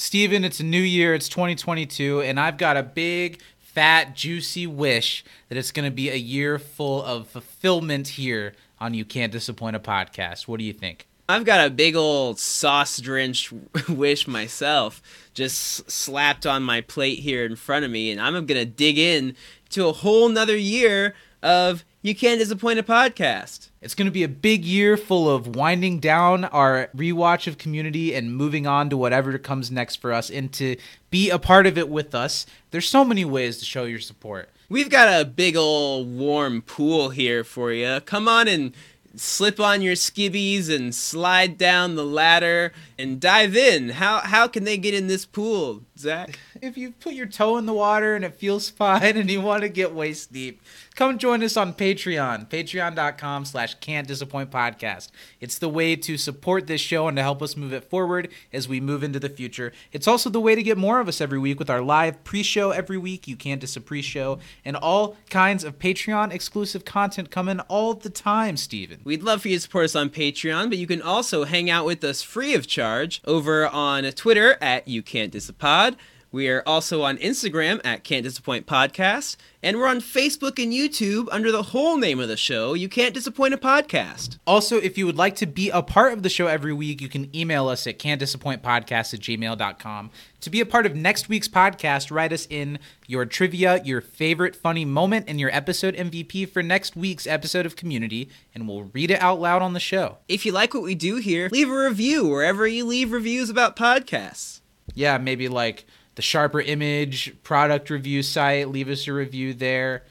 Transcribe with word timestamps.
Steven, 0.00 0.46
it's 0.46 0.60
a 0.60 0.64
new 0.64 0.80
year, 0.80 1.12
it's 1.12 1.28
2022, 1.28 2.22
and 2.22 2.40
I've 2.40 2.56
got 2.56 2.78
a 2.78 2.82
big, 2.82 3.38
fat, 3.58 4.16
juicy 4.16 4.66
wish 4.66 5.22
that 5.50 5.58
it's 5.58 5.72
going 5.72 5.84
to 5.84 5.94
be 5.94 6.08
a 6.08 6.16
year 6.16 6.58
full 6.58 7.02
of 7.04 7.28
fulfillment 7.28 8.08
here 8.08 8.54
on 8.80 8.94
You 8.94 9.04
Can't 9.04 9.30
Disappoint 9.30 9.76
a 9.76 9.78
Podcast. 9.78 10.48
What 10.48 10.58
do 10.58 10.64
you 10.64 10.72
think? 10.72 11.06
I've 11.28 11.44
got 11.44 11.66
a 11.66 11.68
big 11.68 11.96
old 11.96 12.38
sauce 12.38 12.98
drenched 12.98 13.52
wish 13.90 14.26
myself, 14.26 15.02
just 15.34 15.90
slapped 15.90 16.46
on 16.46 16.62
my 16.62 16.80
plate 16.80 17.18
here 17.18 17.44
in 17.44 17.54
front 17.54 17.84
of 17.84 17.90
me, 17.90 18.10
and 18.10 18.22
I'm 18.22 18.46
gonna 18.46 18.64
dig 18.64 18.96
in 18.96 19.36
to 19.68 19.86
a 19.86 19.92
whole 19.92 20.30
nother 20.30 20.56
year 20.56 21.14
of 21.42 21.84
You 22.02 22.14
Can't 22.14 22.40
Disappoint 22.40 22.78
a 22.78 22.82
Podcast. 22.82 23.68
It's 23.82 23.94
going 23.94 24.06
to 24.06 24.10
be 24.10 24.22
a 24.22 24.28
big 24.28 24.64
year 24.64 24.96
full 24.96 25.28
of 25.28 25.54
winding 25.54 25.98
down 25.98 26.46
our 26.46 26.88
rewatch 26.96 27.46
of 27.46 27.58
Community 27.58 28.14
and 28.14 28.34
moving 28.34 28.66
on 28.66 28.88
to 28.88 28.96
whatever 28.96 29.36
comes 29.36 29.70
next 29.70 29.96
for 29.96 30.10
us 30.10 30.30
and 30.30 30.50
to 30.54 30.78
be 31.10 31.28
a 31.28 31.38
part 31.38 31.66
of 31.66 31.76
it 31.76 31.90
with 31.90 32.14
us. 32.14 32.46
There's 32.70 32.88
so 32.88 33.04
many 33.04 33.26
ways 33.26 33.58
to 33.58 33.66
show 33.66 33.84
your 33.84 33.98
support. 33.98 34.48
We've 34.70 34.88
got 34.88 35.20
a 35.20 35.26
big 35.26 35.56
old 35.56 36.08
warm 36.16 36.62
pool 36.62 37.10
here 37.10 37.44
for 37.44 37.70
you. 37.70 38.00
Come 38.00 38.28
on 38.28 38.48
and 38.48 38.72
slip 39.14 39.60
on 39.60 39.82
your 39.82 39.94
skibbies 39.94 40.74
and 40.74 40.94
slide 40.94 41.58
down 41.58 41.96
the 41.96 42.06
ladder 42.06 42.72
and 42.98 43.20
dive 43.20 43.54
in. 43.54 43.90
How 43.90 44.20
how 44.20 44.48
can 44.48 44.64
they 44.64 44.78
get 44.78 44.94
in 44.94 45.06
this 45.06 45.26
pool, 45.26 45.82
Zach? 46.00 46.38
If 46.60 46.76
you 46.76 46.92
put 46.92 47.14
your 47.14 47.26
toe 47.26 47.56
in 47.56 47.66
the 47.66 47.74
water 47.74 48.14
and 48.16 48.24
it 48.24 48.34
feels 48.34 48.68
fine 48.80 49.16
and 49.16 49.30
you 49.30 49.40
want 49.40 49.62
to 49.62 49.68
get 49.68 49.94
waist 49.94 50.32
deep, 50.32 50.62
come 50.94 51.18
join 51.18 51.42
us 51.42 51.56
on 51.56 51.74
Patreon, 51.74 52.48
patreon.com 52.48 53.44
slash 53.44 53.74
can't 53.74 54.08
disappoint 54.08 54.50
podcast. 54.50 55.08
It's 55.40 55.58
the 55.58 55.68
way 55.68 55.96
to 55.96 56.16
support 56.16 56.66
this 56.66 56.80
show 56.80 57.08
and 57.08 57.16
to 57.16 57.22
help 57.22 57.42
us 57.42 57.56
move 57.56 57.72
it 57.72 57.84
forward 57.84 58.28
as 58.52 58.68
we 58.68 58.80
move 58.80 59.02
into 59.02 59.20
the 59.20 59.28
future. 59.28 59.72
It's 59.92 60.08
also 60.08 60.30
the 60.30 60.40
way 60.40 60.54
to 60.54 60.62
get 60.62 60.78
more 60.78 61.00
of 61.00 61.08
us 61.08 61.20
every 61.20 61.38
week 61.38 61.58
with 61.58 61.70
our 61.70 61.82
live 61.82 62.22
pre-show 62.24 62.70
every 62.70 62.98
week, 62.98 63.28
You 63.28 63.36
Can't 63.36 63.60
Dis 63.60 63.76
a 63.76 63.80
Pre-Show, 63.80 64.38
and 64.64 64.76
all 64.76 65.16
kinds 65.28 65.64
of 65.64 65.78
Patreon 65.78 66.32
exclusive 66.32 66.84
content 66.84 67.30
coming 67.30 67.60
all 67.60 67.94
the 67.94 68.10
time, 68.10 68.56
Steven. 68.56 69.00
We'd 69.04 69.22
love 69.22 69.42
for 69.42 69.48
you 69.48 69.56
to 69.56 69.60
support 69.60 69.84
us 69.84 69.96
on 69.96 70.10
Patreon, 70.10 70.68
but 70.68 70.78
you 70.78 70.86
can 70.86 71.02
also 71.02 71.44
hang 71.44 71.70
out 71.70 71.84
with 71.84 72.02
us 72.04 72.22
free 72.22 72.54
of 72.54 72.66
charge 72.66 73.20
over 73.24 73.66
on 73.68 74.04
Twitter 74.12 74.56
at 74.60 74.86
You 74.88 75.02
Can't 75.02 75.32
Disapod. 75.32 75.89
We 76.32 76.48
are 76.48 76.62
also 76.64 77.02
on 77.02 77.18
Instagram 77.18 77.80
at 77.82 78.04
Can't 78.04 78.22
Disappoint 78.22 78.64
Podcast, 78.64 79.34
and 79.64 79.76
we're 79.76 79.88
on 79.88 79.98
Facebook 80.00 80.62
and 80.62 80.72
YouTube 80.72 81.26
under 81.32 81.50
the 81.50 81.64
whole 81.64 81.96
name 81.96 82.20
of 82.20 82.28
the 82.28 82.36
show, 82.36 82.72
You 82.72 82.88
Can't 82.88 83.12
Disappoint 83.12 83.52
a 83.52 83.56
Podcast. 83.56 84.38
Also, 84.46 84.76
if 84.76 84.96
you 84.96 85.06
would 85.06 85.16
like 85.16 85.34
to 85.36 85.46
be 85.46 85.70
a 85.70 85.82
part 85.82 86.12
of 86.12 86.22
the 86.22 86.28
show 86.28 86.46
every 86.46 86.72
week, 86.72 87.00
you 87.00 87.08
can 87.08 87.34
email 87.34 87.66
us 87.66 87.84
at 87.88 87.98
can'tdisappointpodcast 87.98 89.12
at 89.12 89.18
gmail.com. 89.18 90.10
To 90.42 90.50
be 90.50 90.60
a 90.60 90.66
part 90.66 90.86
of 90.86 90.94
next 90.94 91.28
week's 91.28 91.48
podcast, 91.48 92.12
write 92.12 92.32
us 92.32 92.46
in 92.48 92.78
your 93.08 93.26
trivia, 93.26 93.82
your 93.82 94.00
favorite 94.00 94.54
funny 94.54 94.84
moment, 94.84 95.24
and 95.26 95.40
your 95.40 95.50
episode 95.52 95.96
MVP 95.96 96.48
for 96.48 96.62
next 96.62 96.94
week's 96.94 97.26
episode 97.26 97.66
of 97.66 97.74
Community, 97.74 98.28
and 98.54 98.68
we'll 98.68 98.84
read 98.92 99.10
it 99.10 99.20
out 99.20 99.40
loud 99.40 99.62
on 99.62 99.72
the 99.72 99.80
show. 99.80 100.18
If 100.28 100.46
you 100.46 100.52
like 100.52 100.74
what 100.74 100.84
we 100.84 100.94
do 100.94 101.16
here, 101.16 101.48
leave 101.50 101.68
a 101.68 101.76
review 101.76 102.28
wherever 102.28 102.68
you 102.68 102.84
leave 102.84 103.10
reviews 103.10 103.50
about 103.50 103.74
podcasts. 103.74 104.60
Yeah, 104.94 105.18
maybe 105.18 105.48
like 105.48 105.86
the 106.14 106.22
Sharper 106.22 106.60
Image 106.60 107.34
product 107.42 107.90
review 107.90 108.22
site. 108.22 108.68
Leave 108.68 108.88
us 108.88 109.06
a 109.06 109.12
review 109.12 109.54
there. 109.54 110.02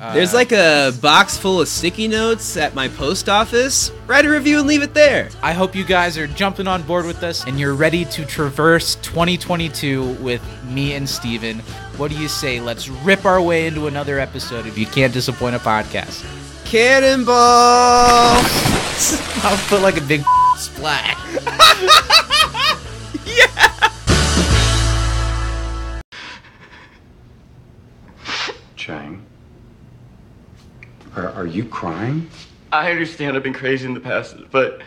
Uh, 0.00 0.12
There's 0.12 0.34
like 0.34 0.52
a 0.52 0.92
box 1.00 1.38
full 1.38 1.60
of 1.62 1.68
sticky 1.68 2.06
notes 2.06 2.58
at 2.58 2.74
my 2.74 2.86
post 2.88 3.30
office. 3.30 3.90
Write 4.06 4.26
a 4.26 4.30
review 4.30 4.58
and 4.58 4.68
leave 4.68 4.82
it 4.82 4.92
there. 4.92 5.30
I 5.42 5.54
hope 5.54 5.74
you 5.74 5.84
guys 5.84 6.18
are 6.18 6.26
jumping 6.26 6.66
on 6.68 6.82
board 6.82 7.06
with 7.06 7.22
us 7.22 7.46
and 7.46 7.58
you're 7.58 7.74
ready 7.74 8.04
to 8.04 8.26
traverse 8.26 8.96
2022 8.96 10.12
with 10.20 10.42
me 10.66 10.92
and 10.92 11.08
Steven. 11.08 11.60
What 11.96 12.10
do 12.10 12.18
you 12.18 12.28
say? 12.28 12.60
Let's 12.60 12.88
rip 12.88 13.24
our 13.24 13.40
way 13.40 13.66
into 13.66 13.86
another 13.86 14.18
episode 14.18 14.66
If 14.66 14.76
You 14.76 14.84
Can't 14.84 15.14
Disappoint 15.14 15.56
a 15.56 15.60
Podcast. 15.60 16.26
Cannonball! 16.66 17.34
I'll 19.44 19.56
put 19.68 19.80
like 19.80 19.96
a 19.96 20.02
big 20.02 20.22
splat. 20.58 21.16
Chang? 28.86 29.20
Are, 31.16 31.30
are 31.30 31.46
you 31.46 31.64
crying? 31.64 32.30
I 32.70 32.92
understand 32.92 33.36
I've 33.36 33.42
been 33.42 33.52
crazy 33.52 33.84
in 33.84 33.94
the 33.94 34.00
past, 34.00 34.36
but 34.52 34.80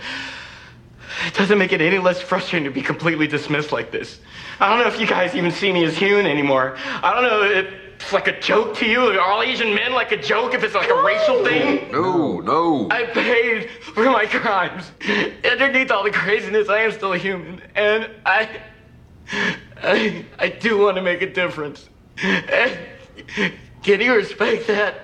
it 1.28 1.34
doesn't 1.34 1.58
make 1.58 1.74
it 1.74 1.82
any 1.82 1.98
less 1.98 2.22
frustrating 2.22 2.64
to 2.64 2.74
be 2.74 2.82
completely 2.82 3.28
dismissed 3.28 3.74
like 3.74 3.92
this. 3.92 4.22
I 4.62 4.70
don't 4.70 4.80
know 4.80 4.88
if 4.88 5.02
you 5.02 5.06
guys 5.06 5.36
even 5.36 5.52
see 5.52 5.74
me 5.74 5.84
as 5.84 5.98
human 5.98 6.26
anymore. 6.28 6.78
I 7.04 7.14
don't 7.14 7.24
know 7.24 7.44
if 7.44 7.74
it's 7.96 8.14
like 8.14 8.30
a 8.30 8.40
joke 8.40 8.78
to 8.78 8.86
you. 8.86 9.02
Are 9.02 9.20
all 9.20 9.42
Asian 9.42 9.76
men 9.76 9.92
like 9.92 10.14
a 10.14 10.18
joke? 10.18 10.54
If 10.54 10.64
it's 10.64 10.76
like 10.76 10.90
a 10.90 11.04
racial 11.04 11.44
thing? 11.44 11.92
No, 11.92 12.40
no. 12.40 12.88
I 12.90 13.04
paid 13.04 13.70
for 13.70 14.06
my 14.06 14.28
crimes. 14.28 14.94
Underneath 15.44 15.92
all 15.92 16.06
the 16.06 16.12
craziness, 16.12 16.70
I 16.70 16.84
am 16.84 16.94
still 16.94 17.12
a 17.12 17.18
human. 17.18 17.62
And 17.76 18.10
I. 18.26 18.62
I, 19.84 20.26
I 20.40 20.48
do 20.48 20.78
want 20.78 20.96
to 20.96 21.02
make 21.02 21.22
a 21.22 21.30
difference. 21.30 21.90
And 22.24 22.80
can 23.84 24.02
you 24.02 24.16
respect 24.16 24.68
that? 24.68 25.02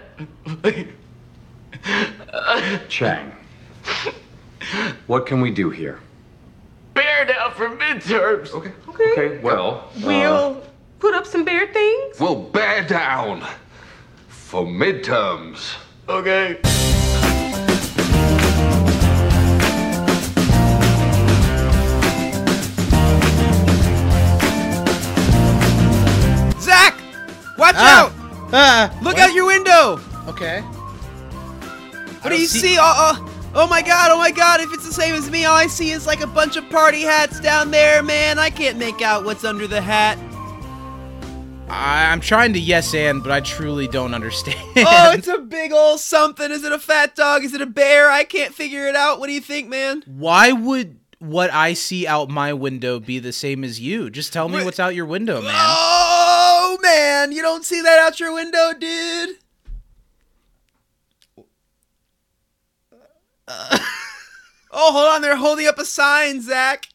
Chang. 2.89 3.31
What 5.07 5.25
can 5.25 5.41
we 5.41 5.51
do 5.51 5.69
here? 5.69 5.99
Bear 6.93 7.25
down 7.25 7.51
for 7.51 7.69
midterms. 7.69 8.51
Okay. 8.53 8.71
Okay, 8.89 9.11
Okay. 9.11 9.37
well. 9.39 9.89
uh, 9.95 10.01
We'll 10.05 10.63
put 10.99 11.13
up 11.13 11.25
some 11.27 11.43
bear 11.45 11.67
things. 11.71 12.19
We'll 12.19 12.41
bear 12.41 12.83
down 12.87 13.43
for 14.27 14.63
midterms. 14.65 15.75
Okay. 16.07 16.59
Ah. 28.57 28.97
Look 29.01 29.17
out 29.17 29.33
your 29.33 29.45
window! 29.45 29.99
okay. 30.29 30.61
What 32.21 32.29
do 32.29 32.39
you 32.39 32.47
see? 32.47 32.77
Oh, 32.79 32.81
oh, 33.19 33.51
oh 33.53 33.67
my 33.67 33.81
god, 33.81 34.11
oh 34.11 34.17
my 34.17 34.31
god, 34.31 34.61
if 34.61 34.73
it's 34.73 34.87
the 34.87 34.93
same 34.93 35.13
as 35.13 35.29
me, 35.29 35.43
all 35.45 35.55
I 35.55 35.67
see 35.67 35.91
is 35.91 36.07
like 36.07 36.21
a 36.21 36.27
bunch 36.27 36.55
of 36.55 36.67
party 36.69 37.01
hats 37.01 37.39
down 37.39 37.69
there, 37.69 38.01
man. 38.01 38.39
I 38.39 38.49
can't 38.49 38.77
make 38.77 39.01
out 39.01 39.25
what's 39.25 39.43
under 39.43 39.67
the 39.67 39.81
hat. 39.81 40.17
I, 41.67 42.11
I'm 42.11 42.21
trying 42.21 42.53
to 42.53 42.59
yes 42.59 42.93
and, 42.93 43.21
but 43.21 43.31
I 43.31 43.41
truly 43.41 43.87
don't 43.87 44.13
understand. 44.13 44.57
oh, 44.77 45.11
it's 45.17 45.27
a 45.27 45.39
big 45.39 45.73
old 45.73 45.99
something. 45.99 46.49
Is 46.49 46.63
it 46.63 46.71
a 46.71 46.79
fat 46.79 47.15
dog? 47.15 47.43
Is 47.43 47.53
it 47.53 47.61
a 47.61 47.65
bear? 47.65 48.09
I 48.09 48.23
can't 48.23 48.53
figure 48.53 48.87
it 48.87 48.95
out. 48.95 49.19
What 49.19 49.27
do 49.27 49.33
you 49.33 49.41
think, 49.41 49.67
man? 49.67 50.03
Why 50.05 50.51
would 50.51 50.97
what 51.19 51.51
I 51.51 51.73
see 51.73 52.05
out 52.05 52.29
my 52.29 52.53
window 52.53 52.99
be 52.99 53.19
the 53.19 53.33
same 53.33 53.63
as 53.63 53.79
you? 53.79 54.09
Just 54.09 54.31
tell 54.31 54.47
me 54.47 54.63
what's 54.63 54.79
out 54.79 54.95
your 54.95 55.05
window, 55.05 55.41
man. 55.41 55.51
Oh, 55.55 56.04
man, 56.95 57.31
you 57.31 57.41
don't 57.41 57.65
see 57.65 57.81
that 57.81 57.99
out 57.99 58.19
your 58.19 58.33
window, 58.33 58.73
dude? 58.79 59.29
Uh, 63.47 63.77
oh, 64.71 64.91
hold 64.91 65.07
on. 65.09 65.21
They're 65.21 65.35
holding 65.35 65.67
up 65.67 65.77
a 65.77 65.85
sign, 65.85 66.41
Zach. 66.41 66.87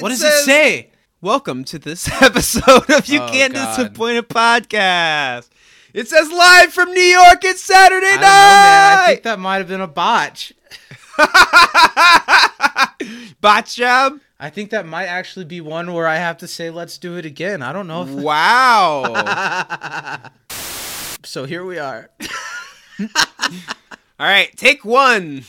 what 0.00 0.10
does 0.10 0.20
says- 0.20 0.42
it 0.42 0.44
say? 0.44 0.88
Welcome 1.20 1.62
to 1.66 1.78
this 1.78 2.08
episode 2.22 2.90
of 2.90 3.06
You 3.06 3.20
Oh, 3.22 3.28
Can't 3.30 3.54
God. 3.54 3.76
Disappoint 3.76 4.18
a 4.18 4.22
Podcast. 4.24 5.48
It 5.94 6.08
says 6.08 6.32
live 6.32 6.72
from 6.72 6.92
New 6.92 7.00
York. 7.00 7.44
It's 7.44 7.62
Saturday 7.62 8.06
I 8.06 8.10
don't 8.10 8.20
know, 8.20 8.26
man. 8.26 8.98
I 8.98 9.06
think 9.06 9.22
that 9.22 9.38
might 9.38 9.58
have 9.58 9.68
been 9.68 9.80
a 9.82 9.86
botch. 9.86 10.52
Botch 13.40 13.76
job. 13.76 14.18
I 14.42 14.50
think 14.50 14.70
that 14.70 14.84
might 14.84 15.06
actually 15.06 15.44
be 15.44 15.60
one 15.60 15.92
where 15.92 16.08
I 16.08 16.16
have 16.16 16.36
to 16.38 16.48
say, 16.48 16.68
let's 16.68 16.98
do 16.98 17.16
it 17.16 17.24
again. 17.24 17.62
I 17.62 17.72
don't 17.72 17.86
know 17.86 18.02
if. 18.02 18.08
Wow. 18.22 19.04
So 21.22 21.44
here 21.44 21.64
we 21.64 21.78
are. 21.78 22.10
All 22.98 23.06
right, 24.18 24.50
take 24.56 24.84
one. 24.84 25.44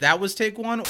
That 0.00 0.20
was 0.20 0.34
take 0.34 0.58
one. 0.58 0.82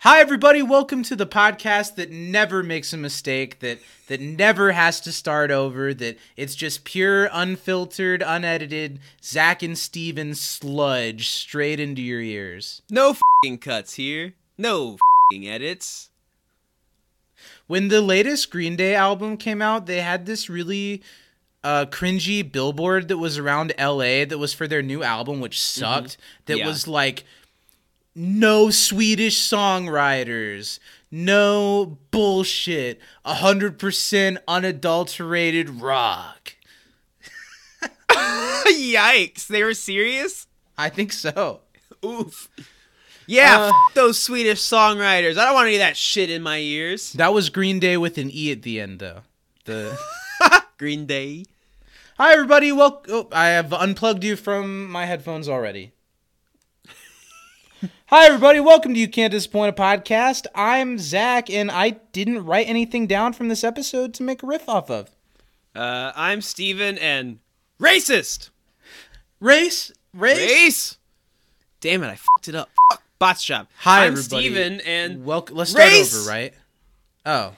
Hi, 0.00 0.20
everybody. 0.20 0.62
Welcome 0.62 1.02
to 1.02 1.14
the 1.14 1.26
podcast 1.26 1.96
that 1.96 2.10
never 2.10 2.62
makes 2.62 2.94
a 2.94 2.96
mistake, 2.96 3.58
that 3.58 3.78
that 4.06 4.22
never 4.22 4.72
has 4.72 5.02
to 5.02 5.12
start 5.12 5.50
over, 5.50 5.92
that 5.92 6.16
it's 6.38 6.54
just 6.54 6.84
pure, 6.84 7.28
unfiltered, 7.30 8.22
unedited 8.22 8.98
Zach 9.22 9.62
and 9.62 9.76
Steven 9.76 10.34
sludge 10.34 11.28
straight 11.28 11.78
into 11.78 12.00
your 12.00 12.22
ears. 12.22 12.80
No 12.88 13.14
fing 13.42 13.58
cuts 13.58 13.92
here. 13.94 14.32
No 14.56 14.92
fing 14.92 15.07
edits. 15.32 16.10
When 17.66 17.88
the 17.88 18.00
latest 18.00 18.50
Green 18.50 18.76
Day 18.76 18.94
album 18.94 19.36
came 19.36 19.60
out, 19.60 19.86
they 19.86 20.00
had 20.00 20.24
this 20.26 20.48
really 20.48 21.02
uh, 21.62 21.84
cringy 21.86 22.50
billboard 22.50 23.08
that 23.08 23.18
was 23.18 23.36
around 23.36 23.74
LA 23.78 24.24
that 24.24 24.38
was 24.38 24.54
for 24.54 24.66
their 24.66 24.82
new 24.82 25.02
album, 25.02 25.40
which 25.40 25.60
sucked. 25.60 26.16
That 26.46 26.58
Yeah. 26.58 26.66
was 26.66 26.88
like 26.88 27.24
no 28.14 28.70
Swedish 28.70 29.38
songwriters, 29.38 30.78
no 31.10 31.98
bullshit, 32.10 32.98
100% 33.26 34.38
unadulterated 34.48 35.68
rock. 35.80 36.54
Yikes! 38.10 39.46
They 39.46 39.62
were 39.62 39.74
serious. 39.74 40.46
I 40.78 40.88
think 40.88 41.12
so. 41.12 41.60
Oof. 42.04 42.48
Yeah, 43.30 43.60
Uh, 43.60 43.68
f- 43.68 43.94
those 43.94 44.20
Swedish 44.22 44.58
songwriters. 44.60 45.36
I 45.36 45.44
don't 45.44 45.52
want 45.54 45.66
any 45.66 45.76
of 45.76 45.80
that 45.80 45.98
shit 45.98 46.30
in 46.30 46.40
my 46.42 46.56
ears. 46.58 47.12
That 47.12 47.34
was 47.34 47.50
Green 47.50 47.78
Day 47.78 47.98
with 47.98 48.16
an 48.16 48.30
E 48.32 48.50
at 48.50 48.62
the 48.62 48.80
end, 48.80 49.00
though. 49.00 49.20
The 49.66 49.98
Green 50.78 51.04
Day. 51.04 51.44
Hi, 52.16 52.32
everybody. 52.32 52.72
Well, 52.72 53.02
oh, 53.10 53.28
I 53.30 53.48
have 53.48 53.70
unplugged 53.74 54.24
you 54.24 54.34
from 54.34 54.90
my 54.90 55.04
headphones 55.04 55.46
already. 55.46 55.92
Hi, 58.06 58.24
everybody. 58.24 58.60
Welcome 58.60 58.94
to 58.94 58.98
You 59.00 59.08
Can't 59.08 59.30
Disappoint 59.30 59.78
a 59.78 59.80
podcast. 59.80 60.46
I'm 60.54 60.96
Zach, 60.98 61.50
and 61.50 61.70
I 61.70 61.90
didn't 61.90 62.46
write 62.46 62.66
anything 62.66 63.06
down 63.06 63.34
from 63.34 63.48
this 63.48 63.62
episode 63.62 64.14
to 64.14 64.22
make 64.22 64.42
a 64.42 64.46
riff 64.46 64.66
off 64.70 64.90
of. 64.90 65.10
Uh, 65.76 66.12
I'm 66.16 66.40
Steven 66.40 66.96
and 66.96 67.40
racist. 67.78 68.48
Race, 69.38 69.92
race. 70.14 70.38
Race. 70.38 70.96
Damn 71.82 72.02
it! 72.02 72.08
I 72.08 72.16
fucked 72.16 72.48
it 72.48 72.54
up. 72.54 72.70
Fuck. 72.90 73.02
Bots 73.18 73.42
shop. 73.42 73.68
Hi, 73.78 74.06
I'm 74.06 74.12
everybody. 74.12 74.44
Steven 74.44 74.80
and 74.82 75.24
Welcome. 75.24 75.56
Let's 75.56 75.70
start 75.72 75.92
over, 75.92 76.28
right? 76.30 76.54
Oh. 77.26 77.54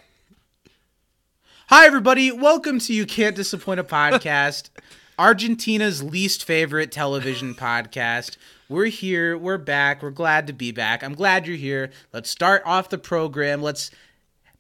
Hi, 1.69 1.87
everybody. 1.87 2.33
Welcome 2.33 2.79
to 2.81 2.95
You 2.95 3.05
Can't 3.05 3.37
Disappoint 3.37 3.79
a 3.79 3.85
podcast, 3.85 4.71
Argentina's 5.19 6.03
least 6.03 6.45
favorite 6.45 6.91
television 6.91 7.55
podcast. 7.55 8.39
We're 8.71 8.87
here. 8.87 9.37
We're 9.37 9.59
back. 9.59 10.03
We're 10.03 10.11
glad 10.11 10.47
to 10.47 10.53
be 10.55 10.73
back. 10.73 11.05
I'm 11.05 11.15
glad 11.15 11.47
you're 11.47 11.57
here. 11.57 11.91
Let's 12.13 12.31
start 12.31 12.63
off 12.65 12.89
the 12.89 12.99
program. 12.99 13.61
Let's 13.61 13.91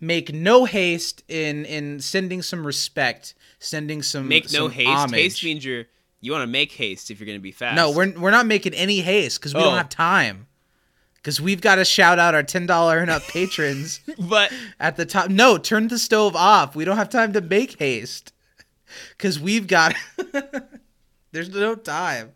make 0.01 0.35
no 0.35 0.67
haste 0.67 1.23
in 1.29 1.65
in 1.65 2.01
sending 2.01 2.43
some 2.43 2.67
respect, 2.67 3.33
sending 3.59 4.03
some 4.03 4.29
make 4.29 4.53
no 4.53 4.69
haste. 4.69 4.89
homage. 4.91 5.15
Haste 5.19 5.45
means 5.45 5.65
you're 5.65 5.85
you 6.21 6.31
want 6.33 6.43
to 6.43 6.47
make 6.47 6.73
haste 6.73 7.11
if 7.11 7.19
you're 7.21 7.27
gonna 7.27 7.39
be 7.39 7.53
fast. 7.53 7.75
No, 7.77 7.91
we're 7.91 8.13
we're 8.19 8.31
not 8.31 8.45
making 8.47 8.75
any 8.75 9.01
haste 9.01 9.41
because 9.41 9.55
we 9.55 9.61
Oh. 9.61 9.65
don't 9.65 9.79
have 9.79 9.89
time. 9.89 10.47
Because 11.21 11.41
we've 11.41 11.61
got 11.61 11.75
to 11.77 11.85
shout 11.85 12.19
out 12.19 12.35
our 12.35 12.43
ten 12.43 12.67
dollar 12.67 12.99
and 12.99 13.11
up 13.11 13.23
patrons. 13.25 14.01
but 14.19 14.53
at 14.79 14.97
the 14.97 15.05
top. 15.05 15.29
No, 15.29 15.59
turn 15.59 15.89
the 15.89 15.99
stove 15.99 16.35
off. 16.35 16.75
We 16.75 16.85
don't 16.85 16.97
have 16.97 17.11
time 17.11 17.33
to 17.35 17.41
make 17.41 17.79
haste 17.79 18.33
because 19.17 19.39
we've 19.39 19.67
got. 19.67 19.95
There's 21.33 21.51
no 21.51 21.75
time. 21.75 22.33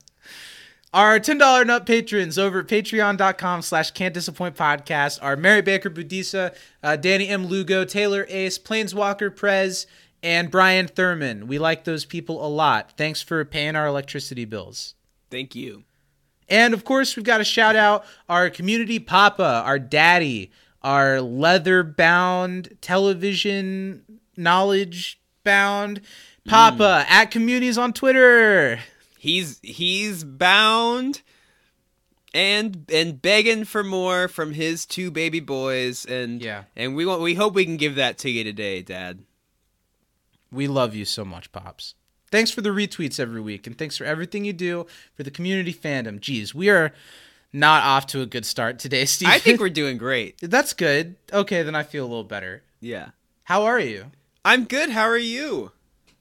Our 0.93 1.19
ten 1.19 1.39
dollar 1.39 1.63
and 1.63 1.71
up 1.71 1.87
patrons 1.87 2.39
over 2.39 2.61
at 2.61 2.69
patreon.com 2.69 3.63
slash 3.63 3.91
can't 3.91 4.15
disappoint 4.15 4.55
podcast 4.55 5.19
are 5.23 5.35
Mary 5.37 5.63
Baker 5.63 5.91
Budisa, 5.91 6.55
uh, 6.83 6.95
Danny 6.97 7.27
M. 7.29 7.47
Lugo, 7.47 7.85
Taylor 7.85 8.27
Ace, 8.29 8.59
Planeswalker 8.59 9.35
Prez, 9.35 9.87
and 10.23 10.51
Brian 10.51 10.87
Thurman. 10.87 11.49
We 11.49 11.59
like 11.59 11.83
those 11.85 12.05
people 12.05 12.45
a 12.45 12.49
lot. 12.49 12.93
Thanks 12.97 13.23
for 13.23 13.45
paying 13.45 13.75
our 13.75 13.87
electricity 13.87 14.45
bills. 14.45 14.95
thank 15.31 15.57
you. 15.57 15.83
And 16.49 16.75
of 16.75 16.85
course, 16.85 17.17
we've 17.17 17.25
got 17.25 17.38
to 17.38 17.44
shout 17.44 17.76
out 17.76 18.05
our 18.29 18.50
community 18.50 18.99
papa, 18.99 19.62
our 19.64 19.79
daddy, 19.79 20.50
our 20.82 21.20
leather 21.20 21.82
bound 21.82 22.76
television 22.81 24.02
knowledge 24.37 25.20
bound 25.44 26.00
papa 26.46 27.05
hmm. 27.06 27.12
at 27.12 27.31
communities 27.31 27.79
on 27.79 27.93
Twitter. 27.93 28.81
He's 29.19 29.58
he's 29.62 30.25
bound 30.25 31.23
and 32.35 32.85
and 32.93 33.23
begging 33.23 33.64
for 33.64 33.82
more 33.82 34.29
from 34.29 34.52
his 34.52 34.85
two 34.85 35.11
baby 35.11 35.40
boys 35.40 36.05
and 36.05 36.43
Yeah. 36.43 36.64
and 36.76 36.94
we 36.94 37.06
want 37.06 37.23
we 37.23 37.35
hope 37.35 37.55
we 37.55 37.64
can 37.64 37.76
give 37.76 37.94
that 37.94 38.19
to 38.19 38.31
you 38.31 38.44
today, 38.44 38.82
Dad. 38.82 39.20
We 40.50 40.69
love 40.69 40.94
you 40.94 41.05
so 41.05 41.25
much, 41.25 41.50
Pops. 41.52 41.94
Thanks 42.35 42.51
for 42.51 42.63
the 42.63 42.71
retweets 42.71 43.21
every 43.21 43.41
week, 43.41 43.65
and 43.65 43.79
thanks 43.79 43.97
for 43.97 44.03
everything 44.03 44.45
you 44.45 44.53
do 44.53 44.89
for 45.15 45.23
the 45.23 45.31
community 45.31 45.73
fandom. 45.73 46.19
Geez, 46.19 46.53
we 46.53 46.69
are 46.69 46.91
not 47.53 47.85
off 47.85 48.09
to 48.09 48.23
a 48.23 48.27
good 48.27 48.45
start 48.45 48.81
today, 48.81 49.05
Steve. 49.05 49.29
I 49.29 49.39
think 49.39 49.61
we're 49.61 49.69
doing 49.69 49.99
great. 49.99 50.39
that's 50.41 50.73
good. 50.73 51.15
Okay, 51.33 51.63
then 51.63 51.77
I 51.77 51.85
feel 51.85 52.03
a 52.05 52.09
little 52.09 52.25
better. 52.25 52.65
Yeah. 52.81 53.11
How 53.45 53.63
are 53.63 53.79
you? 53.79 54.07
I'm 54.45 54.65
good. 54.65 54.91
How 54.91 55.05
are 55.05 55.17
you? 55.17 55.71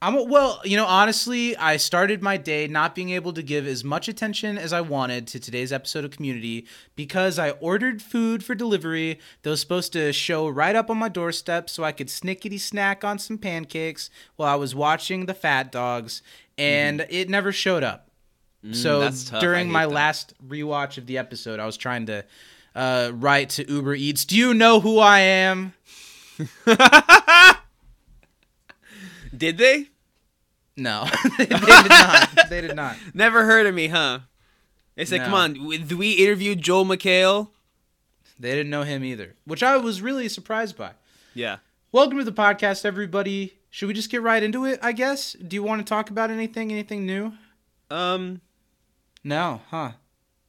I'm 0.04 0.28
well, 0.28 0.60
you 0.64 0.76
know, 0.76 0.84
honestly, 0.84 1.56
I 1.56 1.78
started 1.78 2.22
my 2.22 2.36
day 2.36 2.66
not 2.66 2.94
being 2.94 3.08
able 3.08 3.32
to 3.32 3.42
give 3.42 3.66
as 3.66 3.82
much 3.82 4.06
attention 4.06 4.58
as 4.58 4.70
I 4.70 4.82
wanted 4.82 5.26
to 5.28 5.40
today's 5.40 5.72
episode 5.72 6.04
of 6.04 6.10
Community 6.10 6.66
because 6.94 7.38
I 7.38 7.52
ordered 7.52 8.02
food 8.02 8.44
for 8.44 8.54
delivery 8.54 9.18
that 9.42 9.48
was 9.48 9.60
supposed 9.60 9.94
to 9.94 10.12
show 10.12 10.46
right 10.46 10.76
up 10.76 10.90
on 10.90 10.98
my 10.98 11.08
doorstep 11.08 11.70
so 11.70 11.84
I 11.84 11.92
could 11.92 12.08
snickety 12.08 12.60
snack 12.60 13.02
on 13.02 13.18
some 13.18 13.38
pancakes 13.38 14.10
while 14.36 14.52
I 14.52 14.56
was 14.56 14.74
watching 14.74 15.24
the 15.24 15.32
Fat 15.32 15.72
Dogs, 15.72 16.20
and 16.58 17.06
it 17.08 17.30
never 17.30 17.50
showed 17.50 17.82
up. 17.82 18.10
so 18.72 19.00
Mm, 19.00 19.30
tough. 19.30 19.40
During 19.40 19.72
my 19.72 19.86
that. 19.86 19.94
last 19.94 20.34
rewatch 20.46 20.98
of 20.98 21.06
the 21.06 21.16
episode, 21.16 21.60
I 21.60 21.64
was 21.64 21.78
trying 21.78 22.04
to 22.06 22.26
uh, 22.74 23.10
write 23.14 23.48
to 23.50 23.66
Uber 23.72 23.94
Eats, 23.94 24.26
"Do 24.26 24.36
you 24.36 24.52
know 24.52 24.80
who 24.80 24.98
I 24.98 25.20
am?" 25.20 25.72
Did 29.34 29.56
they? 29.56 29.88
No, 30.76 31.06
they 31.38 31.46
did 31.46 31.60
not. 31.88 32.48
They 32.50 32.60
did 32.60 32.76
not. 32.76 32.96
Never 33.14 33.44
heard 33.44 33.66
of 33.66 33.74
me, 33.74 33.88
huh? 33.88 34.20
They 34.96 35.04
said, 35.04 35.18
No. 35.18 35.24
"Come 35.26 35.34
on, 35.34 35.66
we 35.96 36.12
interviewed 36.12 36.60
Joel 36.62 36.84
McHale?" 36.84 37.48
They 38.38 38.50
didn't 38.50 38.70
know 38.70 38.82
him 38.82 39.04
either, 39.04 39.34
which 39.44 39.62
I 39.62 39.76
was 39.76 40.02
really 40.02 40.28
surprised 40.28 40.76
by. 40.76 40.92
Yeah. 41.34 41.58
Welcome 41.92 42.18
to 42.18 42.24
the 42.24 42.32
podcast, 42.32 42.84
everybody. 42.84 43.54
Should 43.70 43.86
we 43.86 43.94
just 43.94 44.10
get 44.10 44.22
right 44.22 44.42
into 44.42 44.64
it? 44.64 44.80
I 44.82 44.92
guess. 44.92 45.34
Do 45.34 45.54
you 45.54 45.62
want 45.62 45.80
to 45.80 45.88
talk 45.88 46.10
about 46.10 46.30
anything? 46.30 46.72
Anything 46.72 47.06
new? 47.06 47.32
Um. 47.90 48.40
No, 49.22 49.62
huh? 49.70 49.92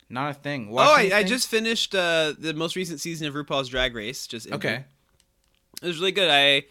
Not 0.09 0.31
a 0.31 0.33
thing. 0.33 0.69
Oh, 0.71 0.77
I, 0.77 1.11
I 1.13 1.23
just 1.23 1.47
finished 1.47 1.95
uh, 1.95 2.33
the 2.37 2.53
most 2.53 2.75
recent 2.75 2.99
season 2.99 3.27
of 3.27 3.33
RuPaul's 3.33 3.69
Drag 3.69 3.95
Race. 3.95 4.27
Just 4.27 4.47
ended. 4.47 4.59
okay. 4.65 4.85
It 5.81 5.87
was 5.87 5.99
really 5.99 6.11
good. 6.11 6.29
I 6.29 6.65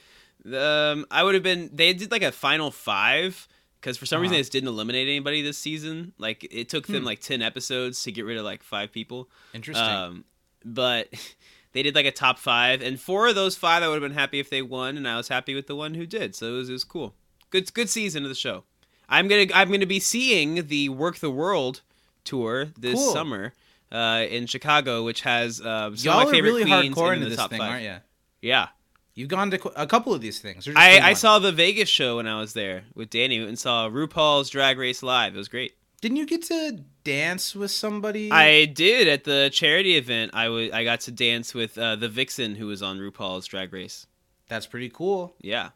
um 0.52 1.06
I 1.11 1.23
would 1.23 1.35
have 1.35 1.43
been 1.43 1.70
they 1.73 1.93
did 1.93 2.11
like 2.11 2.23
a 2.23 2.32
final 2.32 2.70
five 2.70 3.49
because 3.81 3.96
for 3.96 4.06
some 4.06 4.20
reason 4.20 4.32
Uh-huh. 4.32 4.38
they 4.38 4.43
just 4.43 4.52
didn't 4.52 4.69
eliminate 4.69 5.08
anybody 5.08 5.43
this 5.43 5.58
season. 5.58 6.12
Like 6.19 6.46
it 6.50 6.69
took 6.69 6.87
them 6.87 7.00
Hmm. 7.02 7.06
like 7.06 7.20
ten 7.20 7.43
episodes 7.43 8.02
to 8.05 8.12
get 8.12 8.25
rid 8.25 8.37
of 8.37 8.44
like 8.44 8.62
five 8.62 8.93
people. 8.93 9.29
Interesting. 9.52 9.85
Um, 9.87 10.25
but 10.64 11.08
they 11.73 11.82
did 11.82 11.94
like 11.94 12.06
a 12.06 12.12
top 12.12 12.38
five, 12.38 12.81
and 12.82 13.00
four 13.00 13.26
of 13.29 13.35
those 13.35 13.56
five 13.56 13.82
I 13.82 13.88
would 13.88 14.00
have 14.02 14.08
been 14.11 14.19
happy 14.19 14.38
if 14.41 14.49
they 14.50 14.62
won, 14.62 14.96
and 14.96 15.06
I 15.08 15.17
was 15.17 15.29
happy 15.29 15.55
with 15.55 15.67
the 15.67 15.76
one 15.76 15.94
who 15.94 16.06
did. 16.06 16.35
So 16.35 16.55
it 16.55 16.56
was, 16.56 16.69
it 16.69 16.73
was 16.73 16.84
cool. 16.84 17.15
Good 17.51 17.72
good 17.74 17.89
season 17.91 18.22
of 18.24 18.29
the 18.29 18.34
show. 18.34 18.65
I'm 19.08 19.29
gonna 19.29 19.46
I'm 19.55 19.70
gonna 19.70 19.86
be 19.86 20.01
seeing 20.01 20.67
the 20.69 20.89
Work 20.89 21.19
the 21.19 21.31
World 21.31 21.82
tour 22.24 22.67
this 22.79 22.94
Cool. 22.94 23.13
summer 23.13 23.53
uh, 23.93 24.24
in 24.31 24.46
Chicago, 24.46 25.05
which 25.05 25.20
has 25.22 25.60
uh, 25.60 25.94
some 25.94 25.96
Y'all 25.96 26.20
of 26.20 26.27
my 26.27 26.32
favorite 26.32 26.53
really 26.65 26.65
queens 26.91 26.96
in 27.17 27.20
the 27.20 27.29
this 27.29 27.36
top 27.39 27.51
thing, 27.51 27.58
five. 27.60 28.01
Yeah. 28.41 28.69
You've 29.14 29.28
gone 29.28 29.50
to 29.52 29.80
a 29.80 29.86
couple 29.86 30.12
of 30.12 30.20
these 30.20 30.40
things. 30.40 30.64
just 30.64 30.76
I, 30.76 31.10
I 31.10 31.12
saw 31.12 31.38
the 31.38 31.52
Vegas 31.52 31.88
show 31.88 32.16
when 32.16 32.26
I 32.26 32.40
was 32.40 32.52
there 32.52 32.84
with 32.94 33.10
Danny 33.10 33.38
and 33.38 33.58
saw 33.58 33.88
RuPaul's 33.88 34.50
Drag 34.50 34.76
Race 34.76 35.02
live. 35.02 35.34
It 35.34 35.38
was 35.38 35.48
great. 35.48 35.74
Didn't 36.00 36.16
you 36.16 36.26
get 36.26 36.42
to 36.44 36.80
dance 37.04 37.54
with 37.54 37.70
somebody? 37.70 38.30
I 38.30 38.66
did 38.66 39.08
at 39.08 39.24
the 39.24 39.50
charity 39.52 39.96
event. 39.96 40.32
I 40.34 40.46
I 40.72 40.84
got 40.84 41.00
to 41.00 41.12
dance 41.12 41.54
with 41.54 41.78
uh, 41.78 41.96
the 41.96 42.08
Vixen 42.08 42.56
who 42.56 42.66
was 42.66 42.82
on 42.82 42.98
RuPaul's 42.98 43.46
Drag 43.46 43.72
Race. 43.72 44.06
That's 44.48 44.66
pretty 44.66 44.90
cool. 44.90 45.34
Yeah. 45.40 45.70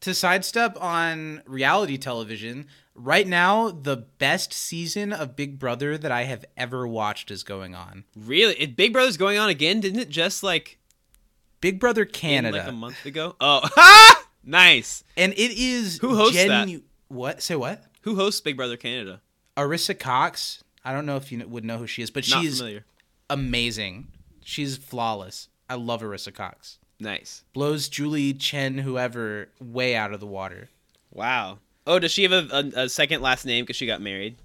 To 0.00 0.14
sidestep 0.14 0.80
on 0.80 1.42
reality 1.46 1.98
television, 1.98 2.66
right 2.94 3.26
now 3.26 3.70
the 3.70 3.96
best 3.96 4.52
season 4.52 5.12
of 5.12 5.36
Big 5.36 5.58
Brother 5.58 5.98
that 5.98 6.10
I 6.10 6.24
have 6.24 6.44
ever 6.56 6.86
watched 6.86 7.30
is 7.30 7.42
going 7.42 7.74
on. 7.74 8.04
Really? 8.16 8.54
It, 8.54 8.76
Big 8.76 8.92
Brother's 8.92 9.16
going 9.16 9.38
on 9.38 9.50
again? 9.50 9.80
Didn't 9.80 10.00
it 10.00 10.08
just 10.08 10.42
like 10.42 10.78
Big 11.60 11.78
Brother 11.80 12.04
Canada. 12.04 12.58
like 12.58 12.68
a 12.68 12.72
month 12.72 13.04
ago? 13.06 13.34
Oh, 13.40 13.68
nice. 14.44 15.04
and 15.16 15.32
it 15.32 15.50
is 15.52 15.98
Who 15.98 16.14
hosts 16.16 16.36
that? 16.36 16.82
What? 17.08 17.42
Say 17.42 17.56
what? 17.56 17.82
Who 18.02 18.16
hosts 18.16 18.40
Big 18.40 18.56
Brother 18.56 18.76
Canada? 18.76 19.20
Arisa 19.56 19.98
Cox. 19.98 20.62
I 20.84 20.92
don't 20.92 21.06
know 21.06 21.16
if 21.16 21.32
you 21.32 21.46
would 21.46 21.64
know 21.64 21.78
who 21.78 21.86
she 21.86 22.02
is, 22.02 22.10
but 22.10 22.28
Not 22.28 22.42
she's 22.42 22.58
familiar. 22.58 22.84
amazing. 23.28 24.08
She's 24.44 24.76
flawless. 24.76 25.48
I 25.68 25.74
love 25.74 26.00
Arisa 26.02 26.32
Cox. 26.32 26.78
Nice. 27.00 27.44
Blows 27.52 27.88
Julie 27.88 28.32
Chen, 28.32 28.78
whoever, 28.78 29.48
way 29.60 29.94
out 29.94 30.12
of 30.12 30.20
the 30.20 30.26
water. 30.26 30.68
Wow. 31.12 31.58
Oh, 31.86 31.98
does 31.98 32.12
she 32.12 32.22
have 32.24 32.32
a, 32.32 32.48
a, 32.76 32.82
a 32.84 32.88
second 32.88 33.20
last 33.22 33.44
name 33.44 33.64
because 33.64 33.76
she 33.76 33.86
got 33.86 34.00
married? 34.00 34.36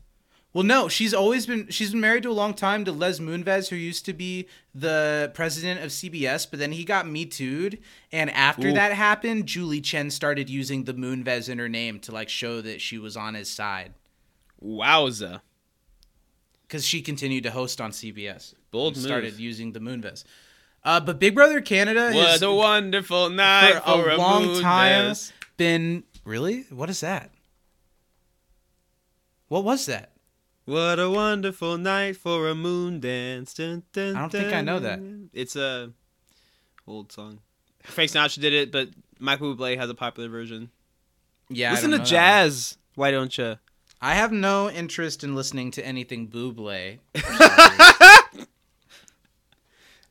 Well, 0.54 0.64
no, 0.64 0.88
she's 0.88 1.16
always 1.16 1.48
been 1.48 1.68
she's 1.70 1.92
been 1.92 2.02
married 2.02 2.24
to 2.24 2.30
a 2.30 2.34
long 2.34 2.54
time 2.54 2.86
to 2.86 2.92
Les 2.92 3.20
Moonves, 3.20 3.70
who 3.70 3.76
used 3.76 4.06
to 4.06 4.14
be 4.14 4.48
the 4.74 5.32
president 5.34 5.82
of 5.82 5.90
CBS, 5.90 6.48
but 6.50 6.60
then 6.60 6.72
he 6.72 6.86
got 6.86 7.08
me 7.08 7.26
too'd, 7.26 7.80
and 8.12 8.30
after 8.30 8.68
Ooh. 8.68 8.74
that 8.74 8.94
happened, 8.94 9.48
Julie 9.48 9.82
Chen 9.82 10.12
started 10.12 10.52
using 10.52 10.84
the 10.84 10.94
Moonves 10.94 11.50
in 11.50 11.58
her 11.58 11.70
name 11.70 12.00
to 12.02 12.12
like 12.12 12.30
show 12.30 12.62
that 12.62 12.82
she 12.82 13.00
was 13.00 13.18
on 13.18 13.34
his 13.34 13.50
side 13.50 13.94
Wowza. 14.64 15.42
because 16.68 16.86
she 16.86 17.02
continued 17.02 17.44
to 17.44 17.52
host 17.52 17.82
on 17.82 17.90
CBS. 17.90 18.54
Bold 18.70 18.96
move. 18.96 19.04
started 19.04 19.40
using 19.40 19.74
the 19.74 19.80
Moonves. 19.80 20.24
Uh, 20.84 21.00
but 21.00 21.18
Big 21.18 21.34
Brother 21.34 21.62
Canada 21.62 22.12
What 22.14 22.28
has 22.28 22.42
a 22.44 22.54
wonderful 22.54 23.30
night 23.30 23.82
for 23.86 24.04
for, 24.04 24.10
a 24.10 24.18
long 24.18 24.46
moon 24.46 24.62
time 24.62 25.16
been 25.58 26.04
really. 26.26 26.64
What 26.70 26.90
is 26.90 27.00
that? 27.00 27.32
What 29.48 29.64
was 29.64 29.86
that? 29.88 30.13
What 30.66 30.98
a 31.00 31.10
wonderful 31.10 31.78
night 31.78 32.16
for 32.16 32.48
a 32.48 32.56
moon 32.56 33.00
dance. 33.00 33.54
Dun, 33.54 33.84
dun, 33.92 34.16
I 34.16 34.20
don't 34.22 34.30
think 34.32 34.54
I 34.54 34.62
know 34.62 34.80
that. 34.80 35.00
It's 35.34 35.56
a 35.56 35.92
old 36.88 37.12
song. 37.12 37.40
Frank 37.84 38.12
Sinatra 38.12 38.40
did 38.40 38.54
it, 38.54 38.72
but 38.72 38.90
Michael 39.20 39.56
Bublé 39.56 39.78
has 39.78 39.90
a 39.90 39.94
popular 39.96 40.30
version. 40.30 40.70
Yeah, 41.50 41.72
Listen 41.72 41.92
to 41.92 42.00
jazz. 42.00 42.78
Why 42.96 43.12
don't 43.12 43.38
you? 43.38 43.58
I 44.02 44.16
have 44.16 44.32
no 44.32 44.70
interest 44.70 45.24
in 45.24 45.36
listening 45.36 45.72
to 45.72 45.86
anything 45.86 46.28
Buble. 46.28 47.00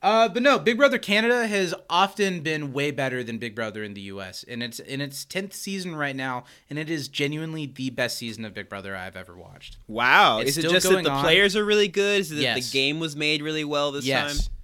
Uh, 0.03 0.29
but 0.29 0.43
no, 0.43 0.59
Big 0.59 0.77
Brother 0.77 0.99
Canada 0.99 1.47
has 1.47 1.73
often 1.89 2.41
been 2.41 2.73
way 2.73 2.91
better 2.91 3.23
than 3.23 3.39
Big 3.39 3.55
Brother 3.55 3.85
in 3.85 3.95
the 3.95 4.01
U.S. 4.03 4.45
and 4.49 4.63
it's 4.63 4.81
in 4.81 5.01
its 5.01 5.25
tenth 5.25 5.55
season 5.55 5.95
right 5.95 6.17
now, 6.17 6.45
and 6.69 6.79
it 6.79 6.91
is 6.91 7.07
genuinely 7.07 7.67
the 7.67 7.91
best 7.91 8.19
season 8.19 8.45
of 8.45 8.53
Big 8.53 8.69
Brother 8.69 8.97
I've 8.97 9.17
ever 9.17 9.37
watched. 9.37 9.79
Wow. 9.87 10.41
It's 10.41 10.57
Is 10.57 10.65
it 10.65 10.71
just 10.71 10.89
that 10.89 11.05
the 11.05 11.11
on. 11.11 11.23
players 11.23 11.55
are 11.55 11.65
really 11.65 11.87
good? 11.87 12.21
Is 12.21 12.33
it 12.33 12.43
that 12.43 12.57
the 12.57 12.71
game 12.73 12.99
was 12.99 13.15
made 13.15 13.43
really 13.43 13.65
well 13.65 13.93
this 13.93 14.05
yes, 14.05 14.47
time? 14.47 14.55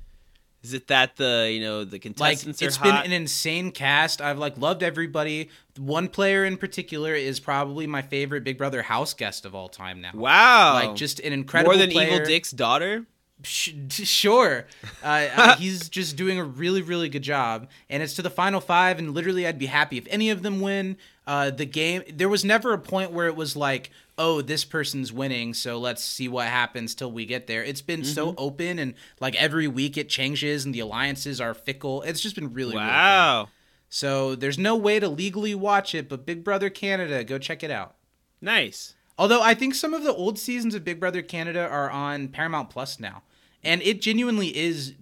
Is 0.65 0.73
it 0.73 0.89
that 0.89 1.15
the 1.17 1.49
you 1.53 1.61
know 1.61 1.85
the 1.85 2.01
contestants 2.01 2.61
like 2.61 2.69
it's 2.69 2.79
been 2.79 2.97
an 2.97 3.13
insane 3.13 3.71
cast. 3.71 4.21
I've 4.21 4.39
like 4.39 4.59
loved 4.59 4.83
everybody. 4.83 5.51
One 5.79 6.09
player 6.09 6.45
in 6.45 6.57
particular 6.57 7.15
is 7.15 7.39
probably 7.39 7.87
my 7.87 8.03
favorite 8.03 8.43
Big 8.43 8.59
Brother 8.59 8.83
house 8.83 9.15
guest 9.15 9.47
of 9.47 9.55
all 9.55 9.69
time 9.69 10.01
now. 10.01 10.11
wow. 10.15 10.75
Like 10.75 10.97
just 10.97 11.21
an 11.21 11.33
incredible 11.33 11.75
more 11.75 11.79
than 11.79 11.93
player. 11.93 12.15
Evil 12.15 12.27
Dick's 12.27 12.51
daughter. 12.51 13.07
Sh- 13.43 13.71
sure. 13.91 14.67
Uh, 15.03 15.57
he's 15.59 15.89
just 15.89 16.17
doing 16.17 16.39
a 16.39 16.45
really, 16.45 16.83
really 16.83 17.09
good 17.09 17.23
job. 17.23 17.69
And 17.89 18.03
it's 18.03 18.15
to 18.15 18.23
the 18.23 18.31
final 18.31 18.61
five, 18.61 18.99
and 18.99 19.15
literally, 19.15 19.47
I'd 19.47 19.59
be 19.59 19.67
happy 19.67 19.99
if 19.99 20.07
any 20.09 20.31
of 20.31 20.43
them 20.43 20.61
win. 20.61 20.97
Uh, 21.27 21.51
the 21.51 21.67
game, 21.67 22.03
there 22.13 22.29
was 22.29 22.43
never 22.45 22.73
a 22.73 22.79
point 22.79 23.13
where 23.13 23.27
it 23.27 23.37
was 23.37 23.55
like, 23.55 23.91
oh, 24.17 24.41
this 24.41 24.65
person's 24.65 25.13
winning, 25.13 25.53
so 25.55 25.79
let's 25.79 26.03
see 26.03 26.27
what 26.27 26.47
happens 26.49 26.95
till 26.95 27.13
we 27.13 27.27
get 27.27 27.47
there. 27.47 27.63
It's 27.63 27.83
been 27.83 28.03
so 28.03 28.29
Mm-hmm. 28.29 28.35
open, 28.39 28.79
and 28.79 28.95
like 29.21 29.35
every 29.41 29.69
week 29.69 29.97
it 29.99 30.09
changes, 30.09 30.65
and 30.65 30.75
the 30.75 30.81
alliances 30.81 31.39
are 31.41 31.53
fickle. 31.55 32.01
It's 32.03 32.21
just 32.21 32.35
been 32.35 32.53
really, 32.55 32.75
really. 32.75 32.87
Wow. 32.87 33.49
So 33.91 34.35
there's 34.35 34.59
no 34.59 34.75
way 34.75 34.99
to 35.01 35.09
legally 35.09 35.55
watch 35.55 35.95
it, 35.95 36.09
but 36.09 36.27
Big 36.27 36.43
Brother 36.45 36.71
Canada, 36.71 37.23
go 37.25 37.39
check 37.39 37.63
it 37.63 37.71
out. 37.71 37.95
Nice. 38.41 38.95
Although 39.19 39.43
I 39.43 39.55
think 39.55 39.75
some 39.75 39.95
of 39.95 40.05
the 40.05 40.15
old 40.15 40.39
seasons 40.39 40.75
of 40.75 40.85
Big 40.85 40.99
Brother 41.01 41.23
Canada 41.23 41.67
are 41.69 41.91
on 41.91 42.29
Paramount 42.29 42.71
Plus 42.71 42.99
now, 43.01 43.23
and 43.65 43.83
it 43.83 44.01
genuinely 44.01 44.57
is. 44.57 44.95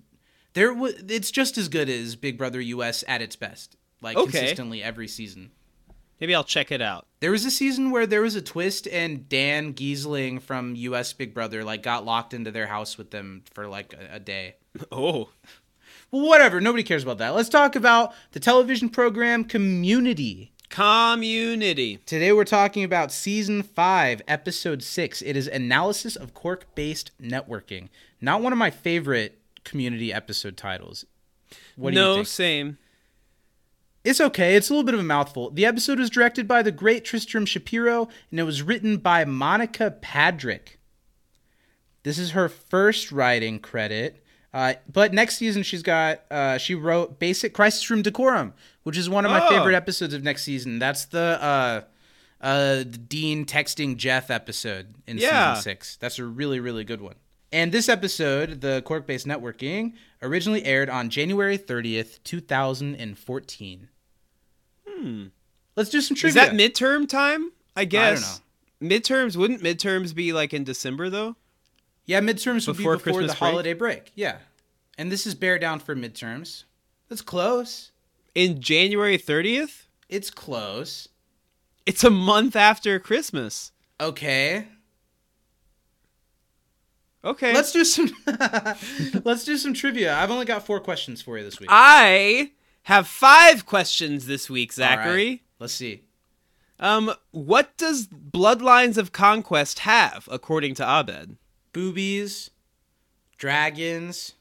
There, 0.55 0.73
w- 0.73 0.97
it's 1.09 1.31
just 1.31 1.59
as 1.59 1.69
good 1.69 1.89
as 1.91 2.17
Big 2.17 2.39
Brother 2.39 2.61
US 2.61 3.05
at 3.07 3.21
its 3.23 3.37
best, 3.37 3.77
like 4.01 4.17
Okay. 4.17 4.31
consistently 4.31 4.83
every 4.83 5.09
season. 5.09 5.51
Maybe 6.21 6.35
I'll 6.35 6.45
check 6.45 6.73
it 6.73 6.81
out. 6.81 7.07
There 7.21 7.31
was 7.31 7.45
a 7.45 7.51
season 7.51 7.91
where 7.91 8.07
there 8.07 8.23
was 8.23 8.35
a 8.37 8.41
twist, 8.41 8.89
and 8.89 9.29
Dan 9.29 9.75
Gheesling 9.75 10.41
from 10.41 10.75
US 10.75 11.13
Big 11.13 11.35
Brother 11.35 11.63
like 11.63 11.83
got 11.83 12.07
locked 12.07 12.33
into 12.33 12.51
their 12.51 12.67
house 12.69 12.97
with 12.97 13.11
them 13.11 13.43
for 13.53 13.67
like 13.69 13.93
a, 13.93 14.15
a 14.17 14.21
day. 14.21 14.57
Oh. 14.93 15.29
Well, 16.11 16.27
whatever. 16.29 16.61
Nobody 16.61 16.85
cares 16.85 17.03
about 17.03 17.19
that. 17.19 17.35
Let's 17.35 17.49
talk 17.49 17.75
about 17.77 18.15
the 18.33 18.41
television 18.41 18.89
program 18.89 19.45
Community. 19.45 20.53
Community. 20.69 21.99
Today 22.07 22.33
we're 22.33 22.45
talking 22.45 22.85
about 22.85 23.13
season 23.13 23.63
5, 23.63 24.23
episode 24.27 24.83
6. 24.83 25.23
It 25.23 25.37
is 25.37 25.47
analysis 25.47 26.17
of 26.17 26.35
cork 26.35 26.67
based 26.75 27.13
networking. 27.23 27.89
Not 28.21 28.43
one 28.43 28.53
of 28.53 28.59
my 28.59 28.71
favorite 28.71 29.39
community 29.65 30.13
episode 30.13 30.57
titles. 30.57 31.07
What 31.77 31.91
do 31.91 31.95
no, 31.95 32.11
you 32.11 32.17
think? 32.17 32.27
same. 32.27 32.79
It's 34.05 34.21
okay. 34.21 34.55
It's 34.55 34.69
a 34.69 34.73
little 34.73 34.85
bit 34.85 34.95
of 34.95 35.01
a 35.01 35.05
mouthful. 35.05 35.51
The 35.51 35.67
episode 35.67 35.99
was 35.99 36.11
directed 36.11 36.47
by 36.47 36.63
the 36.63 36.73
great 36.73 37.05
Tristram 37.05 37.47
Shapeero 37.47 38.09
and 38.31 38.41
it 38.41 38.45
was 38.45 38.63
written 38.63 38.99
by 38.99 39.25
Monica 39.25 39.97
Padrick. 40.03 40.79
This 42.03 42.19
is 42.19 42.33
her 42.33 42.49
first 42.49 43.11
writing 43.11 43.59
credit. 43.59 44.23
Uh, 44.55 44.75
but 44.91 45.13
next 45.13 45.37
season 45.37 45.63
she's 45.63 45.83
got 45.83 46.21
uh, 46.31 46.57
she 46.59 46.75
wrote 46.75 47.19
Basic 47.19 47.53
Crisis 47.53 47.89
Room 47.91 48.03
Decorum, 48.03 48.55
which 48.85 48.97
is 48.97 49.09
one 49.11 49.25
of 49.25 49.31
my 49.31 49.45
Oh. 49.45 49.49
favorite 49.51 49.75
episodes 49.75 50.15
of 50.15 50.23
next 50.23 50.43
season. 50.45 50.79
That's 50.79 51.05
the 51.07 51.39
uh, 51.43 51.81
uh, 52.41 52.77
the 52.79 52.85
Dean 52.85 53.45
texting 53.45 53.97
Jeff 53.97 54.31
episode 54.31 54.95
in 55.07 55.19
Yeah. 55.19 55.55
season 55.55 55.63
six. 55.63 55.97
That's 55.97 56.19
a 56.19 56.25
really 56.25 56.61
really 56.61 56.85
good 56.85 57.01
one. 57.01 57.17
And 57.53 57.71
this 57.73 57.89
episode, 57.89 58.61
the 58.61 58.83
Cork 58.85 59.07
Based 59.07 59.27
Networking, 59.27 59.93
originally 60.21 60.65
aired 60.65 60.91
on 60.91 61.11
January 61.11 61.57
30th, 61.57 62.19
2014. 62.25 63.89
Hmm. 64.89 65.25
Let's 65.77 65.91
do 65.91 66.01
some 66.01 66.17
trivia. 66.17 66.43
Is 66.43 66.49
that 66.49 66.57
midterm 66.57 67.09
time? 67.09 67.53
I 67.77 67.85
guess. 67.85 68.41
know. 68.81 68.89
Midterms 68.89 69.37
wouldn't 69.37 69.63
midterms 69.63 70.15
be 70.15 70.33
like 70.33 70.53
in 70.55 70.65
December 70.65 71.09
though? 71.11 71.37
Yeah, 72.07 72.21
midterms 72.21 72.67
would 72.67 72.77
be 72.77 72.85
before 72.85 72.97
Christmas 72.99 73.33
the 73.33 73.39
break? 73.39 73.51
holiday 73.51 73.73
break. 73.75 74.13
Yeah. 74.15 74.39
And 74.99 75.13
this 75.13 75.27
is 75.27 75.35
bear 75.35 75.59
down 75.59 75.81
for 75.81 75.95
midterms. 75.95 76.65
That's 77.09 77.21
close. 77.23 77.93
In 78.35 78.61
January 78.61 79.19
30th? 79.19 79.85
It's 80.09 80.31
close. 80.31 81.09
It's 81.85 82.03
a 82.05 82.11
month 82.11 82.57
after 82.57 82.99
Christmas. 82.99 83.73
Okay. 84.01 84.67
Okay. 87.25 87.53
Let's 87.55 87.73
do 87.73 87.85
some 87.85 88.11
Let's 89.25 89.45
do 89.45 89.57
some 89.57 89.75
trivia. 89.75 90.15
I've 90.17 90.31
only 90.31 90.47
got 90.47 90.65
4 90.65 90.81
questions 90.81 91.21
for 91.23 91.39
you 91.39 91.45
this 91.45 91.59
week. 91.59 91.69
I 91.73 92.53
have 92.85 93.09
5 93.09 93.67
questions 93.67 94.27
this 94.27 94.49
week, 94.49 94.73
All 94.79 94.85
right. 94.87 94.97
Zachary. 94.99 95.43
Let's 95.59 95.73
see. 95.73 96.03
Um 96.79 97.13
what 97.33 97.77
does 97.77 98.07
Bloodlines 98.09 98.97
of 98.97 99.13
Conquest 99.13 99.81
have 99.81 100.29
according 100.31 100.75
to 100.77 100.85
Abed? 100.85 101.37
Boobies, 101.77 102.49
dragons. 103.37 104.33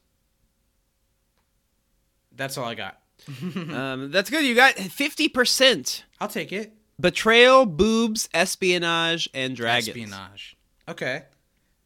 That's 2.34 2.58
all 2.58 2.64
I 2.64 2.76
got. 2.76 2.98
um 3.42 4.10
that's 4.10 4.30
good. 4.30 4.46
You 4.46 4.56
got 4.56 4.76
50%. 4.76 6.04
I'll 6.22 6.30
take 6.30 6.54
it. 6.54 6.72
Betrayal, 6.98 7.66
boobs, 7.66 8.30
espionage, 8.34 9.28
and 9.34 9.54
dragons. 9.54 9.90
Espionage. 9.90 10.56
Okay. 10.88 11.24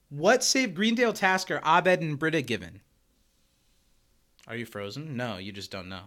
What 0.10 0.44
saved 0.44 0.76
Greendale 0.76 1.14
Tasker, 1.14 1.60
Abed, 1.66 2.02
and 2.02 2.20
Britta 2.20 2.44
given? 2.44 2.82
Are 4.48 4.56
you 4.56 4.68
frozen? 4.68 5.18
No, 5.18 5.38
you 5.38 5.52
just 5.52 5.72
don't 5.72 5.90
know. 5.90 6.02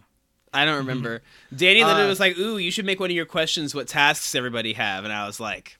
I 0.55 0.65
don't 0.65 0.77
remember. 0.79 1.21
Danny 1.57 1.83
literally 1.83 2.05
Uh, 2.05 2.09
was 2.09 2.21
like, 2.21 2.39
"Ooh, 2.39 2.59
you 2.59 2.71
should 2.71 2.87
make 2.87 3.01
one 3.01 3.11
of 3.11 3.17
your 3.17 3.27
questions 3.27 3.75
what 3.75 3.89
tasks 3.89 4.37
everybody 4.37 4.75
have," 4.75 5.03
and 5.03 5.13
I 5.13 5.27
was 5.27 5.41
like, 5.41 5.79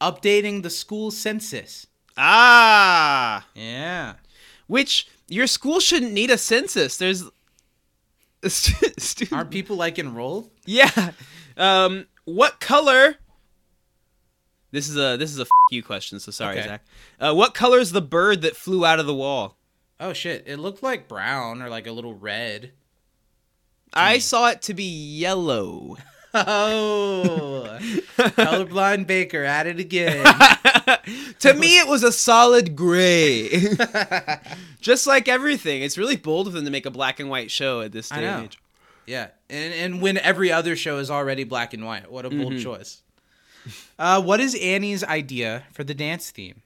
Updating 0.00 0.64
the 0.64 0.70
school 0.70 1.12
census. 1.12 1.86
"Ah." 2.16 3.46
Yeah. 3.54 4.14
Which 4.66 5.08
your 5.28 5.46
school 5.46 5.80
shouldn't 5.80 6.12
need 6.12 6.30
a 6.30 6.38
census. 6.38 6.96
There's 6.96 7.24
Aren't 9.32 9.50
people 9.50 9.76
like 9.76 9.98
enrolled? 9.98 10.50
yeah. 10.66 11.12
Um, 11.56 12.06
what 12.24 12.60
color? 12.60 13.16
This 14.70 14.88
is 14.88 14.96
a 14.96 15.16
this 15.18 15.30
is 15.30 15.38
a 15.38 15.42
f- 15.42 15.48
you 15.70 15.82
question. 15.82 16.18
So 16.18 16.30
sorry, 16.32 16.58
Okay. 16.58 16.68
Zach. 16.68 16.84
Uh, 17.20 17.34
what 17.34 17.52
color 17.54 17.78
is 17.78 17.92
the 17.92 18.00
bird 18.00 18.40
that 18.42 18.56
flew 18.56 18.86
out 18.86 18.98
of 18.98 19.06
the 19.06 19.14
wall? 19.14 19.58
Oh 20.00 20.12
shit! 20.12 20.44
It 20.46 20.56
looked 20.58 20.82
like 20.82 21.08
brown 21.08 21.60
or 21.62 21.68
like 21.68 21.86
a 21.86 21.92
little 21.92 22.14
red. 22.14 22.72
I 23.92 24.18
saw 24.18 24.48
it 24.48 24.62
to 24.62 24.74
be 24.74 24.84
yellow. 24.84 25.98
Oh, 26.34 27.78
colorblind 28.16 29.06
Baker 29.06 29.44
at 29.44 29.66
it 29.66 29.78
again. 29.78 30.24
to 31.40 31.54
me, 31.54 31.78
it 31.78 31.86
was 31.88 32.02
a 32.02 32.12
solid 32.12 32.74
gray. 32.74 33.66
Just 34.80 35.06
like 35.06 35.28
everything, 35.28 35.82
it's 35.82 35.98
really 35.98 36.16
bold 36.16 36.46
of 36.46 36.52
them 36.54 36.64
to 36.64 36.70
make 36.70 36.86
a 36.86 36.90
black 36.90 37.20
and 37.20 37.28
white 37.28 37.50
show 37.50 37.80
at 37.82 37.92
this 37.92 38.10
I 38.10 38.20
day 38.20 38.26
and 38.26 38.44
age. 38.44 38.58
Yeah, 39.06 39.28
and 39.50 39.74
and 39.74 40.02
when 40.02 40.16
every 40.18 40.50
other 40.52 40.76
show 40.76 40.98
is 40.98 41.10
already 41.10 41.44
black 41.44 41.74
and 41.74 41.84
white, 41.84 42.10
what 42.10 42.24
a 42.24 42.30
bold 42.30 42.52
Mm-hmm. 42.54 42.62
choice. 42.62 43.02
Uh, 43.98 44.20
what 44.20 44.40
is 44.40 44.54
Annie's 44.56 45.04
idea 45.04 45.64
for 45.72 45.84
the 45.84 45.94
dance 45.94 46.30
theme? 46.30 46.62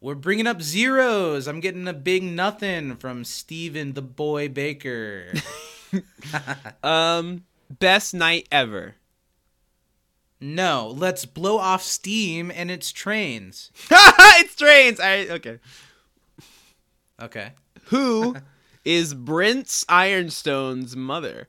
We're 0.00 0.14
bringing 0.14 0.46
up 0.46 0.60
zeros. 0.62 1.46
I'm 1.48 1.60
getting 1.60 1.88
a 1.88 1.92
big 1.92 2.22
nothing 2.22 2.96
from 2.96 3.24
Steven 3.24 3.94
the 3.94 4.02
Boy 4.02 4.48
Baker. 4.48 5.32
Um, 6.82 7.44
best 7.70 8.14
night 8.14 8.48
ever. 8.50 8.96
no, 10.40 10.92
let's 10.96 11.24
blow 11.24 11.58
off 11.58 11.82
steam 11.82 12.50
and 12.54 12.70
it's 12.70 12.92
trains. 12.92 13.70
it's 13.90 14.54
trains. 14.54 15.00
I 15.00 15.26
okay. 15.30 15.58
Okay. 17.20 17.52
Who 17.86 18.36
is 18.84 19.14
Brent's 19.14 19.84
Ironstone's 19.88 20.94
mother? 20.94 21.48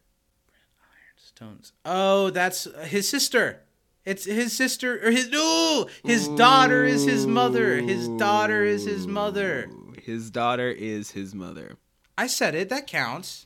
Ironstone's. 0.81 1.73
Oh, 1.85 2.29
that's 2.31 2.67
his 2.85 3.07
sister. 3.07 3.61
It's 4.05 4.25
his 4.25 4.55
sister 4.57 5.05
or 5.05 5.11
his 5.11 5.29
no, 5.29 5.87
his 6.03 6.27
daughter 6.29 6.83
is 6.83 7.03
his 7.03 7.27
mother. 7.27 7.75
His 7.75 8.07
daughter 8.07 8.63
is 8.63 8.85
his 8.85 9.05
mother. 9.05 9.69
His 10.01 10.31
daughter 10.31 10.69
is 10.69 11.11
his 11.11 11.35
mother. 11.35 11.75
I 12.17 12.25
said 12.27 12.55
it. 12.55 12.69
That 12.69 12.87
counts. 12.87 13.45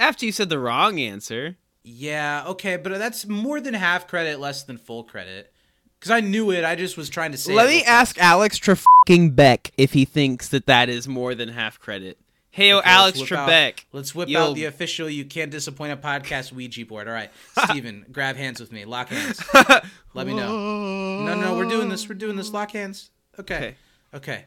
After 0.00 0.24
you 0.24 0.32
said 0.32 0.48
the 0.48 0.58
wrong 0.58 0.98
answer. 0.98 1.56
Yeah, 1.90 2.44
okay, 2.48 2.76
but 2.76 2.98
that's 2.98 3.26
more 3.26 3.60
than 3.60 3.72
half 3.74 4.06
credit, 4.08 4.38
less 4.40 4.62
than 4.64 4.76
full 4.76 5.04
credit. 5.04 5.52
Because 5.98 6.10
I 6.10 6.20
knew 6.20 6.50
it. 6.50 6.64
I 6.64 6.74
just 6.76 6.96
was 6.96 7.08
trying 7.08 7.32
to 7.32 7.38
say. 7.38 7.54
Let 7.54 7.68
me 7.68 7.82
ask 7.82 8.16
fast. 8.16 8.24
Alex 8.24 8.58
Trebek 8.58 9.34
Beck 9.34 9.70
if 9.78 9.94
he 9.94 10.04
thinks 10.04 10.48
that 10.50 10.66
that 10.66 10.88
is 10.88 11.08
more 11.08 11.34
than 11.34 11.48
half 11.48 11.80
credit. 11.80 12.18
Hey, 12.50 12.72
Okay, 12.72 12.88
Alex 12.88 13.18
let's 13.18 13.30
whip 13.30 13.38
out- 13.40 13.48
Trebek. 13.48 13.84
let's 13.92 14.14
whip 14.14 14.28
Yo. 14.28 14.50
out 14.50 14.54
the 14.54 14.64
official 14.66 15.08
"You 15.08 15.24
Can't 15.24 15.50
Disappoint 15.50 15.92
a 15.92 15.96
Podcast" 15.96 16.52
Ouija 16.52 16.84
board. 16.84 17.08
All 17.08 17.14
right, 17.14 17.30
Steven, 17.64 18.04
grab 18.12 18.36
hands 18.36 18.60
with 18.60 18.70
me. 18.70 18.84
Lock 18.84 19.08
hands. 19.08 19.42
Let 20.14 20.26
me 20.26 20.34
know. 20.34 21.24
No, 21.24 21.34
no, 21.40 21.56
we're 21.56 21.68
doing 21.68 21.88
this. 21.88 22.08
We're 22.08 22.14
doing 22.16 22.36
this. 22.36 22.52
Lock 22.52 22.72
hands. 22.72 23.10
Okay. 23.38 23.76
Okay. 24.14 24.44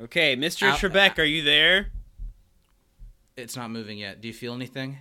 Okay, 0.00 0.36
Mr. 0.36 0.68
Al- 0.70 0.76
Trebek, 0.76 1.18
are 1.18 1.24
you 1.24 1.42
there? 1.42 1.88
It's 3.36 3.56
not 3.56 3.70
moving 3.70 3.98
yet. 3.98 4.20
Do 4.20 4.28
you 4.28 4.34
feel 4.34 4.54
anything? 4.54 4.98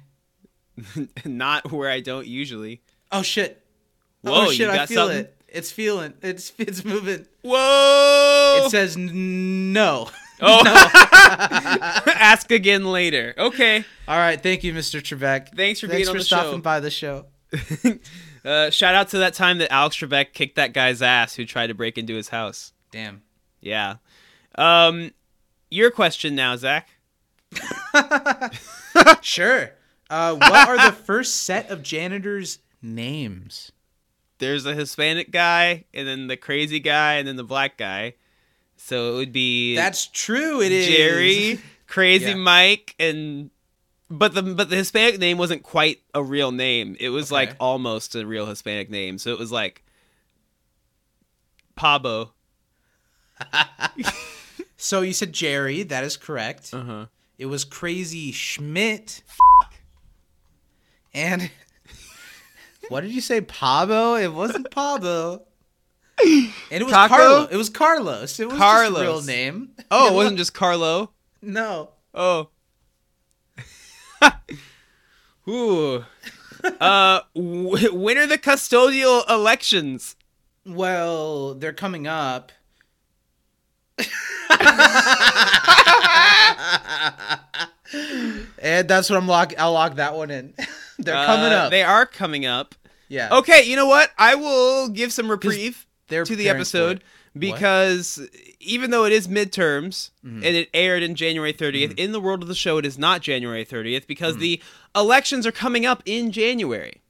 Not 1.25 1.72
where 1.72 1.89
I 1.89 2.01
don't 2.01 2.27
usually. 2.27 2.81
Oh 3.12 3.22
shit. 3.22 3.63
Whoa, 4.22 4.48
oh 4.48 4.51
shit, 4.51 4.69
I 4.69 4.86
feel 4.86 5.07
something? 5.07 5.19
it. 5.25 5.38
It's 5.48 5.72
feeling. 5.72 6.13
It's 6.22 6.53
it's 6.57 6.84
moving. 6.84 7.25
Whoa! 7.41 8.63
It 8.65 8.69
says 8.72 8.96
n- 8.98 9.74
no. 9.74 10.10
oh, 10.41 10.62
no. 10.63 10.72
ask 12.13 12.51
again 12.51 12.86
later. 12.86 13.34
Okay. 13.38 13.84
All 14.07 14.17
right, 14.17 14.41
thank 14.41 14.63
you, 14.63 14.74
Mr. 14.74 15.01
Trebek. 15.01 15.55
Thanks 15.55 15.79
for 15.79 15.88
Thanks 15.88 15.89
being 15.89 16.05
for 16.05 16.12
on 16.12 16.17
the 16.17 16.24
stopping 16.24 16.51
show. 16.53 16.62
by 16.62 16.79
the 16.79 16.91
show. 16.91 17.25
Uh, 18.46 18.69
shout 18.69 18.96
out 18.96 19.10
to 19.10 19.17
that 19.17 19.34
time 19.34 19.57
that 19.57 19.72
Alex 19.74 19.98
Trebek 19.98 20.31
kicked 20.34 20.55
that 20.55 20.74
guy's 20.74 21.01
ass 21.01 21.36
who 21.36 21.43
tried 21.43 21.67
to 21.67 21.74
break 21.74 21.98
into 21.98 22.13
his 22.13 22.29
house. 22.29 22.72
Damn. 22.91 23.22
Yeah. 23.60 23.96
Um, 24.55 25.12
your 25.69 25.91
question 25.91 26.36
now, 26.36 26.55
Zach. 26.55 26.88
Sure. 29.22 29.72
Uh, 30.09 30.35
what 30.35 30.69
are 30.69 30.89
the 30.89 30.95
first 30.95 31.43
set 31.43 31.69
of 31.69 31.83
janitors' 31.83 32.59
names? 32.81 33.71
There's 34.39 34.65
a 34.65 34.73
Hispanic 34.75 35.31
guy, 35.31 35.85
and 35.93 36.07
then 36.07 36.27
the 36.27 36.37
crazy 36.37 36.79
guy, 36.79 37.15
and 37.15 37.27
then 37.27 37.35
the 37.37 37.43
black 37.43 37.77
guy. 37.77 38.13
So 38.77 39.13
it 39.13 39.15
would 39.17 39.33
be 39.33 39.75
That's 39.75 40.05
true. 40.05 40.61
It 40.61 40.71
is 40.71 40.87
Jerry, 40.87 41.59
Crazy 41.87 42.29
Yeah. 42.29 42.35
Mike, 42.35 42.95
and 42.99 43.49
but 44.09 44.33
the 44.35 44.43
but 44.43 44.69
the 44.69 44.75
Hispanic 44.75 45.19
name 45.19 45.37
wasn't 45.39 45.63
quite 45.63 46.01
a 46.13 46.23
real 46.23 46.51
name. 46.51 46.95
It 46.99 47.09
was 47.09 47.31
like 47.31 47.55
almost 47.59 48.15
a 48.15 48.25
real 48.25 48.45
Hispanic 48.45 48.89
name. 48.91 49.17
So 49.17 49.31
it 49.31 49.39
was 49.39 49.51
like 49.51 49.83
Pabo. 51.75 52.29
So 54.79 55.01
you 55.01 55.11
said 55.13 55.33
Jerry. 55.33 55.81
That 55.81 56.03
is 56.03 56.17
correct. 56.17 56.71
Uh 56.71 56.83
huh. 56.83 57.05
It 57.39 57.47
was 57.47 57.65
Crazy 57.65 58.31
Schmidt. 58.31 59.23
And 61.17 61.50
what 62.89 63.01
did 63.01 63.12
you 63.12 63.21
say, 63.21 63.41
Pablo? 63.41 64.15
It 64.15 64.31
wasn't 64.31 64.69
Pablo. 64.69 65.43
And 66.24 66.51
it 66.71 66.83
was 66.83 66.93
Taco? 66.93 67.15
Carlos. 67.15 67.50
It 67.51 67.57
was 67.57 67.69
Carlos. 67.69 68.39
It 68.39 68.47
was 68.47 68.57
Carlos. 68.57 68.93
Carlos. 68.93 69.27
real 69.27 69.36
name. 69.36 69.71
Oh, 69.91 70.12
it 70.12 70.13
wasn't 70.15 70.38
just 70.38 70.53
Carlo. 70.53 71.12
No. 71.41 71.89
Oh. 72.13 72.50
Ooh. 75.50 76.05
Uh, 76.81 77.19
w- 77.36 77.93
when 77.95 78.17
are 78.17 78.27
the 78.27 78.38
custodial 78.38 79.29
elections? 79.29 80.15
Well, 80.65 81.53
they're 81.55 81.74
coming 81.74 82.07
up. 82.07 82.51
and 88.59 88.88
that's 88.88 89.09
what 89.09 89.17
I'm 89.17 89.27
lock. 89.27 89.53
I'll 89.57 89.74
lock 89.74 89.95
that 89.95 90.15
one 90.15 90.31
in. 90.31 90.53
they're 91.05 91.25
coming 91.25 91.51
Uh, 91.53 91.55
up. 91.55 91.71
They 91.71 91.83
are 91.83 92.05
coming 92.05 92.45
up. 92.45 92.75
yeah. 93.07 93.29
Okay, 93.37 93.63
you 93.63 93.75
know 93.75 93.87
what? 93.87 94.11
I 94.17 94.35
will 94.35 94.89
give 94.89 95.11
some 95.13 95.29
reprieve 95.29 95.86
to 96.10 96.23
the 96.36 96.49
episode 96.49 97.03
because 97.38 98.19
even 98.60 98.89
though 98.91 99.05
it 99.05 99.13
is 99.13 99.27
midterms 99.27 100.10
Mm-hmm. 100.25 100.43
and 100.43 100.55
it 100.55 100.69
aired 100.73 101.03
in 101.03 101.15
January 101.15 101.53
30th, 101.53 101.97
in 101.97 102.12
the 102.12 102.19
world 102.19 102.41
of 102.41 102.47
the 102.49 102.55
show, 102.55 102.77
it 102.77 102.86
is 102.86 102.97
not 102.97 103.21
January 103.21 103.63
30th 103.65 104.07
because 104.07 104.33
Mm-hmm. 104.33 104.41
the 104.41 104.62
elections 104.95 105.45
are 105.47 105.51
coming 105.51 105.86
up 105.86 106.01
in 106.05 106.31
January. 106.31 107.01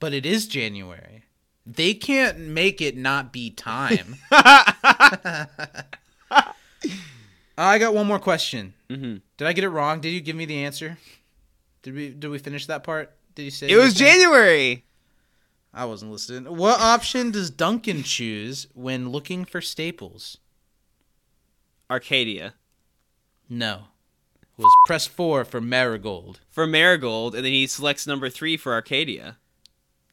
But 0.00 0.12
it 0.12 0.26
is 0.26 0.46
January. 0.48 1.22
They 1.66 1.94
can't 1.94 2.38
make 2.38 2.80
it 2.82 2.96
not 2.96 3.32
be 3.32 3.50
time. 3.50 4.16
I 7.56 7.78
got 7.78 7.94
one 7.94 8.06
more 8.06 8.18
question. 8.18 8.74
Mhm. 8.90 9.22
Did 9.36 9.46
I 9.48 9.52
get 9.52 9.64
it 9.64 9.68
wrong? 9.68 10.00
Did 10.00 10.10
you 10.10 10.20
give 10.20 10.36
me 10.36 10.44
the 10.44 10.64
answer? 10.64 10.98
Did 11.84 11.94
we 11.94 12.08
did 12.10 12.28
we 12.28 12.38
finish 12.38 12.66
that 12.66 12.82
part? 12.82 13.12
Did 13.36 13.44
you 13.44 13.50
say 13.52 13.68
It 13.70 13.76
was? 13.76 13.94
January. 13.94 14.84
I 15.72 15.84
wasn't 15.84 16.10
listening. 16.12 16.56
What 16.56 16.80
option 16.80 17.30
does 17.30 17.50
Duncan 17.50 18.02
choose 18.02 18.66
when 18.74 19.10
looking 19.10 19.44
for 19.44 19.60
staples? 19.60 20.38
Arcadia. 21.90 22.54
No. 23.48 23.84
It 24.58 24.62
was 24.62 24.72
press 24.86 25.06
four 25.06 25.44
for 25.44 25.60
Marigold. 25.60 26.40
For 26.48 26.66
Marigold, 26.66 27.34
and 27.34 27.44
then 27.44 27.52
he 27.52 27.66
selects 27.66 28.06
number 28.06 28.30
three 28.30 28.56
for 28.56 28.72
Arcadia. 28.72 29.36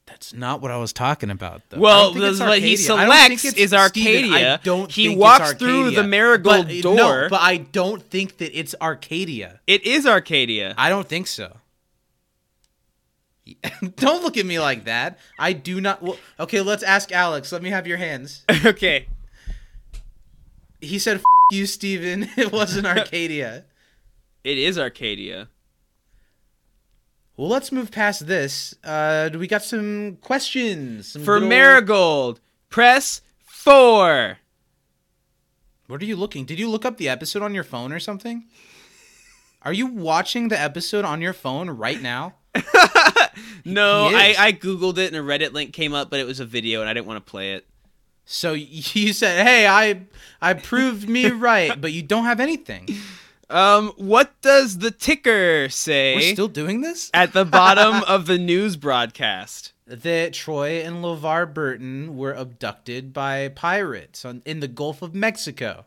That's 0.07 0.33
not 0.33 0.61
what 0.61 0.71
I 0.71 0.77
was 0.77 0.91
talking 0.91 1.29
about, 1.29 1.61
though. 1.69 1.79
Well, 1.79 1.99
I 1.99 2.03
don't 2.05 2.13
think 2.15 2.25
it's 2.25 2.39
the- 2.39 2.45
what 2.45 2.59
he 2.59 2.71
Arcadia. 2.71 2.93
I 2.95 3.05
don't 3.05 3.27
think 3.29 3.39
selects 3.39 3.59
is 3.59 3.69
Steven, 3.69 3.79
Arcadia. 3.79 4.53
I 4.55 4.57
don't 4.63 4.91
He 4.91 5.15
walks 5.15 5.53
through 5.53 5.91
the 5.91 6.03
Marigold 6.03 6.67
But- 6.67 6.81
door. 6.81 6.95
No, 6.95 7.27
but 7.29 7.39
I 7.41 7.57
don't 7.57 8.01
think 8.09 8.37
that 8.39 8.57
it's 8.57 8.73
Arcadia. 8.81 9.61
It 9.67 9.85
is 9.85 10.05
Arcadia. 10.07 10.73
I 10.77 10.89
don't 10.89 11.07
think 11.07 11.27
so. 11.27 11.57
don't 13.95 14.23
look 14.23 14.37
at 14.37 14.45
me 14.45 14.59
like 14.59 14.85
that. 14.85 15.19
I 15.39 15.53
do 15.53 15.81
not. 15.81 16.01
Well, 16.01 16.17
okay, 16.39 16.61
let's 16.61 16.83
ask 16.83 17.11
Alex. 17.11 17.51
Let 17.51 17.61
me 17.63 17.69
have 17.69 17.87
your 17.87 17.97
hands. 17.97 18.45
okay. 18.65 19.07
He 20.79 20.99
said, 20.99 21.17
F- 21.17 21.23
"You, 21.51 21.65
Steven. 21.65 22.29
It 22.37 22.51
wasn't 22.51 22.87
Arcadia." 22.87 23.65
It 24.43 24.57
is 24.57 24.77
Arcadia. 24.79 25.49
Well, 27.37 27.47
let's 27.49 27.71
move 27.71 27.91
past 27.91 28.27
this. 28.27 28.75
Uh, 28.83 29.29
we 29.35 29.47
got 29.47 29.63
some 29.63 30.17
questions 30.21 31.07
some 31.13 31.23
For 31.23 31.35
old- 31.35 31.43
Marigold, 31.45 32.39
press 32.69 33.21
four. 33.45 34.37
What 35.87 36.01
are 36.01 36.05
you 36.05 36.15
looking? 36.15 36.45
Did 36.45 36.59
you 36.59 36.69
look 36.69 36.85
up 36.85 36.97
the 36.97 37.09
episode 37.09 37.41
on 37.43 37.53
your 37.53 37.63
phone 37.63 37.91
or 37.91 37.99
something? 37.99 38.45
Are 39.63 39.73
you 39.73 39.85
watching 39.87 40.47
the 40.47 40.59
episode 40.59 41.05
on 41.05 41.21
your 41.21 41.33
phone 41.33 41.69
right 41.69 42.01
now? 42.01 42.35
No, 43.65 44.09
I. 44.11 44.35
I 44.37 44.51
googled 44.53 44.97
it 44.97 45.13
and 45.13 45.15
a 45.15 45.19
Reddit 45.19 45.53
link 45.53 45.73
came 45.73 45.93
up, 45.93 46.09
but 46.09 46.19
it 46.19 46.25
was 46.25 46.39
a 46.39 46.45
video 46.45 46.81
and 46.81 46.89
I 46.89 46.93
didn't 46.93 47.07
want 47.07 47.23
to 47.23 47.29
play 47.29 47.53
it. 47.53 47.65
So 48.25 48.53
you 48.53 49.13
said, 49.13 49.45
"Hey, 49.45 49.67
I 49.67 50.01
I 50.41 50.53
proved 50.53 51.07
me 51.07 51.27
right," 51.29 51.79
but 51.79 51.91
you 51.91 52.01
don't 52.01 52.25
have 52.25 52.39
anything. 52.39 52.87
Um, 53.49 53.91
what 53.97 54.39
does 54.41 54.77
the 54.77 54.91
ticker 54.91 55.67
say 55.67 56.15
We're 56.15 56.33
still 56.33 56.47
doing 56.47 56.79
this? 56.79 57.11
at 57.13 57.33
the 57.33 57.43
bottom 57.43 58.01
of 58.07 58.25
the 58.25 58.37
news 58.37 58.77
broadcast? 58.77 59.73
that 59.91 60.33
Troy 60.33 60.81
and 60.81 61.03
LeVar 61.03 61.53
Burton 61.53 62.15
were 62.15 62.33
abducted 62.33 63.11
by 63.11 63.49
pirates 63.49 64.23
on, 64.23 64.41
in 64.45 64.61
the 64.61 64.67
Gulf 64.69 65.01
of 65.01 65.13
Mexico. 65.13 65.85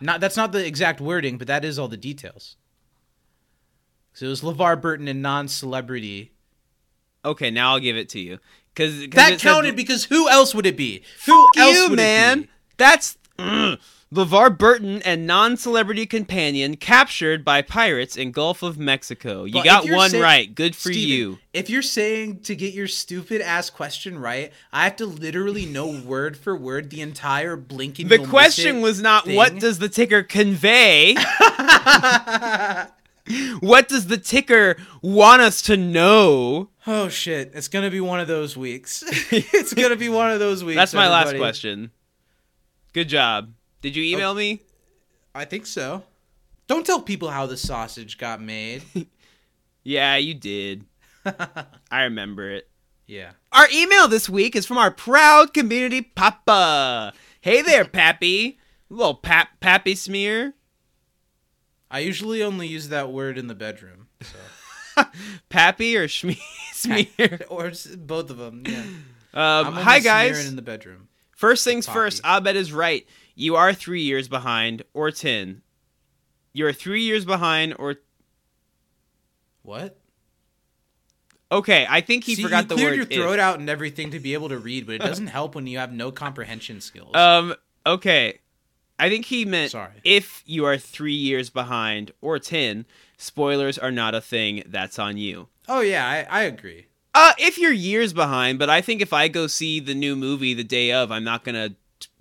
Not 0.00 0.20
that's 0.20 0.36
not 0.36 0.52
the 0.52 0.66
exact 0.66 1.00
wording, 1.00 1.38
but 1.38 1.46
that 1.46 1.64
is 1.64 1.78
all 1.78 1.88
the 1.88 1.96
details. 1.96 2.56
So 4.14 4.26
it 4.26 4.28
was 4.30 4.42
LeVar 4.42 4.80
Burton 4.80 5.08
and 5.08 5.20
non-celebrity. 5.22 6.32
Okay, 7.24 7.50
now 7.50 7.72
I'll 7.72 7.80
give 7.80 7.96
it 7.96 8.08
to 8.10 8.20
you. 8.20 8.38
Cause, 8.74 8.90
'cause 8.90 9.08
That 9.12 9.32
it 9.34 9.40
said- 9.40 9.48
counted 9.48 9.76
because 9.76 10.04
who 10.04 10.28
else 10.28 10.54
would 10.54 10.66
it 10.66 10.76
be? 10.76 11.02
Who 11.26 11.48
else 11.56 11.76
you, 11.76 11.88
would 11.90 11.96
man. 11.96 12.38
it 12.38 12.42
be? 12.42 12.48
That's 12.76 13.16
Ugh. 13.38 13.78
LeVar 14.12 14.56
Burton 14.58 15.02
and 15.02 15.26
non-celebrity 15.26 16.06
companion 16.06 16.76
captured 16.76 17.44
by 17.44 17.62
pirates 17.62 18.16
in 18.16 18.30
Gulf 18.30 18.62
of 18.62 18.78
Mexico. 18.78 19.42
You 19.44 19.54
But 19.54 19.64
got 19.64 19.90
one 19.90 20.10
saying- 20.10 20.22
right. 20.22 20.54
Good 20.54 20.76
for 20.76 20.92
Steven, 20.92 21.08
you. 21.08 21.38
If 21.52 21.68
you're 21.68 21.82
saying 21.82 22.40
to 22.42 22.54
get 22.54 22.74
your 22.74 22.86
stupid 22.86 23.40
ass 23.40 23.70
question 23.70 24.16
right, 24.18 24.52
I 24.72 24.84
have 24.84 24.94
to 24.96 25.06
literally 25.06 25.66
know 25.66 25.86
word 26.04 26.36
for 26.36 26.54
word 26.56 26.90
the 26.90 27.00
entire 27.00 27.56
blinking. 27.56 28.06
The 28.08 28.18
question 28.18 28.80
was 28.80 29.00
not 29.02 29.24
thing. 29.24 29.34
what 29.36 29.58
does 29.58 29.78
the 29.80 29.88
ticker 29.88 30.22
convey? 30.22 31.16
what 33.60 33.88
does 33.88 34.06
the 34.06 34.18
ticker 34.18 34.76
want 35.02 35.42
us 35.42 35.62
to 35.62 35.76
know? 35.76 36.70
Oh 36.86 37.08
shit! 37.08 37.52
It's 37.54 37.68
gonna 37.68 37.90
be 37.90 38.00
one 38.00 38.20
of 38.20 38.28
those 38.28 38.56
weeks. 38.56 39.02
it's 39.30 39.72
gonna 39.72 39.96
be 39.96 40.08
one 40.08 40.30
of 40.30 40.38
those 40.38 40.62
weeks. 40.62 40.76
That's 40.76 40.94
my 40.94 41.08
last 41.08 41.36
question. 41.36 41.90
Good 42.92 43.08
job. 43.08 43.52
Did 43.80 43.96
you 43.96 44.04
email 44.04 44.30
oh, 44.30 44.34
me? 44.34 44.60
I 45.34 45.44
think 45.44 45.66
so. 45.66 46.04
Don't 46.66 46.86
tell 46.86 47.00
people 47.00 47.30
how 47.30 47.46
the 47.46 47.56
sausage 47.56 48.18
got 48.18 48.40
made. 48.40 48.82
Yeah, 49.84 50.16
you 50.16 50.32
did. 50.32 50.86
I 51.90 52.04
remember 52.04 52.50
it. 52.50 52.68
yeah. 53.06 53.32
Our 53.52 53.68
email 53.70 54.08
this 54.08 54.28
week 54.30 54.56
is 54.56 54.64
from 54.64 54.78
our 54.78 54.90
proud 54.90 55.52
community 55.52 56.00
papa. 56.00 57.12
Hey 57.42 57.60
there, 57.60 57.84
Pappy. 57.84 58.58
little 58.88 59.14
pap 59.14 59.60
pappy 59.60 59.94
smear. 59.94 60.54
I 61.94 62.00
usually 62.00 62.42
only 62.42 62.66
use 62.66 62.88
that 62.88 63.12
word 63.12 63.38
in 63.38 63.46
the 63.46 63.54
bedroom. 63.54 64.08
So. 64.20 65.04
Pappy 65.48 65.96
or 65.96 66.08
schme- 66.08 66.40
smear. 66.72 67.40
or 67.48 67.70
both 67.96 68.30
of 68.30 68.36
them. 68.38 68.64
Yeah. 68.66 68.82
Um, 69.36 69.72
hi 69.72 69.98
guys. 69.98 70.46
in 70.48 70.54
the 70.54 70.62
bedroom. 70.62 71.08
First 71.32 71.64
things 71.64 71.86
Poppy. 71.86 71.98
first, 71.98 72.20
Abed 72.24 72.54
is 72.54 72.72
right. 72.72 73.04
You 73.34 73.56
are 73.56 73.72
three 73.74 74.02
years 74.02 74.28
behind, 74.28 74.84
or 74.94 75.10
ten. 75.10 75.62
You're 76.52 76.72
three 76.72 77.02
years 77.02 77.24
behind, 77.24 77.74
or 77.80 77.96
What? 79.62 79.98
okay. 81.50 81.84
I 81.90 82.00
think 82.00 82.22
he 82.22 82.36
See, 82.36 82.44
forgot 82.44 82.64
you 82.64 82.68
the 82.68 82.74
cleared 82.76 82.90
word. 82.92 82.96
your 82.96 83.06
if. 83.10 83.26
throat 83.26 83.38
out 83.40 83.58
and 83.58 83.68
everything 83.68 84.12
to 84.12 84.20
be 84.20 84.34
able 84.34 84.50
to 84.50 84.58
read, 84.58 84.86
but 84.86 84.94
it 84.94 85.00
doesn't 85.02 85.26
help 85.26 85.56
when 85.56 85.66
you 85.66 85.78
have 85.78 85.92
no 85.92 86.12
comprehension 86.12 86.80
skills. 86.80 87.16
Um. 87.16 87.54
Okay. 87.84 88.38
I 88.98 89.08
think 89.08 89.26
he 89.26 89.44
meant 89.44 89.72
Sorry. 89.72 89.92
if 90.04 90.42
you 90.46 90.64
are 90.64 90.78
three 90.78 91.14
years 91.14 91.50
behind 91.50 92.12
or 92.20 92.38
ten. 92.38 92.86
Spoilers 93.16 93.78
are 93.78 93.92
not 93.92 94.14
a 94.14 94.20
thing. 94.20 94.62
That's 94.66 94.98
on 94.98 95.16
you. 95.16 95.48
oh 95.68 95.80
yeah, 95.80 96.06
I, 96.06 96.40
I 96.40 96.42
agree. 96.42 96.86
Uh, 97.14 97.32
if 97.38 97.58
you're 97.58 97.72
years 97.72 98.12
behind, 98.12 98.58
but 98.58 98.68
I 98.68 98.80
think 98.80 99.00
if 99.00 99.12
I 99.12 99.28
go 99.28 99.46
see 99.46 99.78
the 99.78 99.94
new 99.94 100.16
movie 100.16 100.52
the 100.52 100.64
day 100.64 100.92
of, 100.92 101.12
I'm 101.12 101.24
not 101.24 101.44
gonna. 101.44 101.70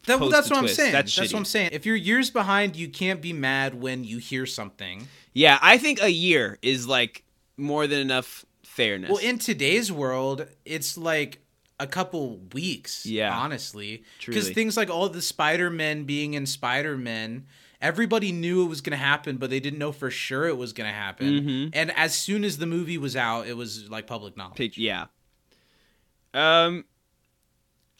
That, 0.05 0.19
post 0.19 0.31
that's 0.31 0.49
what 0.49 0.59
I'm 0.59 0.67
saying. 0.67 0.91
That's, 0.91 1.15
That's, 1.15 1.31
what 1.31 1.39
I'm 1.39 1.45
saying. 1.45 1.69
If 1.71 1.85
you're 1.85 1.95
years 1.95 2.29
behind, 2.29 2.75
you 2.75 2.89
can't 2.89 3.21
be 3.21 3.31
mad 3.31 3.73
when 3.81 4.03
you 4.03 4.17
hear 4.17 4.45
something. 4.45 5.07
Yeah, 5.31 5.57
I 5.61 5.77
think 5.77 6.01
a 6.01 6.11
year 6.11 6.59
is 6.61 6.87
like 6.87 7.23
more 7.57 7.87
than 7.87 7.99
enough 7.99 8.45
fairness. 8.63 9.09
Well, 9.09 9.19
in 9.19 9.39
today's 9.39 9.91
world, 9.91 10.47
it's 10.65 10.97
like 10.97 11.42
a 11.83 11.87
couple 11.87 12.39
weeks. 12.53 13.05
Yeah. 13.05 13.37
honestly, 13.37 14.03
because 14.25 14.49
things 14.49 14.75
like 14.77 14.89
all 14.89 15.09
the 15.09 15.21
Spider 15.21 15.69
Men 15.69 16.05
being 16.05 16.33
in 16.33 16.45
Spider 16.45 16.97
Man, 16.97 17.45
everybody 17.81 18.31
knew 18.31 18.63
it 18.63 18.69
was 18.69 18.81
going 18.81 18.97
to 18.97 19.03
happen, 19.03 19.37
but 19.37 19.49
they 19.49 19.59
didn't 19.59 19.77
know 19.77 19.91
for 19.91 20.09
sure 20.09 20.47
it 20.47 20.57
was 20.57 20.73
going 20.73 20.89
to 20.89 20.95
happen. 20.95 21.27
Mm-hmm. 21.27 21.69
And 21.73 21.91
as 21.91 22.15
soon 22.15 22.43
as 22.43 22.57
the 22.57 22.65
movie 22.65 22.97
was 22.97 23.15
out, 23.15 23.45
it 23.45 23.57
was 23.57 23.89
like 23.89 24.07
public 24.07 24.35
knowledge. 24.37 24.77
Yeah. 24.77 25.07
Um. 26.33 26.85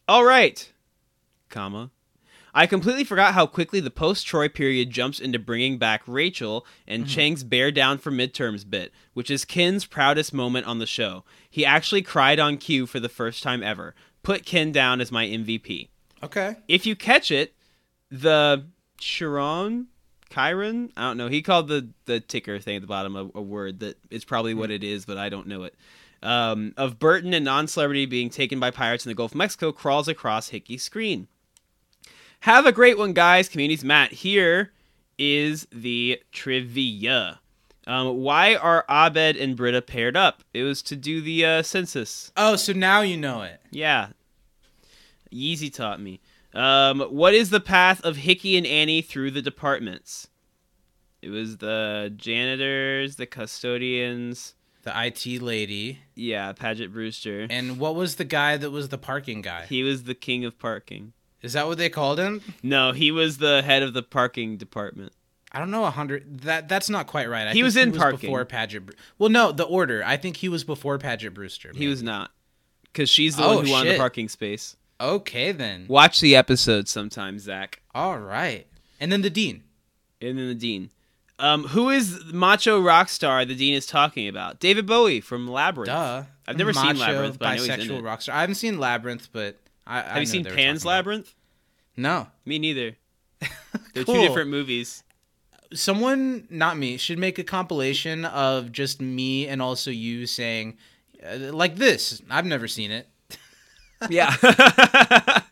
All 0.08 0.24
right. 0.24 0.72
Comma. 1.50 1.92
I 2.54 2.68
completely 2.68 3.04
forgot 3.04 3.34
how 3.34 3.48
quickly 3.48 3.80
the 3.80 3.90
post 3.90 4.28
Troy 4.28 4.48
period 4.48 4.92
jumps 4.92 5.20
into 5.20 5.40
bringing 5.40 5.80
back 5.80 6.04
Rachel 6.06 6.66
and 6.88 7.08
Chang's 7.08 7.44
bear 7.44 7.72
down 7.72 7.98
for 7.98 8.12
midterms 8.12 8.70
bit, 8.70 8.94
which 9.14 9.32
is 9.32 9.44
Ken's 9.44 9.86
proudest 9.86 10.34
moment 10.34 10.68
on 10.68 10.78
the 10.78 10.86
show. 10.86 11.24
He 11.50 11.66
actually 11.66 12.04
cried 12.04 12.40
on 12.40 12.58
cue 12.58 12.86
for 12.86 13.00
the 13.00 13.10
first 13.10 13.42
time 13.42 13.64
ever. 13.64 13.96
Put 14.22 14.46
Ken 14.46 14.72
down 14.72 15.02
as 15.02 15.12
my 15.12 15.26
MVP. 15.26 15.90
Okay. 16.22 16.58
If 16.68 16.86
you 16.86 16.96
catch 16.96 17.32
it, 17.32 17.56
the 18.12 18.68
Chyron, 19.00 19.88
Chyron, 20.30 20.92
I 20.96 21.02
don't 21.02 21.18
know. 21.18 21.28
He 21.28 21.42
called 21.42 21.68
the 21.68 21.90
the 22.06 22.20
ticker 22.20 22.60
thing 22.60 22.76
at 22.76 22.82
the 22.82 22.88
bottom 22.88 23.16
a, 23.16 23.30
a 23.36 23.42
word 23.42 23.80
that 23.80 23.98
is 24.12 24.24
probably 24.24 24.54
what 24.54 24.72
it 24.72 24.84
is, 24.84 25.06
but 25.06 25.18
I 25.18 25.30
don't 25.30 25.48
know 25.48 25.64
it. 25.64 25.76
Um, 26.22 26.74
of 26.78 27.00
Burton 27.00 27.34
and 27.34 27.44
non-celebrity 27.44 28.06
being 28.06 28.30
taken 28.30 28.58
by 28.58 28.72
pirates 28.72 29.06
in 29.06 29.10
the 29.10 29.16
Gulf 29.16 29.32
of 29.32 29.38
Mexico 29.38 29.74
crawls 29.74 30.08
across 30.08 30.50
Hickey's 30.50 30.82
screen. 30.82 31.28
Have 32.44 32.66
a 32.66 32.72
great 32.74 32.98
one, 32.98 33.14
guys. 33.14 33.48
Communities 33.48 33.86
Matt. 33.86 34.12
Here 34.12 34.74
is 35.18 35.66
the 35.72 36.22
trivia. 36.34 37.40
Um, 37.88 38.18
why 38.18 38.56
are 38.56 38.84
Abed 38.90 39.38
and 39.38 39.56
Britta 39.56 39.82
paired 39.82 40.18
up? 40.18 40.44
It 40.54 40.64
was 40.64 40.82
to 40.84 40.98
do 40.98 41.22
the 41.22 41.46
uh, 41.46 41.64
census. 41.64 42.32
Oh, 42.36 42.58
so 42.58 42.74
now 42.74 43.00
you 43.00 43.16
know 43.16 43.44
it. 43.44 43.62
Yeah. 43.72 44.10
Yeezy 45.32 45.74
taught 45.74 46.02
me. 46.02 46.20
Um, 46.54 47.00
what 47.02 47.34
is 47.34 47.50
the 47.50 47.62
path 47.62 48.04
of 48.04 48.18
Hickey 48.18 48.58
and 48.58 48.68
Annie 48.68 49.02
through 49.02 49.32
the 49.32 49.42
departments? 49.42 50.28
It 51.22 51.30
was 51.30 51.58
the 51.58 52.14
janitors, 52.16 53.16
the 53.16 53.26
custodians, 53.26 54.54
The 54.84 54.92
IT 55.08 55.42
lady. 55.42 56.00
yeah, 56.16 56.52
Paget 56.52 56.92
Brewster. 56.92 57.48
And 57.50 57.80
what 57.80 57.96
was 57.96 58.18
the 58.18 58.26
guy 58.26 58.58
that 58.58 58.72
was 58.72 58.90
the 58.90 58.98
parking 58.98 59.42
guy? 59.42 59.66
He 59.66 59.82
was 59.82 60.04
the 60.04 60.14
king 60.16 60.44
of 60.44 60.60
parking. 60.60 61.14
Is 61.44 61.54
that 61.54 61.68
what 61.68 61.78
they 61.78 61.90
called 61.90 62.20
him? 62.20 62.42
No, 62.64 62.92
he 62.94 63.12
was 63.12 63.38
the 63.38 63.62
head 63.62 63.84
of 63.84 63.94
the 63.94 64.02
parking 64.02 64.58
department. 64.58 65.12
I 65.52 65.60
don't 65.60 65.70
know 65.70 65.86
a 65.86 65.92
hundred. 65.92 66.42
That 66.42 66.68
that's 66.68 66.90
not 66.90 67.06
quite 67.06 67.30
right. 67.30 67.48
I 67.48 67.54
He 67.54 67.62
was 67.62 67.76
in 67.78 67.92
parking. 67.92 68.22
before 68.22 68.44
Paget. 68.46 68.84
Well, 69.20 69.30
no, 69.30 69.52
the 69.52 69.66
order. 69.66 70.04
I 70.04 70.18
think 70.18 70.38
he 70.38 70.50
was 70.50 70.64
before 70.64 70.98
Paget 70.98 71.34
Brewster. 71.36 71.72
He 71.76 71.88
was 71.88 72.02
not. 72.02 72.32
Because 72.84 73.10
she's 73.10 73.36
the 73.36 73.44
Oh, 73.44 73.56
one 73.58 73.66
who 73.66 73.72
wanted 73.72 73.94
the 73.94 73.98
parking 73.98 74.30
space. 74.30 74.76
okay 75.00 75.52
then. 75.52 75.86
Watch 75.88 76.22
the 76.22 76.36
episode 76.36 76.88
sometime, 76.88 77.38
Zach. 77.40 77.82
All 77.94 78.18
right, 78.18 78.66
and 79.00 79.12
then 79.12 79.22
the 79.22 79.30
dean. 79.30 79.64
And 80.22 80.38
then 80.40 80.48
the 80.48 80.56
dean. 80.56 80.90
Um, 81.40 81.66
who 81.66 81.90
is 81.90 82.24
macho 82.32 82.80
rock 82.82 83.10
star 83.10 83.44
the 83.44 83.56
dean 83.56 83.74
is 83.74 83.86
talking 83.86 84.28
about? 84.28 84.60
David 84.60 84.86
Bowie 84.86 85.20
from 85.22 85.48
Labyrinth. 85.48 85.88
Duh. 85.88 86.24
I've 86.48 86.58
never 86.58 86.72
seen 86.74 86.98
Macho, 86.98 87.00
Labyrinth, 87.00 87.40
but 87.40 87.48
I 87.48 87.56
know 87.58 87.64
he's 87.64 87.70
in 87.70 87.80
bisexual 87.80 88.00
it. 88.00 88.04
rock 88.04 88.22
star. 88.22 88.36
I 88.36 88.42
haven't 88.42 88.56
seen 88.56 88.80
Labyrinth, 88.80 89.30
but 89.34 89.60
I 89.86 90.02
Have 90.02 90.20
you 90.20 90.26
seen 90.26 90.46
Pan's 90.46 90.86
Labyrinth? 90.86 91.34
No. 91.98 92.28
Me 92.46 92.58
neither. 92.60 92.96
They're 93.94 94.04
Cool. 94.06 94.16
two 94.16 94.22
different 94.28 94.50
movies. 94.50 95.04
Someone, 95.74 96.48
not 96.50 96.78
me, 96.78 96.98
should 96.98 97.18
make 97.18 97.40
a 97.40 97.44
compilation 97.44 98.26
of 98.26 98.72
just 98.72 99.02
me 99.02 99.48
and 99.48 99.62
also 99.62 99.90
you 99.92 100.26
saying, 100.28 100.78
uh, 101.26 101.52
like 101.52 101.76
this. 101.78 102.22
I've 102.30 102.46
never 102.46 102.68
seen 102.68 102.92
it. 102.92 103.08
Yeah. 104.10 104.36
but 104.42 105.44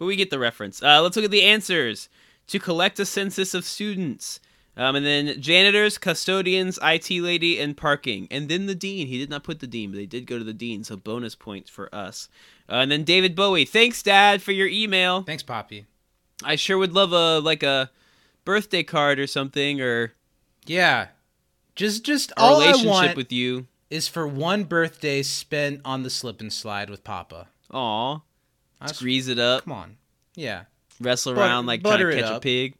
we 0.00 0.16
get 0.16 0.30
the 0.30 0.40
reference. 0.40 0.82
Uh, 0.82 1.00
let's 1.02 1.14
look 1.14 1.24
at 1.24 1.30
the 1.30 1.42
answers. 1.44 2.08
To 2.48 2.58
collect 2.58 2.98
a 3.00 3.06
census 3.06 3.54
of 3.54 3.64
students. 3.64 4.40
Um, 4.78 4.94
and 4.96 5.06
then 5.06 5.40
janitors, 5.40 5.96
custodians, 5.96 6.78
IT 6.82 7.10
lady, 7.10 7.58
and 7.58 7.74
parking. 7.76 8.28
And 8.30 8.48
then 8.50 8.66
the 8.66 8.74
dean. 8.74 9.06
He 9.06 9.16
did 9.18 9.30
not 9.30 9.42
put 9.42 9.60
the 9.60 9.66
dean, 9.66 9.90
but 9.90 9.96
they 9.96 10.04
did 10.06 10.26
go 10.26 10.36
to 10.38 10.44
the 10.44 10.52
dean, 10.52 10.84
so 10.84 10.96
bonus 10.96 11.34
points 11.34 11.70
for 11.70 11.92
us. 11.94 12.28
Uh, 12.68 12.74
and 12.76 12.90
then 12.90 13.02
David 13.04 13.34
Bowie. 13.34 13.64
Thanks, 13.64 14.02
Dad, 14.02 14.42
for 14.42 14.52
your 14.52 14.66
email. 14.68 15.22
Thanks, 15.22 15.42
Poppy. 15.42 15.86
I 16.44 16.56
sure 16.56 16.76
would 16.76 16.92
love 16.92 17.12
a 17.12 17.38
like 17.38 17.62
a 17.62 17.90
birthday 18.44 18.82
card 18.82 19.18
or 19.18 19.26
something, 19.26 19.80
or 19.80 20.12
Yeah. 20.66 21.08
Just, 21.74 22.04
just 22.04 22.30
a 22.32 22.40
all 22.40 22.60
I 22.60 22.72
relationship 22.72 23.16
with 23.16 23.32
you. 23.32 23.66
is 23.88 24.08
for 24.08 24.26
one 24.26 24.64
birthday 24.64 25.22
spent 25.22 25.80
on 25.84 26.02
the 26.02 26.10
slip 26.10 26.40
and 26.40 26.52
slide 26.52 26.90
with 26.90 27.02
Papa. 27.04 27.48
Aw. 27.72 28.20
Squeeze 28.86 29.28
it 29.28 29.38
up, 29.38 29.64
Come 29.64 29.72
on. 29.72 29.96
Yeah. 30.34 30.64
wrestle 31.00 31.32
Butter- 31.34 31.46
around 31.46 31.64
like 31.66 31.82
trying 31.82 31.98
to 31.98 32.12
catch 32.20 32.30
a 32.30 32.40
pig. 32.40 32.74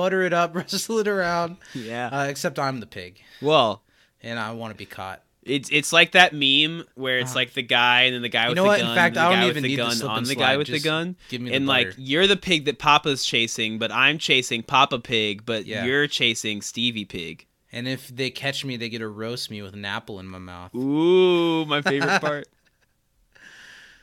Butter 0.00 0.22
it 0.22 0.32
up, 0.32 0.54
wrestle 0.54 0.98
it 0.98 1.08
around. 1.08 1.56
Yeah. 1.74 2.08
Uh, 2.10 2.24
except 2.24 2.58
I'm 2.58 2.80
the 2.80 2.86
pig, 2.86 3.20
well, 3.42 3.82
and 4.22 4.38
I 4.38 4.52
want 4.52 4.72
to 4.72 4.76
be 4.78 4.86
caught. 4.86 5.22
It's 5.42 5.70
it's 5.72 5.92
like 5.92 6.12
that 6.12 6.32
meme 6.34 6.84
where 6.94 7.18
it's 7.18 7.34
like 7.34 7.54
the 7.54 7.62
guy 7.62 8.02
and 8.02 8.14
then 8.14 8.20
the 8.22 8.28
guy 8.28 8.48
with 8.48 8.56
know 8.56 8.62
the 8.64 8.68
what? 8.68 8.80
In 8.80 8.86
gun, 8.86 8.94
fact, 8.94 9.14
the 9.14 9.20
I 9.22 9.24
don't 9.30 9.32
guy 9.40 9.44
even 9.48 9.54
with 9.54 9.62
the 9.62 9.68
need 9.68 9.76
the 9.76 9.82
gun 9.82 9.92
slip 9.92 10.10
on 10.10 10.18
and 10.18 10.26
the 10.26 10.32
slide. 10.34 10.42
guy 10.44 10.56
with 10.58 10.66
the 10.66 10.72
Just 10.74 10.84
gun. 10.84 11.16
give 11.30 11.40
me 11.40 11.50
the 11.50 11.56
and 11.56 11.66
like 11.66 11.88
butter. 11.88 12.00
you're 12.00 12.26
the 12.26 12.36
pig 12.36 12.66
that 12.66 12.78
Papa's 12.78 13.24
chasing, 13.24 13.78
but 13.78 13.90
I'm 13.90 14.18
chasing 14.18 14.62
Papa 14.62 14.98
Pig, 14.98 15.46
but 15.46 15.64
Yeah. 15.66 15.84
you're 15.86 16.06
chasing 16.06 16.60
Stevie 16.60 17.06
Pig. 17.06 17.46
And 17.72 17.88
if 17.88 18.08
they 18.08 18.30
catch 18.30 18.64
me, 18.66 18.76
they 18.76 18.88
get 18.90 18.98
to 18.98 19.08
roast 19.08 19.50
me 19.50 19.62
with 19.62 19.72
an 19.74 19.84
apple 19.84 20.20
in 20.20 20.26
my 20.26 20.38
mouth. 20.38 20.74
Ooh, 20.74 21.64
my 21.64 21.80
favorite 21.82 22.20
part. 22.20 22.46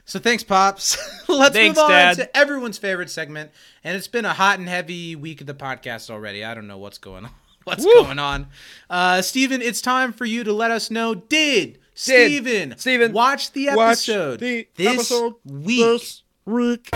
So 0.07 0.19
thanks, 0.19 0.41
Pops. 0.41 0.97
Let's 1.27 1.53
Thanks, 1.53 1.75
move 1.77 1.83
on 1.83 1.89
Dad. 1.89 2.15
to 2.15 2.37
everyone's 2.37 2.77
favorite 2.77 3.09
segment. 3.09 3.51
And 3.83 3.97
it's 3.97 4.07
been 4.07 4.23
a 4.23 4.31
hot 4.31 4.57
and 4.57 4.69
heavy 4.69 5.17
week 5.17 5.41
of 5.41 5.47
the 5.47 5.53
podcast 5.53 6.09
already. 6.09 6.45
I 6.45 6.53
don't 6.53 6.65
know 6.65 6.77
what's 6.77 6.97
going 6.97 7.25
on. 7.25 7.31
What's 7.65 7.83
Woo. 7.83 7.93
going 7.95 8.17
on? 8.17 8.47
Uh, 8.89 9.21
Steven, 9.21 9.61
it's 9.61 9.81
time 9.81 10.13
for 10.13 10.23
you 10.23 10.45
to 10.45 10.53
let 10.53 10.71
us 10.71 10.89
know. 10.89 11.13
Did 11.13 11.79
Steven, 11.93 12.77
Steven, 12.77 13.11
watch 13.11 13.51
the 13.51 13.67
watch 13.75 14.07
episode 14.07 14.39
the 14.39 14.69
this 14.75 14.87
episode 15.11 15.33
week? 15.43 16.05
week. 16.45 16.89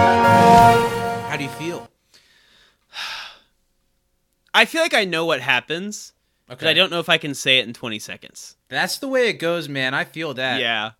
How 0.00 1.36
do 1.36 1.44
you 1.44 1.50
feel? 1.50 1.90
I 4.54 4.64
feel 4.64 4.80
like 4.80 4.94
I 4.94 5.04
know 5.04 5.26
what 5.26 5.42
happens, 5.42 6.14
but 6.58 6.66
I 6.68 6.72
don't 6.74 6.90
know 6.90 7.00
if 7.00 7.08
I 7.08 7.18
can 7.18 7.34
say 7.34 7.58
it 7.58 7.66
in 7.66 7.72
20 7.72 7.98
seconds. 7.98 8.56
That's 8.68 8.98
the 8.98 9.08
way 9.08 9.28
it 9.28 9.34
goes, 9.34 9.68
man. 9.68 9.94
I 9.94 10.04
feel 10.04 10.34
that. 10.34 10.60
Yeah. 10.60 10.90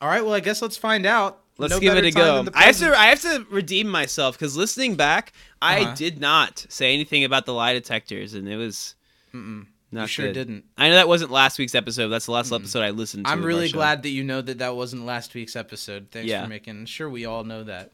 All 0.00 0.08
right. 0.08 0.24
Well, 0.24 0.34
I 0.34 0.40
guess 0.40 0.60
let's 0.62 0.76
find 0.76 1.06
out. 1.06 1.40
Let's 1.56 1.72
No 1.72 1.78
give 1.80 1.94
it 1.96 2.04
a 2.04 2.10
go. 2.10 2.44
I 2.54 2.64
have 2.64 2.78
to. 2.78 2.98
I 2.98 3.06
have 3.06 3.20
to 3.22 3.46
redeem 3.48 3.86
myself 3.88 4.36
because 4.36 4.56
listening 4.56 4.96
back, 4.96 5.32
I 5.62 5.82
Uh-huh. 5.82 5.94
did 5.94 6.20
not 6.20 6.66
say 6.68 6.92
anything 6.92 7.22
about 7.22 7.46
the 7.46 7.54
lie 7.54 7.74
detectors, 7.74 8.34
and 8.34 8.48
it 8.48 8.56
was 8.56 8.96
not 9.32 10.00
You 10.02 10.06
sure 10.08 10.26
good. 10.26 10.32
didn't. 10.32 10.64
I 10.76 10.88
know 10.88 10.96
that 10.96 11.06
wasn't 11.06 11.30
last 11.30 11.58
week's 11.60 11.76
episode. 11.76 12.08
That's 12.08 12.26
the 12.26 12.32
last 12.32 12.50
episode 12.52 12.82
I 12.82 12.90
listened 12.90 13.26
to. 13.26 13.30
I'm 13.30 13.44
really 13.44 13.68
glad 13.70 14.02
that 14.02 14.08
you 14.08 14.24
know 14.24 14.40
that 14.42 14.58
that 14.58 14.74
wasn't 14.74 15.06
last 15.06 15.32
week's 15.34 15.54
episode. 15.54 16.08
Thanks 16.10 16.28
Yeah. 16.28 16.42
for 16.42 16.48
making 16.48 16.86
sure 16.86 17.08
we 17.08 17.24
all 17.24 17.44
know 17.44 17.62
that. 17.62 17.92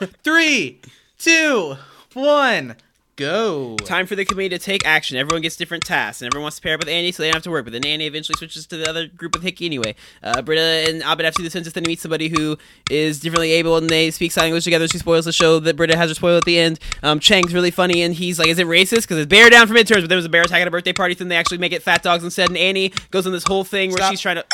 Three, 0.24 0.80
two, 1.18 1.76
one, 2.14 2.76
go. 3.22 3.76
Time 3.76 4.06
for 4.06 4.16
the 4.16 4.24
committee 4.24 4.50
to 4.50 4.58
take 4.58 4.84
action. 4.86 5.16
Everyone 5.16 5.42
gets 5.42 5.56
different 5.56 5.84
tasks, 5.84 6.22
and 6.22 6.26
everyone 6.26 6.44
wants 6.44 6.56
to 6.56 6.62
pair 6.62 6.74
up 6.74 6.80
with 6.80 6.88
Annie 6.88 7.12
so 7.12 7.22
they 7.22 7.28
don't 7.28 7.36
have 7.36 7.42
to 7.44 7.50
work. 7.50 7.64
But 7.64 7.72
then 7.72 7.86
Annie 7.86 8.06
eventually 8.06 8.36
switches 8.36 8.66
to 8.66 8.76
the 8.76 8.88
other 8.88 9.06
group 9.06 9.34
with 9.34 9.42
Hickey 9.42 9.66
anyway. 9.66 9.94
Uh, 10.22 10.42
Britta 10.42 10.90
and 10.90 11.02
Abed 11.02 11.24
have 11.24 11.34
to 11.34 11.38
do 11.38 11.44
the 11.44 11.50
census, 11.50 11.72
then 11.72 11.84
meet 11.86 12.00
somebody 12.00 12.28
who 12.28 12.58
is 12.90 13.20
differently 13.20 13.52
able, 13.52 13.76
and 13.76 13.88
they 13.88 14.10
speak 14.10 14.32
sign 14.32 14.44
language 14.44 14.64
together. 14.64 14.88
She 14.88 14.98
spoils 14.98 15.24
the 15.24 15.32
show 15.32 15.58
that 15.60 15.76
Britta 15.76 15.96
has 15.96 16.10
her 16.10 16.14
spoil 16.14 16.36
at 16.36 16.44
the 16.44 16.58
end. 16.58 16.78
Um, 17.02 17.20
Chang's 17.20 17.54
really 17.54 17.70
funny, 17.70 18.02
and 18.02 18.14
he's 18.14 18.38
like, 18.38 18.48
"Is 18.48 18.58
it 18.58 18.66
racist? 18.66 19.02
Because 19.02 19.18
it's 19.18 19.28
bear 19.28 19.48
down 19.50 19.66
for 19.66 19.74
midterms, 19.74 20.00
but 20.00 20.08
there 20.08 20.16
was 20.16 20.26
a 20.26 20.30
bear 20.30 20.42
attack 20.42 20.60
at 20.60 20.68
a 20.68 20.70
birthday 20.70 20.92
party, 20.92 21.14
so 21.14 21.20
then 21.20 21.28
they 21.28 21.36
actually 21.36 21.58
make 21.58 21.72
it 21.72 21.82
fat 21.82 22.02
dogs 22.02 22.24
instead." 22.24 22.48
And 22.48 22.58
Annie 22.58 22.92
goes 23.10 23.26
on 23.26 23.32
this 23.32 23.44
whole 23.46 23.64
thing 23.64 23.90
where 23.90 23.98
Stop. 23.98 24.10
she's 24.10 24.20
trying 24.20 24.36
to. 24.36 24.44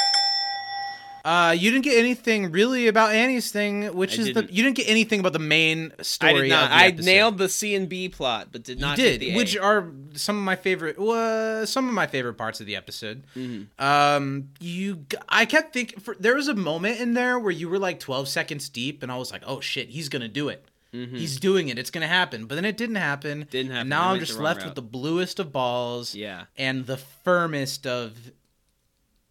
Uh, 1.25 1.55
you 1.59 1.71
didn't 1.71 1.85
get 1.85 1.99
anything 1.99 2.51
really 2.51 2.87
about 2.87 3.13
Annie's 3.15 3.51
thing, 3.51 3.95
which 3.95 4.19
I 4.19 4.23
is 4.23 4.27
didn't. 4.29 4.47
the 4.49 4.53
you 4.55 4.63
didn't 4.63 4.77
get 4.77 4.89
anything 4.89 5.21
about 5.21 5.33
the 5.33 5.39
main 5.39 5.93
story. 6.01 6.33
I 6.33 6.41
did 6.43 6.49
not. 6.49 6.71
I 6.71 6.87
episode. 6.87 7.05
nailed 7.05 7.39
the 7.39 7.49
C 7.49 7.75
and 7.75 7.89
B 7.89 8.09
plot, 8.09 8.49
but 8.53 8.63
did 8.63 8.81
not. 8.81 8.97
did, 8.97 9.21
get 9.21 9.27
the 9.27 9.33
A. 9.33 9.37
which 9.37 9.57
are 9.57 9.91
some 10.15 10.37
of 10.37 10.43
my 10.43 10.57
favorite. 10.57 10.99
Uh, 10.99 11.67
some 11.67 11.89
of 11.89 11.95
my 11.95 12.07
favorite 12.07 12.35
parts 12.35 12.61
of 12.61 12.67
the 12.67 12.77
episode. 12.77 13.25
Mm-hmm. 13.37 13.85
Um, 13.85 14.51
you, 14.61 15.05
I 15.29 15.45
kept 15.45 15.73
thinking. 15.73 16.01
For, 16.01 16.15
there 16.19 16.35
was 16.35 16.49
a 16.49 16.55
moment 16.55 17.01
in 17.01 17.15
there 17.15 17.39
where 17.39 17.53
you 17.53 17.69
were 17.69 17.79
like 17.79 18.01
twelve 18.01 18.29
seconds 18.29 18.69
deep, 18.69 19.03
and 19.03 19.11
I 19.13 19.17
was 19.17 19.33
like, 19.33 19.43
"Oh 19.47 19.61
shit, 19.61 19.89
he's 19.91 20.09
gonna 20.09 20.29
do 20.29 20.49
it. 20.49 20.65
He's 20.91 21.39
doing 21.39 21.69
it. 21.69 21.79
It's 21.79 21.91
gonna 21.91 22.09
happen." 22.09 22.47
But 22.47 22.55
then 22.55 22.65
it 22.65 22.77
didn't 22.77 22.97
happen. 22.97 23.41
Mm-hmm. 23.41 23.51
Didn't 23.51 23.71
happen. 23.73 23.81
And 23.83 23.91
now 23.91 24.11
I'm 24.11 24.21
just 24.21 24.39
left 24.39 24.61
route. 24.61 24.69
with 24.69 24.75
the 24.75 24.83
bluest 24.83 25.39
of 25.39 25.53
balls. 25.53 26.15
Yeah. 26.15 26.45
and 26.57 26.87
the 26.87 26.97
firmest 26.97 27.87
of 27.87 28.33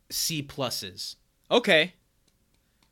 C 0.10 0.44
pluses. 0.44 1.16
Okay. 1.50 1.94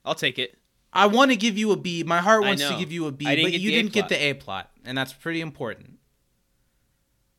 I'll 0.03 0.15
take 0.15 0.39
it. 0.39 0.57
I 0.93 1.07
want 1.07 1.31
to 1.31 1.37
give 1.37 1.57
you 1.57 1.71
a 1.71 1.75
B. 1.75 2.03
My 2.03 2.19
heart 2.19 2.43
wants 2.43 2.65
to 2.65 2.77
give 2.77 2.91
you 2.91 3.07
a 3.07 3.11
B, 3.11 3.25
but 3.25 3.53
you 3.53 3.71
didn't 3.71 3.91
get 3.91 4.03
plot. 4.03 4.09
the 4.09 4.15
A 4.15 4.33
plot, 4.33 4.71
and 4.85 4.97
that's 4.97 5.11
pretty 5.11 5.41
important. 5.41 5.99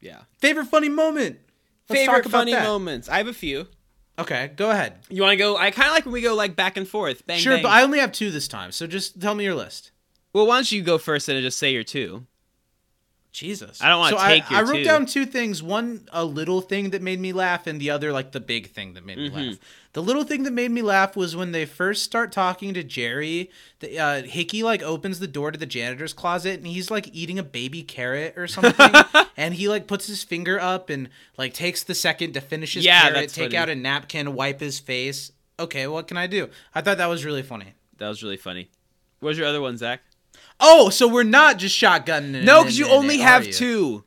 Yeah. 0.01 0.23
Favorite 0.39 0.67
funny 0.67 0.91
moment. 0.91 1.39
Let's 1.89 2.03
Favorite 2.03 2.29
funny 2.29 2.53
that. 2.53 2.65
moments. 2.65 3.09
I 3.09 3.19
have 3.19 3.29
a 3.29 3.33
few. 3.33 3.67
Okay, 4.19 4.51
go 4.57 4.71
ahead. 4.71 4.95
You 5.09 5.23
want 5.23 5.33
to 5.33 5.37
go? 5.37 5.57
I 5.57 5.71
kind 5.71 5.89
of 5.89 5.95
like 5.95 6.05
when 6.05 6.13
we 6.13 6.23
go 6.23 6.35
like 6.35 6.57
back 6.57 6.77
and 6.77 6.89
forth. 6.89 7.27
Bang, 7.27 7.39
sure, 7.39 7.55
bang. 7.55 7.63
but 7.63 7.71
I 7.71 7.83
only 7.83 7.99
have 7.99 8.13
two 8.13 8.31
this 8.31 8.49
time, 8.49 8.73
so 8.73 8.87
just 8.87 9.21
tell 9.21 9.35
me 9.35 9.45
your 9.45 9.55
list. 9.55 9.91
Well, 10.33 10.47
why 10.47 10.57
don't 10.57 10.71
you 10.73 10.83
go 10.83 10.99
first 10.99 11.29
and 11.29 11.41
just 11.43 11.59
say 11.59 11.73
your 11.73 11.85
two? 11.85 12.27
Jesus, 13.37 13.83
I 13.83 13.91
don't 13.91 13.99
wanna 13.99 14.17
so 14.19 14.27
take 14.27 14.51
I, 14.51 14.55
your 14.55 14.59
I 14.59 14.63
wrote 14.71 14.77
two. 14.79 14.85
down 14.85 15.05
two 15.05 15.27
things. 15.27 15.63
One, 15.63 16.09
a 16.11 16.25
little 16.25 16.63
thing 16.63 16.89
that 16.91 17.03
made 17.03 17.21
me 17.21 17.35
laugh, 17.35 17.67
and 17.67 17.79
the 17.79 17.91
other, 17.91 18.11
like 18.11 18.33
the 18.33 18.41
big 18.41 18.71
thing 18.73 18.95
that 18.95 19.05
made 19.05 19.19
Mm-hmm. 19.19 19.37
me 19.37 19.49
laugh. 19.51 19.59
The 19.93 20.03
little 20.03 20.25
thing 20.25 20.45
that 20.45 20.55
made 20.55 20.71
me 20.71 20.81
laugh 20.81 21.15
was 21.17 21.37
when 21.37 21.53
they 21.53 21.67
first 21.67 22.03
start 22.03 22.33
talking 22.33 22.73
to 22.73 22.83
Jerry. 22.83 23.51
The, 23.81 23.99
uh, 23.99 24.23
Hickey 24.23 24.63
like 24.63 24.83
opens 24.83 25.19
the 25.19 25.27
door 25.27 25.53
to 25.53 25.59
the 25.59 25.67
janitor's 25.67 26.15
closet, 26.15 26.57
and 26.59 26.67
he's 26.67 26.91
like 26.91 27.11
eating 27.15 27.39
a 27.39 27.43
baby 27.43 27.83
carrot 27.83 28.33
or 28.39 28.47
something, 28.47 28.91
and 29.37 29.53
he 29.53 29.69
like 29.69 29.87
puts 29.87 30.07
his 30.07 30.25
finger 30.25 30.59
up 30.59 30.89
and 30.89 31.11
like 31.37 31.53
takes 31.53 31.83
the 31.83 31.95
second 31.95 32.33
to 32.33 32.41
finish 32.41 32.73
his 32.73 32.87
Yeah, 32.87 33.03
carrot, 33.11 33.29
take 33.29 33.49
funny. 33.51 33.57
out 33.59 33.69
a 33.69 33.75
napkin, 33.75 34.35
wipe 34.35 34.61
his 34.61 34.79
face. 34.81 35.31
Okay, 35.61 35.87
what 35.87 36.09
can 36.09 36.17
I 36.17 36.27
do? 36.27 36.49
I 36.75 36.81
thought 36.81 36.97
that 36.97 37.07
was 37.11 37.23
really 37.27 37.43
funny. 37.43 37.75
That 37.99 38.09
was 38.09 38.23
really 38.23 38.39
funny. 38.39 38.71
What's 39.21 39.37
your 39.37 39.47
other 39.47 39.61
one, 39.61 39.77
Zach? 39.77 40.01
Oh, 40.59 40.89
so 40.91 41.07
we're 41.07 41.23
not 41.23 41.59
just 41.59 41.77
shotgunning 41.81 42.35
it. 42.35 42.45
No, 42.45 42.63
because 42.63 42.79
you 42.79 42.87
it, 42.87 42.93
only 42.93 43.21
are 43.21 43.25
have 43.25 43.47
you? 43.47 43.53
two. 43.53 44.05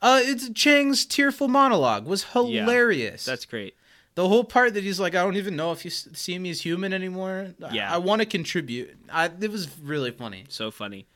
Uh, 0.00 0.20
it's 0.24 0.48
Chang's 0.50 1.06
tearful 1.06 1.46
monologue 1.46 2.06
was 2.06 2.24
hilarious. 2.24 3.24
That's 3.24 3.44
great. 3.44 3.76
the 4.16 4.26
whole 4.28 4.42
part 4.44 4.74
that 4.74 4.82
he's 4.82 4.98
like, 4.98 5.14
I 5.14 5.22
don't 5.22 5.36
even 5.36 5.54
know 5.54 5.70
if 5.72 5.84
you 5.84 5.90
see 5.92 6.38
me 6.40 6.50
as 6.50 6.60
human 6.60 6.92
anymore. 6.92 7.54
I- 7.64 7.72
Yeah. 7.74 7.92
I, 7.94 7.98
want 7.98 8.20
to 8.20 8.26
contribute. 8.26 8.96
I, 9.10 9.30
it 9.40 9.50
was 9.50 9.68
really 9.80 10.10
funny. 10.10 10.44
So 10.48 10.70
funny. 10.72 11.06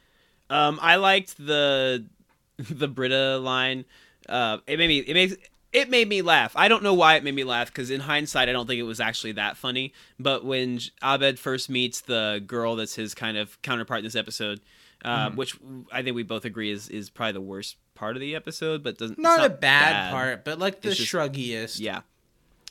Um, 0.49 0.79
I 0.81 0.97
liked 0.97 1.37
the 1.37 2.05
the 2.59 2.87
Britta 2.87 3.39
line. 3.39 3.85
Uh, 4.29 4.59
it 4.69 4.79
made 4.79 4.87
me 4.89 4.99
it 5.01 5.15
makes 5.15 5.35
it 5.77 5.91
made 5.91 6.09
me 6.09 6.23
laugh. 6.23 6.53
I 6.57 6.69
don't 6.69 6.83
know 6.83 6.95
why 6.95 7.17
it 7.17 7.23
made 7.25 7.35
me 7.35 7.45
laugh 7.45 7.69
because 7.69 7.91
in 7.91 8.01
hindsight, 8.01 8.49
I 8.49 8.53
don't 8.53 8.67
think 8.67 8.81
it 8.81 8.85
was 8.85 8.99
actually 9.01 9.33
that 9.33 9.57
funny. 9.57 9.93
But 10.19 10.45
when 10.45 10.81
Abed 11.03 11.39
first 11.39 11.69
meets 11.69 12.01
the 12.01 12.43
girl 12.47 12.77
that's 12.77 12.95
his 12.95 13.15
kind 13.15 13.37
of 13.37 13.61
counterpart 13.63 13.99
in 13.99 14.05
this 14.05 14.17
episode, 14.17 14.61
uh, 15.05 15.29
Mm-hmm. 15.29 15.37
which 15.37 15.57
I 15.93 16.03
think 16.03 16.17
we 16.17 16.23
both 16.23 16.45
agree 16.45 16.71
is 16.71 16.89
is 16.89 17.11
probably 17.11 17.33
the 17.35 17.41
worst 17.43 17.77
part 17.95 18.17
of 18.17 18.21
the 18.21 18.35
episode, 18.35 18.83
but 18.83 18.97
doesn't 18.99 19.15
it's 19.19 19.23
Not, 19.23 19.45
a 19.45 19.51
bad, 19.51 20.11
part, 20.13 20.45
but 20.45 20.59
like 20.59 20.81
the 20.81 20.89
It's 20.89 20.97
just- 20.99 21.13
shruggiest. 21.13 21.79
Yeah. 21.81 22.01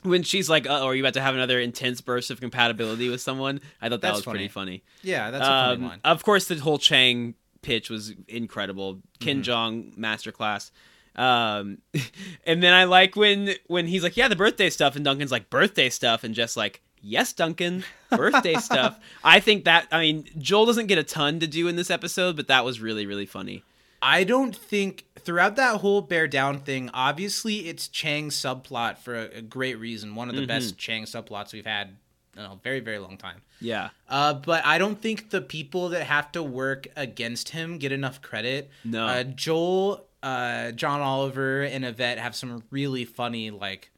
When 0.04 0.22
she's 0.22 0.50
like, 0.50 0.68
"Oh, 0.70 0.86
are 0.86 0.94
you 0.94 1.02
about 1.04 1.14
to 1.16 1.22
have 1.22 1.34
another 1.34 1.60
intense 1.60 2.00
burst 2.02 2.30
of 2.30 2.40
compatibility 2.40 3.10
with 3.10 3.22
someone?" 3.22 3.60
I 3.82 3.86
thought 3.90 4.02
that 4.02 4.14
That's 4.14 4.18
was 4.18 4.26
pretty 4.26 4.48
funny. 4.50 4.84
yeah, 5.02 5.32
that's 5.32 5.44
a 5.44 5.48
funny 5.48 5.76
Um, 5.76 5.84
one. 5.90 6.00
Of 6.04 6.24
course, 6.24 6.48
the 6.48 6.56
whole 6.58 6.78
Chang 6.78 7.34
pitch 7.64 7.90
was 7.90 8.14
incredible. 8.28 9.02
Ken 9.20 9.42
Mm-hmm. 9.42 9.52
Jeong 9.52 9.98
masterclass. 9.98 10.70
Um, 11.16 11.80
and 12.46 12.62
then 12.64 12.74
I 12.74 12.84
like 12.86 13.16
when 13.16 13.56
when 13.68 13.88
he's 13.88 14.04
like, 14.04 14.18
"Yeah, 14.18 14.28
the 14.28 14.36
birthday 14.36 14.70
stuff," 14.70 14.96
and 14.96 15.06
Duncan's 15.06 15.32
like, 15.32 15.50
"Birthday 15.50 15.90
stuff," 15.90 16.24
and 16.24 16.36
just 16.36 16.56
like, 16.58 16.82
"Yes, 17.02 17.34
Duncan, 17.34 17.84
birthday 18.10 18.54
stuff." 18.60 19.00
I 19.24 19.40
think 19.40 19.66
that 19.66 19.88
I 19.92 20.00
mean 20.02 20.26
Joel 20.38 20.66
doesn't 20.66 20.88
get 20.88 20.98
a 20.98 21.04
ton 21.04 21.40
to 21.40 21.48
do 21.48 21.68
in 21.68 21.76
this 21.76 21.90
episode, 21.90 22.36
but 22.36 22.48
that 22.48 22.66
was 22.66 22.80
really 22.80 23.06
really 23.06 23.26
funny. 23.26 23.64
I 24.02 24.24
don't 24.24 24.56
think 24.56 25.06
throughout 25.20 25.56
that 25.56 25.78
whole 25.82 26.02
bear 26.02 26.28
down 26.28 26.60
thing, 26.60 26.92
obviously 26.94 27.70
it's 27.70 27.88
Chang's 27.88 28.36
subplot 28.36 29.00
for 29.00 29.16
a, 29.16 29.38
a 29.38 29.42
great 29.42 29.80
reason. 29.80 30.14
One 30.16 30.30
of 30.30 30.36
the 30.36 30.42
Mm-hmm. 30.42 30.48
best 30.48 30.78
Chang 30.78 31.06
subplots 31.06 31.54
we've 31.54 31.66
had 31.66 31.96
in 32.38 32.44
a 32.44 32.56
very, 32.64 32.82
very 32.82 33.00
long 33.00 33.18
time. 33.18 33.42
Yeah. 33.60 33.90
Uh, 34.08 34.34
but 34.34 34.64
I 34.64 34.78
don't 34.78 35.02
think 35.02 35.32
the 35.32 35.42
people 35.42 35.90
that 35.90 36.04
have 36.04 36.32
to 36.34 36.44
work 36.44 36.86
against 36.96 37.50
him 37.50 37.80
get 37.80 37.92
enough 37.92 38.22
credit. 38.22 38.70
No. 38.84 39.08
Uh, 39.08 39.24
Joel, 39.24 40.05
uh, 40.26 40.72
John 40.72 41.02
Oliver, 41.02 41.62
and 41.62 41.86
Yvette 41.86 42.18
have 42.18 42.36
some 42.36 42.64
really 42.72 43.06
funny, 43.06 43.52
like, 43.52 43.92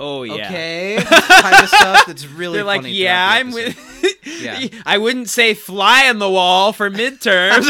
Oh 0.00 0.22
yeah. 0.22 0.46
okay, 0.46 0.98
kind 1.06 1.62
of 1.62 1.68
stuff 1.68 2.06
that's 2.06 2.26
really 2.28 2.56
They're 2.56 2.64
like, 2.64 2.82
yeah, 2.86 3.28
I'm 3.30 3.52
with. 3.52 3.78
Yeah. 4.24 4.66
I 4.86 4.96
wouldn't 4.96 5.28
say 5.28 5.52
fly 5.52 6.08
on 6.08 6.18
the 6.18 6.30
wall 6.30 6.72
for 6.72 6.90
midterms. 6.90 7.66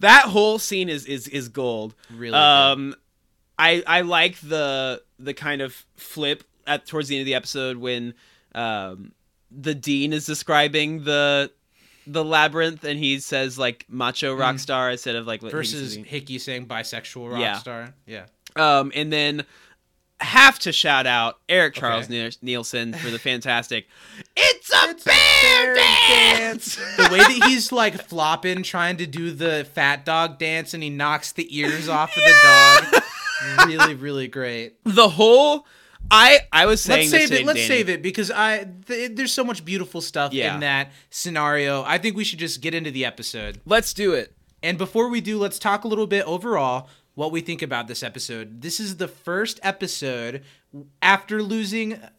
that 0.00 0.24
whole 0.26 0.58
scene 0.58 0.88
is 0.88 1.06
is 1.06 1.28
is 1.28 1.48
gold. 1.48 1.94
Really 2.12 2.32
good. 2.32 2.36
Um, 2.36 2.96
I 3.56 3.84
I 3.86 4.00
like 4.00 4.40
the 4.40 5.02
the 5.20 5.34
kind 5.34 5.62
of 5.62 5.86
flip 5.96 6.42
at 6.66 6.84
towards 6.86 7.06
the 7.06 7.14
end 7.16 7.20
of 7.22 7.26
the 7.26 7.36
episode 7.36 7.76
when 7.76 8.14
um 8.56 9.12
the 9.52 9.74
dean 9.74 10.12
is 10.12 10.26
describing 10.26 11.04
the 11.04 11.52
the 12.06 12.24
labyrinth 12.24 12.84
and 12.84 12.98
he 12.98 13.18
says 13.20 13.58
like 13.58 13.84
macho 13.88 14.34
rock 14.34 14.58
star 14.58 14.90
instead 14.90 15.16
of 15.16 15.26
like 15.26 15.40
Mm. 15.40 15.50
Versus. 15.50 15.94
Hickey 15.94 16.38
saying 16.38 16.66
bisexual 16.66 17.30
rock 17.32 17.40
Yeah. 17.40 17.58
star. 17.58 17.94
Yeah. 18.06 18.26
Um, 18.56 18.92
and 18.94 19.12
then 19.12 19.44
have 20.20 20.58
to 20.60 20.72
shout 20.72 21.06
out 21.06 21.38
Eric 21.48 21.74
Charles 21.74 22.04
Okay. 22.04 22.14
Niel- 22.14 22.30
Nielsen 22.40 22.94
for 22.94 23.10
the 23.10 23.18
fantastic. 23.30 23.88
It's 24.36 24.70
a 24.72 24.94
bear 25.04 25.74
dance. 25.74 26.76
the 26.96 27.08
way 27.10 27.18
that 27.18 27.42
he's 27.46 27.72
like 27.72 28.00
flopping, 28.06 28.62
trying 28.62 28.96
to 28.98 29.06
do 29.06 29.32
the 29.32 29.66
fat 29.74 30.04
dog 30.04 30.38
dance, 30.38 30.72
and 30.72 30.82
he 30.82 30.88
knocks 30.90 31.32
the 31.32 31.54
ears 31.58 31.88
off 31.88 32.10
of 32.16 32.22
the 32.22 32.40
dog. 32.42 33.02
Really, 33.66 33.94
really 33.94 34.28
great. 34.28 34.76
the 34.84 35.08
whole. 35.08 35.66
I 36.10 36.40
I 36.52 36.66
was 36.66 36.80
saying 36.80 37.10
Let's 37.10 37.28
save 37.28 37.32
it. 37.40 37.46
Let's 37.46 37.58
Danny. 37.58 37.68
save 37.68 37.88
it 37.88 38.02
because 38.02 38.30
I 38.30 38.66
th- 38.86 39.12
there's 39.14 39.32
so 39.32 39.44
much 39.44 39.64
beautiful 39.64 40.00
stuff 40.00 40.32
Yeah. 40.32 40.54
in 40.54 40.60
that 40.60 40.92
scenario. 41.10 41.82
I 41.82 41.98
think 41.98 42.16
we 42.16 42.24
should 42.24 42.38
just 42.38 42.60
get 42.60 42.74
into 42.74 42.90
the 42.90 43.04
episode. 43.04 43.60
Let's 43.64 43.92
do 43.94 44.12
it. 44.12 44.32
And 44.62 44.78
before 44.78 45.08
we 45.08 45.20
do, 45.20 45.38
let's 45.38 45.58
talk 45.58 45.84
a 45.84 45.88
little 45.88 46.06
bit 46.06 46.24
overall 46.26 46.88
what 47.14 47.30
we 47.32 47.40
think 47.40 47.62
about 47.62 47.86
this 47.88 48.02
episode. 48.02 48.62
This 48.62 48.80
is 48.80 48.96
the 48.96 49.08
first 49.08 49.60
episode 49.62 50.42
after 51.02 51.42
losing 51.42 51.94
uh, 51.94 52.10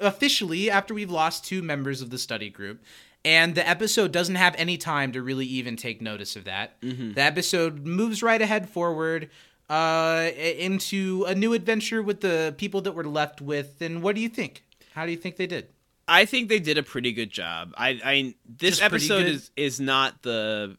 officially 0.00 0.70
after 0.70 0.92
we've 0.94 1.10
lost 1.10 1.44
two 1.44 1.62
members 1.62 2.02
of 2.02 2.10
the 2.10 2.18
study 2.18 2.50
group. 2.50 2.82
And 3.26 3.54
the 3.54 3.66
episode 3.66 4.12
doesn't 4.12 4.34
have 4.34 4.54
any 4.58 4.76
time 4.76 5.12
to 5.12 5.22
really 5.22 5.46
even 5.46 5.76
take 5.76 6.02
notice 6.02 6.36
of 6.36 6.44
that. 6.44 6.78
Mm-hmm. 6.82 7.12
The 7.14 7.22
episode 7.22 7.86
moves 7.86 8.22
right 8.22 8.40
ahead 8.42 8.68
forward 8.68 9.30
uh, 9.68 10.30
into 10.36 11.24
a 11.26 11.34
new 11.34 11.52
adventure 11.52 12.02
with 12.02 12.20
the 12.20 12.54
people 12.58 12.80
that 12.82 12.92
we're 12.92 13.04
left 13.04 13.40
with. 13.40 13.80
And 13.80 14.02
what 14.02 14.14
do 14.14 14.20
you 14.20 14.28
think? 14.28 14.64
How 14.94 15.06
do 15.06 15.12
you 15.12 15.18
think 15.18 15.36
they 15.36 15.46
did? 15.46 15.68
I 16.06 16.26
think 16.26 16.48
they 16.48 16.58
did 16.58 16.76
a 16.76 16.82
pretty 16.82 17.12
good 17.12 17.30
job. 17.30 17.72
I 17.76 18.00
I 18.04 18.34
this 18.46 18.78
Just 18.78 18.82
episode 18.82 19.26
is 19.26 19.50
is 19.56 19.80
not 19.80 20.22
the. 20.22 20.76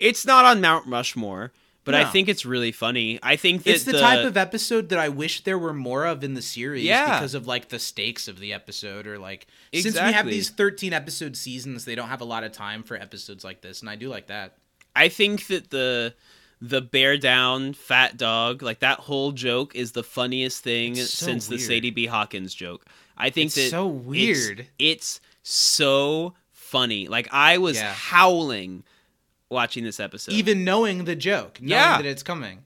It's 0.00 0.26
not 0.26 0.44
on 0.44 0.60
Mount 0.60 0.88
Rushmore, 0.88 1.52
but 1.84 1.94
I 1.94 2.04
think 2.04 2.28
it's 2.28 2.44
really 2.44 2.72
funny. 2.72 3.20
I 3.22 3.36
think 3.36 3.62
that 3.64 3.70
It's 3.74 3.84
the, 3.84 3.92
type 3.92 4.24
of 4.24 4.36
episode 4.36 4.88
that 4.88 4.98
I 4.98 5.08
wish 5.08 5.42
there 5.44 5.58
were 5.58 5.72
more 5.72 6.06
of 6.06 6.24
in 6.24 6.34
the 6.34 6.42
series 6.42 6.84
Yeah. 6.84 7.14
because 7.18 7.34
of 7.34 7.46
like 7.46 7.68
the 7.68 7.78
stakes 7.78 8.28
of 8.28 8.40
the 8.40 8.52
episode 8.52 9.06
or 9.06 9.18
like 9.18 9.46
since 9.72 9.94
we 9.94 10.12
have 10.12 10.26
these 10.26 10.50
13 10.50 10.92
episode 10.92 11.36
seasons 11.36 11.84
they 11.84 11.94
don't 11.94 12.08
have 12.08 12.20
a 12.20 12.24
lot 12.24 12.42
of 12.44 12.52
time 12.52 12.82
for 12.82 12.96
episodes 12.96 13.44
like 13.44 13.60
this 13.60 13.80
and 13.80 13.88
I 13.90 13.96
do 13.96 14.08
like 14.08 14.26
that. 14.26 14.58
I 14.94 15.08
think 15.08 15.46
that 15.46 15.70
the 15.70 16.14
the 16.64 16.80
bear 16.80 17.18
down 17.18 17.72
fat 17.74 18.16
dog 18.16 18.62
like 18.62 18.78
that 18.78 19.00
whole 19.00 19.32
joke 19.32 19.74
is 19.74 19.90
the 19.92 20.04
funniest 20.04 20.62
thing 20.62 20.94
so 20.94 21.02
since 21.26 21.48
the. 21.48 21.58
Sadie 21.58 21.90
B 21.90 22.06
Hawkins 22.06 22.54
joke. 22.54 22.86
I 23.18 23.30
think 23.30 23.46
It's 23.46 23.56
that 23.56 23.70
so 23.70 23.88
it's- 23.88 24.06
weird. 24.06 24.66
It's, 24.78 25.20
so 25.42 26.34
funny. 26.52 27.08
Like 27.08 27.28
I 27.32 27.58
was 27.58 27.76
Yeah. 27.76 27.92
howling 27.92 28.84
watching 29.50 29.82
this 29.82 29.98
episode. 29.98 30.32
even 30.34 30.62
knowing 30.64 31.04
the 31.04 31.16
joke, 31.16 31.60
knowing 31.60 31.70
Yeah. 31.70 31.96
that 31.96 32.06
it's 32.06 32.22
coming. 32.22 32.64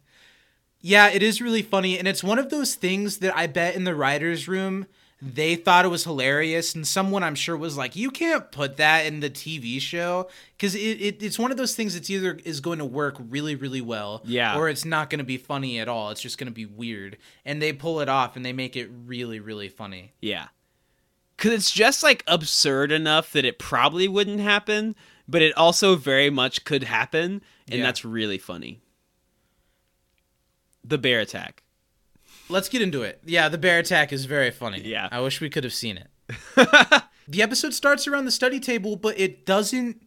Yeah, 0.82 1.09
it 1.09 1.22
is 1.22 1.40
really 1.40 1.62
funny, 1.62 1.98
and 1.98 2.06
it's 2.06 2.22
one 2.22 2.38
of 2.38 2.50
those 2.50 2.74
things 2.74 3.18
that 3.18 3.35
I 3.37 3.46
bet 3.46 3.74
in 3.74 3.85
the 3.85 3.94
writers' 3.94 4.46
room 4.46 4.87
they 5.34 5.56
thought 5.56 5.84
it 5.84 5.88
was 5.88 6.04
hilarious, 6.04 6.74
and 6.74 6.86
someone 6.86 7.22
I'm 7.22 7.34
sure 7.34 7.56
was 7.56 7.76
like, 7.76 7.96
"You 7.96 8.10
can't 8.10 8.50
put 8.52 8.76
that 8.76 9.06
in 9.06 9.20
the 9.20 9.30
TV 9.30 9.80
show," 9.80 10.28
because 10.56 10.74
it, 10.74 10.78
it 11.00 11.22
it's 11.22 11.38
one 11.38 11.50
of 11.50 11.56
those 11.56 11.74
things 11.74 11.94
that's 11.94 12.08
either 12.10 12.38
is 12.44 12.60
going 12.60 12.78
to 12.78 12.84
work 12.84 13.16
really 13.18 13.54
really 13.56 13.80
well, 13.80 14.22
Yeah. 14.24 14.56
or 14.56 14.68
it's 14.68 14.84
not 14.84 15.10
going 15.10 15.18
to 15.18 15.24
be 15.24 15.36
funny 15.38 15.78
at 15.80 15.88
all. 15.88 16.10
It's 16.10 16.20
just 16.20 16.38
going 16.38 16.46
to 16.48 16.54
be 16.54 16.66
weird, 16.66 17.16
and 17.44 17.60
they 17.60 17.72
pull 17.72 18.00
it 18.00 18.08
off 18.08 18.36
and 18.36 18.44
they 18.46 18.52
make 18.52 18.76
it 18.76 18.88
really 19.06 19.40
really 19.40 19.68
funny. 19.68 20.12
Yeah. 20.20 20.48
Cuz 21.36 21.52
it's 21.52 21.70
just 21.70 22.02
like 22.02 22.22
absurd 22.26 22.90
enough 22.92 23.32
that 23.32 23.44
it 23.44 23.58
probably 23.58 24.08
wouldn't 24.08 24.40
happen, 24.40 24.94
but 25.28 25.42
it 25.42 25.56
also 25.56 25.96
very 25.96 26.30
much 26.30 26.64
could 26.64 26.84
happen, 26.84 27.42
and 27.68 27.80
Yeah. 27.80 27.82
that's 27.84 28.04
really 28.04 28.38
funny. 28.38 28.80
The 30.84 30.98
bear 30.98 31.20
attack. 31.20 31.62
Let's 32.48 32.68
get 32.68 32.82
into 32.82 33.02
it. 33.02 33.20
Yeah, 33.24 33.48
the 33.48 33.59
bear 33.59 33.78
attack 33.78 34.12
is 34.12 34.24
very 34.24 34.50
funny. 34.50 34.80
Yeah. 34.82 35.09
I 35.11 35.20
wish 35.20 35.40
we 35.40 35.50
could 35.50 35.64
have 35.64 35.72
seen 35.72 35.98
it. 35.98 36.09
the 37.28 37.42
episode 37.42 37.74
starts 37.74 38.06
around 38.06 38.24
the 38.24 38.30
study 38.30 38.61
table, 38.61 38.96
but 38.96 39.18
it 39.18 39.44
doesn't. 39.46 40.02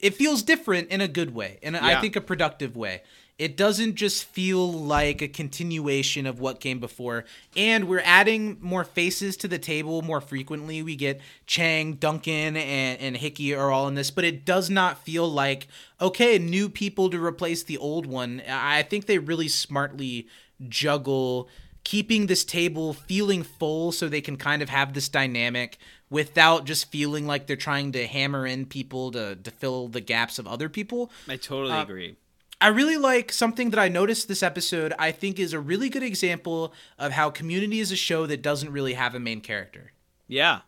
It 0.00 0.14
feels 0.14 0.42
different 0.42 0.88
in 0.88 1.00
a 1.00 1.08
good 1.08 1.34
way, 1.34 1.58
and 1.62 1.76
I 1.76 1.92
Yeah. 1.92 2.00
think 2.00 2.16
a 2.16 2.20
productive 2.20 2.76
way. 2.76 3.02
It 3.38 3.54
doesn't 3.56 3.96
just 3.96 4.24
feel 4.24 4.72
like 4.72 5.20
a 5.20 5.28
continuation 5.28 6.26
of 6.26 6.40
what 6.40 6.58
came 6.58 6.78
before, 6.80 7.26
and 7.54 7.86
we're 7.86 8.00
adding 8.02 8.56
more 8.62 8.82
faces 8.84 9.36
to 9.38 9.48
the 9.48 9.58
table 9.58 10.00
more 10.00 10.22
frequently. 10.22 10.82
We 10.82 10.96
get 10.96 11.20
Chang, 11.46 11.94
Duncan, 11.94 12.56
and, 12.56 12.98
and 12.98 13.16
Hickey 13.16 13.54
are 13.54 13.70
all 13.70 13.88
in 13.88 13.94
this, 13.94 14.10
but 14.10 14.24
it 14.24 14.46
does 14.46 14.70
not 14.70 15.04
feel 15.04 15.28
like 15.30 15.68
okay, 16.00 16.38
new 16.38 16.68
people 16.70 17.08
to 17.10 17.22
replace 17.22 17.62
the 17.62 17.78
old 17.78 18.06
one. 18.06 18.42
I 18.48 18.82
think 18.82 19.06
they 19.06 19.18
really 19.18 19.48
smartly 19.48 20.28
juggle 20.68 21.48
keeping 21.84 22.26
this 22.26 22.44
table 22.44 22.92
feeling 22.92 23.42
full 23.44 23.92
so 23.92 24.08
they 24.08 24.20
can 24.20 24.36
kind 24.36 24.60
of 24.60 24.68
have 24.68 24.92
this 24.92 25.08
dynamic 25.08 25.78
without 26.10 26.64
just 26.64 26.90
feeling 26.90 27.26
like 27.26 27.46
they're 27.46 27.56
trying 27.56 27.92
to 27.92 28.06
hammer 28.06 28.44
in 28.46 28.66
people 28.66 29.12
to, 29.12 29.36
to 29.36 29.50
fill 29.52 29.86
the 29.88 30.00
gaps 30.00 30.38
of 30.38 30.46
other 30.48 30.68
people. 30.68 31.10
I 31.28 31.36
totally 31.36 31.72
Uh, 31.72 31.82
agree. 31.82 32.16
I 32.60 32.68
really 32.68 32.96
like 32.96 33.30
something 33.32 33.70
that 33.70 33.78
I 33.78 33.88
noticed 33.88 34.26
this 34.28 34.42
episode, 34.42 34.94
I 34.98 35.12
think 35.12 35.38
is 35.38 35.52
a 35.52 35.60
really 35.60 35.88
good 35.88 36.02
example 36.02 36.72
of 36.98 37.12
how 37.12 37.30
Community 37.30 37.80
is 37.80 37.92
a 37.92 37.96
show 37.96 38.26
that 38.26 38.40
doesn't 38.42 38.72
really 38.72 38.94
have 38.94 39.14
a 39.14 39.20
main 39.20 39.40
character. 39.40 39.92
Yeah. 40.26 40.60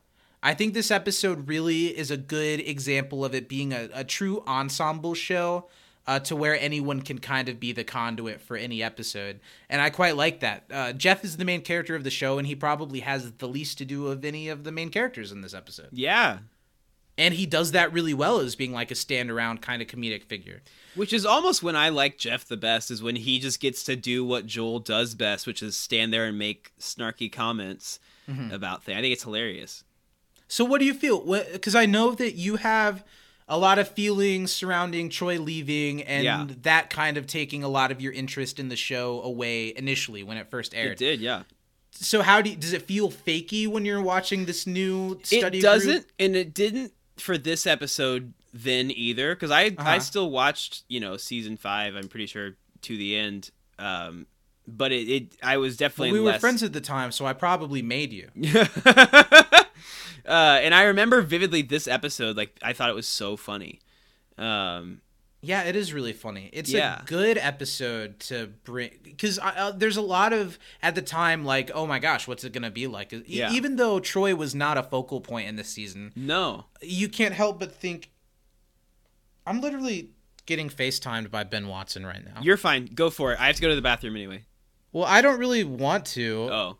I 0.42 0.54
think 0.54 0.74
this 0.74 0.90
episode 0.90 1.48
really 1.48 1.86
is 1.98 2.10
a 2.12 2.16
good 2.16 2.60
example 2.60 3.24
of 3.24 3.34
it 3.34 3.48
being 3.48 3.72
a, 3.72 3.88
a 3.92 4.04
true 4.04 4.44
ensemble 4.46 5.14
show 5.14 5.68
uh, 6.08 6.18
to 6.18 6.34
where 6.34 6.58
anyone 6.58 7.02
can 7.02 7.18
kind 7.18 7.48
of 7.48 7.60
be 7.60 7.70
the 7.70 7.84
conduit 7.84 8.40
for 8.40 8.56
any 8.56 8.82
episode. 8.82 9.38
And 9.70 9.80
I 9.80 9.90
quite 9.90 10.16
like 10.16 10.40
that. 10.40 10.64
Uh, 10.72 10.92
Jeff 10.92 11.22
is 11.24 11.36
the 11.36 11.44
main 11.44 11.60
character 11.60 11.94
of 11.94 12.02
the 12.02 12.10
show, 12.10 12.38
and 12.38 12.46
he 12.48 12.56
probably 12.56 13.00
has 13.00 13.30
the 13.34 13.46
least 13.46 13.78
to 13.78 13.84
do 13.84 14.08
of 14.08 14.24
any 14.24 14.48
of 14.48 14.64
the 14.64 14.72
main 14.72 14.88
characters 14.90 15.30
in 15.30 15.42
this 15.42 15.54
episode. 15.54 15.90
Yeah. 15.92 16.38
And 17.16 17.34
he 17.34 17.46
does 17.46 17.72
that 17.72 17.92
really 17.92 18.14
well 18.14 18.38
as 18.38 18.54
being 18.54 18.72
like 18.72 18.90
a 18.90 18.94
stand 18.94 19.30
around 19.30 19.60
kind 19.60 19.82
of 19.82 19.88
comedic 19.88 20.22
figure. 20.24 20.62
Which 20.94 21.12
is 21.12 21.26
almost 21.26 21.62
when 21.62 21.74
I 21.76 21.88
like 21.88 22.16
Jeff 22.16 22.46
the 22.46 22.56
best 22.56 22.90
is 22.90 23.02
when 23.02 23.16
he 23.16 23.38
just 23.38 23.60
gets 23.60 23.82
to 23.84 23.96
do 23.96 24.24
what 24.24 24.46
Joel 24.46 24.78
does 24.78 25.14
best, 25.14 25.46
which 25.46 25.62
is 25.62 25.76
stand 25.76 26.12
there 26.12 26.24
and 26.26 26.38
make 26.38 26.72
snarky 26.80 27.30
comments 27.30 28.00
Mm-hmm. 28.30 28.52
about 28.52 28.82
things. 28.82 28.98
I 28.98 29.00
think 29.00 29.14
it's 29.14 29.22
hilarious. 29.22 29.84
So, 30.48 30.62
what 30.62 30.80
do 30.80 30.84
you 30.84 30.92
feel? 30.92 31.24
Because 31.50 31.74
I 31.74 31.86
know 31.86 32.12
that 32.12 32.34
you 32.34 32.56
have 32.56 33.02
a 33.48 33.56
lot 33.58 33.78
of 33.78 33.88
feelings 33.88 34.52
surrounding 34.52 35.08
Troy 35.08 35.38
leaving 35.40 36.02
and 36.02 36.24
Yeah. 36.24 36.46
that 36.62 36.90
kind 36.90 37.16
of 37.16 37.26
taking 37.26 37.64
a 37.64 37.68
lot 37.68 37.90
of 37.90 38.00
your 38.00 38.12
interest 38.12 38.58
in 38.60 38.68
the 38.68 38.76
show 38.76 39.22
away 39.22 39.72
initially 39.76 40.22
when 40.22 40.36
it 40.36 40.50
first 40.50 40.74
aired. 40.74 40.92
It 40.92 40.98
did, 40.98 41.20
yeah. 41.20 41.42
So, 41.92 42.22
how 42.22 42.42
do 42.42 42.50
you, 42.50 42.56
does 42.56 42.72
it 42.74 42.82
feel 42.82 43.10
fakey 43.10 43.66
when 43.66 43.84
you're 43.84 44.02
watching 44.02 44.44
this 44.44 44.66
new 44.66 45.18
study? 45.24 45.58
it 45.58 45.62
doesn't, 45.62 46.06
and 46.18 46.36
it 46.36 46.52
didn't 46.54 46.92
for 47.16 47.36
this 47.38 47.66
episode 47.66 48.34
then 48.54 48.90
either, 48.90 49.34
because 49.34 49.50
I 49.50 49.62
I 49.62 49.66
Uh-huh. 49.78 50.00
still 50.00 50.30
watched 50.30 50.82
you 50.88 51.00
know 51.00 51.16
season 51.16 51.56
five. 51.56 51.94
I'm 51.96 52.06
pretty 52.08 52.26
sure 52.26 52.54
to 52.82 52.96
the 52.96 53.16
end. 53.16 53.50
Um, 53.78 54.26
but 54.66 54.92
it, 54.92 55.08
it 55.08 55.32
I 55.42 55.56
was 55.56 55.72
Well, 55.72 55.88
definitely 55.88 56.12
we 56.12 56.20
were 56.20 56.34
friends 56.38 56.62
at 56.62 56.72
the 56.74 56.80
time, 56.80 57.10
so 57.10 57.24
I 57.26 57.32
probably 57.32 57.80
made 57.82 58.12
you. 58.12 58.28
uh, 60.28 60.60
and 60.62 60.74
I 60.74 60.84
remember 60.84 61.22
vividly 61.22 61.62
this 61.62 61.88
episode. 61.88 62.36
Like 62.36 62.56
I 62.62 62.72
thought 62.74 62.90
it 62.90 62.94
was 62.94 63.08
so 63.08 63.36
funny. 63.36 63.80
Um, 64.36 65.00
Yeah, 65.40 65.62
it 65.62 65.74
is 65.76 65.92
really 65.92 66.12
funny. 66.12 66.50
It's 66.52 66.70
Yeah. 66.70 67.00
a 67.02 67.04
good 67.04 67.38
episode 67.38 68.18
to 68.20 68.48
bring 68.64 68.90
because 69.02 69.38
uh, 69.38 69.72
there's 69.74 69.96
a 69.96 70.02
lot 70.02 70.32
of 70.32 70.58
at 70.82 70.94
the 70.94 71.02
time 71.02 71.44
like, 71.44 71.70
oh 71.74 71.86
my 71.86 71.98
gosh, 72.00 72.26
what's 72.28 72.44
it 72.44 72.52
gonna 72.52 72.70
be 72.70 72.86
like? 72.86 73.12
E- 73.12 73.22
Yeah. 73.26 73.52
Even 73.52 73.76
though 73.76 74.00
Troy 74.00 74.34
was 74.34 74.54
not 74.54 74.76
a 74.78 74.82
focal 74.82 75.20
point 75.20 75.48
in 75.48 75.56
this 75.56 75.68
season, 75.68 76.12
no, 76.16 76.66
you 76.82 77.08
can't 77.08 77.34
help 77.34 77.58
but 77.60 77.72
think. 77.74 78.10
I'm 79.46 79.60
literally 79.60 80.10
getting 80.46 80.68
FaceTimed 80.68 81.30
by 81.30 81.44
Ben 81.44 81.68
Watson 81.68 82.04
right 82.06 82.24
now. 82.24 82.40
you're 82.42 82.56
fine. 82.56 82.86
Go 82.94 83.10
for 83.10 83.32
it. 83.32 83.40
I 83.40 83.46
have 83.46 83.56
to 83.56 83.62
go 83.62 83.68
to 83.68 83.74
the 83.76 83.82
bathroom 83.82 84.14
anyway. 84.16 84.44
well, 84.92 85.04
I 85.04 85.20
don't 85.22 85.38
really 85.38 85.64
want 85.64 86.04
to. 86.06 86.48
Oh, 86.50 86.78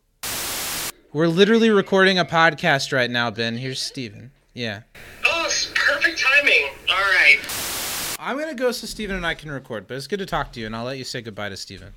We're 1.13 1.29
literally 1.29 1.71
recording 1.71 2.19
a 2.19 2.25
podcast 2.25 2.93
right 2.93 3.11
now, 3.11 3.31
Ben. 3.31 3.57
Here's 3.57 3.81
Steven. 3.81 4.31
Yeah. 4.53 4.83
Oh, 5.25 5.45
it's 5.47 5.73
perfect 5.75 6.19
timing. 6.21 6.69
All 6.91 6.97
right. 6.97 7.39
I'm 8.19 8.39
gonna 8.39 8.55
go 8.55 8.73
so 8.73 8.87
Steven 8.87 9.17
and 9.17 9.27
I 9.27 9.33
can 9.33 9.51
record, 9.51 9.87
but 9.87 9.97
it's 9.97 10.07
good 10.07 10.19
to 10.19 10.27
talk 10.27 10.53
to 10.53 10.61
you, 10.61 10.67
and 10.67 10.77
I'll 10.77 10.85
let 10.85 10.99
you 10.99 11.05
say 11.05 11.23
goodbye 11.23 11.49
to 11.49 11.57
Steven. 11.57 11.95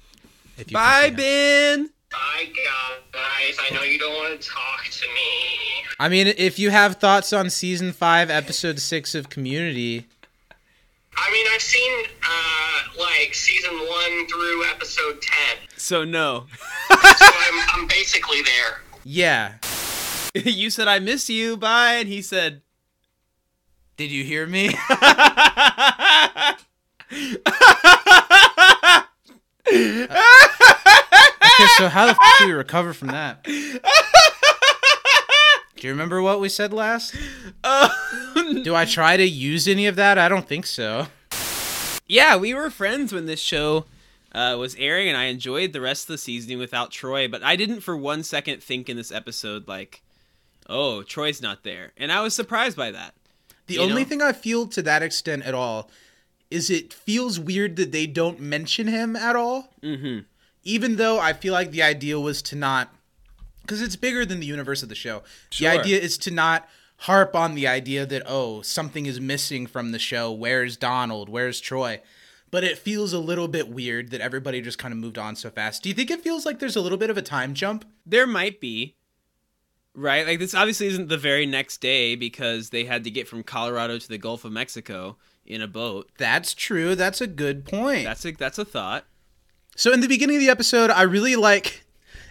If 0.58 0.72
you 0.72 0.76
bye. 0.76 1.10
Ben. 1.10 1.90
Bye, 2.10 2.46
guys. 3.12 3.58
I 3.60 3.74
know 3.74 3.84
you 3.84 4.00
don't 4.00 4.14
want 4.14 4.40
to 4.40 4.48
talk 4.48 4.86
to 4.86 5.06
me. 5.08 5.84
I 6.00 6.08
mean, 6.08 6.28
if 6.28 6.58
you 6.58 6.70
have 6.70 6.96
thoughts 6.96 7.34
on 7.34 7.50
season 7.50 7.92
five, 7.92 8.30
episode 8.30 8.80
six 8.80 9.14
of 9.14 9.30
Community, 9.30 10.08
I 11.18 11.32
mean, 11.32 11.46
I've 11.54 11.62
seen 11.62 12.06
uh, 12.24 13.00
like 13.00 13.34
season 13.34 13.78
one 13.78 14.28
through 14.28 14.66
episode 14.70 15.22
ten, 15.22 15.58
So 15.76 16.06
no, 16.06 16.46
so 16.52 16.62
I'm, 16.92 17.70
I'm 17.82 17.88
basically 17.88 18.42
there. 18.44 18.82
Yeah. 19.04 19.56
you 20.34 20.70
said 20.70 20.88
I 20.88 21.00
miss 21.00 21.30
you. 21.30 21.58
Bye, 21.58 21.96
and 21.96 22.08
he 22.08 22.22
said. 22.22 22.62
Did 23.98 24.12
you 24.12 24.24
hear 24.24 24.48
me? 24.48 24.70
okay, 24.74 24.78
so 31.78 31.88
how 31.88 32.06
the 32.06 32.12
f- 32.12 32.18
do 32.40 32.48
we 32.48 32.54
recover 32.54 32.94
from 32.94 33.10
that? 33.10 33.44
Do 33.44 33.52
you 35.88 35.94
remember 35.94 36.22
what 36.22 36.40
we 36.40 36.50
said 36.50 36.74
last? 36.74 37.16
Um, 37.64 38.64
do 38.64 38.76
I 38.76 38.86
try 38.86 39.18
to 39.18 39.28
use 39.28 39.68
any 39.68 39.88
of 39.88 39.96
that? 39.96 40.18
I 40.18 40.30
don't 40.30 40.48
think 40.48 40.66
so. 40.66 41.08
yeah, 42.08 42.36
we 42.38 42.54
were 42.54 42.70
friends 42.70 43.14
when 43.14 43.26
this 43.26 43.40
show 43.40 43.86
uh, 44.34 44.56
was 44.58 44.76
airing, 44.76 45.08
and 45.08 45.18
I 45.18 45.26
enjoyed 45.26 45.74
the 45.74 45.82
rest 45.82 46.04
of 46.04 46.14
the 46.14 46.18
season 46.18 46.58
without 46.58 46.92
Troy. 46.92 47.28
But 47.28 47.44
I 47.44 47.56
didn't 47.56 47.82
for 47.82 47.96
one 47.96 48.24
second 48.24 48.64
think 48.64 48.90
in 48.90 48.98
this 48.98 49.12
episode 49.12 49.68
like, 49.68 50.02
"Oh, 50.68 51.04
Troy's 51.04 51.42
not 51.42 51.64
there," 51.64 51.92
and 51.98 52.12
I 52.12 52.22
was 52.22 52.34
surprised 52.34 52.78
by 52.78 52.92
that. 52.92 53.14
The 53.68 53.80
only 53.80 54.04
know? 54.04 54.10
thing 54.10 54.22
I 54.22 54.34
feel 54.34 54.68
to 54.68 54.82
that 54.82 55.04
extent 55.04 55.44
at 55.44 55.54
all 55.54 55.90
is 56.50 56.70
it 56.70 56.94
feels 56.94 57.40
weird 57.40 57.78
that 57.78 57.92
they 57.92 58.06
don't 58.06 58.40
mention 58.40 58.88
him 58.88 59.16
at 59.16 59.36
all. 59.36 59.74
Mm-hmm. 59.82 60.26
Even 60.64 60.98
though 60.98 61.18
I 61.20 61.34
feel 61.34 61.54
like 61.54 61.72
the 61.72 61.82
idea 61.82 62.20
was 62.20 62.42
to 62.44 62.56
not, 62.56 62.94
because 63.62 63.82
it's 63.82 63.96
bigger 63.96 64.26
than 64.26 64.42
the 64.42 64.46
universe 64.46 64.84
of 64.84 64.90
the 64.90 64.96
show. 64.96 65.24
Sure. 65.50 65.72
The 65.72 65.80
idea 65.80 66.00
is 66.00 66.18
to 66.20 66.32
not 66.32 66.68
harp 66.98 67.36
on 67.36 67.56
the 67.56 67.66
idea 67.66 68.06
that 68.06 68.22
oh 68.28 68.62
something 68.62 69.08
is 69.08 69.20
missing 69.20 69.66
from 69.66 69.92
the 69.92 70.00
show. 70.00 70.32
Where's 70.32 70.78
Donald? 70.78 71.30
Where's 71.30 71.60
Troy? 71.60 72.02
But 72.52 72.64
it 72.66 72.78
feels 72.78 73.14
a 73.14 73.20
little 73.20 73.48
bit 73.48 73.70
weird 73.70 74.12
that 74.12 74.20
everybody 74.22 74.62
just 74.62 74.78
kind 74.78 74.92
of 74.92 74.98
moved 74.98 75.18
on 75.18 75.36
so 75.38 75.50
fast. 75.50 75.84
Do 75.84 75.90
you 75.90 75.96
think 75.96 76.12
it 76.12 76.22
feels 76.22 76.46
like 76.46 76.60
there's 76.60 76.76
a 76.76 76.82
little 76.82 76.98
bit 76.98 77.10
of 77.10 77.18
a 77.18 77.22
time 77.22 77.54
jump? 77.54 77.86
There 78.06 78.28
might 78.28 78.60
be, 78.60 78.96
right? 79.96 80.28
Like 80.28 80.40
this 80.40 80.54
obviously 80.54 80.88
isn't 80.88 81.08
the 81.08 81.18
very 81.18 81.46
next 81.46 81.78
day 81.80 82.16
because 82.16 82.70
they 82.70 82.84
had 82.84 83.06
to 83.06 83.12
get 83.12 83.28
from 83.28 83.44
Colorado 83.44 83.98
to 83.98 84.08
the 84.08 84.18
Gulf 84.18 84.44
of 84.44 84.52
Mexico 84.52 85.16
in 85.46 85.62
a 85.62 85.68
boat. 85.68 86.10
That's 86.18 86.54
true. 86.54 86.94
That's 86.94 87.22
a 87.22 87.28
good 87.28 87.64
point. 87.66 88.04
That's 88.04 88.26
a 88.26 88.32
that's 88.32 88.58
a 88.58 88.66
thought. 88.66 89.06
So 89.78 89.94
in 89.94 90.02
the 90.02 90.08
beginning 90.08 90.36
of 90.36 90.42
the 90.42 90.50
episode, 90.50 90.90
I 90.90 91.04
really 91.04 91.38
like 91.38 91.86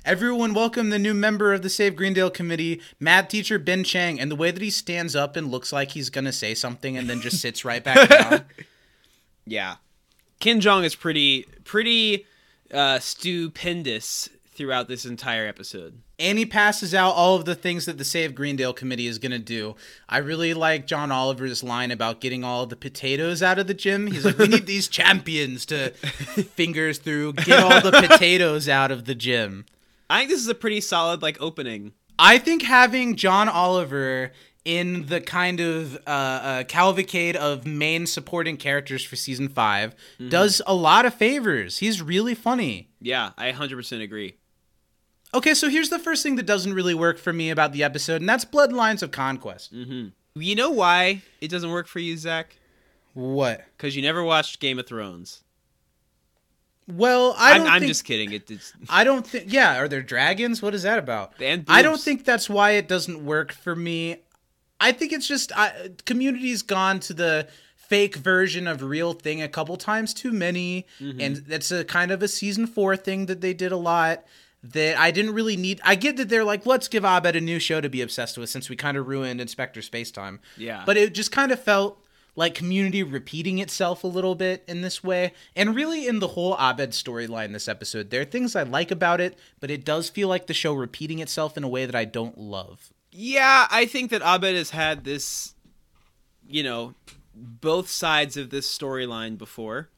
everyone 0.04 0.52
welcome 0.52 0.90
the 0.90 0.98
new 0.98 1.14
member 1.14 1.54
of 1.54 1.62
the 1.62 1.70
Save 1.70 1.96
Greendale 1.96 2.30
committee, 2.30 2.82
math 2.98 3.28
teacher 3.28 3.58
Ben 3.58 3.84
Chang, 3.84 4.20
and 4.20 4.30
the 4.30 4.36
way 4.36 4.50
that 4.50 4.62
he 4.62 4.70
stands 4.70 5.16
up 5.16 5.36
and 5.36 5.50
looks 5.50 5.72
like 5.72 5.92
he's 5.92 6.10
gonna 6.10 6.32
say 6.32 6.54
something 6.54 6.98
and 6.98 7.08
then 7.08 7.22
just 7.22 7.40
sits 7.40 7.64
right 7.64 7.82
back 7.82 8.08
down. 8.10 8.44
Yeah. 9.46 9.76
Ken 10.40 10.60
Jeong 10.60 10.84
is 10.84 10.94
pretty 10.94 11.46
pretty 11.64 12.26
uh 12.72 12.98
stupendous 12.98 14.28
throughout 14.52 14.88
this 14.88 15.06
entire 15.06 15.46
episode. 15.46 16.00
and 16.18 16.36
he 16.36 16.44
passes 16.44 16.94
out 16.94 17.12
all 17.14 17.34
of 17.36 17.46
the 17.46 17.54
things 17.54 17.86
that 17.86 17.96
the 17.96 18.04
Save 18.04 18.34
Greendale 18.34 18.74
committee 18.74 19.06
is 19.06 19.18
going 19.18 19.32
to 19.32 19.38
do. 19.38 19.74
I 20.06 20.18
really 20.18 20.52
like 20.52 20.86
John 20.86 21.10
Oliver's 21.10 21.62
line 21.62 21.90
about 21.90 22.20
getting 22.20 22.44
all 22.44 22.66
the 22.66 22.76
potatoes 22.76 23.42
out 23.42 23.58
of 23.58 23.68
the 23.68 23.72
gym. 23.74 24.06
He's 24.08 24.26
like, 24.26 24.36
we 24.36 24.48
need 24.48 24.66
these 24.66 24.86
champions 24.98 25.64
to 25.66 25.90
fingers 25.92 26.98
through, 26.98 27.32
get 27.34 27.62
all 27.62 27.80
the 27.80 28.06
potatoes 28.06 28.68
out 28.68 28.90
of 28.90 29.06
the 29.06 29.14
gym. 29.14 29.64
I 30.10 30.18
think 30.18 30.30
this 30.30 30.40
is 30.40 30.48
a 30.48 30.54
pretty 30.54 30.82
solid 30.82 31.22
like 31.22 31.40
opening. 31.40 31.92
I 32.18 32.36
think 32.36 32.60
having 32.62 33.16
John 33.16 33.48
Oliver 33.48 34.32
in 34.64 35.06
the 35.06 35.20
kind 35.20 35.60
of 35.60 35.96
uh, 36.06 36.10
uh, 36.10 36.64
cavalcade 36.64 37.36
of 37.36 37.66
main 37.66 38.06
supporting 38.06 38.56
characters 38.56 39.02
for 39.02 39.16
season 39.16 39.48
5 39.48 39.94
does 40.28 40.60
a 40.66 40.74
lot 40.74 41.06
of 41.06 41.14
favors. 41.14 41.78
He's 41.78 42.02
really 42.02 42.34
funny. 42.34 42.90
Yeah, 43.00 43.30
I 43.38 43.52
100% 43.52 44.02
agree. 44.02 44.36
Okay, 45.32 45.54
so 45.54 45.68
here's 45.68 45.90
the 45.90 45.98
first 45.98 46.22
thing 46.22 46.36
that 46.36 46.46
doesn't 46.46 46.74
really 46.74 46.94
work 46.94 47.18
for 47.18 47.32
me 47.32 47.50
about 47.50 47.72
the 47.72 47.82
episode, 47.84 48.20
and 48.20 48.28
that's 48.28 48.44
Bloodlines 48.44 49.02
of 49.02 49.12
Conquest. 49.12 49.72
You 49.72 50.54
know 50.54 50.70
why 50.70 51.22
it 51.40 51.48
doesn't 51.48 51.70
work 51.70 51.86
for 51.86 52.00
you, 52.00 52.16
Zach? 52.16 52.56
What? 53.14 53.64
Because 53.76 53.96
you 53.96 54.02
never 54.02 54.22
watched 54.22 54.60
Game 54.60 54.78
of 54.78 54.86
Thrones. 54.86 55.42
Well, 56.88 57.34
I 57.38 57.58
I'm 57.58 57.80
think, 57.80 57.88
just 57.88 58.04
kidding. 58.04 58.32
It, 58.32 58.50
it's 58.50 58.72
I 58.88 59.04
don't 59.04 59.26
think. 59.26 59.52
Yeah, 59.52 59.78
are 59.80 59.88
there 59.88 60.02
dragons? 60.02 60.60
What 60.62 60.74
is 60.74 60.82
that 60.82 60.98
about? 60.98 61.34
And 61.40 61.64
I 61.68 61.82
don't 61.82 62.00
think 62.00 62.24
that's 62.24 62.50
why 62.50 62.72
it 62.72 62.88
doesn't 62.88 63.24
work 63.24 63.52
for 63.52 63.76
me. 63.76 64.16
I 64.80 64.92
think 64.92 65.12
it's 65.12 65.28
just 65.28 65.52
I, 65.56 65.90
community's 66.06 66.62
gone 66.62 67.00
to 67.00 67.14
the 67.14 67.48
fake 67.76 68.16
version 68.16 68.66
of 68.66 68.82
real 68.82 69.12
thing 69.12 69.42
a 69.42 69.48
couple 69.48 69.76
times 69.76 70.14
too 70.14 70.32
many, 70.32 70.86
Mm-hmm. 71.00 71.20
and 71.20 71.36
that's 71.36 71.70
a 71.70 71.84
kind 71.84 72.10
of 72.10 72.22
a 72.22 72.28
season 72.28 72.66
four 72.66 72.96
thing 72.96 73.26
that 73.26 73.40
they 73.40 73.52
did 73.54 73.72
a 73.72 73.76
lot. 73.76 74.24
That 74.62 74.98
I 74.98 75.10
didn't 75.10 75.32
really 75.32 75.56
need. 75.56 75.80
I 75.84 75.94
get 75.94 76.18
that 76.18 76.28
they're 76.28 76.44
like, 76.44 76.66
let's 76.66 76.86
give 76.86 77.02
Abed 77.02 77.34
a 77.34 77.40
new 77.40 77.58
show 77.58 77.80
to 77.80 77.88
be 77.88 78.02
obsessed 78.02 78.36
with 78.36 78.50
since 78.50 78.68
we 78.68 78.76
kind 78.76 78.98
of 78.98 79.08
ruined 79.08 79.40
Inspector 79.40 79.80
Spacetime. 79.80 80.38
Yeah. 80.58 80.82
But 80.84 80.98
it 80.98 81.14
just 81.14 81.32
kind 81.32 81.50
of 81.50 81.58
felt 81.62 81.98
like 82.36 82.54
community 82.54 83.02
repeating 83.02 83.58
itself 83.58 84.04
a 84.04 84.06
little 84.06 84.34
bit 84.34 84.62
in 84.68 84.82
this 84.82 85.02
way. 85.02 85.32
And 85.56 85.74
really 85.74 86.06
in 86.06 86.18
the 86.18 86.28
whole 86.28 86.56
Abed 86.58 86.90
storyline 86.90 87.54
this 87.54 87.68
episode, 87.68 88.10
there 88.10 88.20
are 88.20 88.26
things 88.26 88.54
I 88.54 88.62
like 88.64 88.90
about 88.90 89.18
it, 89.18 89.38
but 89.60 89.70
it 89.70 89.82
does 89.82 90.10
feel 90.10 90.28
like 90.28 90.46
the 90.46 90.52
show 90.52 90.74
repeating 90.74 91.20
itself 91.20 91.56
in 91.56 91.64
a 91.64 91.68
way 91.68 91.86
that 91.86 91.94
I 91.96 92.04
don't 92.04 92.36
love. 92.36 92.92
Yeah, 93.12 93.66
I 93.70 93.86
think 93.86 94.10
that 94.10 94.22
Abed 94.22 94.54
has 94.54 94.70
had 94.70 95.04
this, 95.04 95.54
you 96.48 96.62
know, 96.62 96.94
both 97.34 97.88
sides 97.88 98.36
of 98.36 98.50
this 98.50 98.66
storyline 98.66 99.38
before. 99.38 99.88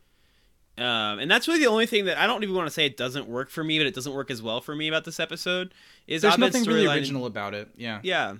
Um, 0.79 1.19
and 1.19 1.31
that's 1.31 1.47
really 1.47 1.61
the 1.61 1.67
only 1.67 1.87
thing 1.87 2.07
that 2.07 2.17
I 2.17 2.27
don't 2.27 2.43
even 2.43 2.55
want 2.55 2.67
to 2.67 2.73
say 2.73 2.87
it 2.87 2.97
doesn't 2.97 3.29
work 3.29 3.51
for 3.51 3.63
me, 3.63 3.79
but 3.79 3.87
it 3.87 3.95
doesn't 3.95 4.15
work 4.15 4.31
as 4.31 4.41
well 4.41 4.61
for 4.61 4.75
me 4.75 4.89
about 4.89 5.05
this 5.05 5.21
episode. 5.21 5.75
Is 6.07 6.23
There's 6.23 6.35
Abed's 6.35 6.55
nothing 6.55 6.69
really 6.69 6.87
original 6.87 7.27
about 7.27 7.53
it. 7.55 7.69
Yeah. 7.77 8.01
Yeah, 8.03 8.37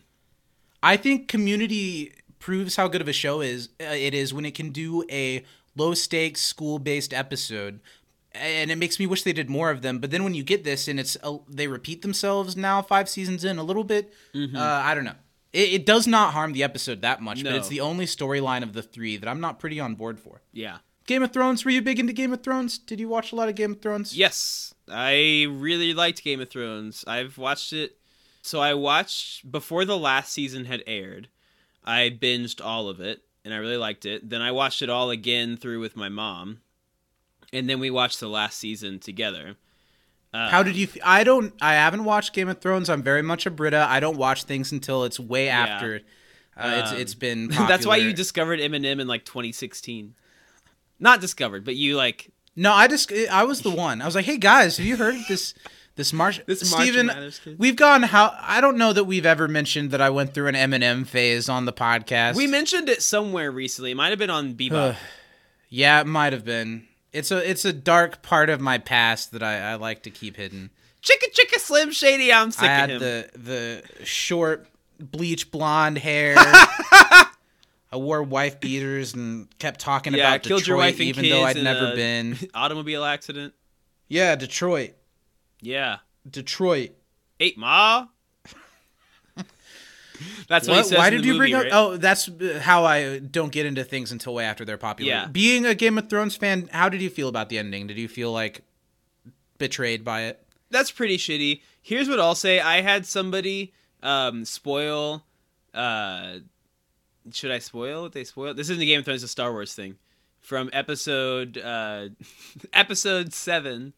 I 0.83 0.97
think 0.97 1.29
Community 1.29 2.13
proves 2.39 2.77
how 2.77 2.89
good 2.89 3.01
of 3.01 3.09
a 3.09 3.13
show 3.13 3.41
is 3.41 3.69
uh, 3.81 3.85
it 3.85 4.15
is 4.15 4.35
when 4.35 4.45
it 4.45 4.55
can 4.55 4.71
do 4.71 5.05
a 5.11 5.45
low 5.77 5.95
stakes 5.95 6.43
school 6.43 6.79
based 6.79 7.15
episode. 7.15 7.81
And 8.35 8.71
it 8.71 8.77
makes 8.77 8.99
me 8.99 9.07
wish 9.07 9.23
they 9.25 9.33
did 9.35 9.51
more 9.51 9.71
of 9.71 9.83
them. 9.83 9.99
But 9.99 10.11
then 10.11 10.25
when 10.25 10.33
you 10.35 10.43
get 10.43 10.65
this 10.65 10.89
and 10.89 10.99
it's 10.99 11.17
uh, 11.23 11.39
they 11.49 11.67
repeat 11.69 12.03
themselves 12.03 12.57
now 12.57 12.81
five 12.81 13.09
seasons 13.09 13.45
in 13.45 13.59
a 13.59 13.63
little 13.63 13.85
bit, 13.85 14.13
uh, 14.35 14.59
I 14.59 14.95
don't 14.95 15.05
know. 15.05 15.15
It, 15.53 15.73
it 15.75 15.87
does 15.87 16.07
not 16.07 16.33
harm 16.33 16.53
the 16.53 16.63
episode 16.63 17.03
that 17.03 17.21
much, 17.21 17.43
but 17.45 17.53
it's 17.55 17.69
the 17.69 17.81
only 17.81 18.07
storyline 18.07 18.63
of 18.63 18.73
the 18.73 18.83
three 18.83 19.19
that 19.19 19.29
I'm 19.29 19.41
not 19.41 19.59
pretty 19.59 19.79
on 19.81 19.95
board 19.95 20.19
for. 20.19 20.41
yeah. 20.53 20.79
Game 21.05 21.25
of 21.25 21.33
Thrones, 21.33 21.65
were 21.65 21.73
you 21.73 21.83
big 21.83 21.99
into 21.99 22.13
Game 22.13 22.33
of 22.33 22.45
Thrones? 22.45 22.79
Did 22.79 23.01
you 23.01 23.09
watch 23.09 23.33
a 23.33 23.35
lot 23.35 23.49
of 23.49 23.57
Game 23.57 23.73
of 23.73 23.83
Thrones? 23.83 24.17
Yes, 24.17 24.73
I 24.89 25.47
really 25.51 25.95
liked 25.95 26.23
Game 26.23 26.41
of 26.41 26.49
Thrones. 26.49 27.05
I've 27.09 27.37
watched 27.39 27.73
it. 27.73 27.99
So 28.41 28.61
I 28.61 28.75
watched 28.75 29.51
before 29.51 29.85
the 29.85 29.99
last 29.99 30.33
season 30.33 30.67
had 30.67 30.85
aired. 30.87 31.29
I 31.85 32.17
binged 32.17 32.65
all 32.65 32.89
of 32.89 33.01
it 33.01 33.23
and 33.45 33.53
I 33.53 33.57
really 33.57 33.77
liked 33.77 34.07
it. 34.07 34.31
Then 34.31 34.43
I 34.43 34.53
watched 34.53 34.81
it 34.81 34.89
all 34.91 35.11
again 35.11 35.57
through 35.57 35.81
with 35.81 35.97
my 35.97 36.09
mom. 36.09 36.61
And 37.53 37.69
then 37.69 37.81
we 37.81 37.91
watched 37.91 38.21
the 38.21 38.29
last 38.29 38.59
season 38.59 38.99
together. 38.99 39.57
How 40.35 40.63
did 40.63 40.77
you? 40.77 40.89
I 41.05 41.25
don't. 41.25 41.53
I 41.61 41.75
haven't 41.75 42.05
watched 42.05 42.33
Game 42.33 42.49
of 42.49 42.59
Thrones. 42.61 42.89
I'm 42.89 43.03
very 43.03 43.23
much 43.23 43.45
a 43.45 43.51
Brita. 43.51 43.87
I 43.89 44.01
don't 44.01 44.17
watch 44.17 44.45
things 44.45 44.73
until 44.73 45.05
it's 45.05 45.21
way 45.21 45.49
after. 45.49 46.01
Uh, 46.57 46.81
it's 46.83 46.93
Um, 46.93 46.97
it's 46.99 47.15
been. 47.15 47.49
That's 47.51 47.87
why 47.87 47.97
you 47.97 48.13
discovered 48.13 48.59
Eminem 48.59 49.01
in 49.01 49.07
like 49.07 49.25
2016. 49.25 50.15
Not 50.99 51.21
discovered, 51.21 51.65
but 51.65 51.77
you 51.77 51.97
like 51.97 52.31
No, 52.57 52.73
I 52.73 52.87
just 52.87 53.13
I 53.31 53.45
was 53.45 53.61
the 53.61 53.71
one. 53.71 54.01
I 54.01 54.07
was 54.07 54.15
like, 54.15 54.25
"Hey 54.25 54.39
guys, 54.39 54.79
have 54.79 54.87
you 54.87 54.97
heard 54.97 55.17
this 55.29 55.53
this 55.97 56.13
March 56.15 56.41
This 56.47 56.61
Steven, 56.71 57.11
We've 57.59 57.77
gone 57.77 58.03
how 58.03 58.35
I 58.41 58.61
don't 58.61 58.79
know 58.79 58.93
that 58.93 59.05
we've 59.05 59.27
ever 59.27 59.49
mentioned 59.49 59.91
that 59.91 60.01
I 60.01 60.11
went 60.11 60.33
through 60.33 60.47
an 60.47 60.55
Eminem 60.55 61.07
phase 61.07 61.49
on 61.49 61.67
the 61.67 61.73
podcast. 61.73 62.37
we 62.37 62.47
mentioned 62.47 62.89
it 62.89 63.03
somewhere 63.03 63.51
recently. 63.51 63.91
It 63.91 63.97
might 63.97 64.11
have 64.11 64.19
been 64.19 64.31
on 64.31 64.55
Bebop. 64.55 64.97
yeah, 65.69 66.01
it 66.01 66.07
might 66.07 66.33
have 66.33 66.45
been. 66.45 66.87
It's 67.13 67.31
a 67.31 67.49
it's 67.49 67.65
a 67.65 67.73
dark 67.73 68.23
part 68.23 68.49
of 68.51 68.61
my 68.61 68.79
past 68.79 69.33
that 69.33 69.43
I, 69.43 69.59
I 69.73 69.75
like 69.75 70.03
to 70.05 70.11
keep 70.11 70.37
hidden. 70.37 70.71
chicka 71.03 71.31
chicka 71.33 71.59
Slim 71.59 71.91
Shady, 71.93 72.33
I'm 72.33 72.51
sick 72.51 72.63
I 72.69 72.73
of 72.73 72.79
had 72.81 72.91
him. 72.91 72.99
the 73.01 73.31
the 73.35 74.05
short 74.05 74.67
bleach 74.99 75.51
blonde 75.51 75.99
hair. 75.99 76.35
I 76.39 77.97
wore 77.97 78.23
wife 78.23 78.59
beaters 78.61 79.13
and 79.13 79.47
kept 79.59 79.79
talking 79.81 80.15
yeah, 80.15 80.29
about 80.31 80.43
killed 80.45 80.61
Detroit, 80.61 80.69
your 80.69 80.77
wife 80.79 80.95
and 80.95 81.03
even 81.03 81.25
kids 81.25 81.35
though 81.35 81.45
I'd 81.45 81.57
in 81.59 81.65
never 81.65 81.93
a 81.93 81.95
been. 81.97 82.39
automobile 82.55 83.05
accident. 83.05 83.53
Yeah, 84.09 84.35
Detroit, 84.37 84.93
Yeah. 85.61 85.99
Detroit. 86.29 86.91
Eight 87.41 87.59
Ma. 87.59 88.07
That's 90.49 90.69
what, 90.69 90.75
he 90.75 90.79
What? 90.81 90.87
says 90.87 90.99
Why 90.99 91.11
did 91.11 91.25
you 91.25 91.33
movie, 91.35 91.53
bring 91.53 91.55
up? 91.55 91.63
right? 91.65 91.73
Oh, 91.73 91.97
that's 91.97 92.29
uh, 92.29 92.61
how 92.63 92.85
I 92.85 93.19
don't 93.19 93.53
get 93.53 93.67
into 93.67 93.85
things 93.85 94.13
until 94.13 94.35
way 94.35 94.45
after 94.45 94.65
they're 94.65 94.77
popular. 94.79 95.11
Yeah. 95.11 95.27
Being 95.27 95.65
a 95.67 95.75
Game 95.75 95.99
of 95.99 96.09
Thrones 96.11 96.37
fan, 96.37 96.69
how 96.73 96.89
did 96.89 97.01
you 97.03 97.11
feel 97.11 97.29
about 97.29 97.49
the 97.49 97.59
ending? 97.59 97.87
Did 97.87 97.99
you 97.99 98.09
feel 98.09 98.33
like 98.33 98.63
betrayed 99.59 100.05
by 100.05 100.23
it? 100.23 100.45
That's 100.71 100.91
pretty 100.91 101.17
shitty. 101.19 101.61
Here's 101.83 102.09
what 102.09 102.19
I'll 102.21 102.35
say. 102.35 102.61
I 102.61 102.81
had 102.81 103.07
somebody 103.07 103.73
um, 104.03 104.45
spoil. 104.45 105.25
Uh, 105.75 106.39
should 107.33 107.51
I 107.51 107.59
spoil 107.59 108.03
what 108.03 108.13
they 108.13 108.25
spoiled? 108.25 108.57
This 108.57 108.69
isn't 108.71 108.83
a 108.83 108.87
Game 108.87 108.99
of 109.01 109.05
Thrones, 109.05 109.23
it's 109.23 109.31
a 109.31 109.33
Star 109.33 109.53
Wars 109.53 109.75
thing. 109.75 109.97
From 110.41 110.71
episode 110.73 111.57
uh, 111.59 112.09
episode 112.73 113.33
seven, 113.33 113.93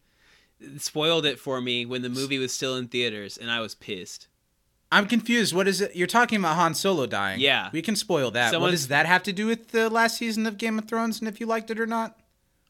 spoiled 0.77 1.25
it 1.25 1.39
for 1.39 1.61
me 1.61 1.87
when 1.87 2.03
the 2.03 2.09
movie 2.11 2.39
was 2.39 2.53
still 2.53 2.77
in 2.77 2.89
theaters, 2.89 3.39
and 3.39 3.51
I 3.51 3.61
was 3.61 3.75
pissed. 3.75 4.29
I'm 4.95 5.07
confused. 5.07 5.55
What 5.55 5.67
is 5.69 5.81
it? 5.81 5.95
You're 5.97 6.07
talking 6.07 6.39
about 6.39 6.57
Han 6.57 6.75
Solo 6.75 7.07
dying. 7.07 7.41
Yeah. 7.41 7.69
We 7.73 7.83
can 7.83 7.97
spoil 7.97 8.31
that. 8.33 8.59
What 8.61 8.71
does 8.71 8.89
that 8.89 9.07
have 9.07 9.23
to 9.25 9.33
do 9.33 9.47
with 9.47 9.69
the 9.69 9.91
last 9.91 10.17
season 10.19 10.47
of 10.47 10.57
Game 10.59 10.79
of 10.79 10.87
Thrones 10.89 11.19
and 11.21 11.29
if 11.29 11.41
you 11.41 11.47
liked 11.47 11.71
it 11.71 11.81
or 11.81 11.87
not? 11.87 12.17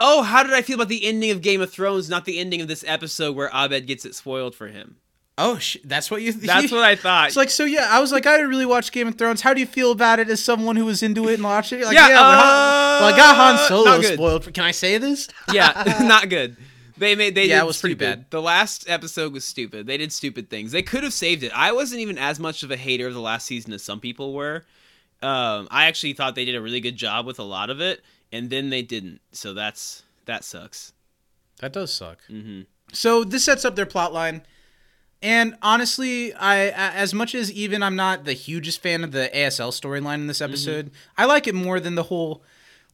Oh, 0.01 0.23
how 0.23 0.43
did 0.43 0.53
I 0.53 0.63
feel 0.63 0.75
about 0.77 0.89
the 0.89 1.05
ending 1.07 1.31
of 1.31 1.41
Game 1.41 1.61
of 1.61 1.71
Thrones, 1.71 2.09
not 2.11 2.25
the 2.25 2.39
ending 2.41 2.61
of 2.61 2.69
this 2.69 2.85
episode 2.87 3.37
where 3.37 3.49
Abed 3.55 3.87
gets 3.87 4.05
it 4.05 4.15
spoiled 4.15 4.55
for 4.55 4.67
him? 4.69 4.97
Oh, 5.37 5.59
sh- 5.59 5.79
that's 5.85 6.11
what 6.11 6.23
you. 6.23 6.33
That's 6.33 6.71
what 6.71 6.83
I 6.85 6.95
thought. 7.07 7.29
It's 7.29 7.37
like 7.37 7.51
so. 7.51 7.65
Yeah, 7.65 7.89
I 7.91 8.01
was 8.01 8.13
like, 8.13 8.25
I 8.27 8.37
didn't 8.37 8.51
really 8.51 8.67
watch 8.67 8.93
Game 8.93 9.09
of 9.09 9.17
Thrones. 9.17 9.41
How 9.41 9.53
do 9.53 9.61
you 9.61 9.67
feel 9.67 9.91
about 9.91 10.21
it 10.21 10.29
as 10.29 10.43
someone 10.43 10.77
who 10.77 10.85
was 10.85 11.03
into 11.03 11.29
it 11.29 11.35
and 11.35 11.43
watched 11.45 11.73
it? 11.73 11.85
Like, 11.85 11.95
Yeah, 11.95 12.09
yeah, 12.09 12.21
uh, 12.21 12.99
well, 13.01 13.13
I 13.13 13.17
got 13.17 13.37
Han 13.37 13.69
Solo 13.69 14.01
spoiled. 14.03 14.45
For, 14.45 14.51
can 14.53 14.65
I 14.65 14.71
say 14.71 14.99
this? 14.99 15.29
yeah, 15.53 15.99
not 16.03 16.29
good. 16.29 16.57
They 16.97 17.15
made 17.17 17.35
they 17.35 17.47
Yeah, 17.47 17.59
did 17.59 17.65
it 17.65 17.67
was 17.67 17.81
pretty 17.81 17.95
bad. 17.97 18.27
The 18.31 18.41
last 18.43 18.89
episode 18.89 19.33
was 19.33 19.45
stupid. 19.45 19.87
They 19.87 19.97
did 19.97 20.13
stupid 20.13 20.49
things. 20.49 20.71
They 20.73 20.83
could 20.83 21.03
have 21.03 21.13
saved 21.13 21.43
it. 21.43 21.51
I 21.55 21.73
wasn't 21.73 22.01
even 22.03 22.19
as 22.19 22.39
much 22.39 22.63
of 22.63 22.71
a 22.71 22.77
hater 22.77 23.07
of 23.09 23.15
the 23.15 23.21
last 23.21 23.47
season 23.47 23.73
as 23.73 23.83
some 23.83 23.99
people 24.01 24.33
were. 24.33 24.65
Um, 25.23 25.67
I 25.71 25.87
actually 25.87 26.13
thought 26.13 26.35
they 26.35 26.45
did 26.45 26.55
a 26.55 26.61
really 26.61 26.81
good 26.81 26.97
job 26.97 27.27
with 27.27 27.39
a 27.39 27.43
lot 27.45 27.71
of 27.71 27.81
it, 27.81 28.03
and 28.31 28.51
then 28.51 28.71
they 28.71 28.83
didn't. 28.83 29.21
So 29.33 29.55
that's 29.55 30.03
that 30.27 30.45
sucks. 30.45 30.93
That 31.61 31.73
does 31.73 31.93
suck. 31.93 32.19
hmm 32.29 32.63
So 32.93 33.25
this 33.25 33.45
sets 33.45 33.65
up 33.65 33.75
their 33.77 33.87
plot 33.87 34.13
line. 34.13 34.43
And 35.23 35.57
honestly, 35.63 36.35
I 36.35 36.69
as 36.69 37.15
much 37.15 37.35
as 37.35 37.51
even 37.51 37.83
I'm 37.83 37.97
not 37.97 38.25
the 38.25 38.35
hugest 38.35 38.83
fan 38.83 39.03
of 39.03 39.13
the 39.13 39.31
ASL 39.35 39.71
storyline 39.71 40.17
in 40.17 40.27
this 40.27 40.39
Mm-hmm. 40.39 40.53
episode, 40.53 40.91
I 41.17 41.25
like 41.25 41.47
it 41.47 41.55
more 41.55 41.81
than 41.81 41.95
the 41.95 42.03
whole. 42.05 42.43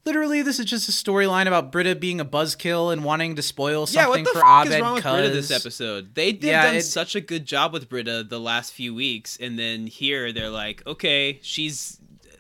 Literally, 0.07 0.41
this 0.43 0.59
is 0.59 0.65
just 0.65 0.89
a 0.89 0.93
storyline 0.93 1.47
about 1.47 1.71
Britta 1.71 1.95
being 1.95 2.21
a 2.21 2.25
buzzkill 2.25 2.91
and 2.93 3.05
wanting 3.05 3.37
to 3.37 3.43
spoil 3.43 3.81
Yeah, 3.83 4.05
something 4.05 4.25
what 4.25 4.25
the 4.25 4.39
for 4.39 4.41
fuck 4.45 4.67
Abed. 4.67 4.73
is 4.77 4.81
wrong 4.81 4.95
with 4.95 5.05
Britta 5.05 5.29
cuz- 5.29 5.49
this 5.49 5.61
episode? 5.61 6.15
They 6.15 6.33
did 6.33 6.45
Yeah, 6.49 6.63
done 6.65 6.77
it- 6.77 6.83
such 6.83 7.15
a 7.15 7.21
good 7.21 7.45
job 7.45 7.73
with 7.75 7.89
Britta 7.89 8.25
the 8.25 8.41
last 8.41 8.73
few 8.73 8.95
weeks, 8.95 9.37
and 9.41 9.59
then 9.59 9.87
here 9.87 10.33
they're 10.33 10.49
like, 10.51 10.83
okay, 10.87 11.39
she's 11.43 11.99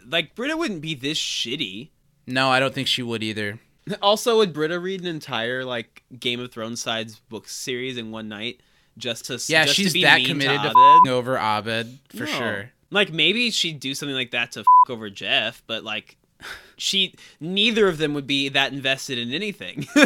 like 0.09 0.35
Britta 0.35 0.57
wouldn't 0.57 0.81
be 0.81 0.95
this 0.95 1.19
shitty. 1.19 1.91
No, 2.27 2.51
I 2.51 2.61
don't 2.61 2.75
think 2.75 2.89
she 2.89 3.03
would 3.03 3.23
either. 3.23 3.59
Also, 4.03 4.37
would 4.37 4.53
Britta 4.53 4.79
read 4.79 5.01
an 5.01 5.07
entire 5.09 5.65
like 5.65 6.03
Game 6.19 6.39
of 6.41 6.53
Thrones 6.53 6.81
sides 6.81 7.19
book 7.29 7.49
series 7.49 7.97
in 7.97 8.11
one 8.13 8.29
night 8.29 8.61
just 8.99 9.25
to 9.27 9.33
Yeah, 9.49 9.65
just 9.65 9.77
to 9.77 9.83
she's 9.83 9.93
be 9.93 10.03
that 10.03 10.25
committed 10.25 10.59
to, 10.63 10.69
to 10.69 10.71
Abed? 10.71 10.77
f***ing 10.77 11.09
over 11.13 11.37
Abed 11.37 11.99
for 12.11 12.25
No. 12.25 12.27
sure. 12.27 12.71
Like 12.91 13.13
maybe 13.13 13.51
she'd 13.51 13.81
do 13.81 13.95
something 13.95 14.15
like 14.15 14.31
that 14.31 14.53
to 14.53 14.61
f- 14.61 14.67
over 14.89 15.11
Jeff, 15.11 15.63
but 15.67 15.83
like 15.83 16.17
she 16.81 17.15
neither 17.39 17.87
of 17.89 17.99
them 17.99 18.15
would 18.15 18.27
be 18.27 18.49
that 18.49 18.73
invested 18.73 19.19
in 19.19 19.33
anything. 19.33 19.87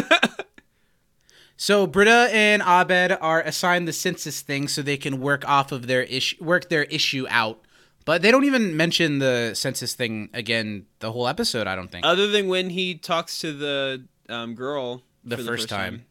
So 1.57 1.87
Britta 1.87 2.27
and 2.33 2.61
Abed 2.61 3.17
are 3.21 3.41
assigned 3.41 3.87
the 3.87 3.93
census 3.93 4.41
thing 4.41 4.67
so 4.67 4.81
they 4.81 4.97
can 4.97 5.21
work 5.21 5.47
off 5.47 5.71
of 5.71 5.87
their 5.87 6.01
issue, 6.03 6.35
work 6.43 6.67
their 6.67 6.83
issue 6.83 7.25
out. 7.29 7.61
But 8.03 8.21
they 8.21 8.29
don't 8.29 8.43
even 8.43 8.75
mention 8.75 9.19
the 9.19 9.53
census 9.55 9.93
thing 9.93 10.29
again 10.33 10.85
the 10.99 11.13
whole 11.13 11.27
episode. 11.29 11.65
I 11.65 11.75
don't 11.75 11.89
think 11.89 12.05
Other 12.05 12.27
than 12.27 12.49
when 12.49 12.69
he 12.71 12.95
talks 12.95 13.39
to 13.39 13.53
the 13.53 14.03
um, 14.27 14.53
girl 14.53 15.03
the, 15.23 15.37
for 15.37 15.43
first 15.43 15.69
time. 15.69 16.03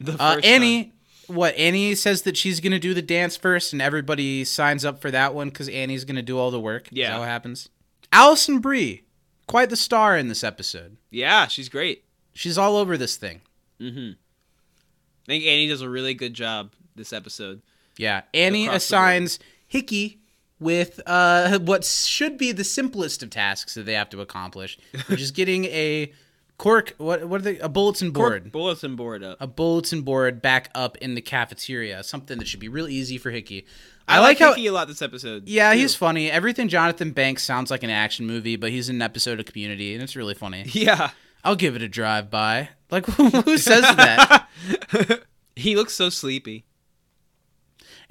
The 0.00 0.14
Uh, 0.18 0.36
first 0.36 0.46
Annie, 0.46 0.94
what 1.26 1.54
Annie 1.56 1.94
says 1.94 2.22
that 2.22 2.36
she's 2.36 2.60
gonna 2.60 2.78
do 2.80 2.94
the 2.94 3.02
dance 3.02 3.36
first, 3.36 3.72
and 3.74 3.82
everybody 3.82 4.42
signs 4.44 4.86
up 4.86 5.02
for 5.02 5.10
that 5.10 5.34
one 5.34 5.50
because 5.50 5.68
Annie's 5.68 6.06
gonna 6.06 6.22
do 6.22 6.38
all 6.38 6.50
the 6.50 6.58
work. 6.58 6.86
Is 6.90 6.96
Yeah. 6.98 7.10
that 7.10 7.18
what 7.20 7.28
happens? 7.28 7.68
Alison 8.10 8.58
Brie, 8.60 9.03
quite 9.46 9.70
the 9.70 9.76
star 9.76 10.16
in 10.16 10.28
this 10.28 10.44
episode. 10.44 10.96
Yeah, 11.10 11.46
she's 11.46 11.68
great. 11.68 12.04
She's 12.32 12.58
all 12.58 12.76
over 12.76 12.96
this 12.96 13.16
thing. 13.16 13.40
Mm-hmm. 13.80 14.12
I 14.12 15.26
think 15.26 15.44
Annie 15.44 15.68
does 15.68 15.82
a 15.82 15.88
really 15.88 16.14
good 16.14 16.34
job 16.34 16.72
this 16.96 17.12
episode. 17.12 17.62
Yeah, 17.96 18.22
Annie 18.32 18.66
assigns 18.66 19.38
Hickey 19.66 20.20
with 20.58 21.00
uh, 21.06 21.58
what 21.60 21.84
should 21.84 22.38
be 22.38 22.52
the 22.52 22.64
simplest 22.64 23.22
of 23.22 23.30
tasks 23.30 23.74
that 23.74 23.86
they 23.86 23.94
have 23.94 24.10
to 24.10 24.20
accomplish, 24.20 24.78
which 25.06 25.20
is 25.20 25.30
getting 25.30 25.64
a 25.66 26.12
cork. 26.58 26.94
What 26.98 27.24
what 27.28 27.40
are 27.40 27.44
they? 27.44 27.58
A 27.58 27.68
bulletin 27.68 28.10
board. 28.10 28.42
cork 28.42 28.52
Bulletin 28.52 28.96
board 28.96 29.22
up. 29.22 29.36
a 29.40 29.46
bulletin 29.46 30.02
board 30.02 30.40
back 30.42 30.70
up 30.74 30.96
in 30.98 31.14
the 31.14 31.20
cafeteria. 31.20 32.02
Something 32.02 32.38
that 32.38 32.48
should 32.48 32.60
be 32.60 32.68
real 32.68 32.88
easy 32.88 33.18
for 33.18 33.30
Hickey. 33.30 33.66
I, 34.06 34.16
I, 34.16 34.18
like, 34.20 34.28
like 34.28 34.38
how. 34.38 34.54
Hickey 34.54 34.66
a 34.66 34.72
lot 34.72 34.88
this 34.88 35.02
episode. 35.02 35.48
Yeah, 35.48 35.72
too. 35.72 35.80
he's 35.80 35.94
funny. 35.94 36.30
Everything 36.30 36.68
Jonathan 36.68 37.12
Banks 37.12 37.42
sounds 37.42 37.70
like 37.70 37.82
an 37.82 37.90
action 37.90 38.26
movie, 38.26 38.56
but 38.56 38.70
he's 38.70 38.88
in 38.88 38.96
an 38.96 39.02
episode 39.02 39.40
of 39.40 39.46
Community, 39.46 39.94
and 39.94 40.02
it's 40.02 40.16
really 40.16 40.34
funny. 40.34 40.64
Yeah. 40.74 41.10
I'll 41.46 41.56
give 41.56 41.76
it 41.76 41.82
a 41.82 41.88
drive 41.88 42.30
by. 42.30 42.70
Like, 42.90 43.04
who 43.06 43.58
says 43.58 43.82
that? 43.82 44.48
He 45.56 45.76
looks 45.76 45.94
so 45.94 46.08
sleepy. 46.08 46.64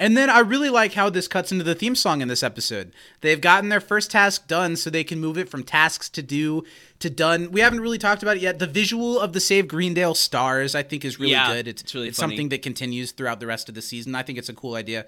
And 0.03 0.17
then 0.17 0.29
I 0.29 0.39
really 0.39 0.69
like 0.69 0.95
how 0.95 1.09
this 1.09 1.29
cuts 1.29 1.53
into 1.53 1.63
the 1.63 1.75
theme 1.75 1.95
song 1.95 2.19
in 2.19 2.27
this 2.27 2.43
episode. 2.43 2.91
They've 3.21 3.39
gotten 3.39 3.69
their 3.69 3.79
first 3.79 4.11
task 4.11 4.49
done, 4.49 4.75
so 4.75 4.89
they 4.89 5.05
can 5.05 5.21
move 5.21 5.37
it 5.37 5.47
from 5.47 5.63
tasks 5.63 6.09
to 6.09 6.21
do 6.21 6.65
to 6.99 7.09
done. 7.09 7.51
We 7.51 7.61
haven't 7.61 7.79
really 7.79 7.97
talked 7.97 8.21
about 8.21 8.35
it 8.35 8.41
yet. 8.41 8.59
The 8.59 8.67
visual 8.67 9.17
of 9.17 9.31
the 9.31 9.39
Save 9.39 9.69
Greendale 9.69 10.13
stars, 10.13 10.75
I 10.75 10.83
think, 10.83 11.05
is 11.05 11.21
really 11.21 11.31
Yeah, 11.31 11.53
good. 11.53 11.69
It's, 11.69 11.83
it's 11.83 11.95
really 11.95 12.09
it's 12.09 12.17
something 12.17 12.49
that 12.49 12.61
continues 12.61 13.13
throughout 13.13 13.39
the 13.39 13.47
rest 13.47 13.69
of 13.69 13.75
the 13.75 13.81
season. 13.81 14.13
I 14.13 14.23
think 14.23 14.37
it's 14.37 14.49
a 14.49 14.53
cool 14.53 14.75
idea. 14.75 15.05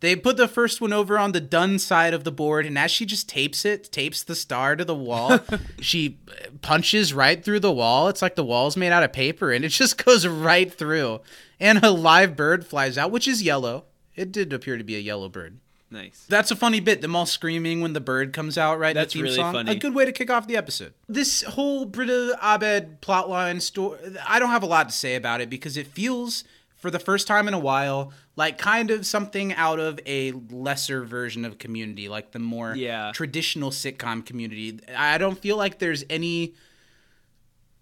They 0.00 0.16
put 0.16 0.38
the 0.38 0.48
first 0.48 0.80
one 0.80 0.94
over 0.94 1.18
on 1.18 1.32
the 1.32 1.42
done 1.42 1.78
side 1.78 2.14
of 2.14 2.24
the 2.24 2.32
board, 2.32 2.64
and 2.64 2.78
as 2.78 2.90
she 2.90 3.04
just 3.04 3.28
tapes 3.28 3.66
it, 3.66 3.92
tapes 3.92 4.22
the 4.22 4.34
star 4.34 4.76
to 4.76 4.84
the 4.86 4.94
wall, 4.94 5.40
she 5.82 6.20
punches 6.62 7.12
right 7.12 7.44
through 7.44 7.60
the 7.60 7.70
wall. 7.72 8.08
It's 8.08 8.22
like 8.22 8.34
the 8.34 8.44
wall's 8.44 8.78
made 8.78 8.92
out 8.92 9.02
of 9.02 9.12
paper, 9.12 9.52
and 9.52 9.62
it 9.62 9.68
just 9.68 10.02
goes 10.06 10.26
right 10.26 10.72
through. 10.72 11.20
And 11.60 11.84
a 11.84 11.90
live 11.90 12.34
bird 12.34 12.64
flies 12.64 12.96
out, 12.96 13.10
which 13.10 13.28
is 13.28 13.42
yellow. 13.42 13.84
It 14.18 14.32
did 14.32 14.52
appear 14.52 14.76
to 14.76 14.84
be 14.84 14.96
a 14.96 15.00
yellow 15.00 15.28
bird. 15.28 15.58
Nice. 15.90 16.26
That's 16.28 16.50
a 16.50 16.56
funny 16.56 16.80
bit. 16.80 17.00
Them 17.00 17.16
all 17.16 17.24
screaming 17.24 17.80
when 17.80 17.94
the 17.94 18.00
bird 18.00 18.34
comes 18.34 18.58
out, 18.58 18.78
right? 18.78 18.92
the 18.92 19.00
That's 19.00 19.14
theme 19.14 19.22
really 19.22 19.36
song. 19.36 19.54
funny. 19.54 19.70
A 19.72 19.74
good 19.74 19.94
way 19.94 20.04
to 20.04 20.12
kick 20.12 20.28
off 20.30 20.46
the 20.46 20.56
episode. 20.56 20.92
This 21.08 21.42
whole 21.44 21.86
Britta 21.86 22.36
Abed 22.42 23.00
plotline 23.00 23.62
story, 23.62 23.98
I 24.26 24.38
don't 24.38 24.50
have 24.50 24.62
a 24.62 24.66
lot 24.66 24.90
to 24.90 24.94
say 24.94 25.14
about 25.14 25.40
it 25.40 25.48
because 25.48 25.78
it 25.78 25.86
feels, 25.86 26.44
for 26.76 26.90
the 26.90 26.98
first 26.98 27.26
time 27.26 27.48
in 27.48 27.54
a 27.54 27.58
while, 27.58 28.12
like 28.36 28.58
kind 28.58 28.90
of 28.90 29.06
something 29.06 29.54
out 29.54 29.80
of 29.80 29.98
a 30.04 30.32
lesser 30.50 31.04
version 31.04 31.46
of 31.46 31.58
Community, 31.58 32.06
like 32.10 32.32
the 32.32 32.38
more 32.38 32.74
Yeah. 32.76 33.10
traditional 33.14 33.70
sitcom 33.70 34.26
Community. 34.26 34.80
I 34.94 35.16
don't 35.16 35.38
feel 35.38 35.56
like 35.56 35.78
there's 35.78 36.04
any 36.10 36.52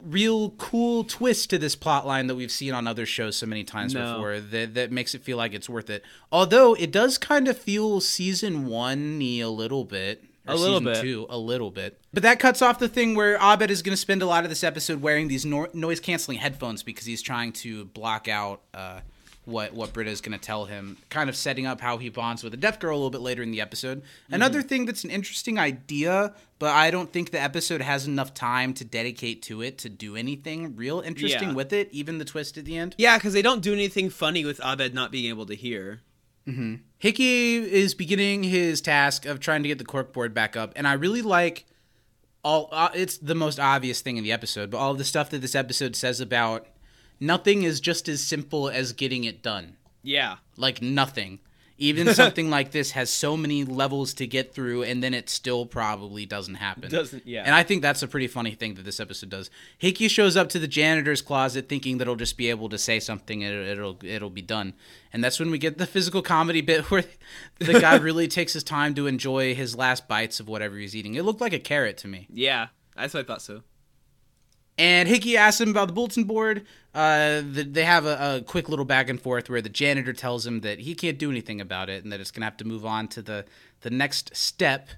real 0.03 0.51
cool 0.51 1.05
twist 1.05 1.51
to 1.51 1.59
this 1.59 1.75
plot 1.75 2.07
line 2.07 2.27
that 2.27 2.35
we've 2.35 2.51
seen 2.51 2.75
on 2.75 2.87
other 2.87 3.07
shows 3.07 3.37
so 3.37 3.47
many 3.47 3.65
times 3.65 3.95
No. 3.95 4.13
before 4.15 4.41
that, 4.41 4.75
that 4.75 4.93
makes 4.93 5.15
it 5.15 5.23
feel 5.23 5.37
like 5.37 5.55
it's 5.55 5.69
worth 5.69 5.91
it. 5.91 6.05
Although 6.31 6.75
it 6.75 6.91
does 6.93 7.19
kind 7.19 7.49
of 7.49 7.59
feel 7.59 8.01
season 8.01 8.67
one 8.67 9.19
y 9.19 9.39
a 9.39 9.49
little 9.49 9.85
bit. 9.85 10.23
or 10.47 10.55
A 10.55 10.57
little 10.57 10.79
season 10.81 10.93
bit. 10.93 11.01
Two, 11.03 11.27
a 11.29 11.39
little 11.39 11.71
bit. 11.71 12.01
But 12.13 12.23
that 12.23 12.39
cuts 12.39 12.63
off 12.63 12.79
the 12.79 12.89
thing 12.89 13.15
where 13.17 13.37
Abed 13.41 13.71
is 13.71 13.83
going 13.83 13.95
to 13.95 14.01
spend 14.01 14.23
a 14.23 14.27
lot 14.27 14.45
of 14.45 14.51
this 14.51 14.63
episode 14.63 15.01
wearing 15.03 15.29
these 15.29 15.45
no- 15.45 15.69
noise 15.75 15.99
canceling 16.01 16.39
headphones 16.39 16.83
because 16.83 17.07
he's 17.07 17.21
trying 17.23 17.53
to 17.55 17.87
block 17.87 18.29
out 18.29 18.63
uh, 18.75 19.01
what 19.47 19.73
what 19.73 19.93
Britta 19.95 20.11
is 20.11 20.21
going 20.21 20.39
to 20.39 20.45
tell 20.45 20.67
him, 20.67 20.99
kind 21.09 21.31
of 21.31 21.37
setting 21.37 21.65
up 21.67 21.81
how 21.81 21.97
he 21.97 22.09
bonds 22.11 22.43
with 22.43 22.51
the 22.51 22.57
deaf 22.59 22.79
girl 22.79 22.95
a 22.95 22.99
little 22.99 23.11
bit 23.11 23.23
later 23.23 23.43
in 23.43 23.51
the 23.53 23.61
episode. 23.63 24.03
Mm-hmm. 24.03 24.35
Another 24.35 24.61
thing 24.61 24.85
that's 24.85 25.05
an 25.05 25.11
interesting 25.11 25.59
idea, 25.59 26.35
but 26.59 26.71
I 26.71 26.91
don't 26.91 27.11
think 27.13 27.31
the 27.31 27.41
episode 27.41 27.81
has 27.81 28.07
enough 28.07 28.35
time 28.35 28.75
to 28.75 28.85
dedicate 28.85 29.41
to 29.43 29.63
it 29.63 29.79
to 29.79 29.89
do 29.89 30.17
anything 30.17 30.77
real 30.77 31.01
interesting 31.01 31.49
Yeah. 31.51 31.55
with 31.55 31.73
it, 31.73 31.89
even 31.93 32.19
the 32.19 32.25
twist 32.27 32.59
at 32.59 32.65
the 32.67 32.77
end. 32.77 32.95
Yeah, 32.99 33.17
because 33.17 33.33
they 33.33 33.43
don't 33.43 33.63
do 33.63 33.73
anything 33.73 34.11
funny 34.11 34.45
with 34.45 34.61
Abed 34.63 34.93
not 34.95 35.11
being 35.11 35.27
able 35.31 35.47
to 35.47 35.55
hear. 35.55 36.03
Hickey 36.99 37.57
is 37.57 37.95
beginning 37.95 38.45
his 38.45 38.81
task 38.81 39.27
of 39.27 39.41
trying 39.41 39.63
to 39.63 39.69
get 39.69 39.79
the 39.79 39.85
corkboard 39.85 40.33
back 40.33 40.57
up, 40.57 40.73
and 40.77 40.87
I 40.87 40.93
really 40.93 41.23
like 41.23 41.65
all. 42.45 42.69
Uh, 42.71 42.89
it's 42.95 43.19
the 43.19 43.35
most 43.35 43.59
obvious 43.59 44.01
thing 44.01 44.17
in 44.17 44.23
the 44.25 44.31
episode, 44.33 44.71
but 44.71 44.79
all 44.79 44.93
of 44.93 44.99
the 44.99 45.05
stuff 45.05 45.31
that 45.31 45.41
this 45.41 45.55
episode 45.57 45.97
says 45.97 46.21
about 46.21 46.67
nothing 47.21 47.63
is 47.63 47.81
just 47.81 48.09
as 48.09 48.23
simple 48.23 48.69
as 48.69 48.93
getting 48.93 49.25
it 49.25 49.43
done. 49.43 49.77
Yeah. 50.03 50.37
Like 50.57 50.81
nothing. 50.83 51.41
Even 51.79 52.15
something 52.15 52.49
like 52.49 52.71
this 52.71 52.93
has 52.93 53.11
so 53.11 53.37
many 53.37 53.63
levels 53.63 54.15
to 54.15 54.27
get 54.27 54.55
through, 54.55 54.83
and 54.83 55.03
then 55.03 55.13
it 55.13 55.29
still 55.29 55.67
probably 55.67 56.25
doesn't 56.25 56.55
happen. 56.55 56.89
Doesn't- 56.91 57.27
yeah. 57.27 57.43
And 57.45 57.55
I 57.55 57.63
think 57.65 57.83
that's 57.83 58.03
a 58.03 58.09
pretty 58.09 58.29
funny 58.29 58.53
thing 58.53 58.75
that 58.77 58.87
this 58.87 58.99
episode 58.99 59.29
does. 59.29 59.51
Hickey 59.77 60.09
shows 60.09 60.39
up 60.39 60.49
to 60.51 60.59
the 60.59 60.67
janitor's 60.69 61.21
closet 61.21 61.69
thinking 61.69 61.99
that 61.99 62.07
he'll 62.07 62.17
just 62.17 62.39
be 62.39 62.49
able 62.49 62.71
to 62.71 62.79
say 62.79 62.99
something 62.99 63.45
and 63.45 63.53
it'll 63.55 63.97
it'll, 63.99 63.99
it'll 64.07 64.31
be 64.31 64.41
done. 64.41 64.73
And 65.13 65.23
that's 65.23 65.39
when 65.39 65.51
we 65.51 65.59
get 65.59 65.77
the 65.77 65.87
physical 65.87 66.23
comedy 66.23 66.63
bit 66.63 66.85
where 66.91 67.05
the 67.59 67.79
guy 67.79 67.97
really 68.01 68.27
takes 68.29 68.55
his 68.55 68.65
time 68.65 68.95
to 68.95 69.07
enjoy 69.07 69.55
his 69.55 69.77
last 69.77 70.09
bites 70.09 70.41
of 70.41 70.49
whatever 70.49 70.77
he's 70.79 70.97
eating. 70.97 71.15
It 71.15 71.25
looked 71.25 71.43
like 71.43 71.53
a 71.53 71.59
carrot 71.59 71.99
to 71.99 72.09
me. 72.09 72.27
Yeah. 72.33 72.69
That's 72.97 73.13
what 73.13 73.21
I 73.21 73.27
thought 73.27 73.43
so. 73.43 73.63
And 74.79 75.09
Hickey 75.09 75.37
asks 75.37 75.61
him 75.61 75.71
about 75.71 75.89
the 75.89 75.95
bulletin 75.95 76.25
board. 76.25 76.67
Uh, 76.95 77.43
the, 77.51 77.67
they 77.71 77.85
have 77.85 78.05
a, 78.05 78.37
a 78.37 78.43
quick 78.43 78.69
little 78.69 78.85
back 78.85 79.09
and 79.09 79.21
forth 79.21 79.49
where 79.49 79.63
the 79.63 79.69
janitor 79.69 80.13
tells 80.13 80.47
him 80.47 80.61
that 80.61 80.81
he 80.81 80.95
can't 80.95 81.19
do 81.19 81.31
anything 81.31 81.61
about 81.61 81.89
it 81.89 82.03
and 82.05 82.13
that 82.13 82.21
it's 82.21 82.31
gonna 82.31 82.47
have 82.47 82.57
to 82.59 82.65
move 82.65 82.85
on 82.85 83.09
to 83.09 83.23
the 83.23 83.45
the 83.83 83.91
next 83.91 84.35
step 84.37 84.89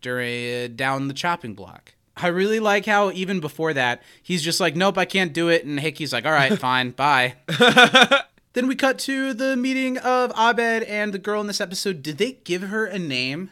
during 0.00 0.64
uh, 0.64 0.68
down 0.74 1.08
the 1.08 1.14
chopping 1.14 1.54
block. 1.54 1.94
I 2.16 2.28
really 2.28 2.58
like 2.58 2.86
how 2.86 3.12
even 3.12 3.40
before 3.40 3.72
that 3.74 4.02
he's 4.22 4.42
just 4.42 4.60
like, 4.60 4.74
"Nope, 4.74 4.98
I 4.98 5.04
can't 5.04 5.32
do 5.32 5.48
it," 5.48 5.64
and 5.64 5.78
Hickey's 5.78 6.12
like, 6.12 6.26
"All 6.26 6.32
right, 6.32 6.58
fine, 6.60 6.90
bye." 6.90 7.34
then 8.54 8.66
we 8.66 8.74
cut 8.74 8.98
to 9.00 9.34
the 9.34 9.56
meeting 9.56 9.98
of 9.98 10.32
Abed 10.36 10.82
and 10.84 11.12
the 11.12 11.18
girl 11.18 11.40
in 11.40 11.46
this 11.46 11.60
episode. 11.60 12.02
Did 12.02 12.18
they 12.18 12.32
give 12.32 12.62
her 12.62 12.86
a 12.86 12.98
name? 12.98 13.50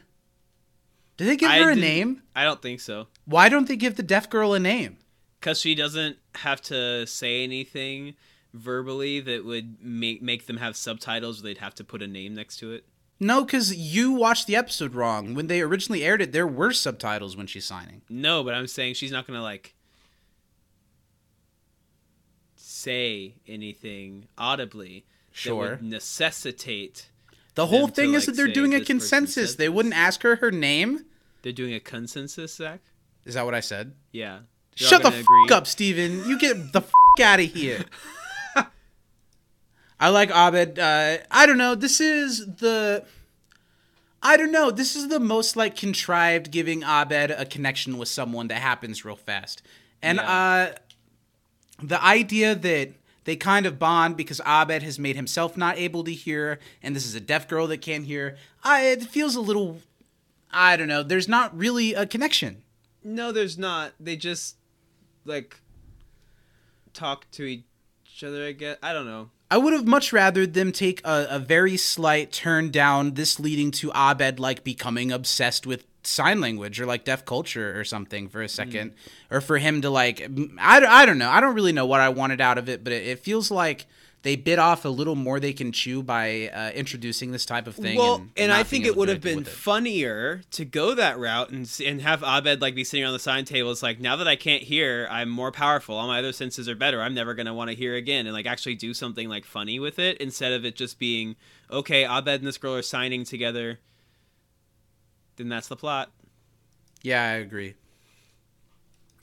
Did 1.16 1.28
they 1.28 1.36
give 1.36 1.50
I 1.50 1.62
her 1.62 1.70
a 1.70 1.76
name? 1.76 2.22
I 2.34 2.44
don't 2.44 2.60
think 2.60 2.80
so. 2.80 3.06
Why 3.24 3.48
don't 3.48 3.68
they 3.68 3.76
give 3.76 3.96
the 3.96 4.02
deaf 4.02 4.28
girl 4.28 4.52
a 4.52 4.60
name? 4.60 4.98
Because 5.40 5.60
she 5.60 5.74
doesn't 5.74 6.16
have 6.36 6.60
to 6.62 7.06
say 7.06 7.44
anything 7.44 8.14
verbally 8.54 9.20
that 9.20 9.44
would 9.44 9.82
make 9.82 10.22
make 10.22 10.46
them 10.46 10.56
have 10.56 10.76
subtitles. 10.76 11.42
They'd 11.42 11.58
have 11.58 11.74
to 11.76 11.84
put 11.84 12.02
a 12.02 12.06
name 12.06 12.34
next 12.34 12.56
to 12.58 12.72
it. 12.72 12.84
No, 13.18 13.44
because 13.44 13.74
you 13.74 14.12
watched 14.12 14.46
the 14.46 14.56
episode 14.56 14.94
wrong. 14.94 15.34
When 15.34 15.46
they 15.46 15.60
originally 15.62 16.04
aired 16.04 16.20
it, 16.20 16.32
there 16.32 16.46
were 16.46 16.72
subtitles 16.72 17.36
when 17.36 17.46
she's 17.46 17.64
signing. 17.64 18.02
No, 18.08 18.42
but 18.44 18.54
I'm 18.54 18.66
saying 18.66 18.94
she's 18.94 19.12
not 19.12 19.26
gonna 19.26 19.42
like 19.42 19.74
say 22.56 23.34
anything 23.46 24.26
audibly 24.36 25.04
that 25.32 25.38
Sure. 25.38 25.70
would 25.70 25.82
necessitate. 25.82 27.10
The 27.54 27.66
whole 27.66 27.86
them 27.86 27.90
to, 27.90 27.94
thing 27.94 28.14
is 28.14 28.22
like, 28.22 28.26
that 28.26 28.42
they're 28.42 28.52
doing 28.52 28.74
a 28.74 28.80
consensus. 28.84 29.54
They 29.54 29.68
wouldn't 29.68 29.94
ask 29.94 30.22
her 30.22 30.36
her 30.36 30.50
name. 30.50 31.06
They're 31.42 31.52
doing 31.52 31.74
a 31.74 31.80
consensus, 31.80 32.54
Zach. 32.56 32.80
Is 33.24 33.34
that 33.34 33.44
what 33.44 33.54
I 33.54 33.60
said? 33.60 33.94
Yeah. 34.12 34.40
Shut 34.76 35.02
the 35.02 35.10
gonna 35.10 35.24
f 35.46 35.52
up, 35.52 35.66
Steven. 35.66 36.28
You 36.28 36.38
get 36.38 36.72
the 36.72 36.80
f 36.80 36.92
out 37.20 37.40
of 37.40 37.46
here. 37.46 37.84
I 40.00 40.10
like 40.10 40.30
Abed. 40.30 40.78
Uh, 40.78 41.18
I 41.30 41.46
don't 41.46 41.56
know. 41.56 41.74
This 41.74 42.00
is 42.00 42.44
the. 42.46 43.04
I 44.22 44.36
don't 44.36 44.52
know. 44.52 44.70
This 44.70 44.94
is 44.94 45.08
the 45.08 45.18
most 45.18 45.56
like 45.56 45.76
contrived 45.76 46.50
giving 46.50 46.82
Abed 46.82 47.30
a 47.30 47.46
connection 47.46 47.96
with 47.96 48.08
someone 48.08 48.48
that 48.48 48.60
happens 48.60 49.04
real 49.04 49.16
fast. 49.16 49.62
And 50.02 50.20
uh, 50.20 50.72
the 51.82 52.02
idea 52.04 52.54
that 52.54 52.90
they 53.24 53.34
kind 53.34 53.64
of 53.64 53.78
bond 53.78 54.16
because 54.18 54.42
Abed 54.44 54.82
has 54.82 54.98
made 54.98 55.16
himself 55.16 55.56
not 55.56 55.78
able 55.78 56.04
to 56.04 56.12
hear, 56.12 56.58
and 56.82 56.94
this 56.94 57.06
is 57.06 57.14
a 57.14 57.20
deaf 57.20 57.48
girl 57.48 57.66
that 57.68 57.80
can't 57.80 58.04
hear. 58.04 58.36
I, 58.62 58.88
it 58.88 59.04
feels 59.04 59.36
a 59.36 59.40
little. 59.40 59.80
I 60.50 60.76
don't 60.76 60.88
know. 60.88 61.02
There's 61.02 61.28
not 61.28 61.56
really 61.56 61.94
a 61.94 62.04
connection. 62.04 62.62
No, 63.02 63.32
there's 63.32 63.56
not. 63.56 63.92
They 63.98 64.16
just 64.16 64.55
like 65.26 65.60
talk 66.94 67.30
to 67.32 67.44
each 67.44 67.64
other. 68.24 68.44
I 68.44 68.52
guess 68.52 68.78
I 68.82 68.92
don't 68.92 69.06
know. 69.06 69.30
I 69.50 69.58
would 69.58 69.72
have 69.72 69.86
much 69.86 70.12
rather 70.12 70.44
them 70.46 70.72
take 70.72 71.00
a, 71.06 71.26
a 71.30 71.38
very 71.38 71.76
slight 71.76 72.32
turn 72.32 72.70
down, 72.70 73.14
this 73.14 73.38
leading 73.38 73.70
to 73.72 73.92
Abed 73.94 74.40
like 74.40 74.64
becoming 74.64 75.12
obsessed 75.12 75.66
with 75.66 75.84
sign 76.02 76.40
language 76.40 76.80
or 76.80 76.86
like 76.86 77.04
deaf 77.04 77.24
culture 77.24 77.78
or 77.78 77.84
something 77.84 78.28
for 78.28 78.42
a 78.42 78.46
mm. 78.46 78.50
second, 78.50 78.94
or 79.30 79.40
for 79.40 79.58
him 79.58 79.82
to 79.82 79.90
like 79.90 80.20
I, 80.58 80.80
don't- 80.80 80.90
I 80.90 81.06
don't 81.06 81.18
know. 81.18 81.30
I 81.30 81.40
don't 81.40 81.54
really 81.54 81.72
know 81.72 81.86
what 81.86 82.00
I 82.00 82.08
wanted 82.08 82.40
out 82.40 82.58
of 82.58 82.68
it, 82.68 82.82
but 82.82 82.92
it, 82.92 83.06
it 83.06 83.18
feels 83.20 83.50
like 83.50 83.86
they 84.26 84.34
bit 84.34 84.58
off 84.58 84.84
a 84.84 84.88
little 84.88 85.14
more 85.14 85.38
they 85.38 85.52
can 85.52 85.70
chew 85.70 86.02
by 86.02 86.48
uh, 86.48 86.70
introducing 86.70 87.30
this 87.30 87.46
type 87.46 87.68
of 87.68 87.76
thing. 87.76 87.96
Well, 87.96 88.16
and, 88.16 88.30
and, 88.36 88.52
I 88.52 88.64
think 88.64 88.84
it 88.84 88.96
would 88.96 89.08
have 89.08 89.20
been 89.20 89.44
funnier 89.44 90.42
to 90.50 90.64
go 90.64 90.96
that 90.96 91.16
route 91.16 91.50
and 91.50 91.70
and 91.84 92.02
have 92.02 92.24
Abed 92.24 92.60
like 92.60 92.74
be 92.74 92.82
sitting 92.82 93.06
on 93.06 93.12
the 93.12 93.20
sign 93.20 93.44
table. 93.44 93.70
It's 93.70 93.84
like 93.84 94.00
now 94.00 94.16
that 94.16 94.26
I 94.26 94.34
can't 94.34 94.64
hear, 94.64 95.06
I'm 95.12 95.28
more 95.28 95.52
powerful. 95.52 95.96
All 95.96 96.08
my 96.08 96.18
other 96.18 96.32
senses 96.32 96.68
are 96.68 96.74
better. 96.74 97.00
I'm 97.00 97.14
never 97.14 97.34
gonna 97.34 97.54
want 97.54 97.70
to 97.70 97.76
hear 97.76 97.94
again, 97.94 98.26
and 98.26 98.34
like 98.34 98.46
actually 98.46 98.74
do 98.74 98.92
something 98.94 99.28
like 99.28 99.44
funny 99.44 99.78
with 99.78 100.00
it 100.00 100.16
instead 100.16 100.52
of 100.52 100.64
it 100.64 100.74
just 100.74 100.98
being 100.98 101.36
okay. 101.70 102.04
Abed 102.04 102.40
and 102.40 102.48
this 102.48 102.58
girl 102.58 102.74
are 102.74 102.82
signing 102.82 103.22
together. 103.22 103.78
Then 105.36 105.48
that's 105.48 105.68
the 105.68 105.76
plot. 105.76 106.10
Yeah, 107.00 107.22
I 107.22 107.34
agree. 107.34 107.74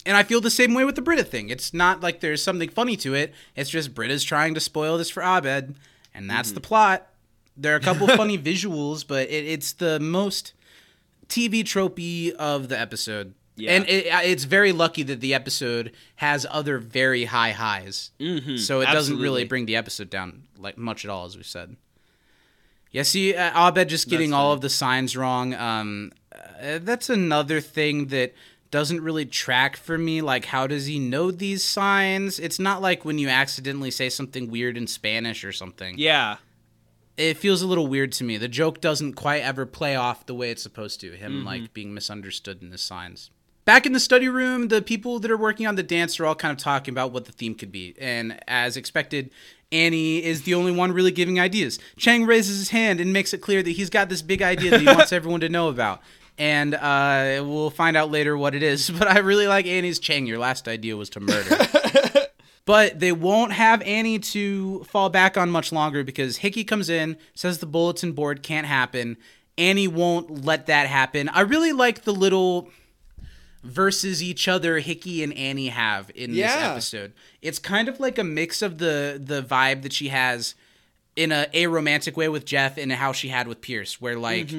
And 0.05 0.17
I 0.17 0.23
feel 0.23 0.41
the 0.41 0.49
same 0.51 0.73
way 0.73 0.83
with 0.85 0.95
the 0.95 1.01
Britta 1.01 1.23
thing. 1.23 1.49
It's 1.49 1.73
not 1.73 2.01
like 2.01 2.19
there's 2.19 2.43
something 2.43 2.69
funny 2.69 2.97
to 2.97 3.13
it. 3.13 3.33
It's 3.55 3.69
just 3.69 3.93
Britta's 3.93 4.23
trying 4.23 4.53
to 4.53 4.59
spoil 4.59 4.97
this 4.97 5.09
for 5.09 5.23
Abed, 5.23 5.75
and 6.13 6.29
that's 6.29 6.49
Mm-hmm. 6.49 6.55
the 6.55 6.61
plot. 6.61 7.07
There 7.55 7.73
are 7.73 7.77
a 7.77 7.81
couple 7.81 8.07
funny 8.17 8.37
visuals, 8.37 9.05
but 9.07 9.29
it, 9.29 9.45
it's 9.45 9.71
the 9.73 9.99
most 9.99 10.53
TV 11.29 11.61
tropey 11.63 12.31
of 12.31 12.67
the 12.67 12.77
episode. 12.79 13.33
Yeah. 13.55 13.75
And 13.75 13.87
it, 13.87 14.07
it's 14.07 14.43
very 14.45 14.71
lucky 14.71 15.03
that 15.03 15.21
the 15.21 15.33
episode 15.35 15.91
has 16.15 16.45
other 16.49 16.79
very 16.79 17.25
high 17.25 17.51
highs, 17.51 18.09
mm-hmm, 18.19 18.57
so 18.57 18.81
it 18.81 18.85
doesn't 18.85 19.19
really 19.19 19.43
bring 19.45 19.67
the 19.67 19.75
episode 19.75 20.09
down 20.09 20.43
like 20.57 20.77
much 20.77 21.05
at 21.05 21.11
all, 21.11 21.25
as 21.25 21.37
we 21.37 21.43
said. 21.43 21.75
Yeah, 22.91 23.03
see, 23.03 23.35
uh, 23.35 23.67
Abed 23.69 23.89
just 23.89 24.09
getting 24.09 24.33
all 24.33 24.51
of 24.53 24.61
the 24.61 24.69
signs 24.69 25.15
wrong. 25.17 25.53
Um, 25.53 26.11
uh, 26.33 26.79
that's 26.81 27.09
another 27.09 27.59
thing 27.61 28.07
that 28.07 28.33
doesn't 28.73 29.01
really 29.01 29.25
track 29.25 29.77
for 29.77 29.97
me. 29.97 30.21
Like, 30.21 30.45
how 30.45 30.65
does 30.67 30.87
he 30.87 30.97
know 30.97 31.29
these 31.31 31.63
signs? 31.63 32.39
It's 32.39 32.57
not 32.59 32.81
like 32.81 33.05
when 33.05 33.19
you 33.19 33.29
accidentally 33.29 33.91
say 33.91 34.09
something 34.09 34.49
weird 34.49 34.75
in 34.75 34.87
Spanish 34.87 35.45
or 35.45 35.51
something. 35.53 35.95
Yeah, 35.97 36.37
It 37.15 37.37
feels 37.37 37.61
a 37.61 37.67
little 37.67 37.85
weird 37.85 38.11
to 38.13 38.23
me. 38.23 38.37
The 38.37 38.47
joke 38.47 38.81
doesn't 38.81 39.13
quite 39.13 39.43
ever 39.43 39.67
play 39.67 39.95
off 39.95 40.25
the 40.25 40.33
way 40.33 40.49
it's 40.49 40.63
supposed 40.63 40.99
to. 41.01 41.11
Him 41.11 41.31
Mm-hmm. 41.33 41.45
like 41.45 41.73
being 41.73 41.93
misunderstood 41.93 42.63
in 42.63 42.71
his 42.71 42.81
signs. 42.81 43.29
Back 43.65 43.85
in 43.85 43.93
the 43.93 43.99
study 43.99 44.27
room, 44.27 44.67
the 44.69 44.81
people 44.81 45.19
that 45.19 45.29
are 45.31 45.37
working 45.37 45.67
on 45.67 45.75
the 45.75 45.83
dance 45.83 46.19
are 46.19 46.25
all 46.25 46.35
kind 46.35 46.51
of 46.51 46.57
talking 46.57 46.91
about 46.93 47.11
what 47.13 47.25
the 47.25 47.31
theme 47.31 47.55
could 47.55 47.71
be. 47.71 47.95
And 48.01 48.37
as 48.47 48.75
expected, 48.75 49.29
Annie 49.71 50.21
is 50.23 50.41
the 50.41 50.53
only 50.55 50.71
one 50.71 50.91
really 50.91 51.11
giving 51.11 51.39
ideas. 51.39 51.79
Chang 51.95 52.25
raises 52.25 52.57
his 52.57 52.69
hand 52.71 52.99
and 52.99 53.13
makes 53.13 53.33
it 53.33 53.37
clear 53.41 53.63
that 53.63 53.71
he's 53.71 53.89
got 53.89 54.09
this 54.09 54.21
big 54.21 54.41
idea 54.41 54.71
that 54.71 54.81
he 54.81 54.87
wants 54.87 55.13
everyone 55.19 55.39
to 55.41 55.49
know 55.49 55.69
about. 55.69 56.01
And 56.37 56.73
uh, 56.73 57.43
we'll 57.45 57.69
find 57.69 57.95
out 57.95 58.09
later 58.09 58.37
what 58.37 58.55
it 58.55 58.63
is. 58.63 58.89
But 58.97 59.07
I 59.07 59.19
really 59.19 59.47
like 59.47 59.65
Annie's 59.65 59.99
Chang. 59.99 60.25
Your 60.25 60.39
last 60.39 60.67
idea 60.67 60.97
was 60.97 61.09
to 61.11 61.19
murder. 61.19 61.57
but 62.65 62.99
they 62.99 63.11
won't 63.11 63.51
have 63.51 63.81
Annie 63.83 64.19
to 64.19 64.83
fall 64.85 65.09
back 65.09 65.37
on 65.37 65.49
much 65.49 65.71
longer 65.71 66.03
because 66.03 66.37
Hickey 66.37 66.63
comes 66.63 66.89
in, 66.89 67.17
says 67.35 67.59
the 67.59 67.65
bulletin 67.65 68.13
board 68.13 68.41
can't 68.43 68.67
happen. 68.67 69.17
Annie 69.57 69.87
won't 69.87 70.45
let 70.45 70.65
that 70.67 70.87
happen. 70.87 71.29
I 71.29 71.41
really 71.41 71.73
like 71.73 72.03
the 72.03 72.13
little 72.13 72.69
versus 73.63 74.21
each 74.21 74.47
other 74.47 74.79
Hickey 74.79 75.23
and 75.23 75.33
Annie 75.33 75.69
have 75.69 76.11
in 76.15 76.31
this 76.31 76.39
episode. 76.71 77.13
It's 77.41 77.59
kind 77.59 77.87
of 77.87 77.99
like 77.99 78.17
a 78.17 78.23
mix 78.23 78.61
of 78.61 78.77
the 78.77 79.21
the 79.23 79.41
vibe 79.41 79.83
that 79.83 79.93
she 79.93 80.09
has 80.09 80.55
in 81.15 81.31
a, 81.31 81.47
a 81.53 81.67
romantic 81.67 82.17
way 82.17 82.27
with 82.29 82.45
Jeff 82.45 82.77
and 82.77 82.91
how 82.91 83.11
she 83.11 83.29
had 83.29 83.47
with 83.47 83.61
Pierce, 83.61 84.01
where 84.01 84.17
like 84.17 84.49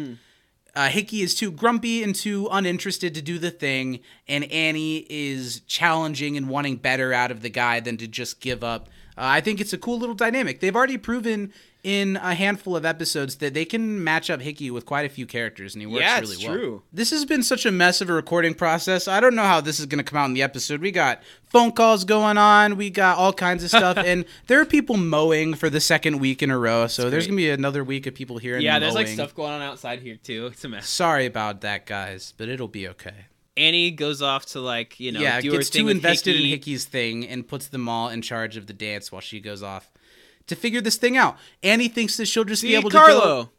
uh, 0.75 0.89
Hickey 0.89 1.23
is 1.23 1.35
too 1.35 1.51
grumpy 1.51 2.03
and 2.03 2.15
too 2.15 2.49
uninterested 2.51 3.15
to 3.15 3.23
do 3.23 3.39
the 3.39 3.51
thing, 3.51 4.01
and 4.27 4.45
Annie 4.51 5.07
is 5.09 5.61
challenging 5.61 6.37
and 6.37 6.49
wanting 6.49 6.77
better 6.77 7.13
out 7.13 7.31
of 7.31 7.43
the 7.43 7.51
guy 7.51 7.81
than 7.81 7.97
to 7.99 8.09
just 8.09 8.41
give 8.41 8.65
up. 8.65 8.89
Uh, 9.17 9.23
I 9.23 9.41
think 9.41 9.61
it's 9.61 9.73
a 9.73 9.79
cool 9.79 9.99
little 9.99 10.15
dynamic. 10.17 10.61
They've 10.61 10.75
already 10.75 10.99
proven 10.99 11.53
in 11.85 12.17
a 12.17 12.35
handful 12.35 12.75
of 12.75 12.87
episodes 12.87 13.37
that 13.37 13.53
they 13.53 13.67
can 13.67 14.03
match 14.03 14.31
up 14.31 14.41
Hickey 14.41 14.71
with 14.71 14.87
quite 14.87 15.05
a 15.05 15.09
few 15.11 15.27
characters, 15.27 15.75
and 15.75 15.83
he 15.83 15.87
works 15.87 16.01
Yeah, 16.01 16.19
really 16.19 16.37
well. 16.45 16.55
true. 16.57 16.83
This 16.93 17.11
has 17.11 17.27
been 17.27 17.43
such 17.43 17.67
a 17.67 17.71
mess 17.71 18.01
of 18.01 18.09
a 18.09 18.15
recording 18.15 18.55
process. 18.55 19.07
I 19.07 19.21
don't 19.21 19.35
know 19.35 19.43
how 19.45 19.61
this 19.61 19.79
is 19.79 19.85
going 19.87 19.99
to 19.99 20.03
come 20.11 20.19
out 20.19 20.25
in 20.25 20.33
the 20.33 20.43
episode. 20.43 20.81
We 20.81 20.91
got 20.91 21.23
phone 21.45 21.73
calls 21.73 22.05
going 22.05 22.39
on, 22.39 22.77
we 22.77 22.89
got 22.89 23.19
all 23.19 23.35
kinds 23.35 23.63
of 23.63 23.69
stuff, 23.69 23.97
and 24.05 24.25
there 24.47 24.59
are 24.61 24.65
people 24.65 24.97
mowing 24.97 25.53
for 25.55 25.69
the 25.69 25.81
second 25.81 26.21
week 26.21 26.43
in 26.43 26.51
a 26.51 26.59
row. 26.59 26.87
So 26.87 27.11
there's 27.11 27.27
going 27.27 27.37
to 27.37 27.43
be 27.43 27.51
another 27.51 27.85
week 27.85 28.07
of 28.07 28.15
people 28.15 28.39
hearing 28.39 28.63
yeah. 28.63 28.79
There's 28.79 28.95
like 28.95 29.07
stuff 29.07 29.35
going 29.35 29.53
on 29.53 29.61
outside 29.61 30.01
here 30.01 30.17
too. 30.17 30.47
It's 30.47 30.65
a 30.65 30.69
mess. 30.71 30.89
Sorry 30.89 31.27
about 31.27 31.61
that, 31.61 31.85
guys, 31.85 32.33
but 32.37 32.49
it'll 32.49 32.67
be 32.67 32.89
okay. 32.89 33.27
Annie 33.57 33.91
goes 33.93 34.21
off 34.21 34.47
to 34.47 34.61
like 34.61 34.99
you 34.99 35.13
know 35.13 35.21
yeah, 35.21 35.41
do 35.41 35.53
her 35.53 35.59
gets 35.59 35.71
too 35.71 35.89
invested 35.89 36.33
Hickey. 36.35 36.45
in 36.45 36.51
Hickey's 36.51 36.85
thing 36.87 37.29
and 37.29 37.47
puts 37.47 37.69
them 37.69 37.89
all 37.89 38.09
in 38.09 38.21
charge 38.23 38.57
of 38.57 38.67
the 38.67 38.73
dance 38.73 39.13
while 39.13 39.21
she 39.21 39.39
goes 39.39 39.63
off 39.63 39.91
to 40.47 40.57
figure 40.57 40.81
this 40.81 40.97
thing 40.97 41.17
out. 41.17 41.37
Annie 41.63 41.89
thinks 41.89 42.17
that 42.17 42.27
she'll 42.27 42.45
just 42.45 42.63
be 42.63 42.71
See, 42.71 42.75
able 42.77 42.91
to 42.91 42.97
Carlo. 42.97 43.21
go 43.21 43.51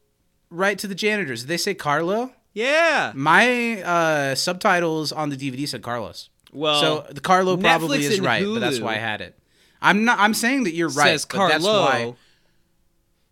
right 0.49 0.77
to 0.79 0.87
the 0.87 0.95
janitors. 0.95 1.41
Did 1.41 1.47
they 1.49 1.57
say 1.57 1.73
Carlo? 1.73 2.31
Yeah. 2.53 3.11
My 3.15 3.81
uh, 3.81 4.35
subtitles 4.35 5.11
on 5.11 5.29
the 5.29 5.35
DVD 5.37 5.67
said 5.67 5.81
Carlos. 5.81 6.29
Well, 6.53 6.79
so 6.79 7.13
the 7.13 7.19
Carlo 7.19 7.57
probably 7.57 7.99
Netflix 7.99 8.11
is 8.11 8.21
right, 8.21 8.45
but 8.45 8.59
that's 8.59 8.79
why 8.79 8.93
I 8.93 8.97
had 8.97 9.21
it. 9.21 9.37
I'm 9.81 10.05
not. 10.05 10.19
I'm 10.19 10.33
saying 10.33 10.63
that 10.63 10.73
you're 10.73 10.87
right, 10.89 11.19
says 11.19 11.25
but 11.25 11.49
that's 11.49 11.63
why 11.65 11.91
Carlo 11.91 12.17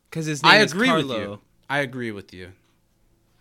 because 0.10 0.26
his 0.28 0.44
name 0.44 0.52
I 0.52 0.56
agree 0.58 0.92
with 0.92 1.10
you. 1.10 1.40
I 1.70 1.80
agree 1.80 2.12
with 2.12 2.34
you. 2.34 2.52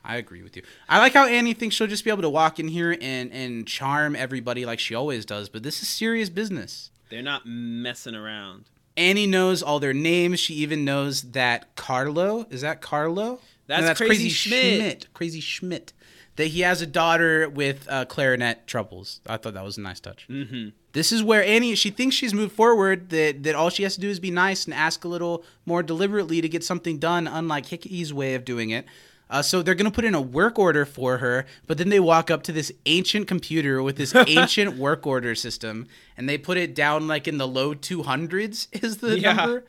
I 0.04 0.16
agree 0.16 0.42
with 0.42 0.56
you. 0.56 0.62
I 0.88 0.98
like 0.98 1.12
how 1.12 1.26
Annie 1.26 1.52
thinks 1.52 1.76
she'll 1.76 1.86
just 1.86 2.04
be 2.04 2.10
able 2.10 2.22
to 2.22 2.30
walk 2.30 2.58
in 2.58 2.68
here 2.68 2.96
and 3.00 3.32
and 3.32 3.66
charm 3.66 4.16
everybody 4.16 4.64
like 4.64 4.78
she 4.78 4.94
always 4.94 5.24
does, 5.26 5.48
but 5.48 5.62
this 5.62 5.82
is 5.82 5.88
serious 5.88 6.28
business. 6.28 6.90
They're 7.10 7.22
not 7.22 7.42
messing 7.44 8.14
around. 8.14 8.70
Annie 8.96 9.26
knows 9.26 9.62
all 9.62 9.80
their 9.80 9.94
names. 9.94 10.40
She 10.40 10.54
even 10.54 10.84
knows 10.84 11.22
that 11.32 11.74
Carlo 11.76 12.46
is 12.50 12.60
that 12.60 12.80
Carlo? 12.80 13.40
That's 13.66 13.98
Crazy 13.98 14.28
Schmidt. 14.28 15.06
Crazy 15.14 15.40
Schmidt. 15.40 15.92
That 16.36 16.46
he 16.46 16.60
has 16.60 16.80
a 16.80 16.86
daughter 16.86 17.48
with 17.48 17.86
uh, 17.90 18.06
clarinet 18.06 18.66
troubles. 18.66 19.20
I 19.26 19.36
thought 19.36 19.52
that 19.54 19.64
was 19.64 19.76
a 19.76 19.82
nice 19.82 20.00
touch. 20.00 20.26
Mm-hmm. 20.30 20.70
This 20.92 21.12
is 21.12 21.22
where 21.22 21.44
Annie 21.44 21.74
she 21.74 21.90
thinks 21.90 22.16
she's 22.16 22.34
moved 22.34 22.52
forward. 22.52 23.10
That 23.10 23.42
that 23.42 23.54
all 23.54 23.70
she 23.70 23.82
has 23.82 23.94
to 23.94 24.00
do 24.00 24.08
is 24.08 24.18
be 24.18 24.30
nice 24.30 24.64
and 24.64 24.74
ask 24.74 25.04
a 25.04 25.08
little 25.08 25.44
more 25.66 25.82
deliberately 25.82 26.40
to 26.40 26.48
get 26.48 26.64
something 26.64 26.98
done, 26.98 27.26
unlike 27.26 27.66
Hickey's 27.66 28.12
way 28.12 28.34
of 28.34 28.44
doing 28.44 28.70
it. 28.70 28.86
Uh, 29.32 29.40
so 29.42 29.62
they're 29.62 29.74
gonna 29.74 29.90
put 29.90 30.04
in 30.04 30.14
a 30.14 30.20
work 30.20 30.58
order 30.58 30.84
for 30.84 31.18
her, 31.18 31.46
but 31.66 31.78
then 31.78 31.88
they 31.88 31.98
walk 31.98 32.30
up 32.30 32.42
to 32.44 32.52
this 32.52 32.70
ancient 32.86 33.26
computer 33.26 33.82
with 33.82 33.96
this 33.96 34.14
ancient 34.28 34.76
work 34.76 35.06
order 35.06 35.34
system, 35.34 35.86
and 36.16 36.28
they 36.28 36.36
put 36.36 36.58
it 36.58 36.74
down 36.74 37.08
like 37.08 37.26
in 37.26 37.38
the 37.38 37.48
low 37.48 37.72
two 37.72 38.02
hundreds 38.02 38.68
is 38.72 38.98
the 38.98 39.18
Yeah. 39.18 39.32
number. 39.32 39.64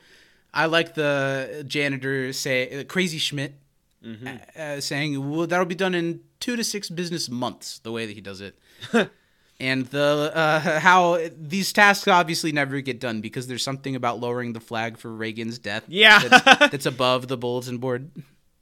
I 0.53 0.65
like 0.67 0.93
the 0.95 1.63
janitor 1.67 2.31
say 2.33 2.81
uh, 2.81 2.83
Crazy 2.83 3.17
Schmidt 3.17 3.55
Mm-hmm. 4.05 4.27
uh, 4.59 4.81
saying, 4.81 5.31
"Well, 5.31 5.47
that'll 5.47 5.65
be 5.65 5.75
done 5.75 5.95
in 5.95 6.19
two 6.41 6.57
to 6.57 6.63
six 6.65 6.89
business 6.89 7.29
months." 7.29 7.79
The 7.79 7.91
way 7.93 8.05
that 8.05 8.11
he 8.13 8.19
does 8.19 8.41
it, 8.41 8.59
and 9.61 9.85
the 9.87 10.29
uh, 10.35 10.79
how 10.81 11.19
these 11.39 11.71
tasks 11.71 12.09
obviously 12.09 12.51
never 12.51 12.81
get 12.81 12.99
done 12.99 13.21
because 13.21 13.47
there's 13.47 13.63
something 13.63 13.95
about 13.95 14.19
lowering 14.19 14.51
the 14.51 14.59
flag 14.59 14.97
for 14.97 15.09
Reagan's 15.09 15.57
death. 15.57 15.85
Yeah. 15.87 16.19
that's, 16.19 16.71
that's 16.71 16.85
above 16.85 17.29
the 17.29 17.37
bulletin 17.37 17.77
board. 17.77 18.11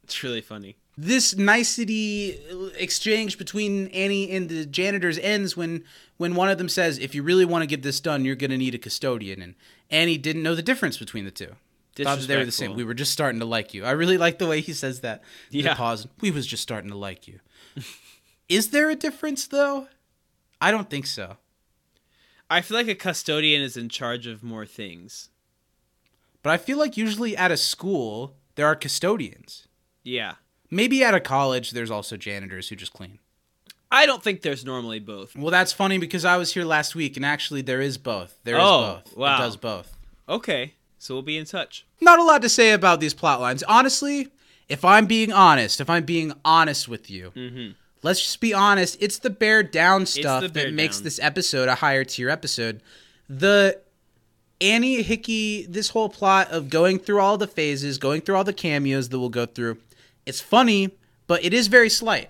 It's 0.04 0.22
really 0.22 0.42
funny. 0.42 0.76
This 0.98 1.36
nicety 1.36 2.38
exchange 2.78 3.38
between 3.38 3.88
Annie 3.88 4.30
and 4.32 4.50
the 4.50 4.66
janitors 4.66 5.18
ends 5.18 5.56
when 5.56 5.84
when 6.18 6.36
one 6.36 6.50
of 6.50 6.58
them 6.58 6.70
says, 6.70 7.00
"If 7.00 7.16
you 7.16 7.24
really 7.24 7.46
want 7.46 7.64
to 7.64 7.68
get 7.68 7.82
this 7.82 8.00
done, 8.00 8.26
you're 8.26 8.36
going 8.36 8.52
to 8.52 8.58
need 8.58 8.76
a 8.76 8.78
custodian." 8.78 9.42
And 9.42 9.56
Annie 9.90 10.18
didn't 10.18 10.44
know 10.44 10.54
the 10.54 10.62
difference 10.62 10.98
between 10.98 11.26
the 11.26 11.32
two. 11.32 11.56
Thought 11.96 12.20
they 12.22 12.38
were 12.38 12.46
the 12.46 12.52
same. 12.52 12.74
We 12.76 12.84
were 12.84 12.94
just 12.94 13.12
starting 13.12 13.40
to 13.40 13.46
like 13.46 13.74
you. 13.74 13.84
I 13.86 13.92
really 13.92 14.18
like 14.18 14.38
the 14.40 14.48
way 14.48 14.62
he 14.62 14.74
says 14.74 15.02
that. 15.02 15.24
The 15.50 15.60
Yeah. 15.60 15.76
pause. 15.76 16.08
We 16.20 16.32
was 16.32 16.46
just 16.48 16.64
starting 16.64 16.90
to 16.90 16.96
like 16.98 17.28
you. 17.28 17.40
Is 18.50 18.70
there 18.70 18.90
a 18.90 18.96
difference 18.96 19.48
though? 19.48 19.88
I 20.60 20.72
don't 20.72 20.90
think 20.90 21.06
so. 21.06 21.38
I 22.50 22.62
feel 22.62 22.76
like 22.78 22.88
a 22.88 22.96
custodian 22.96 23.62
is 23.62 23.78
in 23.78 23.88
charge 23.90 24.28
of 24.28 24.44
more 24.44 24.66
things. 24.66 25.30
But 26.44 26.52
I 26.52 26.58
feel 26.58 26.78
like 26.78 26.98
usually 26.98 27.36
at 27.38 27.52
a 27.52 27.58
school 27.58 28.36
there 28.56 28.66
are 28.68 28.76
custodians. 28.76 29.68
Yeah. 30.04 30.36
Maybe 30.72 31.04
at 31.04 31.14
a 31.14 31.20
college 31.20 31.72
there's 31.72 31.92
also 31.92 32.18
janitors 32.18 32.70
who 32.70 32.76
just 32.76 32.94
clean. 32.94 33.20
I 33.92 34.06
don't 34.06 34.24
think 34.24 34.42
there's 34.42 34.64
normally 34.64 35.00
both. 35.00 35.36
Well, 35.36 35.52
that's 35.52 35.74
funny 35.74 35.98
because 35.98 36.24
I 36.24 36.38
was 36.38 36.54
here 36.54 36.64
last 36.64 36.96
week 36.96 37.18
and 37.18 37.26
actually 37.26 37.62
there 37.62 37.82
is 37.82 37.98
both. 37.98 38.38
There 38.46 38.56
is 38.56 38.64
Oh, 38.64 39.02
both. 39.04 39.18
wow. 39.18 39.36
It 39.36 39.40
does 39.40 39.58
both. 39.58 39.98
Okay. 40.30 40.74
So 40.98 41.14
we'll 41.14 41.24
be 41.24 41.38
in 41.38 41.46
touch. 41.46 41.86
Not 42.00 42.20
a 42.20 42.24
lot 42.24 42.42
to 42.44 42.50
say 42.50 42.72
about 42.72 43.02
these 43.02 43.14
plot 43.14 43.42
lines. 43.42 43.64
Honestly, 43.64 44.30
if 44.70 44.86
I'm 44.86 45.08
being 45.08 45.34
honest, 45.34 45.82
if 45.82 45.90
I'm 45.90 46.06
being 46.06 46.32
honest 46.46 46.88
with 46.88 47.10
you, 47.10 47.32
mm-hmm. 47.36 47.72
let's 48.02 48.22
just 48.22 48.40
be 48.40 48.54
honest. 48.54 48.98
It's 49.02 49.20
the 49.20 49.30
bear 49.30 49.64
down 49.64 50.06
stuff 50.06 50.42
the 50.42 50.48
that 50.48 50.54
bear 50.54 50.72
makes 50.72 51.02
this 51.02 51.20
episode 51.20 51.68
a 51.68 51.76
higher 51.76 52.06
tier 52.06 52.30
episode. 52.30 52.82
The 53.28 53.80
Annie 54.62 55.02
Hickey, 55.02 55.66
this 55.66 55.90
whole 55.90 56.08
plot 56.08 56.50
of 56.52 56.70
going 56.70 57.00
through 57.00 57.20
all 57.20 57.38
the 57.38 57.48
phases, 57.48 57.98
going 57.98 58.22
through 58.22 58.36
all 58.36 58.44
the 58.44 58.54
cameos 58.54 59.10
that 59.10 59.20
we'll 59.20 59.30
go 59.30 59.46
through, 59.48 59.78
it's 60.26 60.42
funny, 60.42 60.92
but 61.28 61.44
it 61.44 61.54
is 61.54 61.68
very 61.68 61.90
slight. 61.90 62.30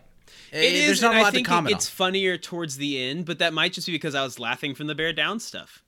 It 0.51 0.63
is. 0.73 0.85
There's 0.87 1.01
not 1.01 1.15
a 1.15 1.21
lot 1.21 1.33
to 1.33 1.41
comment 1.43 1.71
it 1.71 1.73
gets 1.75 1.87
on. 1.87 1.91
funnier 1.91 2.37
towards 2.37 2.77
the 2.77 3.01
end, 3.01 3.25
but 3.25 3.39
that 3.39 3.53
might 3.53 3.73
just 3.73 3.87
be 3.87 3.93
because 3.93 4.15
I 4.15 4.23
was 4.23 4.37
laughing 4.39 4.75
from 4.75 4.87
the 4.87 4.95
bear 4.95 5.13
down 5.13 5.39
stuff. 5.39 5.83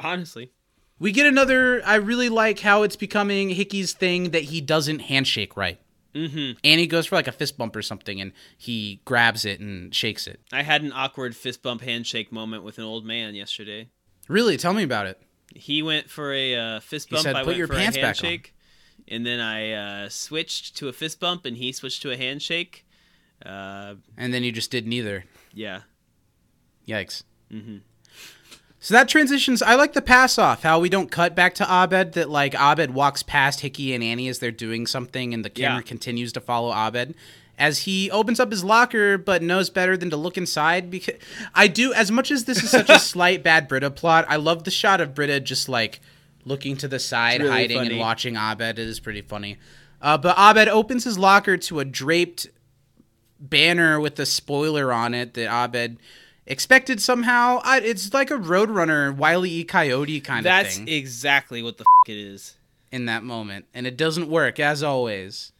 Honestly, 0.00 0.50
We 0.98 1.12
get 1.12 1.26
another. 1.26 1.82
I 1.84 1.96
really 1.96 2.28
like 2.28 2.60
how 2.60 2.82
it's 2.82 2.96
becoming 2.96 3.50
Hickey's 3.50 3.92
thing 3.92 4.30
that 4.30 4.44
he 4.44 4.60
doesn't 4.60 5.00
handshake 5.00 5.56
right. 5.56 5.78
Mm-hmm. 6.14 6.58
And 6.64 6.80
he 6.80 6.86
goes 6.86 7.06
for 7.06 7.14
like 7.16 7.28
a 7.28 7.32
fist 7.32 7.58
bump 7.58 7.76
or 7.76 7.82
something, 7.82 8.20
and 8.20 8.32
he 8.56 9.00
grabs 9.04 9.44
it 9.44 9.60
and 9.60 9.94
shakes 9.94 10.26
it. 10.26 10.40
I 10.52 10.62
had 10.62 10.82
an 10.82 10.92
awkward 10.92 11.36
fist 11.36 11.62
bump 11.62 11.82
handshake 11.82 12.32
moment 12.32 12.62
with 12.64 12.78
an 12.78 12.84
old 12.84 13.04
man 13.04 13.34
yesterday. 13.34 13.88
Really, 14.28 14.56
tell 14.56 14.72
me 14.72 14.82
about 14.82 15.06
it. 15.06 15.20
He 15.54 15.82
went 15.82 16.10
for 16.10 16.32
a 16.32 16.54
uh, 16.56 16.80
fist 16.80 17.08
He 17.10 17.14
bump. 17.16 17.24
said, 17.24 17.36
I 17.36 17.40
"Put 17.40 17.48
went 17.48 17.58
your 17.58 17.66
for 17.68 17.74
pants 17.74 17.96
a 17.96 18.00
back 18.00 18.16
on." 18.24 18.40
And 19.08 19.24
then 19.26 19.40
I 19.40 19.72
uh, 19.72 20.08
switched 20.08 20.76
to 20.78 20.88
a 20.88 20.92
fist 20.92 21.20
bump, 21.20 21.44
and 21.44 21.56
he 21.56 21.72
switched 21.72 22.02
to 22.02 22.10
a 22.10 22.16
handshake. 22.16 22.84
Uh, 23.44 23.94
And 24.16 24.32
then 24.32 24.42
you 24.44 24.52
just 24.52 24.70
did 24.70 24.86
neither. 24.86 25.24
yeah, 25.52 25.80
Yikes. 26.88 27.22
Mm-hmm. 27.52 27.78
So 28.78 28.94
that 28.94 29.08
transitions. 29.08 29.62
I 29.62 29.74
like 29.74 29.94
the 29.94 30.02
pass 30.02 30.38
off. 30.38 30.62
How 30.62 30.78
we 30.78 30.88
don't 30.88 31.10
cut 31.10 31.34
back 31.34 31.54
to 31.56 31.64
Abed. 31.64 32.12
That 32.12 32.30
like 32.30 32.54
Abed 32.54 32.92
walks 32.94 33.22
past 33.24 33.60
Hickey 33.60 33.92
and 33.94 34.04
Annie 34.04 34.28
as 34.28 34.38
they're 34.38 34.50
doing 34.52 34.86
something, 34.86 35.34
and 35.34 35.44
the 35.44 35.50
camera 35.50 35.78
Yeah. 35.78 35.82
continues 35.82 36.32
to 36.34 36.40
follow 36.40 36.72
Abed 36.72 37.14
as 37.58 37.80
he 37.80 38.10
opens 38.10 38.38
up 38.38 38.50
his 38.52 38.62
locker, 38.62 39.18
but 39.18 39.42
knows 39.42 39.70
better 39.70 39.96
than 39.96 40.10
to 40.10 40.16
look 40.16 40.36
inside. 40.36 40.88
Because 40.90 41.16
I 41.54 41.66
do 41.66 41.92
as 41.94 42.10
much 42.12 42.30
as 42.30 42.44
this 42.44 42.62
is 42.62 42.70
such 42.70 42.88
a 42.90 42.98
slight 43.12 43.42
bad 43.42 43.66
Britta 43.66 43.90
plot. 43.90 44.24
I 44.28 44.36
love 44.36 44.62
the 44.64 44.70
shot 44.70 45.00
of 45.00 45.14
Britta 45.14 45.40
just 45.40 45.68
like 45.68 46.00
looking 46.46 46.76
to 46.78 46.88
the 46.88 46.98
side, 46.98 47.40
really 47.42 47.52
hiding 47.52 47.78
and 47.90 47.98
watching 47.98 48.36
Abed. 48.36 48.78
It 48.78 48.88
is 48.88 49.00
pretty 49.00 49.20
funny. 49.20 49.58
Uh, 50.00 50.16
but 50.16 50.34
Abed 50.38 50.68
opens 50.68 51.04
his 51.04 51.18
locker 51.18 51.56
to 51.58 51.80
a 51.80 51.84
draped 51.84 52.46
banner 53.38 54.00
with 54.00 54.18
a 54.18 54.26
spoiler 54.26 54.92
on 54.92 55.12
it 55.14 55.34
that 55.34 55.50
Abed 55.64 55.98
expected 56.46 57.00
somehow. 57.02 57.60
I, 57.64 57.80
it's 57.80 58.12
like 58.14 58.30
a 58.30 58.34
Roadrunner, 58.38 59.14
Wile 59.14 59.44
E. 59.44 59.64
Coyote 59.64 60.20
kind 60.20 60.44
that's 60.46 60.68
of 60.70 60.74
thing 60.76 60.84
That's 60.86 60.96
exactly 60.96 61.62
what 61.62 61.76
the 61.78 61.82
f- 61.84 62.08
it 62.10 62.16
is. 62.16 62.54
in 62.92 63.06
that 63.06 63.22
moment, 63.24 63.66
and 63.74 63.86
it 63.86 63.96
doesn't 63.96 64.28
work 64.28 64.60
as 64.60 64.82
always. 64.82 65.52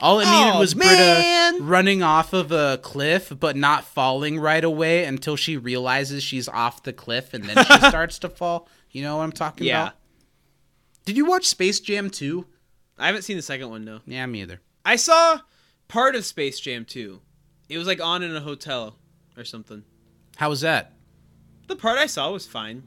All 0.00 0.18
it 0.18 0.26
Aw, 0.26 0.44
needed 0.46 0.58
was 0.58 0.74
man. 0.74 1.52
Britta 1.52 1.64
running 1.64 2.02
off 2.02 2.32
of 2.32 2.50
a 2.50 2.78
cliff, 2.82 3.32
but 3.38 3.56
not 3.56 3.84
falling 3.84 4.38
right 4.40 4.64
away 4.64 5.04
until 5.04 5.36
she 5.36 5.56
realizes 5.56 6.24
she's 6.24 6.48
off 6.48 6.82
the 6.82 6.92
cliff, 6.92 7.32
and 7.32 7.44
then 7.44 7.64
she 7.64 7.78
starts 7.88 8.18
to 8.20 8.28
fall. 8.28 8.68
You 8.90 9.02
know 9.02 9.16
what 9.18 9.22
I'm 9.22 9.32
talking 9.32 9.66
Yeah. 9.66 9.82
about? 9.82 9.94
Did 11.04 11.16
you 11.16 11.24
watch 11.24 11.46
Space 11.46 11.80
Jam 11.80 12.10
2? 12.10 12.46
I 12.98 13.06
haven't 13.06 13.22
seen 13.22 13.36
the 13.36 13.42
second 13.42 13.70
one 13.70 13.84
though. 13.84 14.00
Yeah, 14.06 14.24
me 14.26 14.42
either. 14.42 14.60
I 14.84 14.96
saw 14.96 15.40
part 15.88 16.14
of 16.14 16.24
Space 16.24 16.60
Jam 16.60 16.84
2. 16.84 17.20
It 17.68 17.78
was 17.78 17.86
like 17.86 18.00
on 18.00 18.22
in 18.22 18.34
a 18.34 18.40
hotel 18.40 18.96
or 19.36 19.44
something. 19.44 19.84
How 20.36 20.48
was 20.48 20.60
that? 20.60 20.92
The 21.66 21.76
part 21.76 21.98
I 21.98 22.06
saw 22.06 22.30
was 22.30 22.46
fine. 22.46 22.82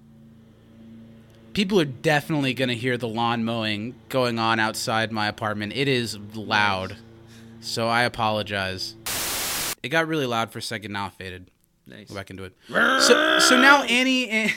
People 1.53 1.80
are 1.80 1.86
definitely 1.86 2.53
going 2.53 2.70
to 2.70 2.76
hear 2.76 2.97
the 2.97 3.07
lawn 3.07 3.45
mowing 3.45 3.95
going 4.09 4.39
on 4.39 4.59
outside 4.59 5.11
my 5.11 5.28
apartment. 5.28 5.74
It 5.74 5.88
is 5.88 6.18
loud. 6.34 6.97
So 7.61 7.88
I 7.88 8.03
apologize. 8.03 8.95
It 9.82 9.89
got 9.89 10.07
really 10.07 10.26
loud 10.26 10.51
for 10.51 10.59
a 10.59 10.61
second. 10.61 10.91
Now 10.91 11.07
it 11.07 11.13
faded. 11.13 11.49
Nice. 11.88 12.09
Go 12.09 12.16
back 12.16 12.30
into 12.30 12.43
it. 12.43 12.53
So, 12.70 13.39
so 13.39 13.59
now 13.59 13.84
Annie, 13.84 14.30
and, 14.30 14.51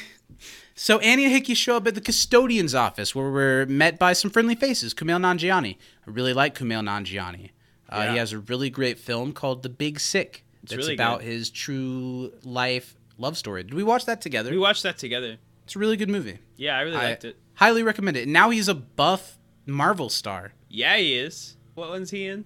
so 0.78 0.98
Annie 1.00 1.24
and 1.24 1.32
Hickey 1.32 1.54
show 1.54 1.76
up 1.76 1.86
at 1.86 1.94
the 1.94 2.00
custodian's 2.00 2.74
office 2.74 3.14
where 3.14 3.30
we're 3.30 3.66
met 3.66 3.98
by 3.98 4.12
some 4.12 4.30
friendly 4.30 4.54
faces. 4.54 4.94
Kumail 4.94 5.20
Nanjiani. 5.20 5.76
I 6.06 6.10
really 6.10 6.32
like 6.32 6.56
Kumail 6.56 6.82
Nanjiani. 6.82 7.50
Uh, 7.90 7.96
Yeah. 7.96 8.12
He 8.12 8.18
has 8.18 8.32
a 8.32 8.38
really 8.38 8.70
great 8.70 8.98
film 8.98 9.32
called 9.32 9.62
The 9.62 9.68
Big 9.68 9.98
Sick. 9.98 10.44
That's 10.62 10.76
really 10.76 10.94
about 10.94 11.20
good. 11.20 11.26
his 11.28 11.50
true 11.50 12.32
life 12.44 12.96
love 13.16 13.36
story. 13.36 13.62
Did 13.64 13.74
we 13.74 13.82
watch 13.82 14.04
that 14.06 14.20
together? 14.20 14.50
We 14.50 14.58
watched 14.58 14.82
that 14.84 14.98
together. 14.98 15.38
It's 15.64 15.74
a 15.76 15.78
really 15.78 15.96
good 15.96 16.08
movie. 16.10 16.38
Yeah, 16.56 16.76
I 16.76 16.80
really 16.82 16.96
I 16.96 17.04
liked 17.10 17.24
it. 17.24 17.36
highly 17.54 17.82
recommend 17.82 18.16
it. 18.16 18.28
Now 18.28 18.50
he's 18.50 18.68
a 18.68 18.74
buff 18.74 19.38
Marvel 19.66 20.08
star. 20.08 20.52
Yeah, 20.68 20.96
he 20.96 21.14
is. 21.18 21.56
What 21.74 21.88
one's 21.90 22.10
he 22.10 22.26
in? 22.26 22.44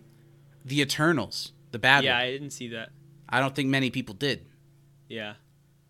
The 0.65 0.81
Eternals, 0.81 1.53
the 1.71 1.79
bad 1.79 2.05
yeah, 2.05 2.15
one. 2.15 2.23
I 2.23 2.31
didn't 2.31 2.51
see 2.51 2.69
that. 2.69 2.91
I 3.29 3.41
don't 3.41 3.55
think 3.55 3.69
many 3.69 3.91
people 3.91 4.15
did. 4.15 4.47
Yeah. 5.09 5.35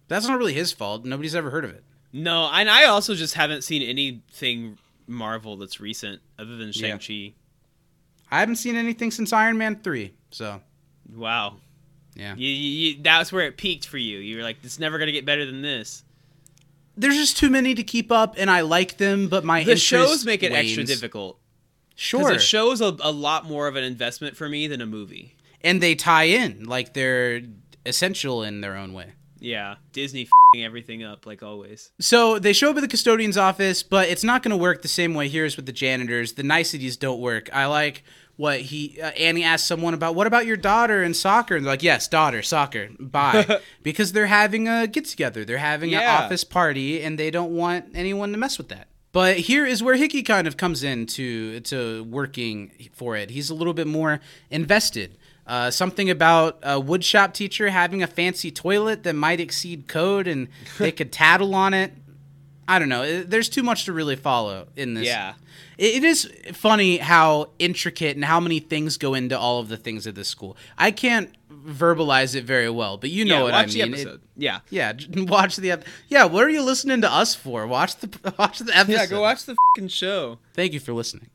That's 0.08 0.26
not 0.26 0.38
really 0.38 0.52
his 0.54 0.72
fault. 0.72 1.04
Nobody's 1.04 1.34
ever 1.34 1.50
heard 1.50 1.64
of 1.64 1.70
it. 1.70 1.84
No, 2.12 2.48
and 2.52 2.68
I 2.70 2.84
also 2.84 3.14
just 3.14 3.34
haven't 3.34 3.62
seen 3.62 3.82
anything 3.82 4.76
Marvel 5.06 5.56
that's 5.56 5.80
recent 5.80 6.20
other 6.38 6.56
than 6.56 6.72
Shang-Chi. 6.72 7.32
I 8.30 8.40
haven't 8.40 8.56
seen 8.56 8.76
anything 8.76 9.10
since 9.10 9.32
Iron 9.32 9.58
Man 9.58 9.76
3. 9.82 10.12
So, 10.30 10.60
Wow. 11.14 11.56
yeah. 12.14 12.34
You, 12.36 12.48
you, 12.48 13.02
that's 13.02 13.32
where 13.32 13.46
it 13.46 13.56
peaked 13.56 13.86
for 13.86 13.98
you. 13.98 14.18
You 14.18 14.36
were 14.38 14.42
like, 14.42 14.56
it's 14.62 14.78
never 14.78 14.98
going 14.98 15.06
to 15.06 15.12
get 15.12 15.24
better 15.26 15.44
than 15.46 15.62
this. 15.62 16.04
There's 16.96 17.16
just 17.16 17.38
too 17.38 17.48
many 17.48 17.74
to 17.74 17.82
keep 17.82 18.12
up, 18.12 18.34
and 18.36 18.50
I 18.50 18.60
like 18.60 18.98
them, 18.98 19.28
but 19.28 19.44
my 19.44 19.64
The 19.64 19.76
shows 19.76 20.24
make 20.26 20.42
it 20.42 20.52
extra 20.52 20.84
difficult. 20.84 21.38
Sure. 21.94 22.32
a 22.32 22.38
show's 22.38 22.80
a, 22.80 22.96
a 23.00 23.10
lot 23.12 23.46
more 23.46 23.66
of 23.68 23.76
an 23.76 23.84
investment 23.84 24.36
for 24.36 24.48
me 24.48 24.66
than 24.66 24.80
a 24.80 24.86
movie. 24.86 25.36
and 25.62 25.82
they 25.82 25.94
tie 25.94 26.24
in. 26.24 26.64
Like, 26.64 26.92
they're 26.94 27.42
essential 27.86 28.42
in 28.42 28.60
their 28.60 28.76
own 28.76 28.92
way. 28.92 29.12
Yeah. 29.42 29.74
Disney 29.92 30.28
fing 30.54 30.64
everything 30.64 31.02
up, 31.02 31.26
like 31.26 31.42
always. 31.42 31.90
So 32.00 32.38
they 32.38 32.52
show 32.52 32.70
up 32.70 32.76
at 32.76 32.80
the 32.80 32.88
custodian's 32.88 33.36
office, 33.36 33.82
but 33.82 34.08
it's 34.08 34.22
not 34.24 34.42
going 34.42 34.50
to 34.52 34.56
work 34.56 34.82
the 34.82 34.88
same 34.88 35.14
way 35.14 35.28
here 35.28 35.44
as 35.44 35.56
with 35.56 35.66
the 35.66 35.72
janitors. 35.72 36.34
The 36.34 36.42
niceties 36.44 36.96
don't 36.96 37.20
work. 37.20 37.50
I 37.52 37.66
like 37.66 38.04
what 38.36 38.60
he 38.60 39.00
uh, 39.00 39.10
Annie 39.10 39.42
asked 39.44 39.66
someone 39.66 39.94
about. 39.94 40.14
What 40.14 40.26
about 40.26 40.46
your 40.46 40.56
daughter 40.56 41.02
and 41.02 41.14
soccer? 41.16 41.56
And 41.56 41.66
they're 41.66 41.72
like, 41.72 41.82
yes, 41.82 42.06
daughter, 42.08 42.40
soccer, 42.40 42.88
bye, 43.00 43.60
because 43.82 44.12
they're 44.12 44.26
having 44.26 44.68
a 44.68 44.86
get 44.86 45.06
together. 45.06 45.44
They're 45.44 45.58
having 45.58 45.90
Yeah. 45.90 46.18
an 46.18 46.24
office 46.24 46.44
party, 46.44 47.02
and 47.02 47.18
they 47.18 47.30
don't 47.30 47.50
want 47.54 47.86
anyone 47.94 48.30
to 48.32 48.38
mess 48.38 48.58
with 48.58 48.68
that. 48.68 48.86
But 49.12 49.36
here 49.36 49.66
is 49.66 49.82
where 49.82 49.96
Hickey 49.96 50.22
kind 50.22 50.46
of 50.46 50.56
comes 50.56 50.82
into 50.82 51.60
to 51.60 52.04
working 52.04 52.70
for 52.94 53.14
it. 53.16 53.28
He's 53.30 53.50
a 53.50 53.54
little 53.54 53.74
bit 53.74 53.86
more 53.86 54.20
invested. 54.50 55.18
Uh, 55.46 55.70
something 55.70 56.08
about 56.08 56.58
a 56.62 56.80
woodshop 56.80 57.32
teacher 57.34 57.68
having 57.70 58.02
a 58.02 58.06
fancy 58.06 58.50
toilet 58.50 59.02
that 59.02 59.14
might 59.14 59.40
exceed 59.40 59.88
code, 59.88 60.26
and 60.28 60.48
they 60.78 60.92
could 60.92 61.10
tattle 61.12 61.54
on 61.54 61.74
it. 61.74 61.92
I 62.68 62.78
don't 62.78 62.88
know. 62.88 63.22
There's 63.24 63.48
too 63.48 63.64
much 63.64 63.84
to 63.86 63.92
really 63.92 64.14
follow 64.16 64.68
in 64.76 64.94
this. 64.94 65.04
Yeah. 65.06 65.34
It, 65.78 65.96
it 65.96 66.04
is 66.04 66.30
funny 66.52 66.98
how 66.98 67.50
intricate 67.58 68.14
and 68.16 68.24
how 68.24 68.38
many 68.38 68.60
things 68.60 68.96
go 68.98 69.14
into 69.14 69.36
all 69.36 69.58
of 69.58 69.68
the 69.68 69.76
things 69.76 70.06
at 70.06 70.14
this 70.14 70.28
school. 70.28 70.56
I 70.78 70.92
can't 70.92 71.34
verbalize 71.52 72.36
it 72.36 72.44
very 72.44 72.70
well, 72.70 72.96
but 72.96 73.10
you 73.10 73.24
know 73.24 73.38
yeah, 73.38 73.42
what 73.42 73.54
I 73.54 73.66
mean. 73.66 73.72
the 73.74 73.80
It- 73.80 73.90
episode. 73.90 74.20
yeah. 74.36 74.60
yeah, 74.70 74.92
watch 75.16 75.56
the 75.56 75.72
ep- 75.72 75.84
yeah. 76.08 76.24
What 76.24 76.44
are 76.44 76.50
you 76.50 76.62
listening 76.62 77.00
to 77.02 77.12
us 77.12 77.34
for? 77.34 77.66
Watch 77.66 77.96
the 77.96 78.32
watch 78.38 78.60
the 78.60 78.76
episode. 78.76 78.92
Yeah, 79.00 79.06
go 79.06 79.20
watch 79.22 79.44
the 79.44 79.56
fucking 79.74 79.88
show. 79.88 80.38
Thank 80.54 80.72
you 80.72 80.80
for 80.80 80.92
listening. 80.92 81.30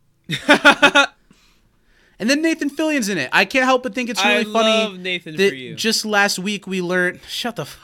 And 2.20 2.30
then 2.30 2.42
Nathan 2.42 2.70
Fillion's 2.70 3.10
in 3.10 3.18
it. 3.18 3.30
I 3.32 3.46
can't 3.46 3.66
help 3.66 3.84
but 3.84 3.94
think 3.96 4.10
it's 4.10 4.24
really 4.24 4.40
I 4.42 4.44
funny. 4.44 4.54
love 4.70 5.00
Nathan 5.00 5.36
that 5.38 5.50
for 5.50 5.56
you. 5.56 5.76
Just 5.76 6.06
last 6.06 6.40
week 6.40 6.68
we 6.68 6.82
learned. 6.82 7.20
Shut 7.28 7.56
the 7.56 7.64
f- 7.64 7.80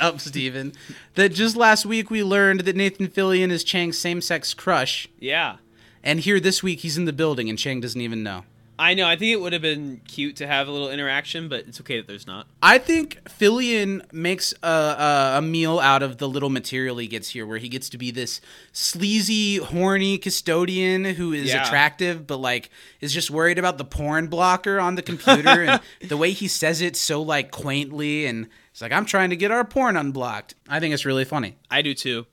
up, 0.00 0.20
Steven. 0.20 0.72
that 1.14 1.28
just 1.30 1.56
last 1.56 1.86
week 1.86 2.10
we 2.10 2.22
learned 2.22 2.60
that 2.60 2.74
Nathan 2.76 3.06
Fillion 3.08 3.50
is 3.50 3.62
Chang's 3.62 3.96
same-sex 3.98 4.52
crush, 4.54 5.08
Yeah. 5.20 5.56
and 6.02 6.20
here 6.20 6.40
this 6.40 6.62
week 6.62 6.80
he's 6.80 6.98
in 6.98 7.04
the 7.04 7.12
building 7.12 7.48
and 7.48 7.56
Chang 7.58 7.80
doesn't 7.80 8.00
even 8.00 8.22
know. 8.24 8.44
I 8.78 8.94
know. 8.94 9.06
I 9.06 9.16
think 9.16 9.32
it 9.32 9.40
would 9.40 9.52
have 9.54 9.62
been 9.62 10.00
cute 10.06 10.36
to 10.36 10.46
have 10.46 10.68
a 10.68 10.70
little 10.70 10.90
interaction, 10.90 11.48
but 11.48 11.60
it's 11.66 11.80
okay 11.80 11.96
that 11.96 12.06
there's 12.06 12.26
not. 12.26 12.46
I 12.62 12.76
think 12.78 13.20
Fillion 13.24 14.02
makes 14.12 14.52
a, 14.62 14.68
a, 14.68 15.34
a 15.38 15.42
meal 15.42 15.78
out 15.78 16.02
of 16.02 16.18
the 16.18 16.28
little 16.28 16.50
material 16.50 16.98
he 16.98 17.06
gets 17.06 17.30
here, 17.30 17.46
where 17.46 17.58
he 17.58 17.68
gets 17.70 17.88
to 17.90 17.98
be 17.98 18.10
this 18.10 18.40
sleazy, 18.72 19.56
horny 19.56 20.18
custodian 20.18 21.04
who 21.04 21.32
is 21.32 21.46
Yeah. 21.52 21.64
attractive, 21.66 22.26
but 22.26 22.36
like 22.38 22.70
is 23.00 23.12
just 23.12 23.30
worried 23.30 23.58
about 23.58 23.78
the 23.78 23.84
porn 23.84 24.26
blocker 24.28 24.78
on 24.78 24.94
the 24.94 25.02
computer, 25.02 25.48
and 25.64 25.80
the 26.08 26.16
way 26.16 26.32
he 26.32 26.46
says 26.46 26.80
it 26.80 26.96
so 26.96 27.22
like 27.22 27.50
quaintly, 27.50 28.26
and 28.26 28.46
it's 28.70 28.82
like 28.82 28.92
I'm 28.92 29.06
trying 29.06 29.30
to 29.30 29.36
get 29.36 29.50
our 29.50 29.64
porn 29.64 29.96
unblocked. 29.96 30.54
I 30.68 30.80
think 30.80 30.92
it's 30.94 31.04
really 31.06 31.24
funny. 31.24 31.56
I 31.70 31.82
do 31.82 31.94
too. 31.94 32.26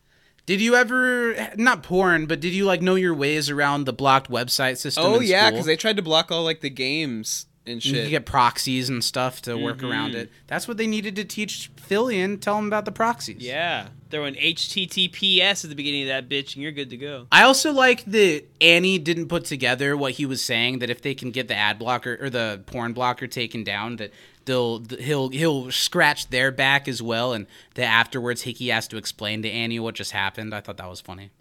Did 0.46 0.60
you 0.62 0.76
ever 0.76 1.36
not 1.56 1.84
porn, 1.84 2.26
but 2.26 2.40
did 2.42 2.54
you 2.54 2.66
like 2.66 2.82
know 2.82 2.96
your 2.96 3.14
ways 3.14 3.50
around 3.50 3.86
the 3.86 3.94
blocked 3.94 4.30
website 4.30 4.78
system? 4.78 5.04
Oh 5.06 5.20
yeah, 5.22 5.50
because 5.50 5.66
they 5.66 5.78
tried 5.78 5.96
to 5.98 6.02
block 6.04 6.32
all 6.32 6.44
like 6.44 6.60
the 6.62 6.70
games 6.70 7.46
and 7.66 7.84
You 7.84 7.94
shit. 7.94 8.04
could 8.04 8.10
get 8.12 8.26
proxies 8.26 8.90
and 8.90 9.02
stuff 9.04 9.42
to 9.44 9.56
work 9.58 9.78
Mm-hmm. 9.78 9.86
around 9.92 10.16
it. 10.16 10.30
That's 10.48 10.68
what 10.68 10.76
they 10.78 10.86
needed 10.88 11.16
to 11.16 11.24
teach 11.24 11.72
Fillion. 11.78 12.42
Tell 12.42 12.58
him 12.58 12.68
about 12.68 12.84
the 12.84 12.92
proxies. 12.92 13.38
yeah, 13.42 13.88
throw 14.14 14.26
an 14.26 14.36
HTTPS 14.36 15.64
at 15.64 15.70
the 15.70 15.76
beginning 15.76 16.04
of 16.04 16.08
that 16.10 16.30
bitch, 16.30 16.54
and 16.54 16.64
you're 16.64 16.72
good 16.72 16.92
to 16.92 16.98
go. 16.98 17.28
I 17.32 17.44
also 17.44 17.74
like 17.74 18.06
that 18.06 18.44
Annie 18.62 19.00
didn't 19.00 19.28
put 19.28 19.46
together 19.46 19.98
what 19.98 20.14
he 20.14 20.26
was 20.26 20.42
saying 20.42 20.80
that 20.80 20.90
if 20.90 21.02
they 21.02 21.16
can 21.16 21.32
get 21.32 21.48
the 21.48 21.56
ad 21.56 21.80
blocker 21.80 22.18
or 22.22 22.30
the 22.30 22.62
porn 22.68 22.94
blocker 22.94 23.28
taken 23.28 23.64
down, 23.64 23.96
that 23.96 24.14
they'll 24.46 24.84
he'll 25.00 25.30
he'll 25.30 25.72
scratch 25.72 26.30
their 26.30 26.52
back 26.52 26.88
as 26.88 27.02
well, 27.02 27.34
and 27.34 27.48
that 27.74 27.86
afterwards 27.86 28.44
Hickey 28.44 28.70
has 28.70 28.88
to 28.90 28.98
explain 28.98 29.42
to 29.42 29.50
Annie 29.50 29.80
what 29.80 29.96
just 29.96 30.12
happened. 30.12 30.54
I 30.54 30.62
thought 30.62 30.78
that 30.78 30.90
was 30.90 31.02
funny. 31.02 31.32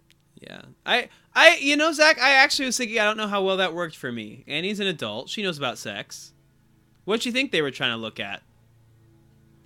Yeah, 0.41 0.63
I, 0.85 1.07
I, 1.33 1.57
you 1.61 1.77
know, 1.77 1.93
Zach, 1.93 2.19
I 2.19 2.31
actually 2.31 2.65
was 2.65 2.75
thinking, 2.75 2.99
I 2.99 3.05
don't 3.05 3.15
know 3.15 3.27
how 3.27 3.43
well 3.43 3.57
that 3.57 3.73
worked 3.73 3.95
for 3.95 4.11
me. 4.11 4.43
Annie's 4.47 4.79
an 4.79 4.87
adult; 4.87 5.29
she 5.29 5.43
knows 5.43 5.57
about 5.57 5.77
sex. 5.77 6.33
What 7.05 7.21
do 7.21 7.29
you 7.29 7.33
think 7.33 7.51
they 7.51 7.61
were 7.61 7.71
trying 7.71 7.91
to 7.91 7.97
look 7.97 8.19
at? 8.19 8.41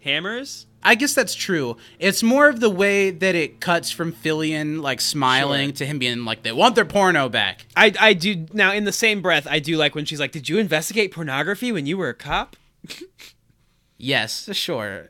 Hammers? 0.04 0.66
I 0.84 0.95
guess 0.95 1.14
that's 1.14 1.36
true. 1.36 1.76
It's 2.00 2.24
more 2.24 2.48
of 2.48 2.60
the 2.60 2.70
way 2.70 3.10
that 3.12 3.36
it 3.36 3.60
cuts 3.60 3.91
from 3.91 4.14
Fillion 4.14 4.82
like 4.82 5.02
smiling 5.02 5.70
Sure. 5.70 5.76
to 5.78 5.86
him 5.86 6.00
being 6.00 6.24
like 6.24 6.43
they 6.43 6.52
want 6.52 6.76
their 6.76 6.86
porno 6.86 7.28
back. 7.30 7.66
I, 7.76 7.93
I 8.00 8.14
do 8.14 8.45
now 8.54 8.72
in 8.72 8.86
the 8.86 8.91
same 8.93 9.22
breath 9.22 9.48
I 9.50 9.60
do 9.60 9.76
like 9.76 9.95
when 9.95 10.06
she's 10.06 10.20
like, 10.20 10.32
"Did 10.32 10.48
you 10.48 10.60
investigate 10.60 11.12
pornography 11.12 11.72
when 11.72 11.86
you 11.88 11.98
were 11.98 12.10
a 12.10 12.14
cop?" 12.14 12.56
Yes, 14.00 14.48
sure. 14.56 15.10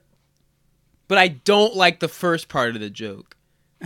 But 1.09 1.17
I 1.17 1.27
don't 1.27 1.75
like 1.75 1.99
the 1.99 2.07
first 2.07 2.47
part 2.47 2.73
of 2.73 2.79
the 2.81 2.89
joke. 2.89 3.35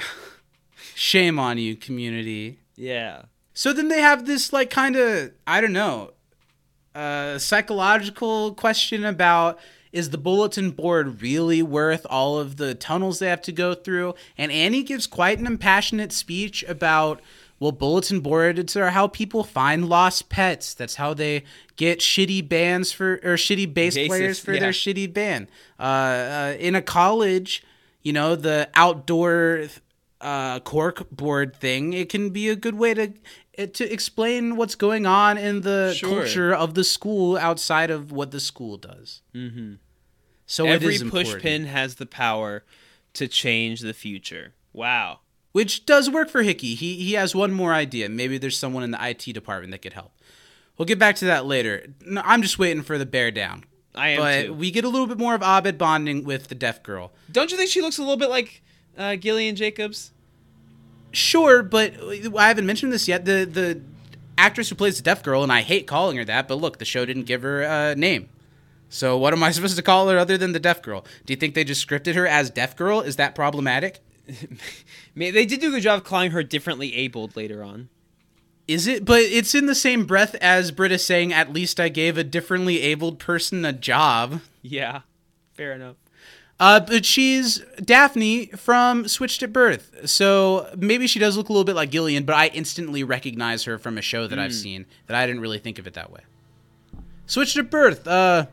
Shame 0.95 1.39
on 1.39 1.58
you, 1.58 1.76
community. 1.76 2.60
Yeah. 2.76 3.24
So 3.54 3.74
then 3.74 3.88
they 3.88 3.99
have 4.02 4.26
this 4.28 4.54
like 4.54 4.70
kind 4.70 4.95
of 4.95 5.32
I 5.47 5.60
don't 5.62 5.74
know, 5.74 6.12
uh, 6.93 7.38
psychological 7.39 8.54
question 8.54 9.04
about 9.04 9.60
is 9.92 10.10
the 10.10 10.18
bulletin 10.18 10.72
board 10.72 11.22
really 11.22 11.62
worth 11.62 12.06
all 12.10 12.38
of 12.38 12.58
the 12.58 12.74
tunnels 12.74 13.20
they 13.20 13.28
have 13.28 13.42
to 13.44 13.52
go 13.52 13.74
through? 13.74 14.16
And 14.38 14.52
Annie 14.52 14.84
gives 14.84 15.08
quite 15.08 15.39
an 15.39 15.48
impassionate 15.48 16.12
speech 16.12 16.64
about 16.68 17.22
well, 17.62 17.72
bulletin 17.72 18.22
boards 18.22 18.76
are 18.76 18.89
how 18.89 19.08
people 19.08 19.44
find 19.44 19.88
lost 19.88 20.30
pets. 20.30 20.74
That's 20.74 20.96
how 20.96 21.14
they 21.14 21.44
get 21.76 22.00
shitty 22.00 22.50
bands 22.50 22.92
for 22.92 23.20
or 23.24 23.36
shitty 23.36 23.72
bass 23.72 23.96
Bassists, 23.96 24.08
players 24.08 24.39
for 24.39 24.54
yeah. 24.54 24.62
their 24.62 24.72
shitty 24.72 25.14
band. 25.14 25.48
Uh, 25.80 25.84
uh, 25.84 26.56
in 26.60 26.74
a 26.74 26.82
college, 26.82 27.64
you 28.02 28.14
know, 28.14 28.36
the 28.36 28.68
outdoor 28.74 29.68
uh, 30.22 30.60
cork 30.62 31.08
board 31.12 31.56
thing, 31.56 31.94
it 31.94 32.10
can 32.10 32.32
be 32.32 32.50
a 32.50 32.56
good 32.56 32.76
way 32.76 32.96
to 32.96 33.14
to 33.68 33.91
explain 33.91 34.55
what's 34.55 34.76
going 34.76 35.05
on 35.05 35.38
in 35.38 35.62
the 35.62 35.93
Sure. 35.97 36.09
culture 36.24 36.53
of 36.53 36.74
the 36.74 36.84
school 36.84 37.38
outside 37.38 37.89
of 37.91 38.12
what 38.12 38.32
the 38.32 38.39
school 38.39 38.78
does. 38.78 39.22
Mm-hmm. 39.36 39.74
So 40.45 40.66
Every 40.66 40.95
is 40.95 41.03
push 41.03 41.34
pin 41.39 41.66
has 41.66 41.95
the 41.95 42.05
power 42.05 42.64
to 43.14 43.28
change 43.28 43.82
the 43.82 43.93
future. 43.93 44.53
Wow. 44.74 45.20
which 45.53 45.86
does 45.86 46.09
work 46.09 46.30
for 46.30 46.43
Hickey. 46.43 46.76
He 46.76 46.95
he 46.95 47.14
has 47.14 47.36
one 47.36 47.51
more 47.51 47.74
idea. 47.74 48.07
Maybe 48.07 48.38
there's 48.38 48.57
someone 48.57 48.84
in 48.84 48.91
the 48.91 49.05
IT 49.09 49.34
department 49.34 49.72
that 49.72 49.82
could 49.82 49.93
help. 49.93 50.14
We'll 50.78 50.86
get 50.86 50.97
back 50.99 51.18
to 51.18 51.26
that 51.26 51.45
later. 51.45 51.88
No, 52.05 52.22
I'm 52.24 52.41
just 52.41 52.57
waiting 52.57 52.84
for 52.84 52.97
the 52.97 53.05
bear 53.05 53.32
down. 53.32 53.66
I 53.93 54.09
am 54.09 54.20
but 54.20 54.43
too. 54.45 54.53
we 54.53 54.72
get 54.72 54.86
a 54.86 54.89
little 54.89 55.07
bit 55.07 55.18
more 55.18 55.36
of 55.36 55.41
Abed 55.43 55.78
bonding 55.78 56.24
with 56.24 56.47
the 56.47 56.55
deaf 56.55 56.82
girl. 56.84 57.12
Don't 57.30 57.51
you 57.51 57.57
think 57.57 57.70
she 57.70 57.82
looks 57.82 57.97
a 57.97 58.01
little 58.01 58.16
bit 58.18 58.30
like 58.30 58.62
uh, 58.97 59.18
Gillian 59.18 59.57
Jacobs? 59.57 60.12
Sure, 61.12 61.64
but 61.64 61.93
uh, 61.99 62.38
I 62.38 62.47
haven't 62.47 62.66
mentioned 62.66 62.91
this 62.91 63.07
yet. 63.07 63.26
The 63.26 63.45
the 63.45 63.82
actress 64.38 64.70
who 64.70 64.76
plays 64.76 64.97
the 64.97 65.03
deaf 65.03 65.24
girl, 65.24 65.43
and 65.43 65.51
I 65.51 65.62
hate 65.62 65.88
calling 65.88 66.18
her 66.18 66.26
that, 66.26 66.47
but 66.47 66.55
look, 66.55 66.80
the 66.80 66.86
show 66.86 67.05
didn't 67.05 67.24
give 67.24 67.41
her 67.41 67.62
a 67.62 67.95
name. 67.95 68.30
So 68.89 69.18
what 69.18 69.34
am 69.34 69.43
I 69.43 69.51
supposed 69.51 69.78
to 69.78 69.82
call 69.84 70.09
her 70.09 70.18
other 70.18 70.38
than 70.38 70.51
the 70.51 70.59
deaf 70.59 70.82
girl? 70.82 71.05
Do 71.26 71.34
you 71.34 71.38
think 71.38 71.55
they 71.55 71.64
just 71.64 71.86
scripted 71.86 72.16
her 72.16 72.28
as 72.28 72.49
deaf 72.49 72.76
girl? 72.76 73.01
Is 73.01 73.16
that 73.18 73.36
problematic? 73.36 73.99
They 75.14 75.45
did 75.45 75.59
do 75.59 75.68
a 75.68 75.72
good 75.72 75.84
job 75.84 76.05
calling 76.05 76.32
her 76.32 76.41
differently 76.41 76.95
abled 76.95 77.36
later 77.36 77.62
on. 77.66 77.89
Is 78.66 78.88
it? 78.88 79.03
But 79.03 79.20
it's 79.20 79.53
in 79.53 79.66
the 79.66 79.76
same 79.76 80.05
breath 80.05 80.36
as 80.36 80.72
Britta 80.72 80.97
saying, 80.97 81.34
"At 81.34 81.51
least 81.51 81.82
I 81.82 81.89
gave 81.89 82.18
a 82.18 82.24
differently 82.24 82.80
abled 82.82 83.20
person 83.20 83.66
a 83.66 83.74
job." 83.74 84.39
Yeah, 84.62 85.01
fair 85.53 85.74
enough. 85.74 85.97
Uh, 86.62 86.80
but 86.80 87.03
she's 87.03 87.57
Daphne 87.84 88.45
from 88.55 89.07
Switched 89.07 89.41
at 89.41 89.51
Birth, 89.51 90.07
so 90.07 90.70
maybe 90.78 91.07
she 91.07 91.18
does 91.18 91.36
look 91.36 91.49
a 91.49 91.51
little 91.51 91.64
bit 91.64 91.76
like 91.76 91.89
Gillian, 91.89 92.24
but 92.24 92.36
I 92.36 92.47
instantly 92.49 93.03
recognize 93.03 93.64
her 93.64 93.80
from 93.80 93.97
a 93.97 94.01
show 94.03 94.28
that 94.28 94.38
I've 94.38 94.53
seen 94.53 94.86
that 95.07 95.18
I 95.18 95.26
didn't 95.26 95.41
really 95.41 95.57
think 95.57 95.80
of 95.80 95.88
it 95.88 95.95
that 95.95 96.12
way. 96.12 96.22
Switched 97.26 97.57
at 97.57 97.72
Birth, 97.72 98.07
uh, 98.07 98.45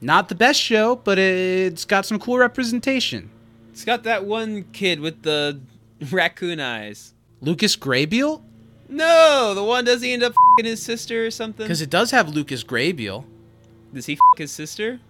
not 0.00 0.28
the 0.28 0.36
best 0.36 0.60
show, 0.60 0.94
but 0.94 1.18
it's 1.18 1.84
got 1.84 2.06
some 2.06 2.20
cool 2.20 2.38
representation. 2.38 3.28
It's 3.72 3.84
got 3.84 4.04
that 4.04 4.24
one 4.24 4.64
kid 4.72 5.00
with 5.00 5.22
the 5.22 5.58
raccoon 6.12 6.60
eyes. 6.60 7.12
Lucas 7.40 7.74
Grabeel, 7.74 8.40
No, 8.88 9.52
the 9.56 9.64
one 9.64 9.84
does 9.84 10.00
he 10.00 10.12
end 10.12 10.22
up 10.22 10.32
fing 10.56 10.66
his 10.66 10.80
sister 10.80 11.26
or 11.26 11.30
something? 11.32 11.64
because 11.66 11.82
it 11.82 11.90
does 11.90 12.12
have 12.12 12.28
Lucas 12.28 12.62
Grabeel. 12.62 13.24
Does 13.92 14.06
he 14.06 14.12
f 14.12 14.18
his 14.38 14.52
sister? 14.52 15.00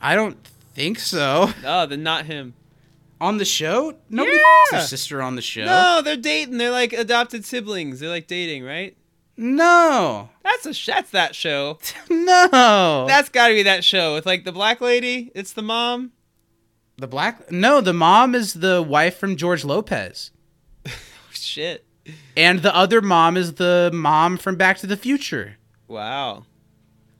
I 0.00 0.14
don't 0.14 0.36
think 0.74 0.98
so. 0.98 1.50
Oh, 1.64 1.86
then 1.86 2.02
not 2.02 2.26
him. 2.26 2.54
On 3.20 3.36
the 3.38 3.44
show, 3.44 3.94
nobody 4.10 4.36
Yeah. 4.36 4.42
f- 4.66 4.70
their 4.72 4.80
sister 4.82 5.22
on 5.22 5.36
the 5.36 5.42
show. 5.42 5.64
No, 5.64 6.02
they're 6.02 6.16
dating. 6.16 6.58
They're 6.58 6.70
like 6.72 6.92
adopted 6.92 7.44
siblings. 7.44 8.00
They're 8.00 8.08
like 8.10 8.26
dating, 8.26 8.64
right? 8.64 8.96
no, 9.36 10.28
That's 10.44 10.66
a 10.66 10.74
sh- 10.74 10.86
that's 10.86 11.10
that 11.12 11.34
show. 11.34 11.78
no. 12.10 13.06
That's 13.08 13.28
got 13.30 13.48
to 13.48 13.54
be 13.54 13.62
that 13.62 13.82
show 13.84 14.14
with 14.14 14.26
like 14.26 14.44
the 14.44 14.52
black 14.52 14.80
lady. 14.80 15.30
It's 15.34 15.52
the 15.52 15.62
mom. 15.62 16.12
the 16.98 17.06
black. 17.06 17.50
No, 17.50 17.80
the 17.80 17.92
mom 17.94 18.34
is 18.34 18.54
the 18.54 18.82
wife 18.82 19.16
from 19.16 19.36
George 19.36 19.64
Lopez. 19.64 20.30
Shit. 21.32 21.84
And 22.36 22.60
the 22.62 22.74
other 22.76 23.00
mom 23.00 23.36
is 23.36 23.54
the 23.54 23.90
mom 23.94 24.36
from 24.36 24.56
Back 24.56 24.78
to 24.78 24.86
the 24.86 24.96
Future. 24.96 25.56
Wow. 25.88 26.44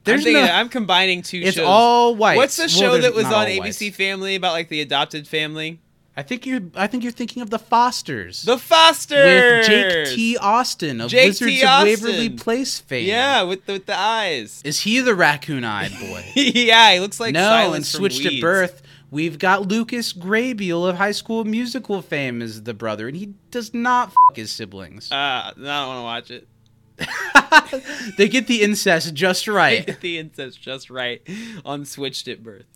There's 0.04 0.26
I'm, 0.26 0.32
no- 0.32 0.42
I'm 0.42 0.68
combining 0.68 1.22
two 1.22 1.38
It's 1.38 1.56
shows. 1.56 1.66
all 1.66 2.14
white. 2.16 2.36
What's 2.36 2.56
the 2.56 2.68
show 2.68 2.98
that 2.98 3.14
was 3.14 3.26
on 3.26 3.46
ABC 3.46 3.88
ABC? 3.90 3.94
Family 3.94 4.34
about 4.34 4.52
like 4.52 4.68
the 4.68 4.80
adopted 4.80 5.28
family? 5.28 5.80
I 6.14 6.22
think 6.22 6.44
you're. 6.44 6.60
I 6.74 6.88
think 6.88 7.04
you're 7.04 7.12
thinking 7.12 7.42
of 7.42 7.48
the 7.48 7.58
Fosters 7.58 8.42
The 8.42 8.58
Fosters 8.58 9.24
with 9.24 9.66
Jake 9.66 10.14
T. 10.14 10.36
Austin 10.36 11.00
of 11.00 11.10
Jake 11.10 11.28
Wizards 11.28 11.50
T. 11.50 11.64
of 11.64 11.82
Waverly 11.84 12.28
Place 12.28 12.80
fame. 12.80 13.06
Yeah, 13.08 13.44
with 13.44 13.64
the, 13.64 13.72
with 13.74 13.86
the 13.86 13.98
eyes. 13.98 14.60
Is 14.62 14.80
he 14.80 15.00
the 15.00 15.14
raccoon-eyed 15.14 15.92
boy? 15.98 16.24
yeah, 16.34 16.92
he 16.92 17.00
looks 17.00 17.18
like 17.18 17.32
no, 17.32 17.40
Silence 17.40 17.76
and 17.76 17.86
switched 17.86 18.26
at 18.26 18.40
birth. 18.42 18.82
We've 19.10 19.38
got 19.38 19.68
Lucas 19.68 20.12
Grabeel 20.12 20.88
of 20.88 20.96
High 20.96 21.12
School 21.12 21.44
Musical 21.44 22.02
fame 22.02 22.42
as 22.42 22.62
the 22.62 22.74
brother, 22.74 23.08
and 23.08 23.16
he 23.16 23.34
does 23.50 23.72
not 23.72 24.08
f- 24.08 24.36
his 24.36 24.50
siblings. 24.52 25.10
Uh, 25.12 25.52
no, 25.56 25.70
I 25.70 25.80
don't 25.80 25.88
want 25.88 25.98
to 25.98 26.02
watch 26.02 26.30
it. 26.30 26.48
they 28.16 28.28
get 28.28 28.46
the 28.46 28.62
incest 28.62 29.14
just 29.14 29.48
right. 29.48 29.86
Get 29.86 30.00
the 30.00 30.18
incest 30.18 30.60
just 30.60 30.90
right 30.90 31.26
on 31.64 31.84
Switched 31.84 32.28
at 32.28 32.42
birth. 32.42 32.66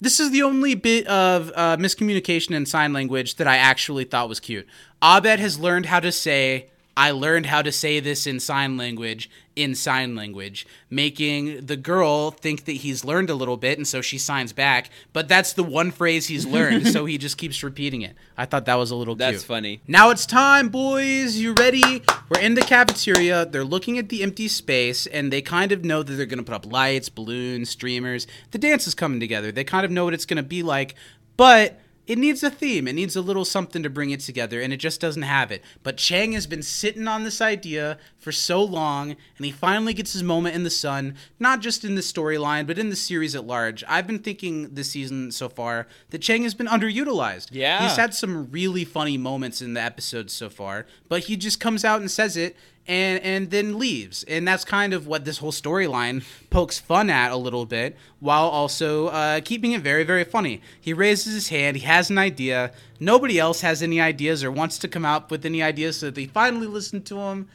This 0.00 0.20
is 0.20 0.30
the 0.30 0.42
only 0.42 0.74
bit 0.76 1.06
of 1.08 1.50
uh, 1.56 1.76
miscommunication 1.76 2.52
in 2.52 2.66
sign 2.66 2.92
language 2.92 3.34
that 3.36 3.48
I 3.48 3.56
actually 3.56 4.04
thought 4.04 4.28
was 4.28 4.38
cute. 4.38 4.66
Abed 5.02 5.40
has 5.40 5.58
learned 5.58 5.86
how 5.86 5.98
to 5.98 6.12
say, 6.12 6.68
I 6.96 7.10
learned 7.10 7.46
how 7.46 7.62
to 7.62 7.72
say 7.72 7.98
this 7.98 8.26
in 8.26 8.38
sign 8.38 8.76
language, 8.76 9.28
in 9.58 9.74
sign 9.74 10.14
language, 10.14 10.66
making 10.88 11.66
the 11.66 11.76
girl 11.76 12.30
think 12.30 12.64
that 12.66 12.72
he's 12.72 13.04
learned 13.04 13.28
a 13.28 13.34
little 13.34 13.56
bit, 13.56 13.76
and 13.76 13.86
so 13.86 14.00
she 14.00 14.16
signs 14.16 14.52
back. 14.52 14.90
But 15.12 15.28
that's 15.28 15.52
the 15.52 15.64
one 15.64 15.90
phrase 15.90 16.26
he's 16.28 16.46
learned, 16.46 16.86
so 16.88 17.04
he 17.06 17.18
just 17.18 17.36
keeps 17.36 17.62
repeating 17.62 18.02
it. 18.02 18.14
I 18.36 18.46
thought 18.46 18.66
that 18.66 18.76
was 18.76 18.90
a 18.90 18.96
little 18.96 19.16
That's 19.16 19.38
cute. 19.38 19.42
funny. 19.46 19.80
Now 19.88 20.10
it's 20.10 20.24
time, 20.26 20.68
boys. 20.68 21.36
You 21.36 21.54
ready? 21.54 22.02
We're 22.28 22.40
in 22.40 22.54
the 22.54 22.62
cafeteria. 22.62 23.44
They're 23.46 23.64
looking 23.64 23.98
at 23.98 24.08
the 24.08 24.22
empty 24.22 24.46
space, 24.48 25.06
and 25.06 25.32
they 25.32 25.42
kind 25.42 25.72
of 25.72 25.84
know 25.84 26.02
that 26.02 26.12
they're 26.14 26.26
going 26.26 26.38
to 26.38 26.44
put 26.44 26.54
up 26.54 26.66
lights, 26.70 27.08
balloons, 27.08 27.70
streamers. 27.70 28.26
The 28.52 28.58
dance 28.58 28.86
is 28.86 28.94
coming 28.94 29.18
together. 29.18 29.50
They 29.50 29.64
kind 29.64 29.84
of 29.84 29.90
know 29.90 30.04
what 30.04 30.14
it's 30.14 30.26
going 30.26 30.36
to 30.36 30.42
be 30.42 30.62
like, 30.62 30.94
but 31.36 31.80
it 32.08 32.18
needs 32.18 32.42
a 32.42 32.50
theme. 32.50 32.88
It 32.88 32.94
needs 32.94 33.14
a 33.14 33.20
little 33.20 33.44
something 33.44 33.82
to 33.82 33.90
bring 33.90 34.10
it 34.10 34.20
together, 34.20 34.60
and 34.62 34.72
it 34.72 34.78
just 34.78 35.00
doesn't 35.00 35.22
have 35.22 35.52
it. 35.52 35.62
But 35.82 35.98
Chang 35.98 36.32
has 36.32 36.46
been 36.46 36.62
sitting 36.62 37.06
on 37.06 37.22
this 37.22 37.42
idea 37.42 37.98
for 38.18 38.32
so 38.32 38.64
long, 38.64 39.10
and 39.36 39.46
he 39.46 39.52
finally 39.52 39.92
gets 39.92 40.14
his 40.14 40.22
moment 40.22 40.56
in 40.56 40.64
the 40.64 40.70
sun, 40.70 41.16
not 41.38 41.60
just 41.60 41.84
in 41.84 41.94
the 41.94 42.00
storyline, 42.00 42.66
but 42.66 42.78
in 42.78 42.88
the 42.88 42.96
series 42.96 43.34
at 43.34 43.46
large. 43.46 43.84
I've 43.86 44.06
been 44.06 44.20
thinking 44.20 44.74
this 44.74 44.90
season 44.90 45.30
so 45.30 45.50
far 45.50 45.86
that 46.08 46.22
Chang 46.22 46.44
has 46.44 46.54
been 46.54 46.66
underutilized. 46.66 47.48
Yeah. 47.52 47.86
He's 47.86 47.96
had 47.98 48.14
some 48.14 48.50
really 48.50 48.86
funny 48.86 49.18
moments 49.18 49.60
in 49.60 49.74
the 49.74 49.82
episodes 49.82 50.32
so 50.32 50.48
far, 50.48 50.86
but 51.08 51.24
he 51.24 51.36
just 51.36 51.60
comes 51.60 51.84
out 51.84 52.00
and 52.00 52.10
says 52.10 52.38
it 52.38 52.56
and 52.88 53.22
and 53.22 53.50
then 53.50 53.78
leaves. 53.78 54.24
And 54.24 54.48
that's 54.48 54.64
kind 54.64 54.92
of 54.94 55.06
what 55.06 55.24
this 55.24 55.38
whole 55.38 55.52
storyline 55.52 56.24
pokes 56.50 56.78
fun 56.78 57.10
at 57.10 57.30
a 57.30 57.36
little 57.36 57.66
bit 57.66 57.96
while 58.18 58.46
also 58.46 59.08
uh, 59.08 59.40
keeping 59.44 59.72
it 59.72 59.82
very 59.82 60.02
very 60.02 60.24
funny. 60.24 60.62
He 60.80 60.92
raises 60.92 61.34
his 61.34 61.48
hand, 61.50 61.76
he 61.76 61.84
has 61.84 62.10
an 62.10 62.18
idea. 62.18 62.72
Nobody 62.98 63.38
else 63.38 63.60
has 63.60 63.82
any 63.82 64.00
ideas 64.00 64.42
or 64.42 64.50
wants 64.50 64.78
to 64.78 64.88
come 64.88 65.04
out 65.04 65.30
with 65.30 65.44
any 65.46 65.62
ideas, 65.62 65.98
so 65.98 66.10
they 66.10 66.26
finally 66.26 66.66
listen 66.66 67.02
to 67.02 67.20
him. 67.20 67.48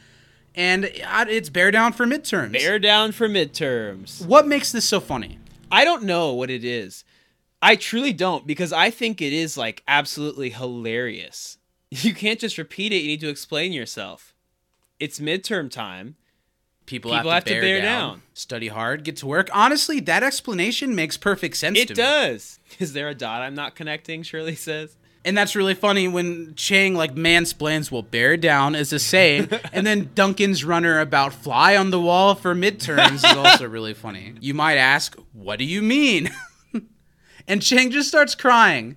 And 0.55 0.91
it's 0.93 1.49
bear 1.49 1.71
down 1.71 1.93
for 1.93 2.05
midterms. 2.05 2.53
Bear 2.53 2.77
down 2.77 3.11
for 3.11 3.27
midterms. 3.27 4.23
What 4.25 4.47
makes 4.47 4.71
this 4.71 4.85
so 4.85 4.99
funny? 4.99 5.39
I 5.71 5.83
don't 5.83 6.03
know 6.03 6.33
what 6.33 6.51
it 6.51 6.63
is. 6.63 7.03
I 7.59 7.75
truly 7.75 8.13
don't 8.13 8.45
because 8.45 8.71
I 8.71 8.91
think 8.91 9.21
it 9.21 9.33
is 9.33 9.57
like 9.57 9.81
absolutely 9.87 10.51
hilarious. 10.51 11.57
You 11.95 12.15
can't 12.15 12.39
just 12.39 12.57
repeat 12.57 12.91
it, 12.91 13.03
you 13.03 13.09
need 13.09 13.19
to 13.19 13.29
explain 13.29 13.71
yourself. 13.71 14.32
It's 15.03 15.19
midterm 15.19 15.69
time. 15.69 16.15
People, 16.85 17.11
People 17.11 17.31
have, 17.31 17.43
to, 17.43 17.59
bear 17.59 17.81
down, 17.81 18.21
study 18.33 18.69
hard, 18.69 19.03
get 19.03 19.17
to 19.17 19.27
work. 19.27 19.49
Honestly, 19.51 19.99
that 19.99 20.23
explanation 20.23 20.95
makes 20.95 21.17
perfect 21.17 21.57
sense 21.57 21.77
to 21.77 21.91
It 21.91 21.95
does. 21.95 22.59
Is 22.79 22.93
there 22.93 23.09
a 23.09 23.13
dot 23.13 23.41
I'm 23.41 23.53
not 23.53 23.75
connecting? 23.75 24.23
Shirley 24.23 24.55
says. 24.55 24.95
And 25.25 25.37
that's 25.37 25.57
really 25.57 25.73
funny 25.73 26.07
when 26.07 26.55
Chang 26.55 26.95
like 26.95 27.15
mansplains, 27.15 27.91
will 27.91 28.01
bear 28.01 28.37
down 28.37 28.75
is 28.75 28.93
a 28.93 28.99
saying. 28.99 29.49
and 29.73 29.85
then 29.85 30.11
Duncan's 30.15 30.63
runner 30.63 31.01
about 31.01 31.33
fly 31.33 31.75
on 31.75 31.89
the 31.89 31.99
wall 31.99 32.33
for 32.33 32.55
midterms 32.55 33.15
is 33.15 33.25
also 33.25 33.67
really 33.67 33.93
funny. 33.93 34.35
You 34.39 34.53
might 34.53 34.77
ask, 34.77 35.17
what 35.33 35.59
do 35.59 35.65
you 35.65 35.81
mean? 35.81 36.29
and 37.47 37.61
Chang 37.61 37.91
just 37.91 38.07
starts 38.07 38.35
crying. 38.35 38.95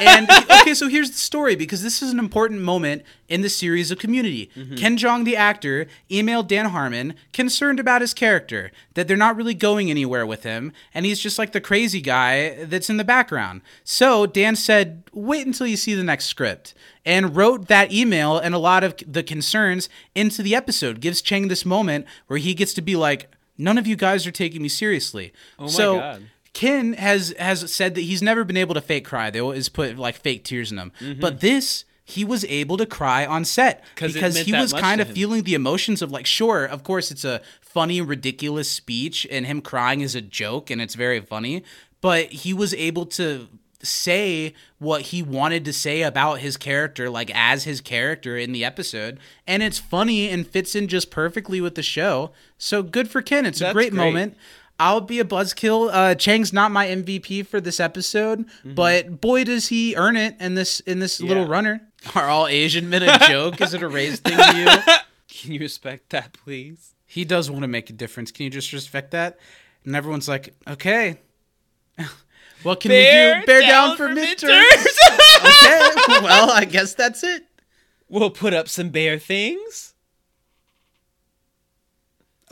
And 0.00 0.28
okay, 0.60 0.74
so 0.74 0.88
here's 0.88 1.10
the 1.10 1.18
story 1.18 1.56
because 1.56 1.82
this 1.82 2.02
is 2.02 2.12
an 2.12 2.18
important 2.18 2.60
moment 2.60 3.02
in 3.28 3.42
the 3.42 3.48
series 3.48 3.90
of 3.90 3.98
Community. 3.98 4.50
Mm-hmm. 4.56 4.74
Ken 4.76 4.96
Jeong, 4.96 5.24
the 5.24 5.36
actor, 5.36 5.86
emailed 6.10 6.48
Dan 6.48 6.66
Harmon 6.66 7.14
concerned 7.32 7.80
about 7.80 8.00
his 8.00 8.14
character 8.14 8.70
that 8.94 9.08
they're 9.08 9.16
not 9.16 9.36
really 9.36 9.54
going 9.54 9.90
anywhere 9.90 10.26
with 10.26 10.42
him, 10.42 10.72
and 10.92 11.06
he's 11.06 11.20
just 11.20 11.38
like 11.38 11.52
the 11.52 11.60
crazy 11.60 12.00
guy 12.00 12.64
that's 12.64 12.90
in 12.90 12.96
the 12.96 13.04
background. 13.04 13.62
So 13.84 14.26
Dan 14.26 14.56
said, 14.56 15.04
"Wait 15.12 15.46
until 15.46 15.66
you 15.66 15.76
see 15.76 15.94
the 15.94 16.04
next 16.04 16.26
script." 16.26 16.74
And 17.04 17.34
wrote 17.34 17.68
that 17.68 17.92
email 17.92 18.36
and 18.38 18.54
a 18.54 18.58
lot 18.58 18.84
of 18.84 18.94
the 19.06 19.22
concerns 19.22 19.88
into 20.14 20.42
the 20.42 20.54
episode. 20.54 21.00
Gives 21.00 21.22
Chang 21.22 21.48
this 21.48 21.64
moment 21.64 22.06
where 22.26 22.38
he 22.38 22.52
gets 22.52 22.74
to 22.74 22.82
be 22.82 22.94
like, 22.94 23.30
"None 23.56 23.78
of 23.78 23.86
you 23.86 23.96
guys 23.96 24.26
are 24.26 24.30
taking 24.30 24.60
me 24.60 24.68
seriously." 24.68 25.32
Oh 25.58 25.64
my 25.64 25.70
so, 25.70 25.98
God. 25.98 26.22
Ken 26.52 26.94
has 26.94 27.34
has 27.38 27.72
said 27.72 27.94
that 27.94 28.00
he's 28.02 28.22
never 28.22 28.44
been 28.44 28.56
able 28.56 28.74
to 28.74 28.80
fake 28.80 29.04
cry. 29.04 29.30
They 29.30 29.40
always 29.40 29.68
put 29.68 29.96
like 29.98 30.16
fake 30.16 30.44
tears 30.44 30.70
in 30.70 30.76
them. 30.76 30.92
But 31.20 31.40
this 31.40 31.84
he 32.04 32.24
was 32.24 32.44
able 32.46 32.76
to 32.76 32.86
cry 32.86 33.24
on 33.24 33.44
set 33.44 33.84
'Cause 33.94 34.12
because 34.12 34.36
he 34.38 34.52
was 34.52 34.72
kind 34.72 35.00
of 35.00 35.08
feeling 35.12 35.44
the 35.44 35.54
emotions 35.54 36.02
of 36.02 36.10
like 36.10 36.26
sure, 36.26 36.64
of 36.64 36.82
course 36.82 37.10
it's 37.12 37.24
a 37.24 37.40
funny 37.60 38.00
ridiculous 38.00 38.68
speech 38.68 39.26
and 39.30 39.46
him 39.46 39.60
crying 39.60 40.00
is 40.00 40.16
a 40.16 40.20
joke 40.20 40.70
and 40.70 40.82
it's 40.82 40.96
very 40.96 41.20
funny, 41.20 41.62
but 42.00 42.32
he 42.32 42.52
was 42.52 42.74
able 42.74 43.06
to 43.06 43.46
say 43.82 44.52
what 44.78 45.02
he 45.02 45.22
wanted 45.22 45.64
to 45.64 45.72
say 45.72 46.02
about 46.02 46.40
his 46.40 46.56
character 46.56 47.08
like 47.08 47.30
as 47.32 47.64
his 47.64 47.80
character 47.80 48.36
in 48.36 48.52
the 48.52 48.62
episode 48.62 49.18
and 49.46 49.62
it's 49.62 49.78
funny 49.78 50.28
and 50.28 50.46
fits 50.46 50.74
in 50.74 50.86
just 50.86 51.10
perfectly 51.10 51.60
with 51.60 51.76
the 51.76 51.82
show. 51.82 52.30
So 52.58 52.82
good 52.82 53.08
for 53.08 53.22
Ken. 53.22 53.46
It's 53.46 53.60
a 53.60 53.72
great, 53.72 53.92
great. 53.92 53.94
moment. 53.94 54.36
I'll 54.80 55.02
be 55.02 55.20
a 55.20 55.24
buzzkill. 55.24 55.90
Uh, 55.92 56.14
Chang's 56.14 56.52
not 56.52 56.72
my 56.72 56.86
MVP 56.86 57.46
for 57.46 57.60
this 57.60 57.78
episode, 57.78 58.46
but 58.64 59.20
boy 59.20 59.44
does 59.44 59.68
he 59.68 59.94
earn 59.94 60.16
it 60.16 60.36
in 60.40 60.54
this 60.54 60.80
in 60.80 60.98
this 61.00 61.20
little 61.20 61.42
Mm-hmm. 61.44 61.52
Runner. 61.52 61.80
Are 62.14 62.28
all 62.28 62.46
Asian 62.46 62.88
men 62.88 63.02
a 63.02 63.18
joke? 63.28 63.60
Is 63.60 63.74
it 63.74 63.82
a 63.82 63.88
race 63.88 64.18
thing 64.20 64.36
to 64.38 64.56
you? 64.56 64.94
Can 65.28 65.52
you 65.52 65.60
respect 65.60 66.10
that, 66.10 66.32
please? 66.32 66.94
He 67.04 67.24
does 67.26 67.50
want 67.50 67.62
to 67.62 67.68
make 67.68 67.90
a 67.90 67.92
difference. 67.92 68.30
Can 68.32 68.44
you 68.44 68.50
just 68.50 68.72
respect 68.72 69.10
that? 69.10 69.38
And 69.84 69.94
everyone's 69.94 70.28
like, 70.28 70.54
okay. 70.66 71.18
What 72.62 72.80
can 72.80 72.90
we 72.90 72.96
do? 72.98 73.46
Bear 73.46 73.60
down, 73.62 73.96
for 73.96 74.08
midterms. 74.08 74.86
okay. 75.44 76.20
Well, 76.22 76.50
I 76.50 76.66
guess 76.70 76.94
that's 76.94 77.22
it. 77.24 77.44
we'll 78.08 78.30
put 78.30 78.52
up 78.54 78.68
some 78.68 78.90
bear 78.90 79.18
things. 79.18 79.89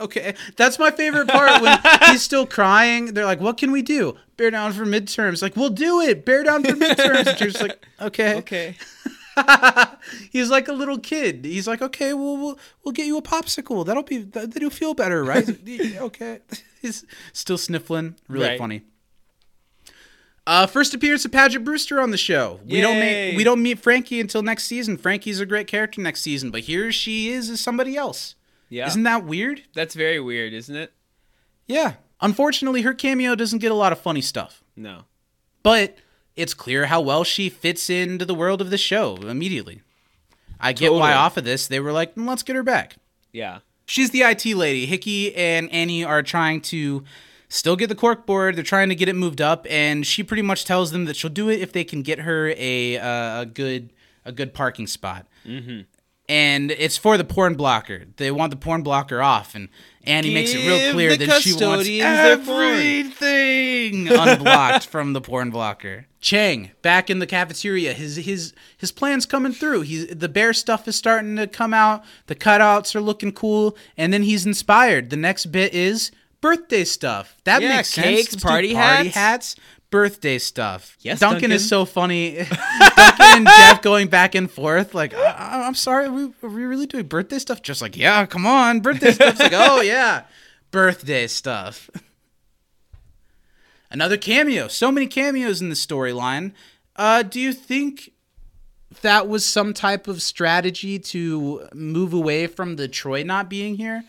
Okay, 0.01 0.33
that's 0.55 0.79
my 0.79 0.91
favorite 0.91 1.27
part 1.27 1.61
when 1.61 1.77
he's 2.07 2.21
still 2.21 2.45
crying. 2.45 3.13
They're 3.13 3.25
like, 3.25 3.41
"What 3.41 3.57
can 3.57 3.71
we 3.71 3.81
do? 3.81 4.15
Bear 4.37 4.49
down 4.49 4.71
for 4.73 4.85
midterms." 4.85 5.41
Like, 5.41 5.55
we'll 5.57 5.69
do 5.69 5.99
it. 6.01 6.23
Bear 6.25 6.43
down 6.43 6.63
for 6.63 6.71
midterms. 6.71 7.27
And 7.27 7.37
just 7.37 7.61
like, 7.61 7.85
"Okay." 8.01 8.35
Okay. 8.37 8.75
He's 10.31 10.49
like 10.49 10.67
a 10.67 10.73
little 10.73 10.97
kid. 10.99 11.45
He's 11.45 11.67
like, 11.67 11.81
"Okay, 11.81 12.13
we'll 12.13 12.37
we'll, 12.37 12.59
we'll 12.83 12.91
get 12.93 13.05
you 13.07 13.17
a 13.17 13.21
popsicle. 13.21 13.85
That'll 13.85 14.03
be 14.03 14.19
that, 14.19 14.51
that'll 14.53 14.69
feel 14.69 14.93
better, 14.93 15.23
right?" 15.23 15.47
okay. 15.97 16.39
He's 16.81 17.05
still 17.33 17.57
sniffling. 17.57 18.15
Really 18.27 18.47
Right. 18.47 18.57
funny. 18.59 18.83
Uh, 20.47 20.65
first 20.65 20.93
appearance 20.95 21.25
of 21.25 21.31
Paget 21.31 21.63
Brewster 21.63 21.99
on 22.01 22.09
the 22.11 22.17
show. 22.17 22.59
We 22.65 22.81
don't 22.81 22.95
Yay. 22.95 23.27
make, 23.31 23.37
we 23.37 23.43
don't 23.43 23.61
meet 23.61 23.79
Frankie 23.79 24.19
until 24.19 24.41
next 24.41 24.63
season. 24.63 24.97
Frankie's 24.97 25.39
a 25.39 25.45
great 25.45 25.67
character 25.67 26.01
next 26.01 26.21
season, 26.21 26.49
but 26.49 26.61
here 26.61 26.91
she 26.91 27.29
is 27.29 27.49
as 27.51 27.61
somebody 27.61 27.95
else. 27.95 28.35
Yeah. 28.69 28.87
Isn't 28.87 29.03
that 29.03 29.25
weird? 29.25 29.63
That's 29.73 29.95
very 29.95 30.19
weird, 30.19 30.53
isn't 30.53 30.75
it? 30.75 30.93
Yeah. 31.67 31.93
Unfortunately, 32.21 32.81
her 32.83 32.93
cameo 32.93 33.35
doesn't 33.35 33.59
get 33.59 33.71
a 33.71 33.75
lot 33.75 33.91
of 33.91 33.99
funny 33.99 34.21
stuff, 34.21 34.63
No. 34.75 35.05
but 35.63 35.97
it's 36.35 36.53
clear 36.53 36.85
how 36.87 37.01
well 37.01 37.23
she 37.23 37.49
fits 37.49 37.89
into 37.89 38.25
the 38.25 38.35
world 38.35 38.61
of 38.61 38.69
the 38.69 38.77
show 38.77 39.15
immediately. 39.17 39.81
I 40.59 40.73
get 40.73 40.91
why 40.93 41.13
off 41.13 41.37
of 41.37 41.45
this 41.45 41.67
they 41.67 41.79
were 41.79 41.91
like, 41.93 42.15
"Mm, 42.15 42.27
let's 42.27 42.43
get 42.43 42.55
her 42.55 42.63
back. 42.63 42.95
Yeah. 43.31 43.59
She's 43.85 44.11
the 44.11 44.23
IT 44.23 44.45
lady. 44.55 44.85
Hickey 44.85 45.33
and 45.35 45.71
Annie 45.71 46.03
are 46.03 46.21
trying 46.21 46.61
to 46.61 47.03
still 47.47 47.75
get 47.75 47.87
the 47.87 47.95
cork 47.95 48.25
board. 48.25 48.55
They're 48.55 48.63
trying 48.63 48.89
to 48.89 48.95
get 48.95 49.07
it 49.09 49.15
moved 49.15 49.41
up, 49.41 49.65
and 49.69 50.05
she 50.05 50.21
pretty 50.21 50.43
much 50.43 50.65
tells 50.65 50.91
them 50.91 51.05
that 51.05 51.15
she'll 51.15 51.29
do 51.31 51.49
it 51.49 51.59
if 51.61 51.71
they 51.71 51.83
can 51.85 52.01
get 52.03 52.19
her 52.19 52.53
a 52.57 52.97
uh, 52.97 53.41
a 53.41 53.45
good 53.45 53.91
a 54.25 54.31
good 54.33 54.53
parking 54.53 54.85
spot. 54.85 55.25
Mm-hmm. 55.45 55.81
And 56.29 56.69
it's 56.69 56.95
for 56.95 57.17
the 57.17 57.23
porn 57.23 57.55
blocker. 57.55 58.03
They 58.17 58.29
want 58.29 58.51
the 58.51 58.55
porn 58.55 58.83
blocker 58.83 59.19
off, 59.19 59.55
and 59.55 59.67
Annie 60.03 60.31
makes 60.31 60.53
it 60.53 60.59
real 60.59 60.91
clear 60.93 61.17
that 61.17 61.41
she 61.41 61.53
wants 61.53 61.89
everything 61.89 64.07
unblocked 64.07 64.85
from 64.85 65.13
the 65.13 65.21
porn 65.21 65.49
blocker. 65.49 66.05
Chang 66.21 66.71
back 66.81 67.09
in 67.09 67.19
the 67.19 67.27
cafeteria. 67.27 67.93
His 67.93 68.17
his 68.17 68.53
his 68.77 68.91
plan's 68.91 69.25
coming 69.25 69.53
through. 69.53 69.81
He's 69.81 70.07
the 70.07 70.29
bear 70.29 70.53
stuff 70.53 70.87
is 70.87 70.95
starting 70.95 71.35
to 71.37 71.47
come 71.47 71.73
out. 71.73 72.03
The 72.27 72.35
cutouts 72.35 72.95
are 72.95 73.01
looking 73.01 73.31
cool, 73.31 73.75
and 73.97 74.13
then 74.13 74.23
he's 74.23 74.45
inspired. 74.45 75.09
The 75.09 75.17
next 75.17 75.47
bit 75.47 75.73
is 75.73 76.11
birthday 76.41 76.83
stuff. 76.83 77.35
That 77.45 77.61
Yeah, 77.61 77.77
makes 77.77 77.89
sense. 77.89 78.05
cakes, 78.05 78.31
Let's 78.33 78.43
do 78.43 78.47
party 78.47 78.73
hats. 78.75 79.55
Birthday 79.89 80.37
stuff. 80.37 80.97
Yes, 81.01 81.19
Duncan, 81.19 81.41
Duncan. 81.41 81.51
is 81.51 81.67
so 81.67 81.85
funny. 81.85 82.35
Duncan 82.79 83.15
and 83.19 83.47
Jeff 83.47 83.81
going 83.81 84.07
back 84.07 84.35
and 84.35 84.49
forth. 84.49 84.93
Like, 84.93 85.13
I, 85.13 85.63
I'm 85.65 85.75
sorry, 85.75 86.07
are 86.07 86.11
we, 86.11 86.23
are 86.43 86.49
we 86.49 86.63
really 86.63 86.85
doing 86.85 87.07
birthday 87.07 87.39
stuff? 87.39 87.61
Just 87.61 87.81
like, 87.81 87.97
yeah, 87.97 88.25
come 88.25 88.45
on, 88.45 88.81
birthday 88.81 89.11
stuff's 89.11 89.39
like, 89.39 89.53
oh 89.53 89.81
yeah, 89.81 90.23
birthday 90.71 91.27
stuff. 91.27 91.89
Another 93.91 94.17
cameo. 94.17 94.67
So 94.67 94.91
many 94.91 95.07
cameos 95.07 95.61
in 95.61 95.69
the 95.69 95.75
storyline. 95.75 96.51
Uh, 96.95 97.23
do 97.23 97.39
you 97.39 97.53
think 97.53 98.11
that 99.01 99.27
was 99.27 99.45
some 99.45 99.73
type 99.73 100.07
of 100.07 100.21
strategy 100.21 100.99
to 100.99 101.67
move 101.73 102.13
away 102.13 102.45
from 102.45 102.75
the 102.75 102.87
Troy 102.87 103.23
not 103.23 103.49
being 103.49 103.75
here? 103.75 104.03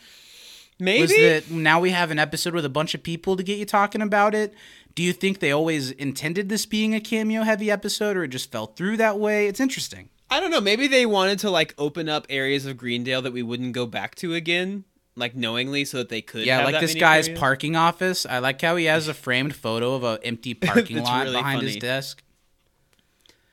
Maybe. 0.79 1.03
was 1.03 1.11
that 1.11 1.51
now 1.51 1.79
we 1.81 1.91
have 1.91 2.11
an 2.11 2.19
episode 2.19 2.55
with 2.55 2.65
a 2.65 2.71
bunch 2.71 2.95
of 2.95 3.03
people 3.03 3.37
to 3.37 3.43
get 3.43 3.59
you 3.59 3.67
talking 3.67 4.01
about 4.01 4.35
it. 4.35 4.55
Do 4.95 5.03
you 5.03 5.13
think 5.13 5.39
they 5.39 5.53
always 5.53 5.91
intended 5.93 6.49
this 6.49 6.67
being 6.67 6.95
a 6.95 7.01
cameo 7.01 7.43
heavy 7.43 7.71
episode 7.71 8.17
or 8.17 8.25
it 8.25 8.29
just 8.29 8.51
fell 8.51 8.67
through 8.67 8.97
that 8.99 9.19
way? 9.19 9.47
It's 9.47 9.61
interesting. 9.61 10.09
I 10.31 10.41
don't 10.41 10.51
know. 10.51 10.61
Maybe 10.61 10.87
they 10.87 11.07
wanted 11.07 11.39
to 11.41 11.51
like 11.51 11.75
open 11.79 12.09
up 12.09 12.27
areas 12.29 12.67
of 12.67 12.77
Greendale 12.77 13.23
that 13.23 13.33
we 13.33 13.43
wouldn't 13.43 13.73
go 13.73 13.87
back 13.87 14.15
to 14.17 14.35
again, 14.35 14.85
like 15.17 15.35
knowingly, 15.35 15.85
so 15.85 15.99
that 15.99 16.09
they 16.09 16.23
could. 16.23 16.47
Yeah, 16.47 16.65
like 16.65 16.81
this 16.81 16.95
guy's 16.95 17.29
parking 17.29 17.77
office. 17.77 18.27
I 18.27 18.39
like 18.39 18.61
how 18.61 18.77
he 18.77 18.85
has 18.87 19.09
a 19.09 19.15
framed 19.15 19.55
photo 19.57 19.95
of 19.95 20.05
an 20.05 20.19
empty 20.23 20.55
parking 20.55 21.03
lot 21.03 21.25
really 21.25 21.37
behind 21.37 21.63
his 21.63 21.77
desk. 21.77 22.23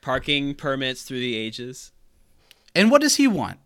parking 0.00 0.54
permits 0.54 1.02
through 1.02 1.20
the 1.20 1.36
ages. 1.36 1.92
And 2.74 2.90
what 2.90 3.00
does 3.00 3.16
he 3.16 3.26
want? 3.26 3.58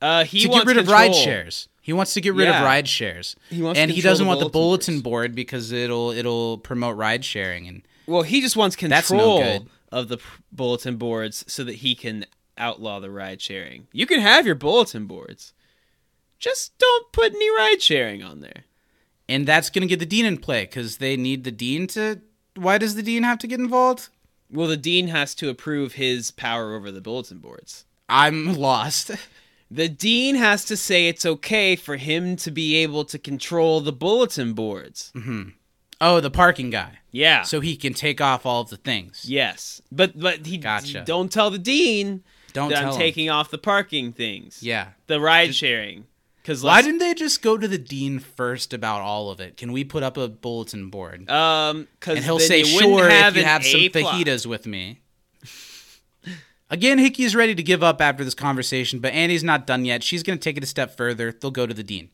Uh, 0.00 0.24
he 0.24 0.42
to 0.42 0.48
wants 0.48 0.64
get 0.64 0.76
rid 0.76 0.78
of 0.78 0.88
ride 0.88 1.14
shares. 1.14 1.68
He 1.84 1.92
wants 1.92 2.14
to 2.14 2.20
get 2.20 2.34
rid 2.34 2.48
of 2.48 2.54
ride 2.62 2.88
shares. 2.88 3.34
He 3.50 3.60
wants 3.60 3.78
and 3.78 3.90
he 3.90 4.00
doesn't 4.00 4.24
the 4.24 4.28
want 4.28 4.40
the 4.40 4.48
bulletin 4.48 5.00
board 5.00 5.34
because 5.34 5.72
it'll 5.72 6.10
it'll 6.12 6.58
promote 6.58 6.96
ride 6.96 7.24
sharing 7.24 7.66
and 7.68 7.82
Well, 8.06 8.22
he 8.22 8.40
just 8.40 8.56
wants 8.56 8.80
no 8.80 8.88
control 8.88 9.38
good. 9.40 9.68
of 9.90 10.08
the 10.08 10.18
bulletin 10.52 10.96
boards 10.96 11.44
so 11.48 11.64
that 11.64 11.76
he 11.76 11.94
can 11.96 12.24
outlaw 12.56 13.00
the 13.00 13.10
ride 13.10 13.40
sharing. 13.42 13.88
You 13.92 14.06
can 14.06 14.20
have 14.20 14.46
your 14.46 14.54
bulletin 14.54 15.06
boards, 15.06 15.52
just 16.38 16.78
don't 16.78 17.10
put 17.12 17.34
any 17.34 17.50
ride 17.50 17.82
sharing 17.82 18.22
on 18.22 18.40
there. 18.40 18.64
and 19.28 19.46
that's 19.46 19.68
going 19.70 19.82
to 19.82 19.88
get 19.88 19.98
the 19.98 20.06
dean 20.06 20.24
in 20.26 20.36
play 20.38 20.66
cuz 20.66 20.98
they 20.98 21.16
need 21.16 21.42
the 21.44 21.50
dean 21.52 21.86
to 21.88 22.20
why 22.54 22.78
does 22.78 22.94
the 22.94 23.02
dean 23.02 23.22
have 23.22 23.38
to 23.38 23.46
get 23.46 23.58
involved? 23.60 24.08
Well, 24.50 24.68
the 24.68 24.76
dean 24.76 25.08
has 25.08 25.34
to 25.36 25.48
approve 25.48 25.94
his 25.94 26.30
power 26.30 26.74
over 26.76 26.90
the 26.92 27.00
bulletin 27.00 27.38
boards. 27.38 27.86
I'm 28.08 28.54
lost. 28.68 29.10
The 29.74 29.88
dean 29.88 30.34
has 30.34 30.64
to 30.66 30.76
say 30.76 31.08
it's 31.08 31.24
okay 31.24 31.76
for 31.76 31.96
him 31.96 32.36
to 32.36 32.50
be 32.50 32.76
able 32.76 33.04
to 33.06 33.18
control 33.18 33.80
the 33.80 33.92
bulletin 33.92 34.52
boards. 34.52 35.12
Oh, 36.00 36.20
the 36.20 36.30
parking 36.30 36.68
guy. 36.70 36.98
Yeah. 37.10 37.42
So 37.42 37.60
he 37.60 37.76
can 37.76 37.94
take 37.94 38.20
off 38.20 38.44
all 38.44 38.60
of 38.62 38.70
the 38.70 38.76
things. 38.76 39.24
yes, 39.26 39.80
but 39.90 40.18
but 40.18 40.44
he 40.46 40.58
Gotcha. 40.58 41.04
don't 41.06 41.30
tell 41.32 41.50
the 41.50 41.58
dean 41.58 42.22
Don't 42.52 42.68
that 42.70 42.80
tell 42.80 42.88
I'm 42.88 42.94
him. 42.94 42.98
taking 43.00 43.30
off 43.30 43.50
the 43.50 43.58
parking 43.58 44.12
things. 44.12 44.62
Yeah. 44.62 44.88
the 45.06 45.20
ride 45.20 45.54
sharing. 45.54 46.06
Because 46.42 46.64
Why 46.64 46.82
didn't 46.82 46.98
they 46.98 47.14
just 47.14 47.40
go 47.40 47.56
to 47.56 47.68
the 47.68 47.78
dean 47.78 48.18
first 48.18 48.74
about 48.74 49.00
all 49.00 49.30
of 49.30 49.38
it? 49.38 49.56
Can 49.56 49.70
we 49.70 49.84
put 49.84 50.02
up 50.02 50.16
a 50.16 50.26
bulletin 50.28 50.90
board? 50.90 51.30
um? 51.30 51.86
Because 52.00 52.24
he'll 52.24 52.40
say, 52.40 52.64
"Sure, 52.64 53.08
if 53.08 53.36
you 53.36 53.44
have 53.44 53.64
some 53.64 53.80
fajitas 53.80 54.44
with 54.44 54.66
me." 54.66 55.00
Again, 56.72 56.98
Hickey 56.98 57.24
is 57.24 57.36
ready 57.36 57.54
to 57.54 57.62
give 57.62 57.82
up 57.82 58.00
after 58.00 58.24
this 58.24 58.32
conversation, 58.34 58.98
but 58.98 59.12
Annie's 59.12 59.44
not 59.44 59.66
done 59.66 59.84
yet. 59.84 60.02
She's 60.02 60.22
going 60.22 60.38
to 60.38 60.42
take 60.42 60.56
it 60.56 60.64
a 60.64 60.66
step 60.66 60.96
further. 60.96 61.30
They'll 61.30 61.50
go 61.50 61.66
to 61.66 61.74
the 61.74 61.82
dean. 61.82 62.08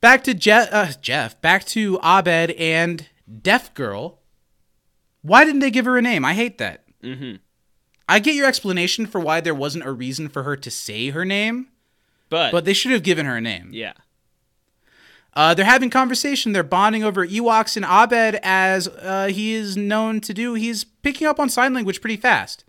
Back 0.00 0.22
to 0.24 0.32
Je- 0.34 0.52
uh, 0.52 0.92
Jeff. 1.02 1.40
Back 1.40 1.64
to 1.66 1.98
Abed 2.00 2.52
and 2.52 3.08
Deaf 3.42 3.74
Girl. 3.74 4.20
Why 5.22 5.44
didn't 5.44 5.58
they 5.60 5.72
give 5.72 5.86
her 5.86 5.98
a 5.98 6.02
name? 6.02 6.24
I 6.24 6.34
hate 6.34 6.58
that. 6.58 6.84
I 8.08 8.18
get 8.20 8.34
your 8.36 8.46
explanation 8.46 9.06
for 9.06 9.20
why 9.20 9.40
there 9.40 9.54
wasn't 9.54 9.84
a 9.86 9.92
reason 9.92 10.28
for 10.28 10.44
her 10.44 10.56
to 10.56 10.70
say 10.70 11.08
her 11.10 11.24
name, 11.24 11.68
But, 12.30 12.52
but 12.52 12.64
they 12.64 12.74
should 12.74 12.92
have 12.92 13.02
given 13.02 13.26
her 13.26 13.36
a 13.36 13.40
name. 13.40 13.70
yeah. 13.72 13.94
Uh, 15.36 15.52
they're 15.52 15.64
having 15.64 15.90
conversation. 15.90 16.52
They're 16.52 16.62
bonding 16.62 17.02
over 17.02 17.26
Ewoks 17.26 17.76
and 17.76 17.84
Abed, 17.84 18.38
as 18.44 18.86
uh, 18.86 19.26
he 19.32 19.52
is 19.54 19.76
known 19.76 20.20
to 20.20 20.32
do. 20.32 20.54
He's 20.54 20.84
picking 20.84 21.26
up 21.26 21.40
on 21.40 21.48
sign 21.48 21.74
language 21.74 22.00
pretty 22.00 22.16
fast. 22.16 22.62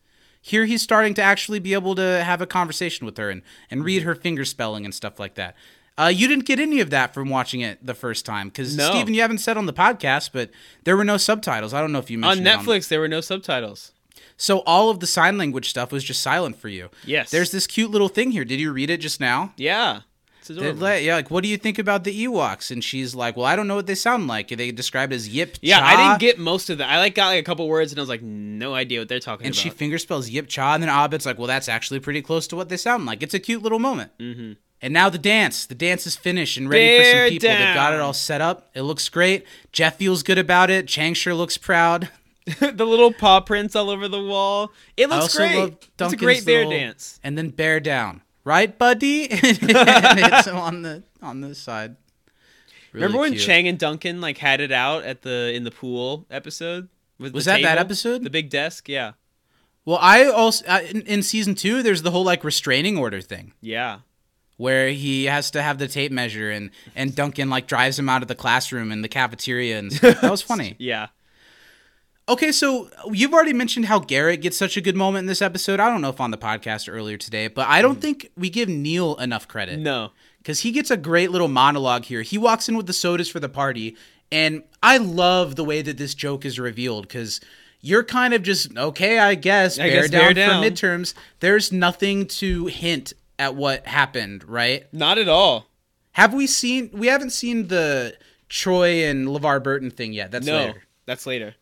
Here, 0.47 0.65
he's 0.65 0.83
starting 0.83 1.15
to 1.15 1.23
actually 1.23 1.57
be 1.57 1.73
able 1.73 1.95
to 1.95 2.23
have 2.23 2.39
a 2.39 2.45
conversation 2.45 3.07
with 3.07 3.17
her 3.17 3.31
and, 3.31 3.41
and 3.71 3.83
read 3.83 4.03
her 4.03 4.13
finger 4.13 4.45
spelling 4.45 4.85
and 4.85 4.93
stuff 4.93 5.19
like 5.19 5.33
that. 5.35 5.55
Uh, 5.97 6.11
you 6.13 6.27
didn't 6.27 6.45
get 6.45 6.59
any 6.59 6.79
of 6.81 6.91
that 6.91 7.15
from 7.15 7.29
watching 7.29 7.61
it 7.61 7.83
the 7.83 7.95
first 7.95 8.27
time 8.27 8.49
because 8.49 8.77
No. 8.77 8.91
Steven, 8.91 9.15
you 9.15 9.21
haven't 9.21 9.39
said 9.39 9.57
on 9.57 9.65
the 9.65 9.73
podcast, 9.73 10.29
but 10.31 10.51
there 10.83 10.95
were 10.95 11.03
no 11.03 11.17
subtitles. 11.17 11.73
I 11.73 11.81
don't 11.81 11.91
know 11.91 11.97
if 11.97 12.11
you 12.11 12.19
mentioned 12.19 12.45
it 12.45 12.53
On 12.55 12.63
Netflix, 12.63 12.89
there 12.89 12.99
were 12.99 13.07
no 13.07 13.21
subtitles. 13.21 13.91
so 14.37 14.59
all 14.67 14.91
of 14.91 14.99
the 14.99 15.07
sign 15.07 15.39
language 15.39 15.67
stuff 15.67 15.91
was 15.91 16.03
just 16.03 16.21
silent 16.21 16.57
for 16.57 16.67
you. 16.69 16.89
Yes. 17.05 17.31
There's 17.31 17.49
this 17.49 17.65
cute 17.65 17.89
little 17.89 18.09
thing 18.09 18.29
here. 18.29 18.45
Did 18.45 18.59
you 18.59 18.71
read 18.71 18.91
it 18.91 18.97
just 18.97 19.19
now? 19.19 19.51
Yeah. 19.57 20.01
It's 20.49 20.59
adorable. 20.59 20.81
like- 20.81 21.03
yeah, 21.03 21.15
like 21.15 21.31
what 21.31 21.43
do 21.43 21.49
you 21.49 21.57
think 21.57 21.79
about 21.79 22.03
the 22.03 22.25
Ewoks? 22.25 22.71
And 22.71 22.83
she's 22.83 23.15
like, 23.15 23.35
well, 23.37 23.45
I 23.45 23.55
don't 23.55 23.67
know 23.67 23.75
what 23.75 23.87
they 23.87 23.95
sound 23.95 24.27
like. 24.27 24.49
They 24.49 24.71
described 24.71 25.11
as 25.13 25.27
yip. 25.27 25.53
Cha. 25.55 25.59
Yeah, 25.61 25.85
I 25.85 25.95
didn't 25.95 26.19
get 26.19 26.39
most 26.39 26.69
of 26.69 26.77
that. 26.79 26.89
I 26.89 26.97
like 26.99 27.15
got 27.15 27.27
like 27.27 27.39
a 27.39 27.43
couple 27.43 27.67
words, 27.67 27.91
and 27.91 27.99
I 27.99 28.01
was 28.01 28.09
like, 28.09 28.21
no 28.21 28.73
idea 28.73 28.99
what 28.99 29.09
they're 29.09 29.19
talking 29.19 29.45
And 29.47 29.55
about. 29.55 29.61
she 29.61 29.69
finger 29.69 29.97
spells 29.97 30.29
yip 30.29 30.47
cha, 30.47 30.73
and 30.73 30.83
then 30.83 30.89
Abed's 30.89 31.25
like, 31.25 31.37
well, 31.37 31.47
that's 31.47 31.69
actually 31.69 31.99
pretty 31.99 32.21
close 32.21 32.47
to 32.47 32.55
what 32.55 32.69
they 32.69 32.77
sound 32.77 33.05
like. 33.05 33.23
It's 33.23 33.33
a 33.33 33.39
cute 33.39 33.61
little 33.63 33.79
moment. 33.79 34.11
Mm-hmm. 34.19 34.53
And 34.81 34.93
now 34.93 35.09
the 35.09 35.17
dance. 35.17 35.65
The 35.65 35.73
dance 35.73 36.05
is 36.05 36.15
finished 36.15 36.57
and 36.57 36.69
ready 36.69 36.99
for 36.99 37.03
some 37.11 37.29
people. 37.29 37.49
They've 37.49 37.73
got 37.73 37.93
it 37.93 37.99
all 38.01 38.13
set 38.13 38.41
up. 38.41 38.69
It 38.75 38.81
looks 38.83 39.09
great. 39.09 39.45
Jeff 39.71 39.97
feels 39.97 40.21
good 40.21 40.37
about 40.37 40.69
it. 40.69 40.87
Chang 40.87 41.13
sure 41.15 41.33
looks 41.33 41.57
proud. 41.57 42.09
the 42.59 42.85
little 42.85 43.11
paw 43.11 43.39
prints 43.39 43.75
all 43.75 43.89
over 43.89 44.07
the 44.07 44.21
wall. 44.21 44.71
It 44.95 45.09
looks 45.09 45.35
great. 45.35 45.73
it's 45.99 46.13
a 46.13 46.15
great 46.17 46.45
bear 46.45 46.65
little- 46.65 46.71
dance. 46.73 47.19
And 47.23 47.35
then 47.35 47.49
bear 47.49 47.79
down. 47.79 48.21
Right, 48.45 48.77
buddy? 48.77 49.23
and 49.31 49.41
it's 49.41 50.47
on 50.47 50.83
the 50.83 51.03
on 51.21 51.41
the 51.41 51.55
side. 51.55 51.97
Really 52.93 53.07
Remember 53.07 53.19
when 53.19 53.31
cute. 53.31 53.43
Chang 53.43 53.67
and 53.67 53.77
Duncan 53.77 54.21
like 54.21 54.37
had 54.37 54.61
it 54.61 54.71
out 54.71 55.03
at 55.03 55.23
the 55.23 55.51
in 55.53 55.65
the 55.65 55.71
pool 55.71 56.25
episode? 56.29 56.87
With 57.19 57.33
Was 57.33 57.45
that 57.45 57.61
that 57.63 57.77
episode? 57.77 58.23
The 58.23 58.29
big 58.29 58.49
desk, 58.49 58.87
yeah, 58.87 59.13
Well, 59.83 59.97
I 59.99 60.25
also 60.25 60.63
uh, 60.67 60.81
in, 60.87 61.01
in 61.01 61.23
season 61.23 61.55
two, 61.55 61.81
there's 61.81 62.03
the 62.03 62.11
whole 62.11 62.23
like 62.23 62.43
restraining 62.43 62.97
order 62.97 63.19
thing 63.19 63.53
yeah. 63.61 63.99
where 64.57 64.89
he 64.89 65.25
has 65.25 65.49
to 65.51 65.61
have 65.61 65.77
the 65.77 65.87
tape 65.87 66.11
measure, 66.11 66.51
and 66.51 66.69
and 66.95 67.15
Duncan 67.15 67.49
like 67.49 67.67
drives 67.67 67.97
him 67.97 68.09
out 68.09 68.21
of 68.21 68.27
the 68.27 68.35
classroom 68.35 68.91
and 68.91 69.03
the 69.03 69.09
cafeteria, 69.09 69.79
and 69.79 69.91
stuff. 69.93 70.21
that 70.21 70.31
was 70.31 70.41
funny. 70.41 70.75
Yeah. 70.77 71.07
Okay, 72.27 72.51
so 72.51 72.89
you've 73.11 73.33
already 73.33 73.53
mentioned 73.53 73.85
how 73.85 73.99
Garrett 73.99 74.41
gets 74.41 74.57
such 74.57 74.77
a 74.77 74.81
good 74.81 74.95
moment 74.95 75.23
in 75.23 75.25
this 75.27 75.43
episode. 75.43 75.79
I 75.79 75.89
don't 75.89 76.01
know 76.01 76.09
if 76.09 76.19
on 76.19 76.31
the 76.31 76.37
podcast 76.37 76.91
earlier 76.91 77.17
today, 77.17 77.47
but 77.47 77.67
I 77.67 77.83
don't 77.83 77.99
mm. 77.99 78.01
think 78.01 78.31
we 78.35 78.49
give 78.49 78.67
Neil 78.67 79.15
enough 79.17 79.47
credit. 79.47 79.79
No. 79.79 80.11
because 80.39 80.61
he 80.61 80.71
gets 80.71 80.91
a 80.91 80.97
great 80.97 81.31
little 81.31 81.47
monologue 81.47 82.05
here. 82.05 82.21
He 82.21 82.37
walks 82.37 82.69
in 82.69 82.77
with 82.77 82.85
the 82.85 82.93
sodas 82.93 83.29
for 83.29 83.39
the 83.39 83.49
party, 83.49 83.95
and 84.31 84.63
I 84.81 84.97
love 84.97 85.55
the 85.55 85.63
way 85.63 85.81
that 85.81 85.97
this 85.97 86.13
joke 86.13 86.45
is 86.45 86.59
revealed 86.59 87.07
because 87.07 87.41
you're 87.81 88.03
kind 88.03 88.33
of 88.33 88.43
just 88.43 88.75
okay, 88.77 89.19
I 89.19 89.35
guess, 89.35 89.79
I 89.79 89.89
bear 89.89 90.01
guess 90.01 90.11
down 90.11 90.33
bear 90.33 90.49
for 90.49 90.69
midterms. 90.69 91.13
There's 91.39 91.71
nothing 91.71 92.27
to 92.27 92.67
hint 92.67 93.13
at 93.37 93.55
what 93.55 93.85
happened, 93.85 94.43
right? 94.47 94.91
Not 94.91 95.17
at 95.17 95.27
all. 95.27 95.67
Have 96.11 96.33
we 96.33 96.47
seen? 96.47 96.89
We 96.93 97.07
haven't 97.07 97.31
seen 97.31 97.67
the 97.67 98.15
Troy 98.49 99.03
and 99.03 99.27
LeVar 99.27 99.63
Burton 99.63 99.91
thing 99.91 100.13
yet. 100.13 100.31
That's 100.31 100.45
no. 100.45 100.57
later. 100.57 100.83
That's 101.05 101.25
later. 101.25 101.55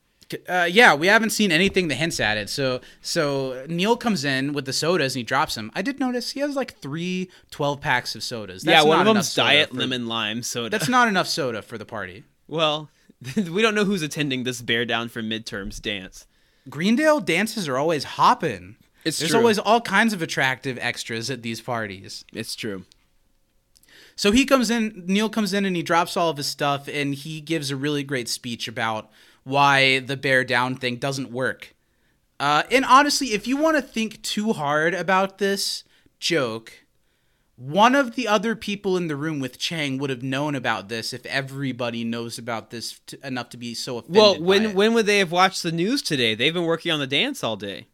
Uh, 0.47 0.67
yeah, 0.69 0.93
we 0.93 1.07
haven't 1.07 1.31
seen 1.31 1.51
anything 1.51 1.87
that 1.87 1.95
hints 1.95 2.19
at 2.19 2.37
it. 2.37 2.49
So, 2.49 2.81
so 3.01 3.65
Neil 3.67 3.97
comes 3.97 4.23
in 4.25 4.53
with 4.53 4.65
the 4.65 4.73
sodas 4.73 5.15
and 5.15 5.19
he 5.19 5.23
drops 5.23 5.55
them. 5.55 5.71
I 5.73 5.81
did 5.81 5.99
notice 5.99 6.31
he 6.31 6.39
has 6.41 6.55
like 6.55 6.77
three 6.79 7.29
12 7.51 7.81
packs 7.81 8.15
of 8.15 8.23
sodas. 8.23 8.63
That's 8.63 8.83
yeah, 8.83 8.87
one 8.87 8.99
of 8.99 9.13
them's 9.13 9.33
diet 9.33 9.69
for- 9.69 9.75
lemon 9.75 10.07
lime 10.07 10.43
soda. 10.43 10.69
That's 10.69 10.89
not 10.89 11.07
enough 11.07 11.27
soda 11.27 11.61
for 11.61 11.77
the 11.77 11.85
party. 11.85 12.23
well, 12.47 12.89
we 13.35 13.61
don't 13.61 13.75
know 13.75 13.85
who's 13.85 14.01
attending 14.01 14.43
this 14.43 14.61
bear 14.61 14.85
down 14.85 15.09
for 15.09 15.21
midterms 15.21 15.81
dance. 15.81 16.25
Greendale 16.69 17.19
dances 17.19 17.67
are 17.67 17.77
always 17.77 18.03
hopping. 18.03 18.77
It's 19.03 19.17
true. 19.17 19.23
There's 19.23 19.31
true. 19.31 19.39
always 19.39 19.59
all 19.59 19.81
kinds 19.81 20.13
of 20.13 20.21
attractive 20.21 20.77
extras 20.79 21.29
at 21.29 21.41
these 21.41 21.61
parties. 21.61 22.23
It's 22.33 22.55
true. 22.55 22.85
So 24.15 24.31
he 24.31 24.45
comes 24.45 24.69
in, 24.69 25.03
Neil 25.07 25.29
comes 25.29 25.53
in 25.53 25.65
and 25.65 25.75
he 25.75 25.83
drops 25.83 26.15
all 26.15 26.29
of 26.29 26.37
his 26.37 26.47
stuff 26.47 26.87
and 26.87 27.15
he 27.15 27.41
gives 27.41 27.71
a 27.71 27.75
really 27.75 28.03
great 28.03 28.29
speech 28.29 28.67
about 28.67 29.09
why 29.43 29.99
the 29.99 30.17
bear 30.17 30.43
down 30.43 30.75
thing 30.75 30.97
doesn't 30.97 31.31
work. 31.31 31.75
Uh, 32.39 32.63
and 32.71 32.83
honestly, 32.85 33.27
if 33.33 33.47
you 33.47 33.55
want 33.57 33.77
to 33.77 33.81
think 33.81 34.21
too 34.21 34.53
hard 34.53 34.93
about 34.93 35.37
this 35.37 35.83
joke, 36.19 36.85
one 37.55 37.95
of 37.95 38.15
the 38.15 38.27
other 38.27 38.55
people 38.55 38.97
in 38.97 39.07
the 39.07 39.15
room 39.15 39.39
with 39.39 39.57
Chang 39.59 39.97
would 39.99 40.09
have 40.09 40.23
known 40.23 40.55
about 40.55 40.89
this 40.89 41.13
if 41.13 41.25
everybody 41.27 42.03
knows 42.03 42.37
about 42.37 42.69
this 42.71 42.99
t- 43.05 43.17
enough 43.23 43.49
to 43.49 43.57
be 43.57 43.73
so 43.73 43.99
offended. 43.99 44.19
Well, 44.19 44.41
when 44.41 44.73
when 44.73 44.93
would 44.93 45.05
they 45.05 45.19
have 45.19 45.31
watched 45.31 45.63
the 45.63 45.71
news 45.71 46.01
today? 46.01 46.35
They've 46.35 46.53
been 46.53 46.65
working 46.65 46.91
on 46.91 46.99
the 46.99 47.07
dance 47.07 47.43
all 47.43 47.55
day. 47.55 47.87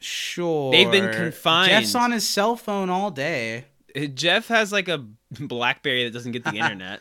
sure 0.00 0.72
They've 0.72 0.90
been 0.90 1.12
confined. 1.12 1.70
Jeff's 1.70 1.94
on 1.94 2.10
his 2.10 2.28
cell 2.28 2.56
phone 2.56 2.90
all 2.90 3.10
day. 3.10 3.66
Uh, 3.96 4.06
Jeff 4.06 4.48
has 4.48 4.72
like 4.72 4.88
a 4.88 4.98
BlackBerry 5.40 6.04
that 6.04 6.12
doesn't 6.12 6.32
get 6.32 6.44
the 6.44 6.56
internet. 6.56 7.00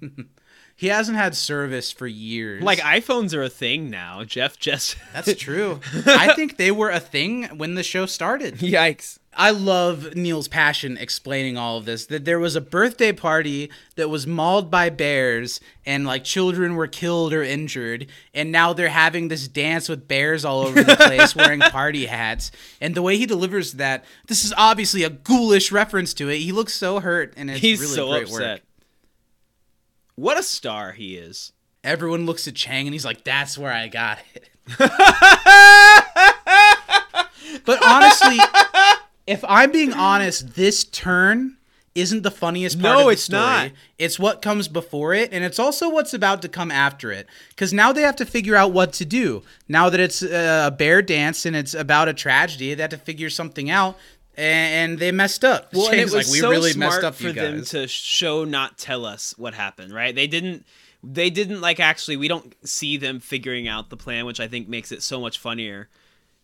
He 0.80 0.86
hasn't 0.86 1.18
had 1.18 1.34
service 1.36 1.92
for 1.92 2.06
years. 2.06 2.62
Like 2.62 2.78
iPhones 2.78 3.34
are 3.34 3.42
a 3.42 3.50
thing 3.50 3.90
now. 3.90 4.24
Jeff 4.24 4.58
just 4.58 4.96
That's 5.12 5.34
true. 5.34 5.80
I 6.06 6.32
think 6.36 6.56
they 6.56 6.70
were 6.70 6.88
a 6.88 6.98
thing 6.98 7.44
when 7.58 7.74
the 7.74 7.82
show 7.82 8.06
started. 8.06 8.54
Yikes. 8.60 9.18
I 9.36 9.50
love 9.50 10.16
Neil's 10.16 10.48
passion 10.48 10.96
explaining 10.96 11.58
all 11.58 11.76
of 11.76 11.84
this. 11.84 12.06
That 12.06 12.24
there 12.24 12.38
was 12.38 12.56
a 12.56 12.62
birthday 12.62 13.12
party 13.12 13.70
that 13.96 14.08
was 14.08 14.26
mauled 14.26 14.70
by 14.70 14.88
bears 14.88 15.60
and 15.84 16.06
like 16.06 16.24
children 16.24 16.74
were 16.76 16.86
killed 16.86 17.34
or 17.34 17.42
injured, 17.42 18.06
and 18.32 18.50
now 18.50 18.72
they're 18.72 18.88
having 18.88 19.28
this 19.28 19.48
dance 19.48 19.86
with 19.86 20.08
bears 20.08 20.46
all 20.46 20.62
over 20.62 20.82
the 20.82 20.96
place 20.96 21.36
wearing 21.36 21.60
party 21.60 22.06
hats. 22.06 22.50
And 22.80 22.94
the 22.94 23.02
way 23.02 23.18
he 23.18 23.26
delivers 23.26 23.74
that, 23.74 24.04
this 24.28 24.46
is 24.46 24.54
obviously 24.56 25.02
a 25.02 25.10
ghoulish 25.10 25.70
reference 25.70 26.14
to 26.14 26.30
it. 26.30 26.38
He 26.38 26.52
looks 26.52 26.72
so 26.72 27.00
hurt, 27.00 27.34
and 27.36 27.50
it's 27.50 27.60
He's 27.60 27.80
really 27.80 27.94
so 27.94 28.08
great 28.08 28.22
upset. 28.24 28.40
work. 28.40 28.60
What 30.20 30.38
a 30.38 30.42
star 30.42 30.92
he 30.92 31.16
is. 31.16 31.52
Everyone 31.82 32.26
looks 32.26 32.46
at 32.46 32.54
Chang 32.54 32.86
and 32.86 32.92
he's 32.92 33.06
like, 33.06 33.24
"That's 33.24 33.56
where 33.56 33.72
I 33.72 33.88
got 33.88 34.18
it." 34.34 34.50
but 37.64 37.82
honestly, 37.84 38.38
if 39.26 39.42
I'm 39.48 39.72
being 39.72 39.94
honest, 39.94 40.54
this 40.56 40.84
turn 40.84 41.56
isn't 41.94 42.22
the 42.22 42.30
funniest 42.30 42.78
part 42.80 42.94
No, 42.94 43.00
of 43.00 43.06
the 43.06 43.12
it's 43.12 43.22
story. 43.22 43.40
not. 43.40 43.70
It's 43.98 44.18
what 44.18 44.42
comes 44.42 44.68
before 44.68 45.14
it, 45.14 45.32
and 45.32 45.42
it's 45.42 45.58
also 45.58 45.88
what's 45.88 46.12
about 46.12 46.42
to 46.42 46.48
come 46.48 46.70
after 46.70 47.10
it. 47.10 47.26
Because 47.48 47.72
now 47.72 47.90
they 47.92 48.02
have 48.02 48.16
to 48.16 48.26
figure 48.26 48.54
out 48.56 48.72
what 48.72 48.92
to 48.94 49.06
do. 49.06 49.42
Now 49.68 49.88
that 49.90 50.00
it's 50.00 50.22
uh, 50.22 50.64
a 50.66 50.70
bear 50.70 51.00
dance 51.00 51.46
and 51.46 51.56
it's 51.56 51.72
about 51.74 52.08
a 52.08 52.14
tragedy, 52.14 52.74
they 52.74 52.82
have 52.82 52.90
to 52.90 52.98
figure 52.98 53.30
something 53.30 53.70
out, 53.70 53.96
and, 54.40 54.90
and 54.92 54.98
they 54.98 55.12
messed 55.12 55.44
up. 55.44 55.72
Well, 55.72 55.88
and 55.90 56.00
it 56.00 56.04
was 56.04 56.14
like, 56.14 56.26
we 56.26 56.38
so 56.40 56.50
really 56.50 56.72
smart 56.72 56.92
messed 56.94 57.04
up, 57.04 57.14
for 57.14 57.32
them 57.32 57.64
to 57.66 57.86
show, 57.86 58.44
not 58.44 58.78
tell 58.78 59.04
us 59.04 59.34
what 59.36 59.54
happened. 59.54 59.92
Right? 59.92 60.14
They 60.14 60.26
didn't. 60.26 60.64
They 61.02 61.30
didn't 61.30 61.60
like 61.60 61.80
actually. 61.80 62.16
We 62.16 62.28
don't 62.28 62.54
see 62.66 62.96
them 62.96 63.20
figuring 63.20 63.66
out 63.68 63.88
the 63.90 63.96
plan, 63.96 64.26
which 64.26 64.40
I 64.40 64.48
think 64.48 64.68
makes 64.68 64.92
it 64.92 65.02
so 65.02 65.20
much 65.20 65.38
funnier. 65.38 65.88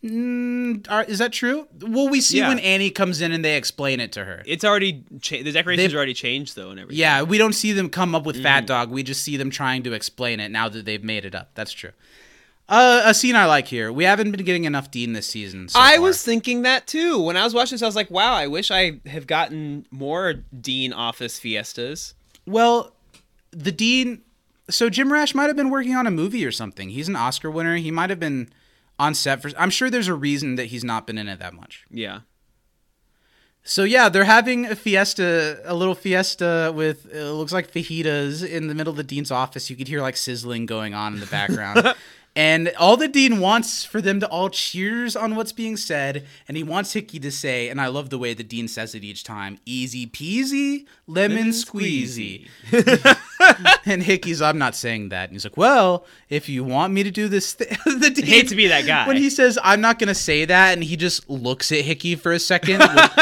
Are- 0.03 1.03
is 1.03 1.19
that 1.19 1.31
true? 1.33 1.67
Well, 1.81 2.07
we 2.07 2.21
see 2.21 2.37
Yeah. 2.37 2.49
when 2.49 2.59
Annie 2.59 2.91
comes 2.91 3.19
in 3.21 3.31
and 3.31 3.43
they 3.43 3.57
explain 3.57 3.99
it 3.99 4.11
to 4.13 4.23
her. 4.25 4.43
It's 4.45 4.63
already 4.63 5.03
cha- 5.21 5.43
the 5.43 5.51
decorations 5.51 5.83
They've- 5.87 5.93
are 5.95 5.97
already 5.97 6.13
changed 6.13 6.55
though, 6.55 6.69
and 6.69 6.79
everything. 6.79 6.99
Yeah, 6.99 7.23
we 7.23 7.37
don't 7.37 7.53
see 7.53 7.71
them 7.71 7.89
come 7.89 8.13
up 8.15 8.23
with 8.25 8.37
Mm. 8.37 8.43
Fat 8.43 8.67
Dog. 8.67 8.89
We 8.91 9.03
just 9.03 9.23
see 9.23 9.37
them 9.37 9.49
trying 9.49 9.83
to 9.83 9.93
explain 9.93 10.39
it 10.39 10.49
now 10.49 10.69
that 10.69 10.85
they've 10.85 11.03
made 11.03 11.25
it 11.25 11.33
up. 11.35 11.51
That's 11.55 11.71
true. 11.73 11.91
Uh, 12.69 13.01
a 13.05 13.13
scene 13.13 13.35
I 13.35 13.45
like 13.45 13.67
here. 13.67 13.91
We 13.93 14.03
haven't 14.03 14.31
been 14.31 14.43
getting 14.43 14.65
enough 14.65 14.91
Dean 14.91 15.13
this 15.13 15.27
season. 15.27 15.69
so 15.69 15.79
I 15.79 15.95
far. 15.95 16.01
was 16.01 16.21
thinking 16.21 16.63
that 16.63 16.85
too. 16.85 17.21
When 17.21 17.37
I 17.37 17.43
was 17.45 17.53
watching 17.53 17.75
this, 17.75 17.81
I 17.81 17.85
was 17.85 17.95
like, 17.95 18.11
wow, 18.11 18.33
I 18.33 18.47
wish 18.47 18.71
I 18.71 18.99
have 19.05 19.25
gotten 19.25 19.85
more 19.89 20.33
Dean 20.33 20.91
Office 20.91 21.39
fiestas. 21.39 22.13
well, 22.45 22.93
the 23.51 23.71
Dean. 23.71 24.21
So 24.69 24.89
Jim 24.89 25.13
Rash 25.13 25.33
might 25.33 25.47
have 25.47 25.55
been 25.55 25.69
working 25.69 25.95
on 25.95 26.05
a 26.05 26.11
movie 26.11 26.45
or 26.45 26.51
something. 26.51 26.89
He's 26.89 27.07
an 27.07 27.15
Oscar 27.15 27.49
winner. 27.49 27.77
He 27.77 27.89
might 27.89 28.09
have 28.09 28.19
been 28.19 28.49
on 28.99 29.13
set 29.15 29.41
for. 29.41 29.49
I'm 29.57 29.69
sure 29.69 29.89
there's 29.89 30.09
a 30.09 30.13
reason 30.13 30.55
that 30.55 30.65
he's 30.65 30.83
not 30.83 31.07
been 31.07 31.17
in 31.17 31.29
it 31.29 31.39
that 31.39 31.53
much. 31.53 31.85
Yeah. 31.89 32.19
So 33.63 33.83
yeah, 33.83 34.09
they're 34.09 34.25
having 34.25 34.65
a 34.65 34.75
fiesta, 34.75 35.61
a 35.65 35.73
little 35.73 35.95
fiesta 35.95 36.71
with 36.75 37.05
it 37.13 37.23
looks 37.31 37.51
like 37.53 37.71
fajitas 37.71 38.45
in 38.45 38.67
the 38.67 38.75
middle 38.75 38.91
of 38.91 38.97
the 38.97 39.03
dean's 39.03 39.31
office. 39.31 39.69
You 39.69 39.75
could 39.77 39.87
hear 39.87 40.01
like 40.01 40.17
sizzling 40.17 40.65
going 40.65 40.93
on 40.93 41.13
in 41.13 41.19
the 41.21 41.25
background. 41.27 41.93
and 42.37 42.71
all 42.77 42.97
the 42.97 43.07
dean 43.07 43.39
wants 43.39 43.83
for 43.83 43.99
them 43.99 44.19
to 44.19 44.27
all 44.27 44.51
cheers 44.51 45.15
on 45.15 45.35
what's 45.35 45.51
being 45.51 45.75
said, 45.75 46.23
and 46.47 46.55
he 46.55 46.61
wants 46.61 46.93
Hickey 46.93 47.19
to 47.21 47.31
say, 47.31 47.67
and 47.67 47.81
I 47.81 47.87
love 47.87 48.11
the 48.11 48.19
way 48.19 48.35
the 48.35 48.43
dean 48.43 48.67
says 48.67 48.93
it 48.93 49.03
each 49.03 49.23
time, 49.23 49.57
easy 49.65 50.05
peasy, 50.05 50.85
lemon, 51.07 51.47
squeezy. 51.47 52.47
and 53.87 54.03
Hickey's, 54.03 54.39
I'm 54.39 54.59
not 54.59 54.75
saying 54.75 55.09
that. 55.09 55.29
And 55.29 55.31
he's 55.31 55.45
like, 55.45 55.57
well, 55.57 56.05
if 56.29 56.47
you 56.47 56.63
want 56.63 56.93
me 56.93 57.01
to 57.01 57.09
do 57.09 57.27
this, 57.27 57.55
th- 57.55 57.71
the 57.85 58.11
dean, 58.11 58.25
hate 58.27 58.49
to 58.49 58.55
be 58.55 58.67
that 58.67 58.85
guy. 58.85 59.07
When 59.07 59.17
he 59.17 59.31
says, 59.31 59.57
I'm 59.63 59.81
not 59.81 59.97
going 59.97 60.09
to 60.09 60.13
say 60.15 60.45
that, 60.45 60.73
and 60.73 60.83
he 60.83 60.95
just 60.95 61.27
looks 61.27 61.71
at 61.71 61.85
Hickey 61.85 62.13
for 62.13 62.31
a 62.31 62.39
second. 62.39 62.81
with, 62.81 62.89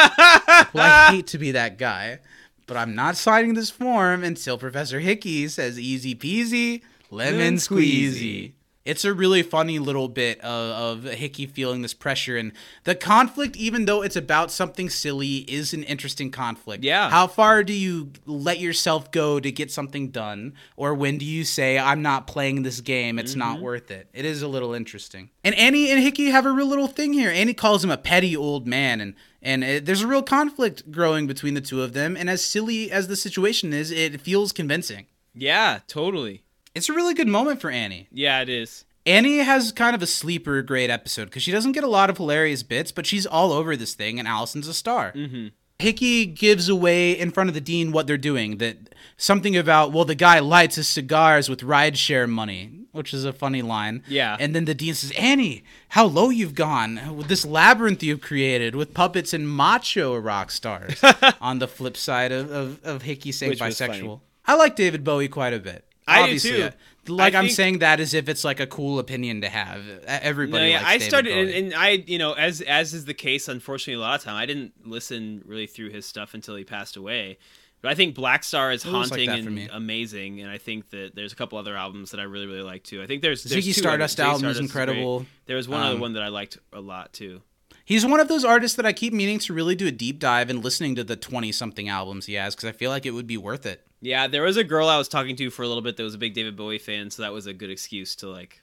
well, 0.73 0.73
I 0.75 1.11
hate 1.11 1.27
to 1.27 1.37
be 1.37 1.51
that 1.51 1.77
guy, 1.77 2.19
but 2.67 2.75
I'm 2.75 2.93
not 2.95 3.15
signing 3.15 3.53
this 3.53 3.69
form 3.69 4.25
until 4.25 4.57
Professor 4.57 4.99
Hickey 4.99 5.47
says 5.47 5.79
easy 5.79 6.15
peasy, 6.15 6.81
lemon 7.09 7.37
Lemon 7.37 7.55
squeezy. 7.55 8.51
It's 8.85 9.03
a 9.03 9.15
really 9.15 9.41
funny 9.41 9.79
little 9.79 10.07
bit 10.07 10.39
of, 10.41 11.05
of 11.05 11.11
Hickey 11.11 11.47
feeling 11.47 11.81
this 11.81 11.95
pressure 11.95 12.37
and 12.37 12.51
the 12.83 12.93
conflict, 12.93 13.57
even 13.57 13.85
though 13.85 14.03
it's 14.03 14.15
about 14.15 14.51
something 14.51 14.91
silly, 14.91 15.37
is 15.37 15.73
an 15.73 15.83
interesting 15.83 16.29
conflict. 16.29 16.83
Yeah. 16.83 17.09
How 17.09 17.25
far 17.25 17.63
do 17.63 17.73
you 17.73 18.11
let 18.27 18.59
yourself 18.59 19.09
go 19.09 19.39
to 19.39 19.51
get 19.51 19.71
something 19.71 20.09
done? 20.09 20.53
Or 20.77 20.93
when 20.93 21.17
do 21.17 21.25
you 21.25 21.43
say, 21.43 21.79
I'm 21.79 22.03
not 22.03 22.27
playing 22.27 22.61
this 22.61 22.79
game, 22.79 23.17
it's 23.17 23.33
not 23.33 23.55
mm-hmm. 23.55 23.65
worth 23.65 23.89
it? 23.89 24.07
It 24.13 24.23
is 24.23 24.43
a 24.43 24.47
little 24.47 24.75
interesting. 24.75 25.31
And 25.43 25.55
Annie 25.55 25.89
and 25.89 25.99
Hickey 25.99 26.27
have 26.27 26.45
a 26.45 26.51
real 26.51 26.67
little 26.67 26.87
thing 26.87 27.13
here. 27.13 27.31
Annie 27.31 27.55
calls 27.55 27.83
him 27.83 27.89
a 27.89 27.97
petty 27.97 28.37
old 28.37 28.67
man, 28.67 29.01
and, 29.01 29.15
and 29.41 29.63
it, 29.63 29.85
there's 29.87 30.03
a 30.03 30.07
real 30.07 30.21
conflict 30.21 30.91
growing 30.91 31.25
between 31.25 31.55
the 31.55 31.61
two 31.61 31.81
of 31.81 31.93
them. 31.93 32.15
And 32.15 32.29
as 32.29 32.45
silly 32.45 32.91
as 32.91 33.07
the 33.07 33.15
situation 33.15 33.73
is, 33.73 33.89
it 33.89 34.21
feels 34.21 34.51
convincing. 34.51 35.07
Yeah, 35.33 35.79
totally. 35.87 36.44
It's 36.75 36.89
a 36.89 36.93
really 36.93 37.13
good 37.13 37.29
moment 37.29 37.61
for 37.61 37.71
Annie. 37.71 38.07
Yeah, 38.11 38.41
it 38.41 38.49
is. 38.49 38.85
Annie 39.05 39.37
has 39.37 39.71
kind 39.71 39.95
of 39.95 40.01
a 40.01 40.07
sleeper 40.07 40.61
great 40.61 40.89
episode 40.89 41.25
because 41.25 41.43
she 41.43 41.51
doesn't 41.51 41.73
get 41.73 41.83
a 41.83 41.87
lot 41.87 42.09
of 42.09 42.17
hilarious 42.17 42.63
bits, 42.63 42.91
but 42.91 43.05
she's 43.05 43.25
all 43.25 43.53
over 43.53 43.75
this 43.75 43.93
thing, 43.93 44.19
and 44.19 44.27
Alison's 44.27 44.67
a 44.67 44.73
star. 44.73 45.11
Mm-hmm. 45.13 45.47
Hickey 45.77 46.25
gives 46.25 46.69
away 46.69 47.11
in 47.11 47.31
front 47.31 47.49
of 47.49 47.53
the 47.53 47.61
dean 47.61 47.91
what 47.91 48.07
they're 48.07 48.17
doing. 48.17 48.57
That 48.57 48.95
something 49.17 49.55
about 49.55 49.91
well, 49.91 50.05
the 50.05 50.15
guy 50.15 50.39
lights 50.39 50.75
his 50.75 50.87
cigars 50.87 51.49
with 51.49 51.61
rideshare 51.61 52.29
money, 52.29 52.85
which 52.93 53.13
is 53.13 53.25
a 53.25 53.33
funny 53.33 53.61
line. 53.61 54.01
Yeah. 54.07 54.37
And 54.39 54.55
then 54.55 54.65
the 54.65 54.73
dean 54.73 54.95
says, 54.95 55.11
"Annie, 55.17 55.63
how 55.89 56.05
low 56.05 56.29
you've 56.29 56.55
gone 56.55 57.15
with 57.15 57.27
this 57.27 57.45
labyrinth 57.45 58.01
you've 58.01 58.21
created 58.21 58.73
with 58.73 58.93
puppets 58.93 59.33
and 59.33 59.49
macho 59.49 60.17
rock 60.17 60.49
stars." 60.49 61.03
on 61.41 61.59
the 61.59 61.67
flip 61.67 61.97
side 61.97 62.31
of 62.31 62.49
of, 62.51 62.83
of 62.83 63.01
Hickey 63.01 63.31
saying 63.33 63.51
Which 63.51 63.59
bisexual. 63.59 64.21
I 64.45 64.55
like 64.55 64.75
David 64.75 65.03
Bowie 65.03 65.27
quite 65.27 65.53
a 65.53 65.59
bit. 65.59 65.85
I 66.07 66.17
do 66.17 66.23
Obviously, 66.23 66.51
too. 66.51 66.63
uh, 66.63 66.71
Like 67.07 67.33
I 67.33 67.39
I'm 67.39 67.45
think- 67.45 67.55
saying 67.55 67.79
that 67.79 67.99
as 67.99 68.13
if 68.13 68.29
it's 68.29 68.43
like 68.43 68.59
a 68.59 68.67
cool 68.67 68.99
opinion 68.99 69.41
to 69.41 69.49
have. 69.49 69.83
Everybody 70.07 70.63
No, 70.65 70.69
yeah, 70.69 70.83
I 70.85 70.93
David 70.97 71.09
started, 71.09 71.37
and, 71.37 71.49
and 71.49 71.73
I, 71.75 71.89
you 72.05 72.17
know, 72.17 72.33
as 72.33 72.61
as 72.61 72.93
is 72.93 73.05
the 73.05 73.13
case, 73.13 73.47
unfortunately, 73.47 73.95
a 73.95 73.99
lot 73.99 74.19
of 74.19 74.23
time 74.23 74.35
I 74.35 74.45
didn't 74.45 74.73
listen 74.85 75.41
really 75.45 75.67
through 75.67 75.89
his 75.89 76.05
stuff 76.05 76.33
until 76.33 76.55
he 76.55 76.63
passed 76.63 76.95
away. 76.95 77.37
But 77.81 77.91
I 77.91 77.95
think 77.95 78.15
Blackstar 78.15 78.73
is 78.73 78.83
like 78.85 78.93
haunting 79.09 79.53
me. 79.53 79.61
and 79.63 79.71
amazing, 79.71 80.41
and 80.41 80.49
I 80.49 80.57
think 80.57 80.89
that 80.89 81.11
there's 81.13 81.33
a 81.33 81.35
couple 81.35 81.59
other 81.59 81.75
albums 81.77 82.11
that 82.11 82.19
I 82.19 82.23
really 82.23 82.47
really 82.47 82.63
like 82.63 82.83
too. 82.83 83.01
I 83.03 83.05
think 83.07 83.21
there's, 83.21 83.43
there's 83.43 83.65
Ziggy 83.67 83.73
Stardust 83.75 84.19
album 84.19 84.47
is 84.49 84.57
incredible. 84.59 85.19
great. 85.19 85.29
There 85.45 85.55
was 85.57 85.67
one 85.67 85.81
other 85.83 85.95
Um, 85.95 86.01
one 86.01 86.13
that 86.13 86.23
I 86.23 86.29
liked 86.29 86.57
a 86.73 86.81
lot 86.81 87.13
too. 87.13 87.41
He's 87.83 88.03
one 88.03 88.19
of 88.19 88.27
those 88.27 88.43
artists 88.43 88.75
that 88.77 88.85
I 88.87 88.93
keep 88.93 89.13
meaning 89.13 89.37
to 89.39 89.53
really 89.53 89.75
do 89.75 89.85
a 89.85 89.91
deep 89.91 90.17
dive 90.17 90.49
and 90.49 90.63
listening 90.63 90.95
to 90.95 91.03
the 91.03 91.15
20 91.15 91.51
something 91.51 91.87
albums 91.87 92.25
he 92.25 92.33
has 92.33 92.55
because 92.55 92.67
I 92.67 92.71
feel 92.71 92.89
like 92.89 93.05
it 93.05 93.11
would 93.11 93.27
be 93.27 93.37
worth 93.37 93.67
it. 93.67 93.84
Yeah, 94.01 94.27
there 94.27 94.43
was 94.43 94.57
a 94.57 94.63
girl 94.63 94.87
I 94.87 94.97
was 94.97 95.07
talking 95.07 95.35
to 95.37 95.49
for 95.49 95.63
a 95.63 95.67
little 95.67 95.81
bit 95.81 95.97
that 95.97 96.03
was 96.03 96.13
a 96.13 96.19
big 96.19 96.33
David 96.33 96.55
Bowie 96.55 96.77
fan, 96.77 97.09
so 97.09 97.23
that 97.23 97.33
was 97.33 97.47
a 97.47 97.53
good 97.53 97.69
excuse 97.69 98.15
to 98.17 98.27
like. 98.29 98.61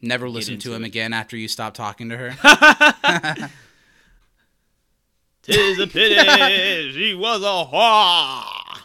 Never 0.00 0.28
listen 0.28 0.58
to 0.58 0.74
him 0.74 0.84
it. 0.84 0.88
again 0.88 1.12
after 1.12 1.36
you 1.36 1.48
stop 1.48 1.74
talking 1.74 2.08
to 2.10 2.16
her. 2.16 3.50
Tis 5.42 5.78
a 5.78 5.86
pity 5.86 6.92
she 6.92 7.14
was 7.14 7.40
a 7.42 7.70
whore. 7.70 8.80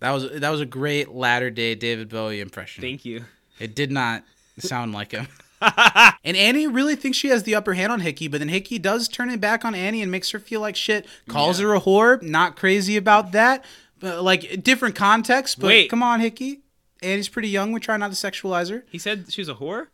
that 0.00 0.10
was 0.10 0.30
that 0.40 0.50
was 0.50 0.60
a 0.60 0.66
great 0.66 1.10
latter 1.10 1.50
day 1.50 1.74
David 1.74 2.08
Bowie 2.08 2.40
impression. 2.40 2.82
Thank 2.82 3.04
you. 3.04 3.24
It 3.58 3.74
did 3.74 3.90
not 3.90 4.22
sound 4.58 4.92
like 4.92 5.12
him. 5.12 5.28
and 6.24 6.36
Annie 6.36 6.66
really 6.66 6.96
thinks 6.96 7.16
she 7.16 7.28
has 7.28 7.44
the 7.44 7.54
upper 7.54 7.74
hand 7.74 7.92
on 7.92 8.00
Hickey, 8.00 8.28
but 8.28 8.40
then 8.40 8.48
Hickey 8.48 8.78
does 8.78 9.08
turn 9.08 9.30
it 9.30 9.40
back 9.40 9.64
on 9.64 9.74
Annie 9.74 10.02
and 10.02 10.10
makes 10.10 10.30
her 10.30 10.38
feel 10.38 10.60
like 10.60 10.76
shit. 10.76 11.06
Calls 11.28 11.58
her 11.58 11.74
a 11.74 11.80
whore. 11.80 12.20
Not 12.20 12.56
crazy 12.56 12.96
about 12.96 13.32
that. 13.32 13.64
But 14.02 14.22
like 14.22 14.62
different 14.62 14.94
context. 14.96 15.58
But 15.60 15.68
Wait. 15.68 15.88
come 15.90 16.02
on, 16.02 16.20
Hickey. 16.20 16.60
Annie's 17.00 17.28
pretty 17.28 17.48
young. 17.48 17.72
We 17.72 17.80
try 17.80 17.96
not 17.96 18.12
to 18.12 18.16
sexualize 18.16 18.70
her. 18.70 18.84
He 18.90 18.98
said 18.98 19.32
she 19.32 19.40
was 19.40 19.48
a 19.48 19.54
whore. 19.54 19.86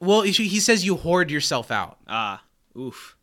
Well, 0.00 0.22
he 0.22 0.32
he 0.32 0.58
says 0.60 0.84
you 0.84 0.96
hoard 0.96 1.30
yourself 1.30 1.70
out. 1.70 1.98
Ah, 2.08 2.42
oof. 2.76 3.16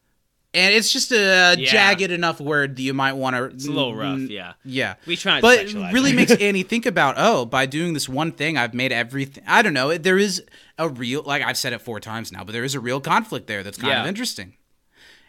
And 0.53 0.73
it's 0.73 0.91
just 0.91 1.11
a 1.13 1.55
Yeah. 1.57 1.71
jagged 1.71 2.11
enough 2.11 2.41
word 2.41 2.75
that 2.75 2.81
you 2.81 2.93
might 2.93 3.13
want 3.13 3.35
to. 3.37 3.45
It's 3.45 3.67
a 3.67 3.71
little 3.71 3.95
rough. 3.95 4.19
Yeah. 4.19 4.53
Yeah. 4.65 4.95
We 5.05 5.15
try 5.15 5.37
to 5.37 5.41
but 5.41 5.59
sexualize 5.59 5.89
it 5.89 5.93
really 5.93 6.13
makes 6.13 6.31
Annie 6.41 6.63
think 6.63 6.85
about, 6.85 7.15
oh, 7.17 7.45
by 7.45 7.65
doing 7.65 7.93
this 7.93 8.09
one 8.09 8.31
thing, 8.33 8.57
I've 8.57 8.73
made 8.73 8.91
everything. 8.91 9.43
I 9.47 9.61
don't 9.61 9.73
know. 9.73 9.97
There 9.97 10.17
is 10.17 10.43
a 10.77 10.89
real, 10.89 11.23
like 11.23 11.41
I've 11.41 11.57
said 11.57 11.71
it 11.71 11.79
four 11.79 11.99
times 12.01 12.31
now, 12.33 12.43
but 12.43 12.51
there 12.51 12.65
is 12.65 12.75
a 12.75 12.81
real 12.81 12.99
conflict 12.99 13.47
there 13.47 13.63
that's 13.63 13.77
kind 13.77 13.91
Yeah. 13.93 14.01
of 14.01 14.07
interesting. 14.07 14.55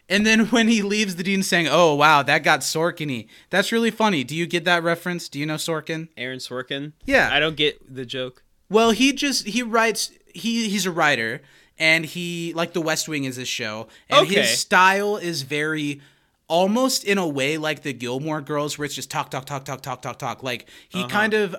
And 0.09 0.25
then 0.25 0.47
when 0.47 0.67
he 0.67 0.81
leaves 0.81 1.15
the 1.15 1.23
dean 1.23 1.43
saying, 1.43 1.67
oh, 1.69 1.95
wow, 1.95 2.23
that 2.23 2.43
got 2.43 2.59
Sorkin 2.59 3.27
That's 3.49 3.71
really 3.71 3.91
funny. 3.91 4.23
Do 4.23 4.35
you 4.35 4.45
get 4.45 4.65
that 4.65 4.83
reference? 4.83 5.29
Do 5.29 5.39
you 5.39 5.45
know 5.45 5.55
Sorkin? 5.55 6.09
Aaron 6.17 6.39
Sorkin. 6.39 6.91
Yeah. 7.05 7.29
I 7.31 7.39
don't 7.39 7.55
get 7.55 7.93
the 7.93 8.05
joke. 8.05 8.43
Well, 8.69 8.91
he 8.91 9.13
just 9.13 9.47
he 9.47 9.61
writes 9.63 10.11
he 10.33 10.67
he's 10.69 10.85
a 10.85 10.91
writer 10.91 11.41
and 11.77 12.05
he 12.05 12.53
like 12.55 12.73
The 12.73 12.81
West 12.81 13.07
Wing 13.07 13.23
is 13.23 13.35
his 13.35 13.47
show 13.47 13.87
and 14.09 14.25
Okay. 14.27 14.41
his 14.41 14.57
style 14.59 15.17
is 15.17 15.43
very 15.43 16.01
almost 16.53 17.03
in 17.03 17.17
a 17.17 17.27
way 17.27 17.57
like 17.57 17.81
the 17.81 17.93
Gilmore 17.93 18.39
Girls 18.39 18.77
where 18.77 18.85
it's 18.85 18.93
just 18.93 19.09
talk 19.09 19.31
talk 19.31 19.45
talk 19.45 19.65
talk 19.65 19.81
talk 19.81 20.01
talk 20.03 20.19
talk 20.19 20.43
like 20.43 20.67
he 20.89 20.99
Uh-huh. 20.99 21.07
kind 21.09 21.33
of 21.33 21.55
uh, 21.55 21.57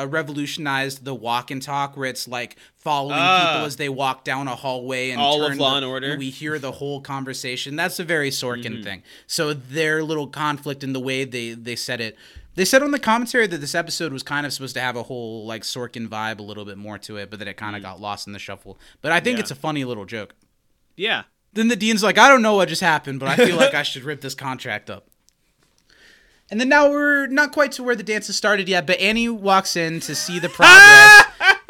uh 0.00 0.06
revolutionized 0.10 1.04
the 1.04 1.14
walk 1.14 1.52
and 1.52 1.62
talk 1.62 1.96
where 1.96 2.08
it's 2.10 2.26
like 2.26 2.56
following 2.74 3.18
Ah. 3.20 3.50
people 3.52 3.66
as 3.66 3.76
they 3.76 3.88
walk 3.88 4.24
down 4.24 4.48
a 4.48 4.56
hallway 4.56 5.10
and 5.10 5.20
All 5.20 5.44
of 5.44 5.56
Law 5.56 5.70
the- 5.70 5.76
and 5.76 5.86
Order. 5.86 6.16
we 6.18 6.30
hear 6.30 6.58
the 6.58 6.72
whole 6.72 7.00
conversation 7.00 7.76
that's 7.76 8.00
a 8.00 8.04
very 8.04 8.30
Sorkin 8.30 8.72
Mm-hmm. 8.74 8.82
thing 8.82 9.02
so 9.28 9.54
their 9.54 10.02
little 10.02 10.26
conflict 10.26 10.82
in 10.82 10.92
the 10.92 11.00
way 11.00 11.24
they 11.24 11.52
they 11.54 11.76
said 11.76 12.00
it 12.00 12.16
they 12.56 12.64
said 12.64 12.82
on 12.82 12.90
the 12.90 12.98
commentary 12.98 13.46
that 13.46 13.58
this 13.60 13.74
episode 13.76 14.12
was 14.12 14.24
kind 14.24 14.44
of 14.44 14.52
supposed 14.52 14.74
to 14.74 14.80
have 14.80 14.96
a 14.96 15.04
whole 15.04 15.46
like 15.46 15.62
Sorkin 15.62 16.08
vibe, 16.08 16.38
a 16.38 16.42
little 16.42 16.64
bit 16.66 16.76
more 16.76 16.98
to 16.98 17.16
it, 17.16 17.30
but 17.30 17.38
that 17.38 17.48
it 17.48 17.56
kind 17.56 17.76
of 17.76 17.80
got 17.82 17.98
lost 17.98 18.26
in 18.26 18.32
the 18.34 18.38
shuffle. 18.38 18.76
But 19.00 19.10
I 19.12 19.20
think 19.20 19.36
Mm. 19.36 19.38
Yeah. 19.38 19.42
it's 19.42 19.50
a 19.52 19.54
funny 19.66 19.84
little 19.84 20.04
joke. 20.04 20.34
Yeah. 20.94 21.22
Then 21.52 21.68
the 21.68 21.76
dean's 21.76 22.02
like, 22.02 22.18
I 22.18 22.28
don't 22.28 22.42
know 22.42 22.54
what 22.54 22.68
just 22.68 22.80
happened, 22.80 23.20
but 23.20 23.28
I 23.28 23.36
feel 23.36 23.56
like 23.56 23.74
I 23.74 23.82
should 23.82 24.04
rip 24.04 24.20
this 24.20 24.34
contract 24.34 24.88
up. 24.88 25.06
And 26.50 26.60
then 26.60 26.68
now 26.68 26.90
we're 26.90 27.26
not 27.28 27.52
quite 27.52 27.72
to 27.72 27.82
where 27.82 27.96
the 27.96 28.02
dance 28.02 28.26
has 28.26 28.36
started 28.36 28.68
yet, 28.68 28.86
but 28.86 28.98
Annie 29.00 29.28
walks 29.28 29.76
in 29.76 30.00
to 30.00 30.14
see 30.14 30.38
the 30.38 30.48
progress. 30.48 31.21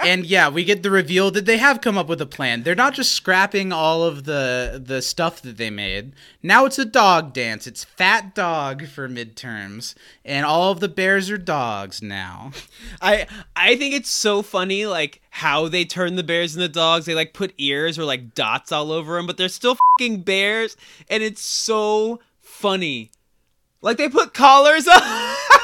And 0.05 0.27
yeah, 0.27 0.49
we 0.49 0.65
get 0.65 0.83
the 0.83 0.91
reveal 0.91 1.31
that 1.31 1.47
they 1.47 1.59
have 1.59 1.81
come 1.81 1.97
up 1.97 2.09
with 2.09 2.21
a 2.21 2.27
plan. 2.27 2.63
They're 2.63 2.75
not 2.75 2.95
just 2.95 3.13
scrapping 3.13 3.73
all 3.73 4.05
of 4.05 4.25
the 4.25 4.83
the 4.85 5.03
stuff 5.03 5.43
that 5.43 5.57
they 5.57 5.71
made. 5.71 6.13
Now 6.43 6.65
it's 6.65 6.79
a 6.79 6.85
dog 6.85 7.33
dance. 7.33 7.67
It's 7.67 7.85
fat 7.85 8.35
dog 8.35 8.87
for 8.87 9.09
midterms, 9.09 9.95
and 10.25 10.45
all 10.45 10.71
of 10.71 10.81
the 10.81 10.89
bears 10.89 11.31
are 11.31 11.39
dogs 11.39 12.03
now. 12.03 12.53
I 13.03 13.27
I 13.57 13.77
think 13.77 13.95
it's 13.95 14.11
so 14.11 14.43
funny 14.43 14.87
like 14.87 15.21
how 15.31 15.69
they 15.69 15.85
turn 15.85 16.17
the 16.17 16.23
bears 16.23 16.55
into 16.55 16.69
dogs. 16.69 17.07
They 17.07 17.15
like 17.15 17.35
put 17.35 17.55
ears 17.59 17.99
or 17.99 18.05
like 18.05 18.35
dots 18.35 18.73
all 18.73 18.93
over 18.93 19.17
them, 19.17 19.27
but 19.27 19.37
they're 19.37 19.49
still 19.49 19.77
fucking 19.99 20.23
bears 20.23 20.77
and 21.09 21.23
it's 21.23 21.43
so 21.45 22.21
funny. 22.41 23.11
Like 23.83 23.97
they 23.99 24.09
put 24.09 24.33
collars 24.33 24.87
on. 24.89 25.03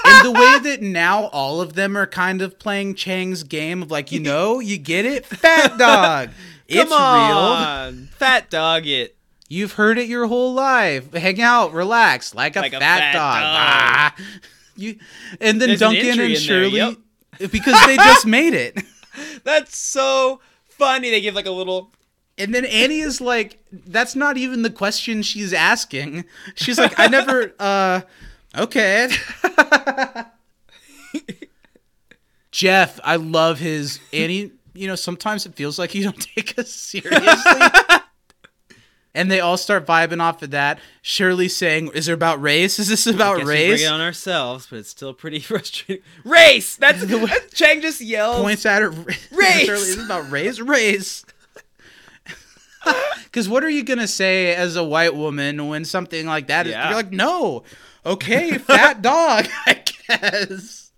and 0.04 0.26
the 0.26 0.32
way 0.32 0.58
that 0.58 0.82
now 0.82 1.26
all 1.26 1.60
of 1.60 1.74
them 1.74 1.96
are 1.96 2.06
kind 2.06 2.42
of 2.42 2.58
playing 2.58 2.96
Chang's 2.96 3.42
game 3.44 3.82
of 3.82 3.90
like, 3.90 4.10
you 4.12 4.20
know, 4.20 4.58
you 4.60 4.76
get 4.76 5.04
it, 5.06 5.24
fat 5.24 5.78
dog. 5.78 6.30
It's 6.66 6.90
Come 6.90 7.00
real. 7.30 7.38
on. 7.38 8.06
Fat 8.12 8.50
dog 8.50 8.86
it. 8.86 9.16
You've 9.48 9.72
heard 9.72 9.96
it 9.98 10.08
your 10.08 10.26
whole 10.26 10.52
life. 10.52 11.12
Hang 11.14 11.40
out, 11.40 11.72
relax, 11.72 12.34
like 12.34 12.56
a, 12.56 12.60
Like 12.60 12.74
a 12.74 12.80
fat, 12.80 12.98
fat 12.98 13.12
dog. 13.12 13.40
dog. 13.40 13.44
Ah. 13.56 14.14
You, 14.76 14.98
and 15.40 15.60
then 15.60 15.70
There's 15.70 15.80
an 15.82 15.92
Duncan 15.94 16.08
entry 16.10 16.10
and 16.10 16.20
in 16.20 16.28
there, 16.32 16.36
Shirley, 16.40 16.76
yep. 16.76 17.50
because 17.50 17.86
they 17.86 17.96
just 17.96 18.26
made 18.26 18.52
it. 18.54 18.78
That's 19.44 19.76
so 19.76 20.40
funny. 20.68 21.10
They 21.10 21.20
give 21.20 21.34
like 21.34 21.46
a 21.46 21.50
little 21.50 21.90
And 22.38 22.54
then 22.54 22.64
Annie 22.64 23.00
is 23.00 23.20
like, 23.20 23.58
that's 23.72 24.14
not 24.14 24.36
even 24.36 24.62
the 24.62 24.70
question 24.70 25.22
she's 25.22 25.52
asking. 25.52 26.24
She's 26.54 26.78
like, 26.78 26.98
I 26.98 27.08
never, 27.08 27.52
uh, 27.58 28.02
okay. 28.56 29.08
Jeff, 32.50 32.98
I 33.04 33.16
love 33.16 33.58
his 33.58 34.00
Annie. 34.12 34.52
You 34.74 34.86
know, 34.86 34.94
sometimes 34.94 35.44
it 35.46 35.54
feels 35.54 35.78
like 35.78 35.94
you 35.94 36.04
don't 36.04 36.20
take 36.34 36.58
us 36.58 36.70
seriously. 36.70 37.62
and 39.14 39.30
they 39.30 39.40
all 39.40 39.56
start 39.56 39.86
vibing 39.86 40.20
off 40.20 40.42
of 40.42 40.50
that. 40.52 40.78
Shirley 41.02 41.48
saying, 41.48 41.90
"Is 41.94 42.08
it 42.08 42.12
about 42.12 42.40
race? 42.40 42.78
Is 42.78 42.88
this 42.88 43.06
about 43.06 43.38
Guess 43.38 43.46
we 43.46 43.52
bring 43.52 43.70
race?" 43.70 43.82
it 43.82 43.86
on 43.92 44.00
ourselves, 44.00 44.66
but 44.70 44.78
it's 44.78 44.88
still 44.88 45.12
pretty 45.14 45.40
frustrating. 45.40 46.02
Race. 46.24 46.76
That's, 46.76 47.04
that's 47.04 47.52
Chang 47.54 47.80
just 47.80 48.00
yelled. 48.00 48.42
Points 48.42 48.64
at 48.66 48.82
her. 48.82 48.90
Race! 48.90 49.66
Shirley, 49.66 49.82
is 49.82 49.96
this 49.96 50.04
about 50.04 50.30
race? 50.30 50.60
Race. 50.60 51.24
Because 53.24 53.46
what 53.48 53.62
are 53.62 53.68
you 53.68 53.84
gonna 53.84 54.08
say 54.08 54.54
as 54.54 54.74
a 54.74 54.82
white 54.82 55.14
woman 55.14 55.68
when 55.68 55.84
something 55.84 56.26
like 56.26 56.46
that 56.46 56.66
is? 56.66 56.72
Yeah. 56.72 56.88
You're 56.88 56.96
like, 56.96 57.12
no, 57.12 57.62
okay, 58.06 58.56
fat 58.56 59.02
dog, 59.02 59.46
I 59.66 59.82
guess. 60.08 60.90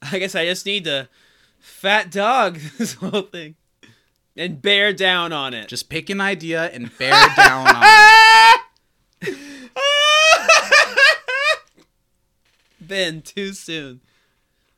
I 0.00 0.18
guess 0.18 0.34
I 0.34 0.46
just 0.46 0.64
need 0.64 0.84
to 0.84 1.08
fat 1.58 2.10
dog 2.10 2.56
this 2.78 2.94
whole 2.94 3.22
thing 3.22 3.56
and 4.36 4.60
bear 4.62 4.92
down 4.94 5.32
on 5.34 5.52
it. 5.52 5.68
Just 5.68 5.90
pick 5.90 6.08
an 6.08 6.20
idea 6.20 6.64
and 6.70 6.96
bear 6.98 7.12
down 7.36 7.66
on 7.68 7.82
it. 7.82 8.60
Ben, 12.80 13.22
too 13.22 13.52
soon. 13.52 14.00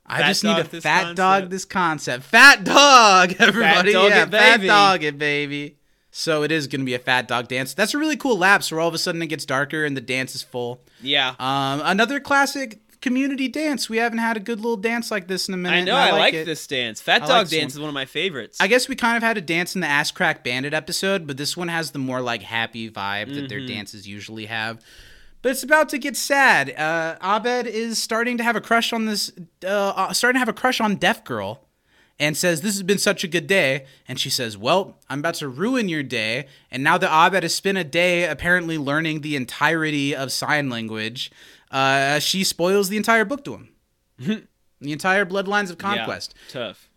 I 0.04 0.18
Fat 0.18 0.28
just 0.28 0.44
need 0.44 0.56
to 0.56 0.64
fat 0.64 1.00
concept. 1.00 1.16
dog 1.16 1.48
this 1.50 1.64
concept. 1.64 2.24
Fat 2.24 2.64
dog, 2.64 3.34
everybody. 3.38 3.92
dog 3.92 4.10
yeah, 4.10 4.22
it, 4.24 4.30
fat 4.30 4.56
baby. 4.58 4.66
dog 4.66 5.02
it, 5.04 5.18
baby. 5.18 5.76
So 6.14 6.42
it 6.42 6.52
is 6.52 6.66
going 6.66 6.82
to 6.82 6.84
be 6.84 6.92
a 6.94 6.98
fat 6.98 7.26
dog 7.26 7.48
dance. 7.48 7.72
That's 7.72 7.94
a 7.94 7.98
really 7.98 8.16
cool 8.18 8.36
lapse 8.36 8.70
where 8.70 8.80
all 8.80 8.88
of 8.88 8.94
a 8.94 8.98
sudden 8.98 9.22
it 9.22 9.28
gets 9.28 9.46
darker 9.46 9.84
and 9.86 9.96
the 9.96 10.00
dance 10.02 10.34
is 10.34 10.42
full. 10.42 10.82
Yeah. 11.00 11.30
Um, 11.40 11.80
another 11.84 12.20
classic 12.20 12.80
community 13.00 13.48
dance. 13.48 13.88
We 13.88 13.96
haven't 13.96 14.18
had 14.18 14.36
a 14.36 14.40
good 14.40 14.58
little 14.60 14.76
dance 14.76 15.10
like 15.10 15.26
this 15.26 15.48
in 15.48 15.54
a 15.54 15.56
minute. 15.56 15.74
I 15.76 15.80
know. 15.84 15.96
and 15.96 16.14
I, 16.14 16.18
like, 16.18 16.34
it. 16.34 16.44
this 16.44 16.66
dance. 16.66 17.00
Fat 17.00 17.22
I 17.22 17.26
dog 17.26 17.30
like 17.30 17.48
dance 17.48 17.72
one. 17.72 17.78
is 17.78 17.80
one 17.80 17.88
of 17.88 17.94
my 17.94 18.04
favorites. 18.04 18.58
I 18.60 18.66
guess 18.66 18.88
we 18.88 18.94
kind 18.94 19.16
of 19.16 19.22
had 19.22 19.38
a 19.38 19.40
dance 19.40 19.74
in 19.74 19.80
the 19.80 19.86
Ass 19.86 20.10
Crack 20.10 20.44
Bandit 20.44 20.74
episode, 20.74 21.26
but 21.26 21.38
this 21.38 21.56
one 21.56 21.68
has 21.68 21.92
the 21.92 21.98
more 21.98 22.20
like 22.20 22.42
happy 22.42 22.90
vibe 22.90 23.26
that 23.28 23.32
Mm-hmm. 23.34 23.46
their 23.48 23.66
dances 23.66 24.06
usually 24.06 24.46
have. 24.46 24.80
But 25.40 25.52
it's 25.52 25.62
about 25.64 25.88
to 25.88 25.98
get 25.98 26.16
sad. 26.16 26.70
Uh, 26.78 27.16
Abed 27.20 27.66
is 27.66 28.00
starting 28.00 28.36
to 28.36 28.44
have 28.44 28.54
a 28.54 28.60
crush 28.60 28.92
on 28.92 29.06
this, 29.06 29.32
uh, 29.64 29.68
uh, 29.68 30.12
starting 30.12 30.34
to 30.36 30.38
have 30.40 30.48
a 30.48 30.52
crush 30.52 30.80
on 30.80 30.94
Deaf 30.96 31.24
Girl, 31.24 31.66
and 32.18 32.36
says, 32.36 32.60
"This 32.60 32.74
has 32.74 32.82
been 32.82 32.98
such 32.98 33.24
a 33.24 33.28
good 33.28 33.46
day." 33.46 33.86
And 34.06 34.18
she 34.20 34.30
says, 34.30 34.56
"Well, 34.56 34.98
I'm 35.08 35.18
about 35.20 35.34
to 35.36 35.48
ruin 35.48 35.88
your 35.88 36.02
day." 36.02 36.46
And 36.70 36.82
now 36.84 36.98
that 36.98 37.10
Abed 37.26 37.42
has 37.42 37.54
spent 37.54 37.78
a 37.78 37.84
day 37.84 38.24
apparently 38.24 38.78
learning 38.78 39.20
the 39.20 39.36
entirety 39.36 40.14
of 40.14 40.30
sign 40.32 40.68
language, 40.70 41.30
uh, 41.70 42.18
she 42.18 42.44
spoils 42.44 42.88
the 42.88 42.96
entire 42.96 43.24
book 43.24 43.44
to 43.44 43.54
him. 43.54 43.68
the 44.80 44.92
entire 44.92 45.24
Bloodlines 45.26 45.70
of 45.70 45.76
Yeah, 45.80 45.96
Conquest 45.96 46.34
tough. 46.48 46.88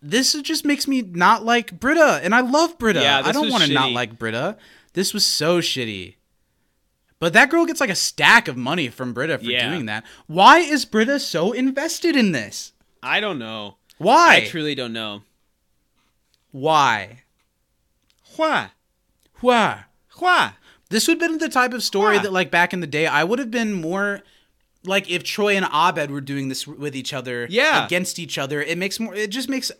this 0.00 0.32
just 0.42 0.64
makes 0.64 0.86
me 0.86 1.02
not 1.02 1.44
like 1.44 1.78
Britta, 1.80 2.20
and 2.22 2.34
I 2.34 2.40
love 2.40 2.78
Britta. 2.78 3.00
Yeah, 3.00 3.22
I 3.24 3.32
don't 3.32 3.50
want 3.50 3.64
to 3.64 3.72
not 3.72 3.92
like 3.92 4.18
Britta. 4.18 4.56
This 4.94 5.12
was 5.12 5.26
so 5.26 5.60
shitty. 5.60 6.14
But 7.18 7.32
that 7.32 7.48
girl 7.50 7.64
gets 7.64 7.80
like 7.80 7.90
a 7.90 7.94
stack 7.94 8.48
of 8.48 8.56
money 8.56 8.88
from 8.88 9.12
Britta 9.14 9.38
for 9.38 9.44
Yeah. 9.44 9.70
doing 9.70 9.86
that. 9.86 10.04
Why 10.26 10.58
is 10.58 10.84
Britta 10.84 11.18
so 11.20 11.52
invested 11.52 12.16
in 12.16 12.32
this? 12.32 12.72
I 13.02 13.20
don't 13.20 13.38
know. 13.38 13.76
Why? 13.98 14.36
I 14.36 14.46
truly 14.48 14.74
don't 14.74 14.92
know. 14.92 15.22
Why? 16.50 17.22
Why? 18.36 18.70
Why? 19.40 19.84
Why? 20.18 20.52
This 20.90 21.08
would 21.08 21.20
have 21.20 21.30
been 21.30 21.38
the 21.38 21.48
type 21.48 21.72
of 21.72 21.82
story 21.82 22.16
Why? 22.16 22.22
that, 22.22 22.32
like, 22.32 22.50
back 22.50 22.72
in 22.72 22.80
the 22.80 22.86
day, 22.86 23.06
I 23.06 23.24
would 23.24 23.38
have 23.38 23.50
been 23.50 23.72
more 23.72 24.22
like 24.84 25.10
if 25.10 25.24
Troy 25.24 25.56
and 25.56 25.66
Abed 25.72 26.10
were 26.10 26.20
doing 26.20 26.48
this 26.48 26.66
with 26.66 26.94
each 26.94 27.12
other, 27.12 27.46
Yeah. 27.50 27.86
against 27.86 28.18
each 28.18 28.36
other. 28.38 28.62
It 28.62 28.78
makes 28.78 29.00
more. 29.00 29.14
It 29.14 29.30
just 29.30 29.48
makes. 29.48 29.72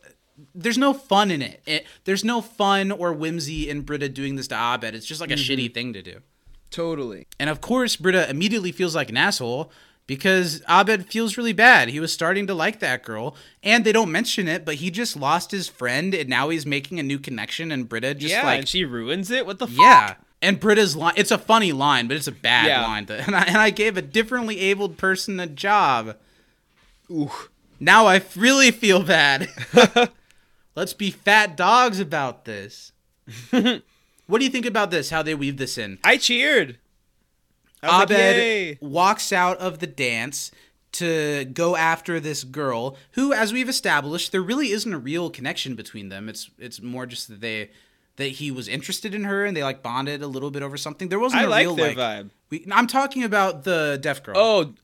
There's 0.55 0.78
no 0.78 0.93
fun 0.95 1.31
in 1.31 1.43
it. 1.43 1.62
it 1.66 1.86
there's 2.05 2.24
no 2.24 2.41
fun 2.41 2.91
or 2.91 3.12
whimsy 3.12 3.69
in 3.69 3.82
Britta 3.82 4.09
doing 4.09 4.35
this 4.35 4.49
to 4.49 4.57
Abed. 4.57 4.95
It's 4.95 5.07
just 5.07 5.20
like 5.20 5.31
a 5.31 5.35
Mm-hmm. 5.35 5.53
shitty 5.53 5.74
thing 5.74 5.93
to 5.93 6.03
do. 6.03 6.20
Totally. 6.70 7.27
And 7.39 7.49
of 7.49 7.61
course, 7.61 7.95
Britta 7.95 8.28
immediately 8.28 8.73
feels 8.73 8.97
like 8.97 9.11
an 9.11 9.16
asshole 9.16 9.70
because 10.06 10.62
Abed 10.68 11.06
feels 11.06 11.36
really 11.36 11.52
bad. 11.52 11.89
He 11.89 12.01
was 12.01 12.12
starting 12.12 12.47
to 12.48 12.55
like 12.55 12.81
that 12.81 13.02
girl, 13.02 13.36
and 13.62 13.85
they 13.85 13.93
don't 13.93 14.12
mention 14.12 14.48
it, 14.48 14.64
but 14.64 14.76
he 14.76 14.90
just 14.90 15.16
lost 15.16 15.51
his 15.51 15.68
friend, 15.68 16.14
and 16.14 16.28
now 16.28 16.51
he's 16.51 16.66
making 16.66 17.01
a 17.01 17.02
new 17.02 17.18
connection. 17.18 17.70
And 17.72 17.89
Britta 17.89 18.14
just 18.14 18.32
yeah, 18.35 18.44
like, 18.44 18.59
and 18.60 18.68
she 18.68 18.85
ruins 18.85 19.31
it. 19.31 19.47
What 19.47 19.59
the 19.59 19.66
fuck? 19.66 19.78
yeah. 19.78 20.14
And 20.43 20.60
Britta's 20.60 20.94
line, 20.94 21.14
it's 21.16 21.31
a 21.31 21.39
funny 21.39 21.72
line, 21.72 22.06
but 22.06 22.18
it's 22.18 22.26
a 22.26 22.32
bad 22.32 22.66
Yeah. 22.66 22.82
line. 22.82 23.06
To, 23.06 23.14
and, 23.26 23.35
I, 23.35 23.43
and 23.44 23.56
I 23.56 23.70
gave 23.70 23.97
a 23.97 24.02
differently 24.02 24.60
abled 24.60 24.98
person 24.98 25.40
a 25.40 25.47
job. 25.47 26.16
Ooh. 27.10 27.31
Now 27.81 28.06
I 28.06 28.20
really 28.36 28.70
feel 28.70 29.02
bad. 29.02 29.48
Let's 30.76 30.93
be 30.93 31.10
fat 31.10 31.56
dogs 31.56 31.98
about 32.01 32.44
this. 32.44 32.93
what 33.51 34.39
do 34.39 34.44
you 34.44 34.51
think 34.51 34.66
about 34.66 34.90
this? 34.90 35.10
How 35.10 35.22
they 35.22 35.35
weave 35.35 35.56
this 35.56 35.78
in? 35.78 35.98
I 36.05 36.16
cheered. 36.18 36.78
Was 37.85 38.11
like, 38.11 38.11
Abed 38.11 38.78
walks 38.81 39.32
out 39.32 39.59
of 39.59 39.78
the 39.78 39.86
dance 39.86 40.51
to 40.93 41.44
go 41.47 41.74
after 41.74 42.20
this 42.20 42.44
girl 42.44 42.97
who 43.12 43.32
as 43.32 43.52
we've 43.52 43.69
established 43.69 44.31
there 44.31 44.40
really 44.40 44.70
isn't 44.70 44.93
a 44.93 44.98
real 44.98 45.28
connection 45.28 45.74
between 45.74 46.09
them. 46.09 46.28
It's 46.28 46.51
it's 46.59 46.81
more 46.81 47.05
just 47.06 47.28
that 47.28 47.40
they 47.40 47.70
that 48.16 48.27
he 48.28 48.51
was 48.52 48.69
interested 48.69 49.12
in 49.15 49.24
her 49.24 49.44
and 49.44 49.56
they 49.56 49.65
like 49.65 49.82
bonded 49.82 50.23
a 50.23 50.28
little 50.28 50.52
bit 50.52 50.62
over 50.62 50.77
something. 50.77 51.09
There 51.09 51.19
wasn't 51.19 51.43
I 51.43 51.47
a 51.47 51.48
like 51.48 51.65
real 51.66 51.74
their 51.74 51.94
like 51.94 51.97
vibe. 51.97 52.31
we, 52.51 52.65
i'm 52.70 52.86
talking 52.86 53.24
about 53.24 53.65
the 53.65 53.98
deaf 54.01 54.23
girl. 54.23 54.36
Oh, 54.39 54.74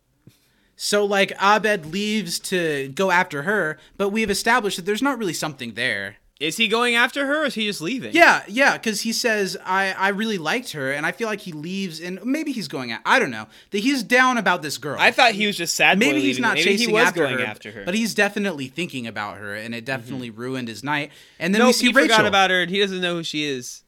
so 0.74 1.04
like 1.04 1.32
abed 1.40 1.86
leaves 1.86 2.38
to 2.40 2.88
go 2.88 3.10
after 3.10 3.42
her 3.42 3.78
but 3.96 4.08
we've 4.08 4.30
established 4.30 4.78
that 4.78 4.86
there's 4.86 5.02
not 5.02 5.18
really 5.18 5.34
something 5.34 5.74
there 5.74 6.16
is 6.40 6.56
he 6.56 6.66
going 6.68 6.94
after 6.96 7.26
her 7.26 7.42
or 7.42 7.46
is 7.46 7.54
he 7.54 7.66
just 7.66 7.80
leaving? 7.82 8.12
yeah, 8.14 8.42
yeah, 8.48 8.72
because 8.78 9.02
he 9.02 9.12
says 9.12 9.56
I 9.64 9.92
I 9.92 10.08
really 10.08 10.38
liked 10.38 10.72
her, 10.72 10.90
and 10.90 11.04
I 11.06 11.12
feel 11.12 11.28
like 11.28 11.40
he 11.40 11.52
leaves, 11.52 12.00
and 12.00 12.18
maybe 12.24 12.50
he's 12.50 12.66
going 12.66 12.90
out. 12.92 13.00
I 13.04 13.18
don't 13.18 13.30
know 13.30 13.46
that 13.70 13.78
he's 13.80 14.02
down 14.02 14.38
about 14.38 14.62
this 14.62 14.78
girl. 14.78 14.96
I 14.98 15.10
thought 15.10 15.32
he 15.34 15.46
was 15.46 15.56
just 15.56 15.74
sad. 15.74 15.98
maybe 15.98 16.20
he's 16.20 16.38
not 16.40 16.54
Maybe 16.54 16.64
chasing 16.70 16.88
he 16.88 16.94
was 16.94 17.04
after 17.08 17.20
going 17.24 17.38
her, 17.38 17.44
after 17.44 17.70
her. 17.72 17.84
but 17.84 17.94
he's 17.94 18.14
definitely 18.14 18.68
thinking 18.68 19.06
about 19.06 19.36
her, 19.36 19.54
and 19.54 19.74
it 19.74 19.84
definitely 19.84 20.30
ruined 20.30 20.68
his 20.68 20.82
night. 20.82 21.10
And 21.38 21.54
then 21.54 21.64
we 21.66 21.72
see 21.72 21.86
he 21.88 21.92
Rachel, 21.92 22.16
forgot 22.16 22.26
about 22.26 22.50
her 22.50 22.62
and 22.62 22.70
he 22.70 22.80
doesn't 22.80 23.00
know 23.00 23.16
who 23.16 23.22
she 23.22 23.44
is. 23.44 23.82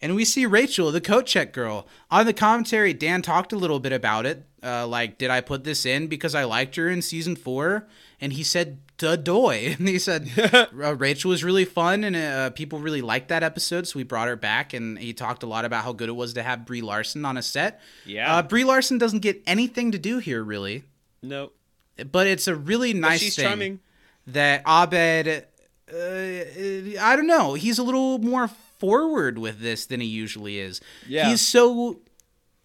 and 0.00 0.14
we 0.14 0.24
see 0.24 0.46
Rachel, 0.46 0.90
the 0.90 1.00
coat 1.00 1.26
check 1.26 1.52
girl. 1.52 1.86
On 2.10 2.24
the 2.26 2.32
commentary, 2.32 2.92
Dan 2.94 3.22
talked 3.22 3.52
a 3.52 3.56
little 3.56 3.78
bit 3.80 3.92
about 3.92 4.26
it. 4.26 4.44
Uh, 4.62 4.86
like, 4.86 5.18
did 5.18 5.30
I 5.30 5.42
put 5.42 5.64
this 5.64 5.84
in 5.84 6.06
because 6.08 6.34
I 6.34 6.44
liked 6.44 6.76
her 6.76 6.88
in 6.88 7.02
season 7.02 7.36
four? 7.36 7.86
And 8.20 8.32
he 8.32 8.42
said, 8.42 8.78
"Duh, 8.98 9.16
doy." 9.16 9.74
And 9.78 9.88
he 9.88 9.98
said, 9.98 10.28
uh, 10.52 10.94
Rachel 10.96 11.30
was 11.30 11.42
really 11.44 11.64
fun, 11.64 12.04
and 12.04 12.14
uh, 12.16 12.50
people 12.50 12.78
really 12.78 13.02
liked 13.02 13.28
that 13.28 13.42
episode, 13.42 13.86
so 13.86 13.98
we 13.98 14.02
brought 14.04 14.28
her 14.28 14.36
back. 14.36 14.72
And 14.72 14.98
he 14.98 15.12
talked 15.12 15.42
a 15.42 15.46
lot 15.46 15.64
about 15.64 15.84
how 15.84 15.92
good 15.92 16.08
it 16.08 16.12
was 16.16 16.34
to 16.34 16.42
have 16.42 16.64
Brie 16.66 16.82
Larson 16.82 17.24
on 17.24 17.36
a 17.36 17.42
set. 17.42 17.80
Yeah. 18.06 18.36
uh, 18.36 18.42
Brie 18.42 18.64
Larson 18.64 18.98
doesn't 18.98 19.20
get 19.20 19.42
anything 19.46 19.92
to 19.92 19.98
do 19.98 20.18
here, 20.18 20.42
really, 20.42 20.84
Nope. 21.22 21.54
but 22.10 22.26
it's 22.26 22.46
a 22.48 22.54
really 22.54 22.92
nice 22.94 23.20
she's 23.20 23.36
thing 23.36 23.44
charming. 23.46 23.80
that 24.26 24.62
Abed. 24.66 25.46
Uh, 25.92 26.98
I 27.00 27.14
don't 27.16 27.26
know. 27.26 27.54
He's 27.54 27.78
a 27.78 27.82
little 27.82 28.18
more 28.18 28.48
forward 28.78 29.38
with 29.38 29.60
this 29.60 29.86
than 29.86 30.00
he 30.00 30.06
usually 30.06 30.58
is. 30.58 30.80
Yeah. 31.06 31.28
He's 31.28 31.40
so 31.42 32.00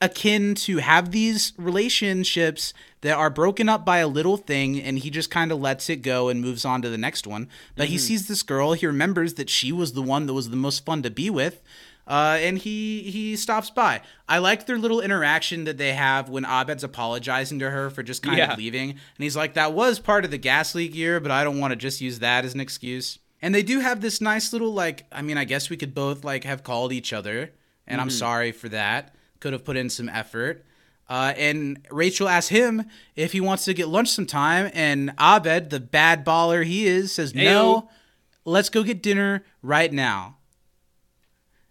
akin 0.02 0.56
to 0.56 0.78
have 0.78 1.12
these 1.12 1.52
relationships 1.58 2.74
that 3.02 3.16
are 3.18 3.30
broken 3.30 3.70
up 3.70 3.86
by 3.86 4.00
a 4.00 4.08
little 4.08 4.38
thing 4.38 4.82
and 4.82 5.00
he 5.00 5.10
just 5.10 5.32
kind 5.32 5.52
of 5.52 5.60
lets 5.60 5.90
it 5.90 5.98
go 6.02 6.28
and 6.30 6.42
moves 6.42 6.66
on 6.66 6.82
to 6.82 6.90
the 6.90 6.98
next 6.98 7.26
one 7.26 7.48
but 7.76 7.84
Mm-hmm. 7.84 7.92
he 7.92 7.98
sees 7.98 8.28
this 8.28 8.44
girl 8.44 8.74
he 8.74 8.86
remembers 8.86 9.36
that 9.36 9.50
she 9.50 9.72
was 9.72 9.94
the 9.94 10.02
one 10.02 10.26
that 10.26 10.34
was 10.34 10.50
the 10.50 10.56
most 10.56 10.86
fun 10.86 11.02
to 11.04 11.10
be 11.10 11.30
with 11.30 11.62
uh, 12.08 12.40
and 12.42 12.58
he 12.58 13.04
he 13.04 13.36
stops 13.36 13.70
by. 13.70 14.02
I 14.28 14.40
like 14.40 14.66
their 14.66 14.80
little 14.80 15.00
interaction 15.00 15.66
that 15.66 15.78
they 15.78 15.94
have 15.94 16.28
when 16.28 16.44
Abed's 16.44 16.84
apologizing 16.84 17.60
to 17.60 17.70
her 17.70 17.92
for 17.92 18.02
just 18.02 18.24
kind 18.24 18.36
Yeah. 18.40 18.54
of 18.54 18.58
leaving, 18.58 18.90
and 18.90 19.00
he's 19.20 19.36
like, 19.38 19.54
"That 19.54 19.74
was 19.74 20.00
part 20.00 20.26
of 20.26 20.32
the 20.32 20.40
gas 20.40 20.74
leak 20.74 20.96
year, 20.96 21.20
but 21.20 21.30
I 21.30 21.44
don't 21.44 21.60
want 21.60 21.70
to 21.72 21.76
just 21.76 22.02
use 22.02 22.18
that 22.18 22.46
as 22.46 22.56
an 22.56 22.62
excuse." 22.62 23.20
And 23.44 23.54
they 23.54 23.62
do 23.62 23.80
have 23.82 24.02
this 24.02 24.22
nice 24.22 24.52
little 24.52 24.74
like, 24.74 25.06
I 25.12 25.22
mean, 25.22 25.38
I 25.38 25.44
guess 25.44 25.70
we 25.70 25.78
could 25.78 25.94
both 25.94 26.24
like 26.24 26.46
have 26.46 26.64
called 26.64 26.92
each 26.94 27.14
other, 27.14 27.52
and 27.86 28.02
I'm 28.02 28.10
sorry 28.10 28.54
for 28.54 28.70
that. 28.70 29.14
Could 29.40 29.54
have 29.54 29.64
put 29.64 29.78
in 29.78 29.92
some 29.92 30.10
effort. 30.10 30.66
Uh, 31.10 31.34
and 31.36 31.86
Rachel 31.90 32.30
asks 32.30 32.50
him 32.50 32.86
if 33.16 33.32
he 33.32 33.42
wants 33.42 33.66
to 33.66 33.74
get 33.74 33.88
lunch 33.88 34.10
sometime, 34.10 34.70
and 34.74 35.12
Abed, 35.18 35.72
the 35.72 35.80
bad 35.80 36.24
baller 36.24 36.64
he 36.64 36.86
is, 36.86 37.12
says 37.12 37.34
Ayo. 37.34 37.44
no. 37.44 37.90
Let's 38.46 38.70
go 38.70 38.84
get 38.84 39.02
dinner 39.04 39.44
right 39.62 39.92
now. 39.92 40.38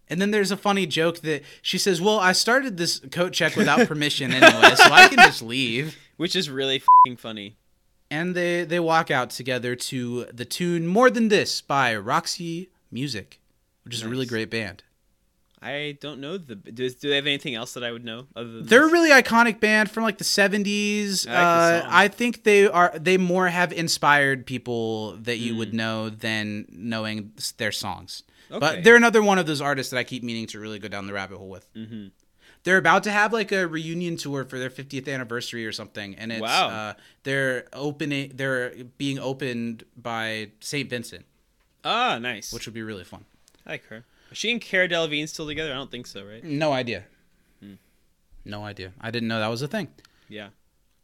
And 0.09 0.21
then 0.21 0.31
there's 0.31 0.51
a 0.51 0.57
funny 0.57 0.87
joke 0.87 1.21
that 1.21 1.43
she 1.63 1.79
says, 1.79 2.01
"Well, 2.01 2.19
I 2.19 2.33
started 2.33 2.77
this 2.77 3.01
coat 3.11 3.33
check 3.33 3.57
without 3.57 3.87
permission 3.89 4.33
anyway, 4.33 4.75
so 4.75 4.85
I 4.85 5.09
can 5.09 5.19
just 5.19 5.43
leave." 5.43 5.97
Which 6.17 6.35
is 6.35 6.51
really 6.51 6.83
fing 7.05 7.17
funny. 7.17 7.57
And 8.11 8.35
they 8.35 8.65
they 8.65 8.81
walk 8.81 9.11
out 9.11 9.31
together 9.31 9.77
to 9.77 10.27
the 10.33 10.45
tune 10.45 10.87
"More 10.87 11.11
Than 11.11 11.29
This" 11.29 11.61
by 11.61 11.95
Roxy 11.97 12.71
Music, 12.91 13.41
which 13.85 13.95
is 13.95 14.03
a 14.03 14.09
really 14.09 14.27
great 14.27 14.51
band. 14.51 14.83
I 15.61 15.99
don't 16.01 16.21
know 16.21 16.39
the. 16.39 16.55
Do, 16.55 16.89
do 16.89 17.09
they 17.09 17.17
have 17.17 17.27
anything 17.27 17.55
else 17.57 17.73
that 17.75 17.83
I 17.83 17.91
would 17.91 18.05
know 18.05 18.27
other 18.37 18.49
than 18.49 18.67
They're 18.67 18.87
a 18.87 18.91
really 18.93 19.11
iconic 19.11 19.59
band 19.59 19.91
from 19.91 20.05
like 20.05 20.19
the 20.19 20.25
70s. 20.25 21.27
I 21.29 21.33
like 21.75 21.85
uh. 21.85 21.87
I 21.91 22.09
think 22.09 22.45
they 22.45 22.69
are 22.69 22.93
they 22.97 23.17
more 23.17 23.49
have 23.49 23.73
inspired 23.73 24.47
people 24.47 25.17
that 25.23 25.39
you 25.39 25.53
Hmm. 25.53 25.59
would 25.59 25.75
know 25.75 26.11
than 26.11 26.67
knowing 26.71 27.33
their 27.57 27.73
songs. 27.73 28.23
Okay. 28.51 28.59
But 28.61 28.85
they're 28.85 28.97
another 28.97 29.21
one 29.23 29.39
of 29.39 29.47
those 29.47 29.61
artists 29.61 29.91
that 29.91 29.99
I 29.99 30.05
keep 30.05 30.23
meaning 30.23 30.47
to 30.49 30.61
really 30.61 30.79
go 30.79 30.89
down 30.89 31.07
the 31.07 31.13
rabbit 31.13 31.39
hole 31.39 31.49
with. 31.51 31.69
Mm-hmm. 31.75 32.07
They're 32.65 32.77
about 32.79 33.03
to 33.05 33.11
have 33.11 33.33
like 33.33 33.51
a 33.53 33.67
reunion 33.67 34.17
tour 34.17 34.45
for 34.45 34.59
their 34.59 34.71
50th 34.71 35.09
anniversary 35.13 35.67
or 35.67 35.73
something, 35.73 36.15
and 36.17 36.31
it's 36.33 36.41
Wow. 36.41 36.69
uh, 36.69 36.95
they're 37.25 37.67
opening 37.73 38.33
they're 38.35 38.75
being 38.97 39.19
opened 39.19 39.85
by 39.97 40.51
Saint 40.61 40.89
Vincent, 40.91 41.25
ah 41.85 42.19
nice. 42.19 42.53
which 42.53 42.67
would 42.67 42.75
be 42.75 42.83
really 42.83 43.05
fun. 43.05 43.25
I 43.67 43.71
like 43.73 43.85
her. 43.87 44.05
Is 44.31 44.39
she 44.39 44.51
and 44.53 44.61
Cara 44.61 44.89
Delevingne 44.89 45.29
still 45.29 45.47
together? 45.47 45.73
I 45.73 45.77
don't 45.77 45.91
think 45.91 46.07
so, 46.07 46.25
right? 46.25 46.43
No 46.45 46.73
idea. 46.73 47.05
Hmm. 47.63 47.75
No 48.45 48.65
idea. 48.65 48.93
I 49.01 49.11
didn't 49.11 49.29
know 49.29 49.41
that 49.41 49.49
was 49.49 49.63
a 49.63 49.69
thing. 49.69 49.89
Yeah. 50.29 50.49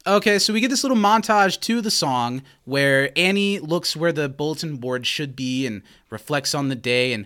Okay, 0.07 0.37
so 0.37 0.53
we 0.53 0.59
get 0.61 0.69
this 0.69 0.83
little 0.83 0.97
montage 0.97 1.59
to 1.61 1.81
the 1.81 1.89
song 1.89 2.43
where 2.65 3.09
Annie 3.17 3.57
looks 3.59 3.95
where 3.95 4.11
the 4.11 4.29
bulletin 4.29 4.77
board 4.77 5.07
should 5.07 5.35
be 5.35 5.65
and 5.65 5.81
reflects 6.11 6.53
on 6.53 6.69
the 6.69 6.75
day, 6.75 7.11
and 7.11 7.25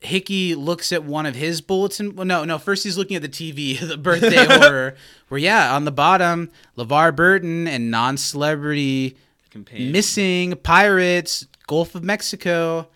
Hickey 0.00 0.54
looks 0.54 0.92
at 0.92 1.02
one 1.04 1.24
of 1.24 1.34
his 1.34 1.62
bulletin. 1.62 2.14
Well, 2.14 2.26
no, 2.26 2.44
no. 2.44 2.58
First, 2.58 2.84
he's 2.84 2.98
looking 2.98 3.16
at 3.16 3.22
the 3.22 3.28
TV, 3.30 3.80
the 3.88 3.96
birthday 3.96 4.44
horror, 4.48 4.96
where 5.28 5.40
yeah, 5.40 5.74
on 5.74 5.86
the 5.86 5.90
bottom, 5.92 6.50
LeVar 6.76 7.16
Burton 7.16 7.66
and 7.66 7.90
non-celebrity 7.90 9.16
Companion. 9.48 9.90
missing 9.90 10.56
pirates, 10.56 11.46
Gulf 11.66 11.94
of 11.94 12.04
Mexico. 12.04 12.88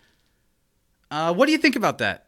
Uh, 1.10 1.32
what 1.34 1.46
do 1.46 1.52
you 1.52 1.58
think 1.58 1.76
about 1.76 1.98
that? 1.98 2.26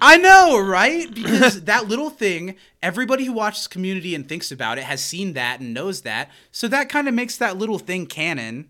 I 0.00 0.16
know, 0.16 0.60
right? 0.60 1.12
Because 1.12 1.62
that 1.64 1.88
little 1.88 2.10
thing, 2.10 2.54
everybody 2.82 3.24
who 3.24 3.32
watches 3.32 3.66
Community 3.66 4.14
and 4.14 4.28
thinks 4.28 4.52
about 4.52 4.78
it 4.78 4.84
has 4.84 5.02
seen 5.02 5.32
that 5.32 5.60
and 5.60 5.74
knows 5.74 6.02
that. 6.02 6.30
So 6.52 6.68
that 6.68 6.88
kind 6.88 7.08
of 7.08 7.14
makes 7.14 7.36
that 7.38 7.56
little 7.56 7.78
thing 7.78 8.06
canon. 8.06 8.68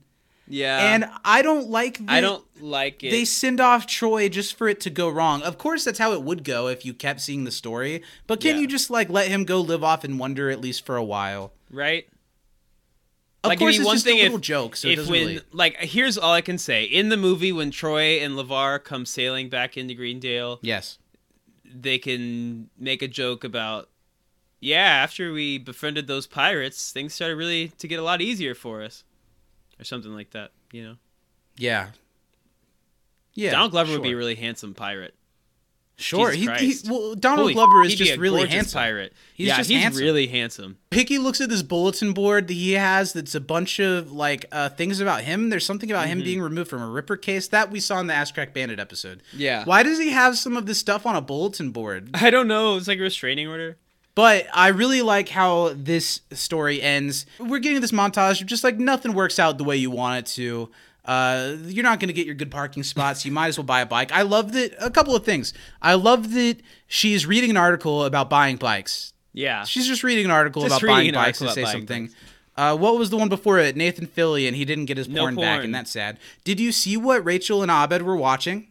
Yeah. 0.51 0.95
and 0.95 1.05
I 1.27 1.43
don't 1.43 1.69
like. 1.69 1.99
That 1.99 2.09
I 2.11 2.21
don't 2.23 2.43
like 2.63 3.05
it. 3.05 3.11
They 3.11 3.27
send 3.27 3.61
off 3.61 3.87
Troy 3.87 4.31
just 4.31 4.57
for 4.57 4.67
it 4.67 4.81
to 4.81 4.89
go 4.91 5.11
wrong. 5.11 5.43
Of 5.43 5.59
course, 5.59 5.85
that's 5.85 5.99
how 5.99 6.13
it 6.15 6.23
would 6.23 6.43
go 6.43 6.69
if 6.69 6.87
you 6.87 6.95
kept 6.95 7.21
seeing 7.21 7.45
the 7.45 7.51
story. 7.51 8.03
But 8.27 8.41
can 8.41 8.55
Yeah. 8.55 8.63
you 8.63 8.67
just 8.67 8.89
like 8.89 9.11
let 9.11 9.29
him 9.29 9.45
go 9.45 9.61
live 9.61 9.85
off 9.85 10.07
in 10.07 10.17
wonder 10.17 10.49
at 10.49 10.63
least 10.63 10.87
for 10.87 10.97
a 10.97 11.05
while? 11.05 11.53
right? 11.71 12.09
Of 13.45 13.49
like 13.51 13.59
course, 13.61 13.77
it'd 13.77 13.79
be 13.79 13.83
it's 13.83 13.87
one 13.87 13.95
just 13.97 14.05
thing 14.07 14.19
a 14.19 14.23
little 14.23 14.37
if, 14.39 14.43
joke. 14.43 14.75
So 14.77 14.89
it 14.89 14.93
if 14.93 14.97
doesn't 14.99 15.13
when 15.13 15.27
really. 15.27 15.41
like 15.53 15.77
here's 15.77 16.19
all 16.19 16.33
I 16.33 16.41
can 16.41 16.59
say 16.59 16.85
in 16.85 17.09
the 17.09 17.17
movie 17.17 17.53
when 17.53 17.71
Troy 17.71 18.19
and 18.21 18.35
LeVar 18.35 18.83
come 18.83 19.07
sailing 19.07 19.49
back 19.49 19.77
into 19.77 19.95
Greendale, 19.95 20.59
Yes. 20.63 20.99
they 21.65 21.99
can 21.99 22.69
make 22.79 23.01
a 23.03 23.09
joke 23.09 23.45
about 23.45 23.89
yeah 24.61 24.79
after 25.05 25.33
we 25.33 25.57
befriended 25.57 26.09
those 26.09 26.27
pirates 26.27 26.91
things 26.91 27.15
started 27.15 27.37
really 27.37 27.69
to 27.79 27.87
get 27.87 28.01
a 28.01 28.03
lot 28.03 28.21
easier 28.21 28.57
for 28.57 28.83
us 28.83 29.05
or 29.79 29.85
something 29.85 30.13
like 30.13 30.31
that 30.31 30.51
you 30.73 30.83
know 30.83 30.97
Yeah. 31.57 31.91
Yeah. 33.35 33.53
Donald 33.53 33.71
Glover 33.71 33.93
would 33.93 34.03
be 34.03 34.13
a 34.13 34.17
really 34.17 34.35
handsome 34.35 34.75
pirate 34.75 35.15
Sure. 36.01 36.31
He, 36.31 36.47
he, 36.47 36.75
well, 36.89 37.17
Donald 37.17 37.41
Holy- 37.41 37.55
Glover 37.55 37.83
is 37.83 37.97
just 37.97 38.19
really 38.19 38.47
handsome. 38.47 38.79
pirate 38.79 39.13
He's 39.35 39.49
yeah 39.49 39.57
just 39.57 39.69
he's 39.69 39.83
handsome. 39.83 40.03
really 40.05 40.29
handsome 40.29 40.79
Hickey 40.93 41.19
looks 41.19 41.41
at 41.41 41.49
this 41.49 41.63
bulletin 41.63 42.13
board 42.13 42.47
that 42.47 42.55
he 42.55 42.73
has 42.75 43.13
that's 43.13 43.35
a 43.35 43.41
bunch 43.41 43.81
of 43.81 44.13
like 44.13 44.47
uh, 44.53 44.69
things 44.69 45.01
about 45.01 45.23
him. 45.23 45.51
There's 45.51 45.67
something 45.67 45.91
about 45.91 46.05
Mm-hmm. 46.05 46.13
him 46.21 46.23
being 46.25 46.41
removed 46.41 46.71
from 46.71 46.83
a 46.83 46.89
Ripper 46.89 47.17
case 47.17 47.49
that 47.49 47.71
we 47.73 47.81
saw 47.81 47.99
in 47.99 48.07
the 48.07 48.15
Ass 48.15 48.31
Crack 48.31 48.55
Bandit 48.55 48.79
episode. 48.79 49.23
Yeah. 49.35 49.65
Why 49.65 49.83
does 49.83 49.99
he 49.99 50.11
have 50.11 50.39
some 50.39 50.57
of 50.57 50.67
this 50.67 50.79
stuff 50.79 51.05
on 51.05 51.17
a 51.17 51.21
bulletin 51.21 51.73
board? 51.73 52.11
i 52.15 52.31
don't 52.31 52.47
know 52.49 52.77
it's 52.77 52.87
like 52.89 52.99
a 53.01 53.03
restraining 53.03 53.49
order 53.49 53.77
But 54.15 54.47
I 54.55 54.69
really 54.69 55.03
like 55.03 55.29
how 55.29 55.73
this 55.77 56.21
story 56.33 56.83
ends. 56.83 57.25
We're 57.39 57.59
getting 57.61 57.81
this 57.81 57.93
montage 57.93 58.41
of 58.41 58.47
just 58.49 58.65
like 58.65 58.77
nothing 58.79 59.15
works 59.15 59.39
out 59.39 59.59
the 59.59 59.65
way 59.65 59.77
you 59.77 59.91
want 59.93 60.19
it 60.19 60.27
to. 60.35 60.71
Uh, 61.09 61.57
you're 61.65 61.83
not 61.83 61.99
going 62.01 62.09
to 62.09 62.13
get 62.13 62.27
your 62.27 62.35
good 62.35 62.51
parking 62.51 62.83
spots. 62.83 63.25
You 63.25 63.33
might 63.33 63.47
as 63.49 63.57
well 63.57 63.65
buy 63.65 63.81
a 63.81 63.87
bike. 63.87 64.13
I 64.13 64.23
love 64.23 64.53
that. 64.53 64.75
A 64.79 64.91
couple 64.91 65.17
of 65.17 65.25
things. 65.25 65.55
I 65.81 65.95
love 65.95 66.33
that 66.35 66.59
she's 66.87 67.25
reading 67.25 67.49
an 67.49 67.57
article 67.57 68.05
about 68.05 68.29
buying 68.29 68.57
bikes. 68.57 69.15
yeah 69.33 69.65
She's 69.65 69.87
just 69.87 70.05
reading 70.05 70.27
an 70.27 70.31
article 70.31 70.63
Just 70.63 70.83
about 70.83 70.87
buying 70.87 71.09
an 71.09 71.15
bikes 71.15 71.41
and 71.41 71.51
say 71.51 71.65
something. 71.65 72.11
Uh, 72.57 72.77
what 72.77 72.99
was 72.99 73.09
the 73.09 73.17
one 73.17 73.29
before 73.31 73.59
it? 73.59 73.75
Nathan 73.75 74.07
Fillion, 74.07 74.49
and 74.49 74.57
he 74.57 74.65
didn't 74.67 74.85
get 74.85 74.97
his 74.99 75.09
No 75.09 75.23
porn, 75.23 75.37
back, 75.37 75.65
and 75.65 75.75
that's 75.75 75.91
sad. 75.93 76.19
Did 76.45 76.61
you 76.61 76.73
see 76.73 76.97
what 76.99 77.25
Rachel 77.25 77.63
and 77.63 77.71
Abed 77.71 78.03
were 78.03 78.17
watching? 78.17 78.69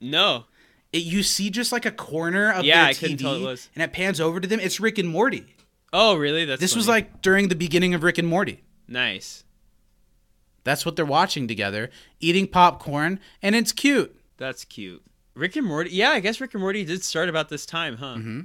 no 0.00 0.44
It, 0.92 1.02
you 1.02 1.22
see 1.22 1.50
just 1.50 1.72
like 1.72 1.84
a 1.84 1.90
corner 1.90 2.50
of 2.50 2.64
Yeah, 2.64 2.84
their 2.84 2.94
TV, 2.94 2.98
couldn't 3.00 3.16
tell 3.18 3.34
it 3.34 3.42
was. 3.42 3.68
and 3.74 3.82
it 3.82 3.92
pans 3.92 4.20
over 4.20 4.40
to 4.40 4.48
them. 4.48 4.60
It's 4.60 4.80
Rick 4.80 4.98
and 4.98 5.08
Morty. 5.08 5.44
oh 5.92 6.14
really 6.14 6.44
that's 6.46 6.60
This 6.60 6.74
was 6.76 6.88
like 6.88 7.20
during 7.22 7.48
the 7.48 7.54
beginning 7.54 7.92
of 7.94 8.02
Rick 8.02 8.18
and 8.18 8.28
Morty. 8.28 8.62
nice 8.88 9.44
That's 10.64 10.84
what 10.84 10.96
they're 10.96 11.04
watching 11.06 11.48
together, 11.48 11.90
eating 12.20 12.46
popcorn, 12.46 13.18
and 13.42 13.54
it's 13.54 13.72
cute. 13.72 14.14
that's 14.36 14.64
cute 14.64 15.02
rick 15.34 15.54
and 15.56 15.66
morty 15.66 15.90
yeah 15.90 16.10
i 16.10 16.20
guess 16.20 16.40
rick 16.40 16.52
and 16.54 16.60
morty 16.60 16.84
did 16.84 17.02
start 17.04 17.28
about 17.28 17.48
this 17.48 17.64
time 17.64 17.96
huh 17.96 18.16
Mm-hmm. 18.16 18.40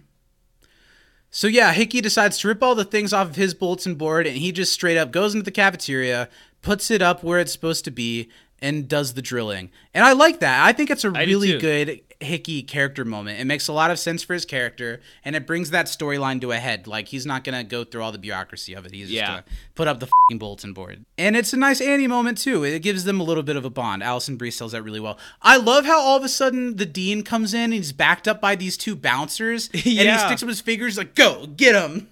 So 1.31 1.47
yeah, 1.47 1.73
Hickey 1.73 1.99
decides 1.99 2.37
to 2.39 2.47
rip 2.47 2.63
all 2.63 2.75
the 2.75 2.85
things 2.85 3.11
off 3.11 3.27
of 3.29 3.35
his 3.35 3.53
bulletin 3.53 3.95
board, 3.95 4.25
and 4.25 4.37
he 4.37 4.53
just 4.53 4.71
straight 4.71 4.95
up 4.97 5.11
goes 5.11 5.33
into 5.33 5.43
the 5.43 5.51
cafeteria, 5.51 6.29
puts 6.61 6.89
it 6.89 7.01
up 7.01 7.23
where 7.23 7.39
it's 7.39 7.51
supposed 7.51 7.83
to 7.85 7.91
be, 7.91 8.29
and 8.59 8.87
does 8.87 9.15
the 9.15 9.21
drilling. 9.21 9.69
And 9.93 10.05
I 10.05 10.13
like 10.13 10.39
that. 10.39 10.65
I 10.65 10.71
think 10.71 10.89
it's 10.89 11.03
a 11.03 11.11
I 11.13 11.25
really 11.25 11.57
good 11.59 11.99
Hickey 12.21 12.63
character 12.63 13.03
moment. 13.05 13.39
It 13.39 13.45
makes 13.45 13.67
a 13.67 13.73
lot 13.73 13.91
of 13.91 13.99
sense 13.99 14.23
for 14.23 14.33
his 14.33 14.45
character, 14.45 15.01
and 15.23 15.35
it 15.35 15.45
brings 15.45 15.69
that 15.71 15.87
storyline 15.87 16.39
to 16.41 16.51
a 16.51 16.57
head. 16.57 16.87
Like 16.87 17.09
he's 17.09 17.25
not 17.25 17.43
gonna 17.43 17.63
go 17.63 17.83
through 17.83 18.01
all 18.03 18.11
the 18.11 18.17
bureaucracy 18.17 18.73
of 18.73 18.85
it. 18.85 18.93
He's 18.93 19.07
just 19.07 19.13
Yeah. 19.13 19.27
gonna 19.27 19.43
put 19.75 19.87
up 19.87 19.99
the 19.99 20.07
fing 20.29 20.37
bulletin 20.37 20.73
board. 20.73 21.05
And 21.17 21.35
it's 21.35 21.51
a 21.53 21.57
nice 21.57 21.81
Annie 21.81 22.07
moment 22.07 22.37
too. 22.37 22.63
It 22.63 22.79
gives 22.81 23.03
them 23.03 23.19
a 23.19 23.23
little 23.23 23.43
bit 23.43 23.55
of 23.55 23.65
a 23.65 23.69
bond. 23.69 24.03
Alison 24.03 24.37
Brie 24.37 24.51
sells 24.51 24.71
that 24.71 24.81
really 24.83 24.99
well. 24.99 25.17
I 25.41 25.57
love 25.57 25.85
how 25.85 25.99
all 25.99 26.17
of 26.17 26.23
a 26.23 26.29
sudden 26.29 26.77
the 26.77 26.85
dean 26.85 27.23
comes 27.23 27.53
in 27.53 27.61
and 27.65 27.73
he's 27.73 27.91
backed 27.91 28.27
up 28.27 28.39
by 28.41 28.55
these 28.55 28.77
two 28.77 28.95
bouncers, 28.95 29.69
and 29.73 29.81
he 29.83 30.17
sticks 30.17 30.41
up 30.43 30.49
his 30.49 30.61
fingers 30.61 30.97
like, 30.97 31.15
"Go 31.15 31.47
get 31.47 31.75
him." 31.75 32.09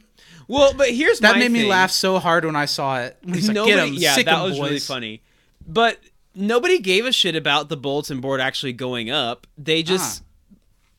well 0.50 0.74
but 0.74 0.90
here's 0.92 1.20
That 1.22 1.38
made 1.38 1.52
me 1.52 1.66
laugh 1.66 1.90
so 1.92 2.20
hard 2.20 2.44
when 2.44 2.56
I 2.56 2.66
saw 2.66 3.00
it. 3.00 3.18
When 3.24 3.34
he's 3.36 3.48
like, 3.48 3.56
nobody, 3.56 3.76
"Get 3.76 3.88
him, 3.88 3.94
yeah, 3.94 4.22
that 4.24 4.44
was 4.44 4.60
really 4.60 4.80
funny. 4.80 5.22
But 5.66 6.00
nobody 6.36 6.80
gave 6.80 7.06
a 7.06 7.12
shit 7.12 7.36
about 7.36 7.70
the 7.70 7.78
bulletin 7.78 8.22
board 8.22 8.42
actually 8.42 8.74
going 8.74 9.10
up. 9.10 9.48
They 9.58 9.84
just 9.84 10.24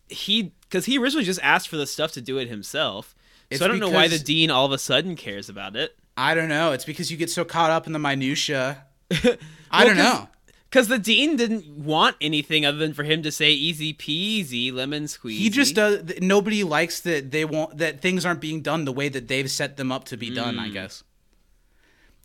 he 0.09 0.53
because 0.63 0.87
he 0.87 0.99
originally 0.99 1.25
just 1.25 1.41
asked 1.43 1.69
for 1.69 1.77
the 1.77 1.87
stuff 1.87 2.13
to 2.13 2.21
do 2.21 2.39
it 2.39 2.49
himself. 2.49 3.15
It's 3.51 3.59
so 3.61 3.67
I 3.67 3.69
don't 3.69 3.79
know 3.81 3.91
why 3.91 4.09
the 4.09 4.19
dean 4.19 4.51
all 4.51 4.67
of 4.67 4.73
a 4.73 4.79
sudden 4.79 5.17
cares 5.17 5.49
about 5.49 5.77
it. 5.77 5.97
I 6.17 6.35
don't 6.35 6.49
know. 6.49 6.73
It's 6.73 6.85
because 6.85 7.11
you 7.11 7.17
get 7.17 7.31
so 7.31 7.45
caught 7.45 7.71
up 7.71 7.87
in 7.87 7.93
the 7.93 7.99
minutia. 7.99 8.85
I 9.11 9.19
Well, 9.25 9.87
don't 9.87 9.97
'cause- 9.97 9.97
know. 9.97 10.29
Because 10.71 10.89
the 10.89 10.99
dean 10.99 11.37
didn't 11.37 11.69
want 11.69 12.17
anything 12.21 12.67
other 12.67 12.79
than 12.79 12.95
for 12.95 13.05
him 13.05 13.23
to 13.23 13.31
say 13.31 13.53
"easy 13.53 13.95
peasy, 13.95 14.73
lemon 14.73 15.05
squeezy." 15.05 15.39
He 15.39 15.49
just 15.49 15.77
does. 15.77 16.03
Nobody 16.21 16.65
likes 16.65 16.99
that 17.03 17.31
they 17.31 17.45
won't 17.45 17.79
that 17.79 18.01
things 18.01 18.27
aren't 18.27 18.41
being 18.41 18.61
done 18.61 18.85
the 18.85 18.91
way 18.93 19.09
that 19.09 19.29
they've 19.29 19.49
set 19.49 19.77
them 19.77 19.93
up 19.93 20.03
to 20.07 20.17
be 20.17 20.31
done. 20.35 20.57
Mm. 20.57 20.61
I 20.61 20.69
guess. 20.71 21.05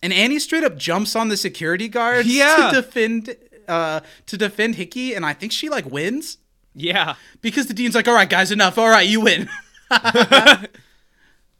And 0.02 0.14
Annie 0.14 0.40
straight 0.40 0.64
up 0.64 0.78
jumps 0.78 1.16
on 1.16 1.28
the 1.30 1.38
security 1.38 1.88
guards 1.88 2.28
Yeah. 2.34 2.70
to 2.72 2.82
defend 2.82 3.36
uh 3.68 4.00
to 4.28 4.38
defend 4.38 4.76
Hickey, 4.76 5.14
and 5.14 5.26
I 5.26 5.34
think 5.34 5.52
she 5.52 5.70
like 5.70 5.86
wins 5.86 6.38
yeah. 6.74 7.16
because 7.42 7.68
the 7.68 7.74
dean's 7.74 7.96
like, 7.96 8.08
"All 8.08 8.14
right, 8.14 8.30
guys, 8.30 8.52
enough. 8.52 8.78
All 8.78 8.90
right, 8.90 9.08
you 9.08 9.22
win." 9.22 9.50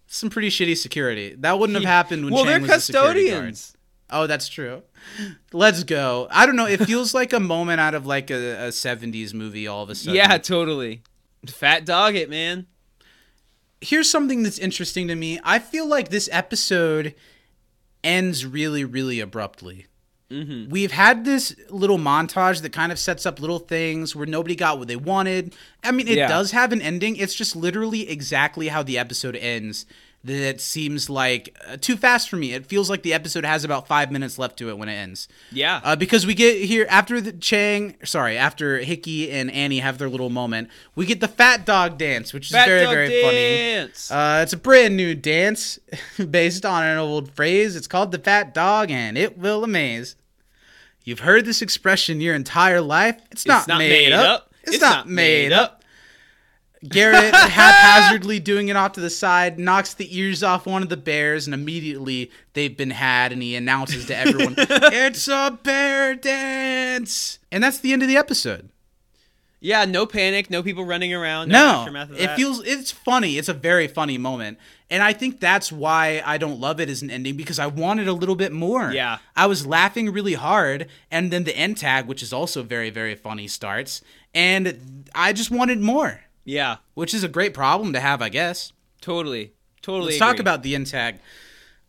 Some 0.08 0.30
pretty 0.30 0.50
shitty 0.50 0.76
security. 0.78 1.36
That 1.38 1.60
wouldn't 1.60 1.78
have 1.78 1.86
happened 1.88 2.26
when 2.26 2.34
well, 2.34 2.44
Chang 2.46 2.62
they're 2.62 2.62
was 2.62 2.70
the 2.70 2.80
security 2.94 3.30
guard. 3.30 3.50
custodians. 3.50 3.76
Oh, 4.12 4.26
that's 4.26 4.48
true. 4.48 4.82
Let's 5.54 5.84
go. 5.84 6.28
I 6.32 6.48
don't 6.48 6.56
know. 6.56 6.66
It 6.66 6.84
feels 6.84 7.14
like 7.14 7.32
a 7.32 7.40
moment 7.40 7.80
out 7.80 7.94
of 7.94 8.08
like 8.08 8.32
a, 8.32 8.66
a 8.66 8.70
70s 8.70 9.36
movie 9.36 9.68
all 9.68 9.84
of 9.84 9.90
a 9.92 9.96
sudden. 9.96 10.16
Yeah, 10.16 10.38
totally. 10.40 11.04
Fat 11.46 11.86
dog 11.86 12.16
it, 12.16 12.28
man. 12.28 12.66
Here's 13.82 14.10
something 14.10 14.42
that's 14.42 14.58
interesting 14.58 15.08
to 15.10 15.16
me. 15.16 15.40
I 15.44 15.60
feel 15.60 15.88
like 15.88 16.10
this 16.10 16.28
episode 16.32 17.14
ends 18.04 18.46
really, 18.46 18.84
really 18.86 19.20
abruptly. 19.20 19.88
Mm-hmm. 20.30 20.70
We've 20.70 20.92
had 20.92 21.26
this 21.26 21.56
little 21.70 21.98
montage 21.98 22.62
that 22.62 22.72
kind 22.72 22.92
of 22.92 23.00
sets 23.00 23.26
up 23.26 23.40
little 23.40 23.58
things 23.58 24.16
where 24.16 24.28
nobody 24.28 24.56
got 24.56 24.78
what 24.78 24.88
they 24.88 24.96
wanted. 24.96 25.56
I 25.84 25.92
mean, 25.92 26.08
it 26.08 26.18
Yeah. 26.18 26.28
does 26.28 26.52
have 26.52 26.72
an 26.72 26.82
ending. 26.82 27.16
It's 27.16 27.34
just 27.34 27.56
literally 27.56 28.08
exactly 28.08 28.68
how 28.68 28.84
the 28.84 29.00
episode 29.00 29.36
ends. 29.36 29.88
That 30.22 30.60
seems 30.60 31.10
like 31.10 31.58
uh, 31.66 31.78
too 31.78 31.96
fast 31.96 32.30
for 32.30 32.36
me. 32.36 32.52
It 32.52 32.66
feels 32.66 32.90
like 32.90 33.04
the 33.04 33.14
episode 33.14 33.46
has 33.46 33.64
about 33.64 33.88
five 33.88 34.12
minutes 34.12 34.38
left 34.38 34.58
to 34.58 34.68
it 34.68 34.78
when 34.78 34.90
it 34.90 34.96
ends. 34.96 35.30
Yeah. 35.50 35.80
Uh, 35.82 35.96
because 35.96 36.26
we 36.26 36.34
get 36.34 36.62
here 36.62 36.86
after 36.90 37.22
the 37.22 37.32
Chang, 37.32 37.96
sorry, 38.04 38.38
after 38.38 38.80
Hickey 38.80 39.32
and 39.32 39.50
Annie 39.50 39.80
have 39.80 39.98
their 39.98 40.10
little 40.10 40.30
moment, 40.30 40.68
we 40.94 41.06
get 41.06 41.22
the 41.22 41.30
fat 41.30 41.66
dog 41.66 41.98
dance, 41.98 42.34
which 42.34 42.48
is 42.48 42.52
Fat 42.52 42.68
very, 42.68 42.84
dog 42.84 42.94
very 42.94 43.10
dance. 43.22 44.10
funny. 44.10 44.40
Uh, 44.40 44.44
it's 44.44 44.52
a 44.52 44.58
brand 44.58 44.98
new 44.98 45.16
dance 45.16 45.80
based 46.30 46.66
on 46.66 46.84
an 46.84 46.98
old 46.98 47.32
phrase. 47.32 47.78
It's 47.78 47.88
called 47.88 48.12
the 48.12 48.20
fat 48.20 48.54
dog, 48.54 48.92
and 48.92 49.18
it 49.18 49.38
will 49.38 49.64
amaze. 49.64 50.18
You've 51.06 51.22
heard 51.22 51.46
this 51.46 51.62
expression 51.62 52.20
your 52.20 52.36
entire 52.36 52.82
life. 52.82 53.22
It's 53.32 53.46
not, 53.46 53.70
made, 53.70 54.12
up. 54.12 54.54
It's, 54.64 54.82
not, 54.82 55.08
made 55.08 55.54
up. 55.54 55.79
Garrett 56.88 57.34
haphazardly 57.36 58.40
doing 58.40 58.70
it 58.70 58.76
off 58.76 58.94
to 58.94 59.02
the 59.02 59.10
side 59.10 59.60
knocks 59.60 59.94
the 59.94 60.18
ears 60.18 60.44
off 60.44 60.66
one 60.66 60.82
of 60.84 60.90
the 60.90 60.98
bears, 60.98 61.46
and 61.48 61.54
immediately 61.54 62.32
they've 62.54 62.76
been 62.78 62.92
had. 62.92 63.32
And 63.32 63.42
he 63.42 63.56
announces 63.56 64.06
to 64.06 64.16
everyone, 64.16 64.56
"It's 64.58 65.28
a 65.28 65.58
bear 65.62 66.16
dance," 66.16 67.40
and 67.52 67.64
that's 67.64 67.80
the 67.80 67.92
end 67.94 68.02
of 68.02 68.08
the 68.08 68.18
episode. 68.18 68.70
yeah, 69.60 69.84
no 69.84 70.06
panic, 70.06 70.50
no 70.50 70.64
people 70.64 70.86
running 70.86 71.14
around. 71.14 71.50
No, 71.50 71.86
of 71.94 72.12
it 72.18 72.36
feels 72.36 72.64
it's 72.66 72.92
funny. 72.92 73.38
It's 73.38 73.50
a 73.50 73.54
very 73.54 73.88
funny 73.90 74.18
moment, 74.18 74.58
and 74.90 75.04
I 75.04 75.12
think 75.12 75.42
that's 75.42 75.70
why 75.72 76.24
I 76.26 76.38
don't 76.38 76.62
love 76.62 76.80
it 76.80 76.90
as 76.90 77.02
an 77.02 77.12
ending 77.12 77.36
because 77.36 77.60
I 77.60 77.68
wanted 77.68 78.08
a 78.08 78.14
little 78.14 78.36
bit 78.36 78.54
more. 78.54 78.92
Yeah. 78.94 79.18
I 79.36 79.48
was 79.48 79.68
laughing 79.68 80.12
really 80.12 80.36
hard, 80.36 80.88
and 81.12 81.30
then 81.30 81.44
the 81.44 81.58
end 81.58 81.76
tag, 81.78 82.06
which 82.06 82.24
is 82.24 82.32
also 82.32 82.64
very 82.64 82.90
very 82.90 83.16
funny, 83.16 83.48
starts, 83.50 84.02
and 84.34 85.10
I 85.14 85.34
just 85.34 85.52
wanted 85.52 85.82
more, 85.82 86.22
Yeah, 86.50 86.78
which 86.96 87.14
is 87.14 87.24
a 87.24 87.28
great 87.28 87.54
problem 87.54 87.94
to 87.94 88.00
have, 88.00 88.22
I 88.24 88.30
guess. 88.30 88.74
totally. 89.02 89.54
Totally. 89.82 90.08
Let's 90.08 90.20
talk 90.20 90.40
about 90.40 90.62
the 90.62 90.74
intag. 90.74 91.20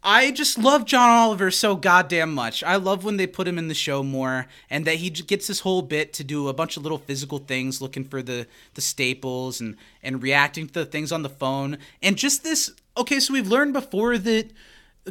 I 0.03 0.31
just 0.31 0.59
love 0.59 0.85
John 0.85 1.11
Oliver 1.11 1.51
so 1.51 1.75
goddamn 1.75 2.33
much. 2.33 2.63
I 2.63 2.77
love 2.77 3.03
when 3.03 3.17
they 3.17 3.27
put 3.27 3.49
him 3.49 3.59
in 3.59 3.69
the 3.69 3.75
show 3.75 4.03
more, 4.03 4.47
and 4.71 4.87
that 4.87 4.97
he 4.97 5.11
gets 5.11 5.47
this 5.49 5.61
whole 5.61 5.83
bit 5.83 6.13
to 6.15 6.25
do 6.25 6.49
a 6.49 6.53
bunch 6.55 6.77
of 6.77 6.83
little 6.83 6.99
physical 6.99 7.39
things, 7.39 7.81
looking 7.81 8.05
for 8.05 8.23
the 8.23 8.47
the 8.75 8.81
staples 8.81 9.61
and 9.61 9.77
and 10.03 10.23
reacting 10.23 10.69
to 10.69 10.73
the 10.73 10.87
things 10.87 11.11
on 11.11 11.23
the 11.23 11.29
phone, 11.29 11.79
and 12.03 12.17
just 12.17 12.45
this. 12.45 12.71
Okay, 12.97 13.19
so 13.19 13.33
we've 13.33 13.49
learned 13.49 13.73
before 13.73 14.17
that 14.19 14.51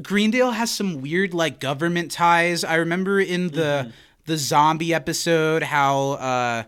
Greendale 0.01 0.51
has 0.51 0.71
some 0.71 1.01
weird 1.01 1.33
like 1.33 1.59
government 1.59 2.11
ties. 2.11 2.63
I 2.63 2.75
remember 2.75 3.19
in 3.19 3.49
the 3.49 3.91
the 4.25 4.37
zombie 4.37 4.93
episode 4.93 5.63
how. 5.63 6.11
uh 6.11 6.63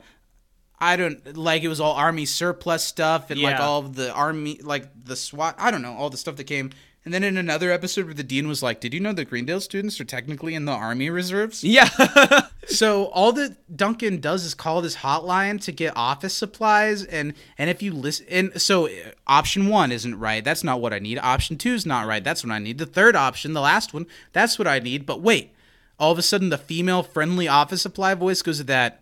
I 0.82 0.96
don't 0.96 1.38
like 1.38 1.62
it 1.62 1.68
was 1.68 1.80
all 1.80 1.94
army 1.94 2.26
surplus 2.26 2.84
stuff 2.84 3.30
and 3.30 3.40
like 3.40 3.60
all 3.60 3.80
of 3.80 3.96
the 3.96 4.12
army 4.12 4.60
like 4.64 4.88
the 5.06 5.16
SWAT 5.16 5.56
I 5.60 5.70
don't 5.70 5.84
know 5.84 5.94
all 5.94 6.10
the 6.10 6.18
stuff 6.18 6.36
that 6.38 6.46
came. 6.46 6.72
And 7.04 7.12
then 7.12 7.24
in 7.24 7.36
another 7.36 7.72
episode 7.72 8.06
where 8.06 8.14
the 8.14 8.24
dean 8.24 8.48
was 8.48 8.64
like 8.64 8.82
did 8.82 8.92
you 8.92 9.00
know 9.00 9.14
that 9.14 9.26
Greendale 9.26 9.62
students 9.62 10.02
are 10.02 10.06
technically 10.06 10.56
in 10.56 10.66
the 10.66 10.72
army 10.72 11.12
reserves? 11.12 11.64
Yeah. 11.64 11.88
so 12.66 13.06
all 13.06 13.32
that 13.34 13.78
Duncan 13.78 14.20
does 14.20 14.44
is 14.44 14.56
call 14.56 14.82
this 14.82 14.98
hotline 14.98 15.62
to 15.66 15.72
get 15.72 15.96
office 15.96 16.34
supplies 16.34 17.04
and 17.04 17.36
and 17.60 17.70
if 17.70 17.84
you 17.84 17.94
listen 17.94 18.26
and 18.32 18.60
so 18.60 18.88
uh, 18.88 19.12
option 19.28 19.68
1 19.68 19.92
isn't 19.92 20.18
right. 20.18 20.44
That's 20.44 20.64
not 20.64 20.82
what 20.82 20.94
I 20.94 21.00
need. 21.00 21.20
Option 21.20 21.60
2 21.60 21.76
is 21.76 21.86
not 21.86 22.08
right. 22.08 22.24
That's 22.24 22.44
what 22.44 22.52
I 22.52 22.58
need. 22.58 22.80
The 22.80 22.88
third 22.88 23.16
option 23.16 23.54
the 23.54 23.62
last 23.62 23.94
one 23.94 24.08
that's 24.34 24.58
what 24.58 24.68
I 24.68 24.80
need. 24.80 25.06
But 25.06 25.22
wait 25.22 25.54
all 26.00 26.12
of 26.12 26.18
a 26.18 26.24
sudden 26.24 26.50
the 26.50 26.58
female 26.58 27.04
friendly 27.04 27.48
office 27.48 27.84
supply 27.84 28.16
voice 28.16 28.42
goes 28.42 28.58
to 28.58 28.64
that 28.64 29.01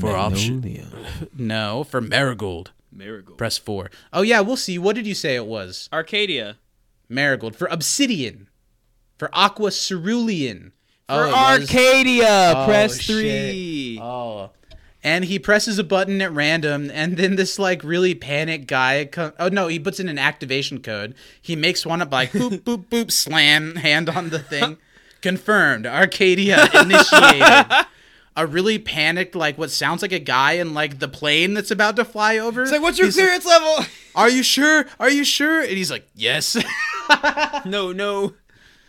for 0.00 0.16
option 0.16 0.90
no, 1.36 1.84
for 1.84 2.00
Marigold. 2.00 2.72
Marigold. 2.92 3.38
Press 3.38 3.58
four. 3.58 3.90
Oh 4.12 4.22
yeah, 4.22 4.40
we'll 4.40 4.56
see. 4.56 4.78
What 4.78 4.96
did 4.96 5.06
you 5.06 5.14
say 5.14 5.34
it 5.36 5.46
was? 5.46 5.88
Arcadia. 5.92 6.56
Marigold. 7.08 7.54
For 7.56 7.66
Obsidian. 7.68 8.48
For 9.18 9.28
Aqua 9.32 9.70
Cerulean. 9.70 10.72
For 11.08 11.14
oh, 11.14 11.24
it 11.24 11.26
was- 11.60 11.70
Arcadia, 11.70 12.52
Oh, 12.56 12.64
press 12.66 12.98
shit. 13.00 13.06
three. 13.16 13.98
Oh. 14.02 14.50
And 15.04 15.24
he 15.26 15.38
presses 15.38 15.78
a 15.78 15.84
button 15.84 16.20
at 16.20 16.32
random, 16.32 16.90
and 16.92 17.16
then 17.16 17.36
this 17.36 17.60
like 17.60 17.84
really 17.84 18.14
panicked 18.16 18.66
guy. 18.66 19.04
Co- 19.04 19.32
oh 19.38 19.48
no, 19.48 19.68
he 19.68 19.78
puts 19.78 20.00
in 20.00 20.08
an 20.08 20.18
activation 20.18 20.80
code. 20.82 21.14
He 21.40 21.54
makes 21.54 21.86
one 21.86 22.02
up 22.02 22.10
like 22.10 22.30
boop 22.32 22.62
boop 22.62 22.86
boop 22.86 23.12
slam 23.12 23.76
hand 23.76 24.08
on 24.08 24.30
the 24.30 24.40
thing. 24.40 24.78
Confirmed. 25.22 25.86
Arcadia 25.86 26.66
initiated. 26.74 27.86
A 28.38 28.46
really 28.46 28.78
panicked, 28.78 29.34
like 29.34 29.56
what 29.56 29.70
sounds 29.70 30.02
like 30.02 30.12
a 30.12 30.18
guy 30.18 30.52
in 30.52 30.74
like 30.74 30.98
the 30.98 31.08
plane 31.08 31.54
that's 31.54 31.70
about 31.70 31.96
to 31.96 32.04
fly 32.04 32.36
over. 32.36 32.62
It's 32.62 32.70
like, 32.72 32.82
what's 32.82 32.98
your 32.98 33.06
He's 33.06 33.16
like, 33.16 33.24
clearance 33.24 33.46
level? 33.46 33.86
Are 34.14 34.28
you 34.28 34.42
sure? 34.42 34.84
Are 35.00 35.08
you 35.10 35.24
sure? 35.24 35.60
And 35.60 35.70
he's 35.70 35.90
like, 35.90 36.06
Yes. 36.14 36.54
no, 37.64 37.92
no. 37.92 38.34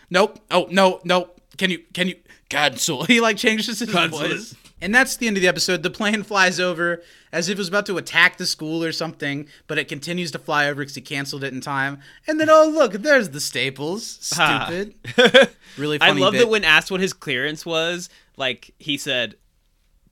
nope. 0.10 0.40
Oh 0.52 0.68
no, 0.70 1.00
nope. 1.04 1.40
Can 1.58 1.72
you 1.72 1.80
can 1.94 2.10
you 2.10 2.16
cancel? 2.50 3.04
He 3.08 3.22
like 3.22 3.38
changes 3.38 3.80
his 3.80 3.90
Cancel 3.90 4.20
voice. 4.20 4.54
And 4.80 4.94
that's 4.94 5.18
the 5.18 5.28
end 5.28 5.38
of 5.38 5.42
the 5.42 5.48
episode. 5.48 5.84
The 5.84 5.90
plane 5.90 6.24
flies 6.32 6.60
over 6.60 7.02
as 7.32 7.50
if 7.50 7.54
it 7.54 7.58
was 7.58 7.68
about 7.68 7.86
to 7.88 7.98
attack 7.98 8.38
the 8.38 8.46
school 8.46 8.84
or 8.84 8.92
something, 8.92 9.48
but 9.66 9.78
it 9.78 9.88
continues 9.88 10.32
to 10.32 10.40
fly 10.40 10.68
over 10.68 10.82
because 10.82 10.96
he 10.96 11.02
canceled 11.02 11.44
it 11.44 11.54
in 11.54 11.62
time. 11.62 12.00
And 12.28 12.40
then, 12.40 12.50
oh 12.50 12.70
look, 12.74 12.94
there's 12.94 13.30
the 13.30 13.42
Staples. 13.42 14.32
Ha. 14.36 14.68
Stupid. 14.68 15.50
really 15.78 15.98
funny. 15.98 16.12
I 16.12 16.24
love 16.24 16.34
bit. 16.34 16.40
that 16.40 16.50
when 16.50 16.64
asked 16.64 16.92
what 16.92 17.00
his 17.00 17.14
clearance 17.14 17.66
was, 17.66 18.10
like 18.38 18.74
he 18.78 18.98
said, 18.98 19.36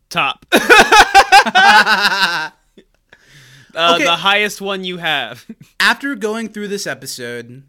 top. 0.10 0.46
Uh, 3.76 3.96
Okay. 3.96 4.06
The 4.06 4.16
highest 4.16 4.62
one 4.62 4.86
you 4.86 4.98
have. 4.98 5.46
after 5.80 6.16
going 6.16 6.48
through 6.48 6.70
this 6.70 6.88
episode, 6.88 7.64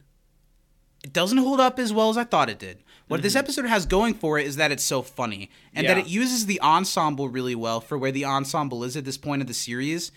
it 1.03 1.13
doesn't 1.13 1.39
hold 1.39 1.61
up 1.61 1.79
as 1.79 1.93
well 1.93 2.11
as 2.11 2.17
I 2.17 2.25
thought 2.25 2.49
it 2.49 2.61
did. 2.61 2.79
What 3.09 3.23
this 3.23 3.37
episode 3.37 3.67
has 3.67 3.87
going 3.87 4.15
for 4.15 4.39
it 4.39 4.47
is 4.47 4.57
that 4.57 4.73
it's 4.73 4.83
so 4.83 5.03
funny 5.03 5.51
and 5.75 5.87
that 5.87 5.97
Mm-hmm. 5.97 6.07
It 6.07 6.11
uses 6.11 6.47
the 6.47 6.61
ensemble 6.61 7.29
really 7.29 7.55
well 7.55 7.81
for 7.81 7.97
where 7.97 8.13
the 8.13 8.25
ensemble 8.25 8.85
is 8.85 8.97
at 8.97 9.05
this 9.05 9.17
point 9.17 9.43
of 9.43 9.49
the 9.49 9.55
series. 9.55 10.13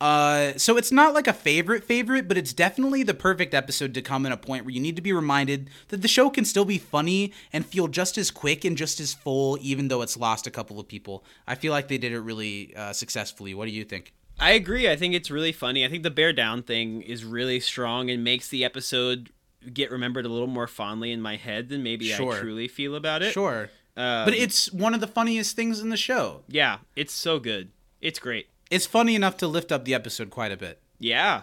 Uh, 0.00 0.52
so 0.56 0.76
it's 0.76 0.92
not 0.92 1.14
like 1.14 1.26
a 1.26 1.32
favorite 1.32 1.82
favorite, 1.82 2.28
but 2.28 2.36
it's 2.36 2.52
definitely 2.52 3.02
the 3.02 3.14
perfect 3.14 3.54
episode 3.54 3.94
to 3.94 4.02
come 4.02 4.26
in 4.26 4.32
a 4.32 4.36
point 4.36 4.64
where 4.64 4.72
you 4.72 4.80
need 4.80 4.94
to 4.96 5.02
be 5.02 5.12
reminded 5.12 5.70
that 5.88 6.02
the 6.02 6.08
show 6.08 6.28
can 6.28 6.44
still 6.44 6.66
be 6.66 6.78
funny 6.78 7.32
and 7.52 7.64
feel 7.64 7.88
just 7.88 8.18
as 8.18 8.30
quick 8.30 8.64
and 8.64 8.76
just 8.76 9.00
as 9.00 9.14
full, 9.14 9.56
even 9.60 9.88
though 9.88 10.02
it's 10.02 10.16
lost 10.16 10.46
a 10.46 10.50
couple 10.50 10.78
of 10.78 10.86
people. 10.86 11.24
I 11.46 11.54
feel 11.54 11.72
like 11.72 11.88
they 11.88 11.98
did 11.98 12.12
it 12.12 12.20
really 12.20 12.74
uh, 12.76 12.92
successfully. 12.92 13.54
What 13.54 13.66
do 13.66 13.72
you 13.72 13.84
think? 13.84 14.12
I 14.38 14.50
agree. 14.50 14.88
I 14.88 14.96
think 14.96 15.14
it's 15.14 15.30
really 15.30 15.52
funny. 15.52 15.84
I 15.84 15.88
think 15.88 16.02
the 16.02 16.10
bear 16.10 16.32
down 16.34 16.62
thing 16.62 17.00
is 17.00 17.24
really 17.24 17.58
strong 17.58 18.10
and 18.10 18.22
makes 18.22 18.48
the 18.48 18.66
episode 18.66 19.30
get 19.74 19.90
remembered 19.90 20.24
a 20.26 20.28
little 20.28 20.46
more 20.46 20.66
fondly 20.66 21.12
in 21.12 21.20
my 21.20 21.36
head 21.36 21.68
than 21.68 21.82
maybe 21.82 22.08
Sure. 22.08 22.34
I 22.34 22.38
truly 22.40 22.68
feel 22.68 22.94
about 22.94 23.22
it. 23.22 23.32
Sure. 23.32 23.70
Um, 23.96 24.24
but 24.26 24.34
it's 24.34 24.70
one 24.72 24.92
of 24.94 25.00
the 25.00 25.06
funniest 25.06 25.56
things 25.56 25.80
in 25.80 25.88
the 25.88 25.96
show. 25.96 26.42
yeah, 26.48 26.78
it's 26.94 27.12
so 27.14 27.38
good. 27.38 27.70
It's 28.00 28.18
great. 28.18 28.48
It's 28.70 28.84
funny 28.86 29.14
enough 29.14 29.36
to 29.38 29.46
lift 29.48 29.72
up 29.72 29.84
the 29.84 29.94
episode 29.94 30.28
quite 30.30 30.52
a 30.52 30.56
bit. 30.56 30.80
Yeah. 30.98 31.42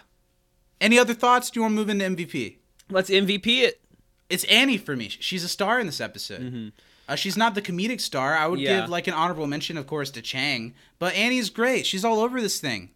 Any 0.82 1.00
other 1.00 1.14
thoughts? 1.14 1.50
Do 1.50 1.60
you 1.60 1.62
want 1.64 1.72
to 1.74 1.76
move 1.76 1.90
into 1.90 2.06
MVP? 2.06 2.58
Let's 2.90 3.10
MVP 3.10 3.62
it. 3.64 3.82
It's 4.30 4.44
Annie 4.46 4.78
for 4.78 4.96
me. 4.96 5.10
She's 5.10 5.44
a 5.44 5.48
star 5.48 5.80
in 5.80 5.86
this 5.86 6.02
episode. 6.02 6.72
Uh, 7.08 7.16
she's 7.16 7.36
not 7.38 7.56
the 7.56 7.62
comedic 7.62 8.02
star. 8.02 8.36
I 8.36 8.48
would 8.48 8.60
Mm-hmm. 8.60 8.66
Yeah. 8.66 8.82
give 8.82 8.90
like 8.90 9.08
an 9.08 9.14
honorable 9.14 9.48
mention, 9.48 9.78
of 9.78 9.88
course, 9.88 10.10
to 10.12 10.22
Chang. 10.22 10.74
But 11.00 11.14
Annie's 11.16 11.50
great. 11.50 11.86
She's 11.86 12.04
all 12.06 12.20
over 12.20 12.40
this 12.42 12.60
thing. 12.60 12.92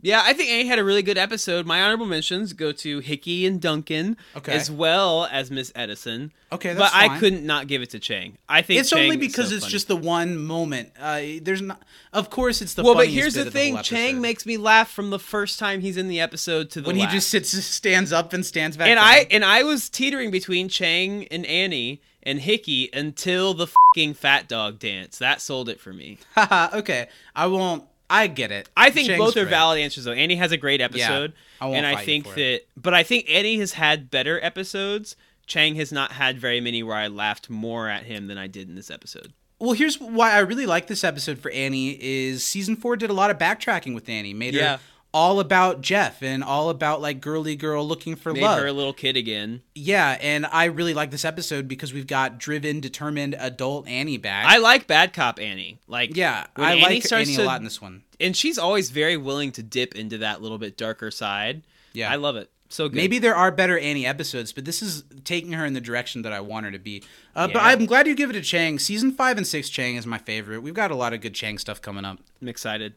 Yeah, 0.00 0.22
I 0.24 0.32
think 0.32 0.48
Annie 0.50 0.66
had 0.68 0.78
a 0.78 0.84
really 0.84 1.02
good 1.02 1.18
episode. 1.18 1.66
My 1.66 1.82
honorable 1.82 2.06
mentions 2.06 2.52
go 2.52 2.70
to 2.70 3.00
Hickey 3.00 3.46
and 3.46 3.60
Duncan, 3.60 4.16
Okay. 4.36 4.52
as 4.52 4.70
well 4.70 5.26
as 5.32 5.50
Miss 5.50 5.72
Edison. 5.74 6.32
Okay, 6.52 6.72
but 6.72 6.78
that's 6.80 6.94
I 6.94 7.18
couldn't 7.18 7.44
not 7.44 7.66
give 7.66 7.82
it 7.82 7.90
to 7.90 7.98
Chang. 7.98 8.38
I 8.48 8.62
think 8.62 8.80
It's 8.80 8.90
Chang 8.90 9.02
only 9.04 9.16
because 9.16 9.48
so 9.48 9.56
it's 9.56 9.64
funny. 9.64 9.72
just 9.72 9.88
the 9.88 9.96
one 9.96 10.36
moment. 10.38 10.92
Uh, 11.00 11.20
there's 11.42 11.60
not. 11.60 11.82
Of 12.12 12.30
course, 12.30 12.62
it's 12.62 12.74
the. 12.74 12.84
well, 12.84 12.94
but 12.94 13.08
here's 13.08 13.34
the 13.34 13.50
thing: 13.50 13.74
whole 13.74 13.82
Chang 13.82 14.20
makes 14.20 14.46
me 14.46 14.56
laugh 14.56 14.90
from 14.90 15.10
the 15.10 15.18
first 15.18 15.58
time 15.58 15.80
he's 15.80 15.96
in 15.96 16.06
the 16.08 16.20
episode 16.20 16.70
to 16.70 16.80
the 16.80 16.86
when 16.86 16.96
he 16.96 17.06
just 17.08 17.28
sits, 17.28 17.50
stands 17.64 18.12
up 18.12 18.32
and 18.32 18.46
stands 18.46 18.76
back. 18.76 18.88
and 18.88 18.96
down. 18.98 19.04
I 19.04 19.26
and 19.30 19.44
I 19.44 19.64
was 19.64 19.88
teetering 19.88 20.30
between 20.30 20.68
Chang 20.68 21.26
and 21.28 21.44
Annie 21.44 22.00
and 22.22 22.40
Hickey 22.40 22.88
until 22.92 23.52
the 23.52 23.66
fucking 23.66 24.14
fat 24.14 24.48
dog 24.48 24.78
dance. 24.78 25.18
That 25.18 25.40
sold 25.40 25.68
it 25.68 25.80
for 25.80 25.92
me. 25.92 26.18
Okay, 26.36 27.08
I 27.34 27.46
won't. 27.48 27.84
I 28.10 28.26
get 28.26 28.50
it. 28.50 28.68
I 28.76 28.90
think 28.90 29.08
both 29.18 29.36
are 29.36 29.42
great. 29.42 29.50
valid 29.50 29.78
answers 29.80 30.04
though. 30.04 30.12
Annie 30.12 30.36
has 30.36 30.52
a 30.52 30.56
great 30.56 30.80
episode, 30.80 31.34
I 31.60 31.66
won't 31.66 31.76
and 31.78 31.86
I 31.86 32.04
think 32.04 32.26
that. 32.26 32.38
it. 32.38 32.68
But 32.76 32.94
I 32.94 33.02
think 33.02 33.28
Annie 33.30 33.58
has 33.58 33.72
had 33.72 34.10
better 34.10 34.42
episodes. 34.42 35.14
Chang 35.46 35.74
has 35.76 35.92
not 35.92 36.12
had 36.12 36.38
very 36.38 36.60
many 36.60 36.82
where 36.82 36.96
I 36.96 37.08
laughed 37.08 37.48
more 37.50 37.88
at 37.88 38.04
him 38.04 38.26
than 38.26 38.36
I 38.38 38.46
did 38.46 38.68
in 38.68 38.74
this 38.74 38.90
episode. 38.90 39.32
Well, 39.58 39.72
here's 39.72 39.98
why 39.98 40.32
I 40.32 40.38
really 40.40 40.66
like 40.66 40.86
this 40.86 41.02
episode 41.04 41.38
for 41.38 41.50
Annie 41.50 41.98
is 42.00 42.44
season 42.44 42.76
four 42.76 42.96
did 42.96 43.10
a 43.10 43.14
lot 43.14 43.30
of 43.30 43.38
backtracking 43.38 43.94
with 43.94 44.08
Annie, 44.08 44.32
made 44.34 44.54
Yeah. 44.54 44.76
her 44.76 44.80
all 45.14 45.40
about 45.40 45.80
Jeff 45.80 46.22
and 46.22 46.44
all 46.44 46.68
about 46.70 47.00
like 47.00 47.20
girly 47.20 47.56
girl 47.56 47.86
looking 47.86 48.14
for 48.14 48.32
Made 48.32 48.42
love. 48.42 48.58
her 48.60 48.66
a 48.66 48.72
little 48.72 48.92
kid 48.92 49.16
again. 49.16 49.62
yeah, 49.74 50.18
and 50.20 50.44
I 50.46 50.66
really 50.66 50.92
like 50.94 51.10
this 51.10 51.24
episode 51.24 51.66
because 51.66 51.92
we've 51.94 52.06
got 52.06 52.38
driven, 52.38 52.80
determined 52.80 53.34
adult 53.38 53.88
Annie 53.88 54.18
back. 54.18 54.46
I 54.46 54.58
like 54.58 54.86
bad 54.86 55.12
cop 55.12 55.40
Annie. 55.40 55.80
Like 55.88 56.16
yeah, 56.16 56.46
I 56.56 56.72
Annie 56.72 56.82
like 56.82 57.12
Annie 57.12 57.34
to- 57.36 57.42
a 57.42 57.44
lot 57.44 57.58
in 57.60 57.64
this 57.64 57.80
one. 57.80 58.02
and 58.20 58.36
she's 58.36 58.58
always 58.58 58.90
very 58.90 59.16
willing 59.16 59.50
to 59.52 59.62
dip 59.62 59.94
into 59.94 60.18
that 60.18 60.42
little 60.42 60.58
bit 60.58 60.76
darker 60.76 61.10
side. 61.10 61.62
Yeah. 61.94 62.12
I 62.12 62.16
love 62.16 62.36
it. 62.36 62.50
So 62.70 62.86
good. 62.90 62.96
Maybe 62.96 63.18
there 63.18 63.34
are 63.34 63.50
better 63.50 63.78
Annie 63.78 64.04
episodes, 64.04 64.52
but 64.52 64.66
this 64.66 64.82
is 64.82 65.02
taking 65.24 65.52
her 65.52 65.64
in 65.64 65.72
the 65.72 65.80
direction 65.80 66.20
that 66.22 66.34
I 66.34 66.40
want 66.40 66.66
her 66.66 66.72
to 66.72 66.78
be. 66.78 67.02
Uh, 67.34 67.46
But 67.48 67.60
I'm 67.62 67.86
glad 67.86 68.06
you 68.06 68.14
give 68.14 68.28
it 68.28 68.36
a 68.36 68.42
Chang. 68.42 68.78
Season 68.78 69.10
five 69.10 69.38
and 69.38 69.46
six 69.46 69.70
Chang 69.70 69.96
is 69.96 70.04
my 70.06 70.18
favorite. 70.18 70.60
We've 70.60 70.74
got 70.74 70.90
a 70.90 70.94
lot 70.94 71.14
of 71.14 71.22
good 71.22 71.32
Chang 71.34 71.56
stuff 71.56 71.80
coming 71.80 72.04
up. 72.04 72.18
I'm 72.42 72.48
excited. 72.48 72.92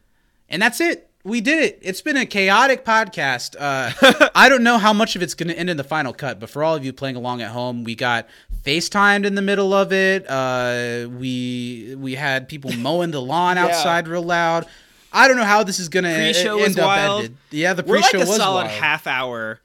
And 0.49 0.61
that's 0.61 0.81
it. 0.81 1.09
We 1.23 1.39
did 1.41 1.63
it. 1.63 1.79
It's 1.81 2.01
been 2.01 2.17
a 2.17 2.25
chaotic 2.25 2.83
podcast. 2.83 3.55
Uh, 3.59 4.29
I 4.35 4.49
don't 4.49 4.63
know 4.63 4.77
how 4.77 4.91
much 4.93 5.15
of 5.15 5.21
it's 5.21 5.33
going 5.35 5.49
to 5.49 5.57
end 5.57 5.69
in 5.69 5.77
the 5.77 5.83
final 5.83 6.13
cut, 6.13 6.39
but 6.39 6.49
for 6.49 6.63
all 6.63 6.75
of 6.75 6.83
you 6.83 6.93
playing 6.93 7.15
along 7.15 7.41
at 7.41 7.51
home, 7.51 7.83
we 7.83 7.93
got 7.95 8.27
FaceTimed 8.63 9.25
in 9.25 9.35
the 9.35 9.41
middle 9.41 9.73
of 9.73 9.93
it. 9.93 10.25
Uh, 10.27 11.07
we 11.09 11.95
we 11.97 12.15
had 12.15 12.47
people 12.49 12.71
mowing 12.77 13.11
the 13.11 13.21
lawn 13.21 13.57
outside 13.57 14.07
real 14.07 14.23
loud. 14.23 14.65
I 15.13 15.27
don't 15.27 15.37
know 15.37 15.43
how 15.43 15.63
this 15.63 15.79
is 15.79 15.89
going 15.89 16.05
to 16.05 16.13
Pre-show 16.15 16.59
end 16.63 16.79
up 16.79 16.85
wild. 16.87 17.19
ended. 17.25 17.37
Yeah, 17.51 17.73
the 17.73 17.83
We're 17.83 17.97
like 17.97 18.11
pre-show 18.11 18.25
a 18.25 18.27
was 18.29 18.37
solid 18.37 18.63
wild. 18.65 18.71
half 18.79 19.07
hour 19.07 19.59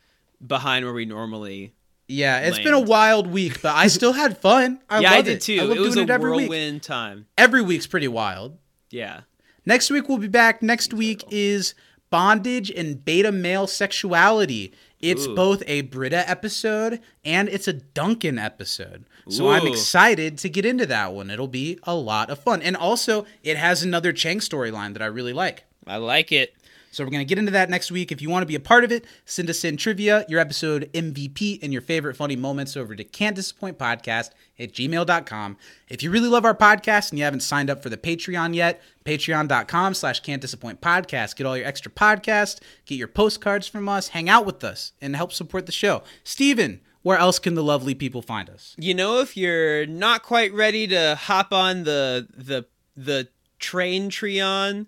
behind 0.44 0.84
where 0.84 0.92
we 0.94 1.04
normally. 1.04 1.72
Yeah, 2.08 2.40
it's 2.40 2.58
been 2.58 2.74
a 2.74 2.80
wild 2.80 3.26
week, 3.28 3.62
but 3.62 3.74
I 3.74 3.88
still 3.88 4.12
had 4.12 4.38
fun. 4.38 4.80
I 4.90 5.00
yeah, 5.02 5.10
I 5.12 5.22
did 5.22 5.36
it. 5.36 5.40
too. 5.40 5.58
I 5.60 5.64
it 5.64 5.78
was 5.80 5.94
doing 5.94 6.08
a 6.08 6.12
it 6.12 6.14
every 6.14 6.30
week. 6.32 6.50
whirlwind 6.50 6.82
time. 6.82 7.26
Every 7.38 7.62
week's 7.62 7.86
pretty 7.86 8.06
wild. 8.08 8.58
Yeah. 8.90 9.22
Next 9.66 9.90
week 9.90 10.09
we'll 10.09 10.18
be 10.18 10.28
back. 10.28 10.62
Next 10.62 10.94
week 10.94 11.24
is 11.28 11.74
bondage 12.09 12.70
and 12.70 13.05
beta 13.05 13.32
male 13.32 13.66
sexuality. 13.66 14.72
It's 15.01 15.26
Ooh. 15.26 15.34
both 15.34 15.62
a 15.66 15.82
Britta 15.82 16.28
episode 16.28 17.01
and 17.24 17.48
it's 17.48 17.68
a 17.68 17.72
Duncan 17.74 18.38
episode. 18.38 19.05
So 19.28 19.51
I'm 19.51 19.66
excited 19.66 20.38
to 20.38 20.48
get 20.48 20.64
into 20.64 20.86
that 20.86 21.12
one. 21.12 21.30
It'll 21.30 21.48
be 21.48 21.80
a 21.82 21.97
lot 21.97 22.30
of 22.30 22.38
fun. 22.38 22.62
And 22.62 22.76
also, 22.76 23.26
it 23.43 23.56
has 23.56 23.82
another 23.82 24.12
Chang 24.12 24.38
storyline 24.38 24.93
that 24.93 25.02
I 25.02 25.06
really 25.06 25.32
like. 25.32 25.64
I 25.84 25.97
like 25.97 26.30
it. 26.30 26.55
So 26.97 27.05
we're 27.05 27.10
going 27.10 27.27
to 27.27 27.28
get 27.28 27.39
into 27.39 27.51
that 27.51 27.68
next 27.68 27.93
week. 27.93 28.10
If 28.10 28.23
you 28.23 28.31
want 28.31 28.40
to 28.40 28.47
be 28.47 28.55
a 28.55 28.60
part 28.60 28.82
of 28.82 28.90
it, 28.90 29.05
send 29.27 29.51
us 29.51 29.64
in 29.64 29.77
trivia, 29.77 30.24
your 30.31 30.40
episode 30.40 30.89
MVP, 30.94 31.62
and 31.62 31.70
your 31.70 31.82
favorite 31.82 32.16
funny 32.16 32.36
moments 32.36 32.74
over 32.74 32.97
to 32.97 33.05
can't 33.05 33.36
disappoint 33.36 33.77
podcast 33.78 34.31
at 34.59 34.73
gmail.com. 34.73 35.59
If 35.90 36.02
you 36.02 36.10
really 36.10 36.31
love 36.31 36.47
our 36.47 36.56
podcast 36.56 37.10
and 37.10 37.18
you 37.18 37.24
haven't 37.27 37.40
signed 37.40 37.68
up 37.68 37.82
for 37.82 37.90
the 37.90 37.98
Patreon 37.98 38.55
yet, 38.55 38.81
patreon.com 39.05 39.93
slash 39.93 40.20
can't 40.20 40.40
disappoint 40.40 40.81
podcast. 40.81 41.36
Get 41.36 41.47
all 41.47 41.55
your 41.55 41.66
extra 41.66 41.93
podcasts, 41.93 42.60
get 42.86 42.94
your 42.94 43.09
postcards 43.09 43.68
from 43.68 43.90
us, 43.90 44.09
hang 44.09 44.31
out 44.31 44.47
with 44.47 44.64
us, 44.64 44.93
and 44.98 45.14
help 45.14 45.32
support 45.32 45.66
the 45.66 45.73
show. 45.73 46.02
Steven, 46.24 46.81
where 47.02 47.18
else 47.18 47.39
can 47.39 47.56
the 47.56 47.62
lovely 47.62 47.94
people 47.94 48.23
find 48.23 48.48
us? 48.48 48.74
You 48.78 48.94
know, 48.94 49.20
if 49.20 49.36
you're 49.36 49.85
not 49.85 50.23
quite 50.23 50.55
ready 50.55 50.86
to 50.86 51.14
hop 51.16 51.52
on 51.52 51.85
the 51.85 52.27
the 52.35 52.64
the 52.97 53.28
train 53.59 54.09
Treon, 54.09 54.86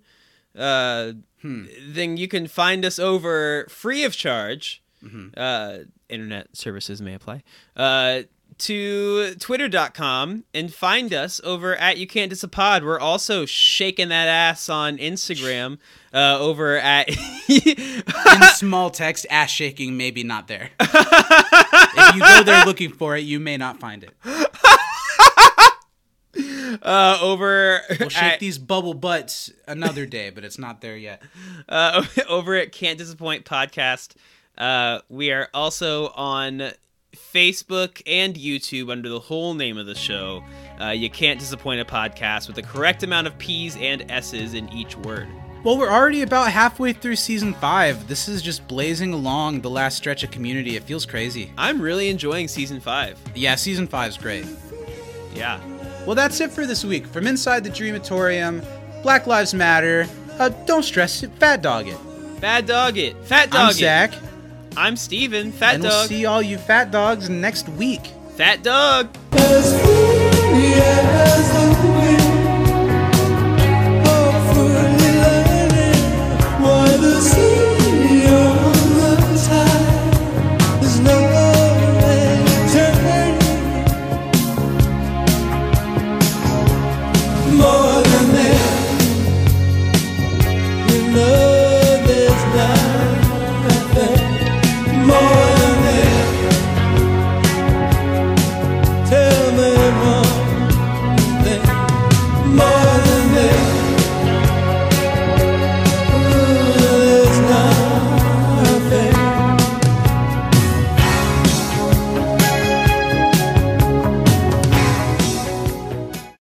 uh, 0.56 1.12
then 1.43 2.16
you 2.16 2.28
can 2.28 2.47
find 2.47 2.85
us 2.85 2.98
over 2.98 3.66
free 3.69 4.05
of 4.05 4.15
charge. 4.15 4.82
Uh, 5.36 5.78
internet 6.09 6.56
services 6.56 7.01
may 7.01 7.15
apply. 7.15 7.43
Uh, 7.77 8.23
to 8.59 9.35
twitter.com 9.36 10.43
and 10.52 10.74
find 10.74 11.15
us 11.15 11.40
over 11.44 11.77
at 11.77 11.97
you 11.97 12.09
can't 12.09 12.32
disapod 12.32 12.82
we're 12.82 12.98
also 12.98 13.47
shaking 13.47 14.09
that 14.09 14.27
ass 14.27 14.69
on 14.69 14.98
instagram 14.98 15.78
uh, 16.12 16.36
over 16.40 16.77
at 16.77 17.09
In 17.48 18.43
small 18.55 18.90
text, 18.90 19.27
ass 19.31 19.51
shaking, 19.51 19.97
maybe 19.97 20.23
not 20.23 20.48
there. 20.48 20.70
if 20.81 22.15
you 22.15 22.20
go 22.20 22.43
there 22.43 22.65
looking 22.65 22.93
for 22.93 23.16
it, 23.16 23.20
you 23.20 23.40
may 23.40 23.56
not 23.56 23.81
find 23.81 24.05
it. 24.05 24.10
uh, 26.82 27.19
over 27.20 27.81
We'll 27.98 28.09
shake 28.09 28.23
at- 28.23 28.40
these 28.40 28.59
bubble 28.59 28.94
butts 28.94 29.51
another 29.66 30.06
day, 30.06 30.31
but 30.31 30.44
it's 30.44 30.59
not 30.59 30.81
there 30.81 30.97
yet. 30.97 31.23
uh, 31.69 32.05
over 32.28 32.55
at 32.55 32.73
Can't 32.73 32.98
Disappoint 32.98 33.44
Podcast. 33.44 34.15
Uh, 34.56 35.01
we 35.09 35.31
are 35.31 35.48
also 35.55 36.09
on 36.09 36.73
Facebook 37.15 38.02
and 38.06 38.35
YouTube 38.35 38.90
under 38.90 39.09
the 39.09 39.20
whole 39.20 39.55
name 39.55 39.78
of 39.78 39.86
the 39.86 39.94
show. 39.94 40.43
Uh, 40.81 40.89
you 40.89 41.10
Can't 41.10 41.39
Disappoint 41.39 41.81
a 41.81 41.85
Podcast 41.85 42.47
with 42.47 42.56
the 42.56 42.62
correct 42.62 43.02
amount 43.02 43.27
of 43.27 43.36
P's 43.39 43.77
and 43.77 44.10
S's 44.10 44.55
in 44.55 44.69
each 44.73 44.97
word. 44.98 45.28
Well, 45.65 45.77
we're 45.77 45.90
already 45.90 46.23
about 46.23 46.52
halfway 46.52 46.93
through 46.93 47.16
season 47.16 47.52
five. 47.55 48.06
This 48.06 48.28
is 48.28 48.43
just 48.43 48.69
blazing 48.69 49.12
along 49.12 49.60
the 49.60 49.70
last 49.70 49.97
stretch 49.97 50.23
of 50.23 50.31
community. 50.31 50.77
It 50.77 50.85
feels 50.85 51.05
crazy. 51.05 51.52
I'm 51.59 51.81
really 51.82 52.09
enjoying 52.10 52.47
season 52.47 52.78
five. 52.78 53.19
Yeah, 53.35 53.56
season 53.56 53.89
five's 53.89 54.16
great. 54.16 54.47
Yeah. 55.35 55.60
Well, 56.09 56.14
that's 56.14 56.40
it 56.40 56.51
for 56.51 56.64
this 56.64 56.86
week. 56.86 57.06
From 57.06 57.26
inside 57.26 57.64
the 57.64 57.68
Dreamatorium, 57.68 58.64
Black 59.02 59.26
Lives 59.26 59.52
Matter. 59.52 60.06
Uh, 60.39 60.48
don't 60.64 60.82
stress 60.82 61.22
it. 61.22 61.30
Fat 61.32 61.60
dog 61.60 61.86
it. 61.86 61.98
Fat 62.40 62.64
dog 62.64 62.97
it. 62.97 63.14
Fat 63.26 63.51
dog 63.51 63.60
I'm 63.60 63.68
it. 63.68 63.74
Zach. 63.74 64.14
I'm 64.74 64.97
Steven. 64.97 65.52
Fat 65.52 65.74
and 65.74 65.82
dog. 65.82 65.93
We'll 65.93 66.09
see 66.09 66.24
all 66.24 66.40
you 66.40 66.56
fat 66.56 66.90
dogs 66.90 67.28
next 67.28 67.68
week. 67.68 68.06
Fat 68.39 68.62
dog. 68.62 69.14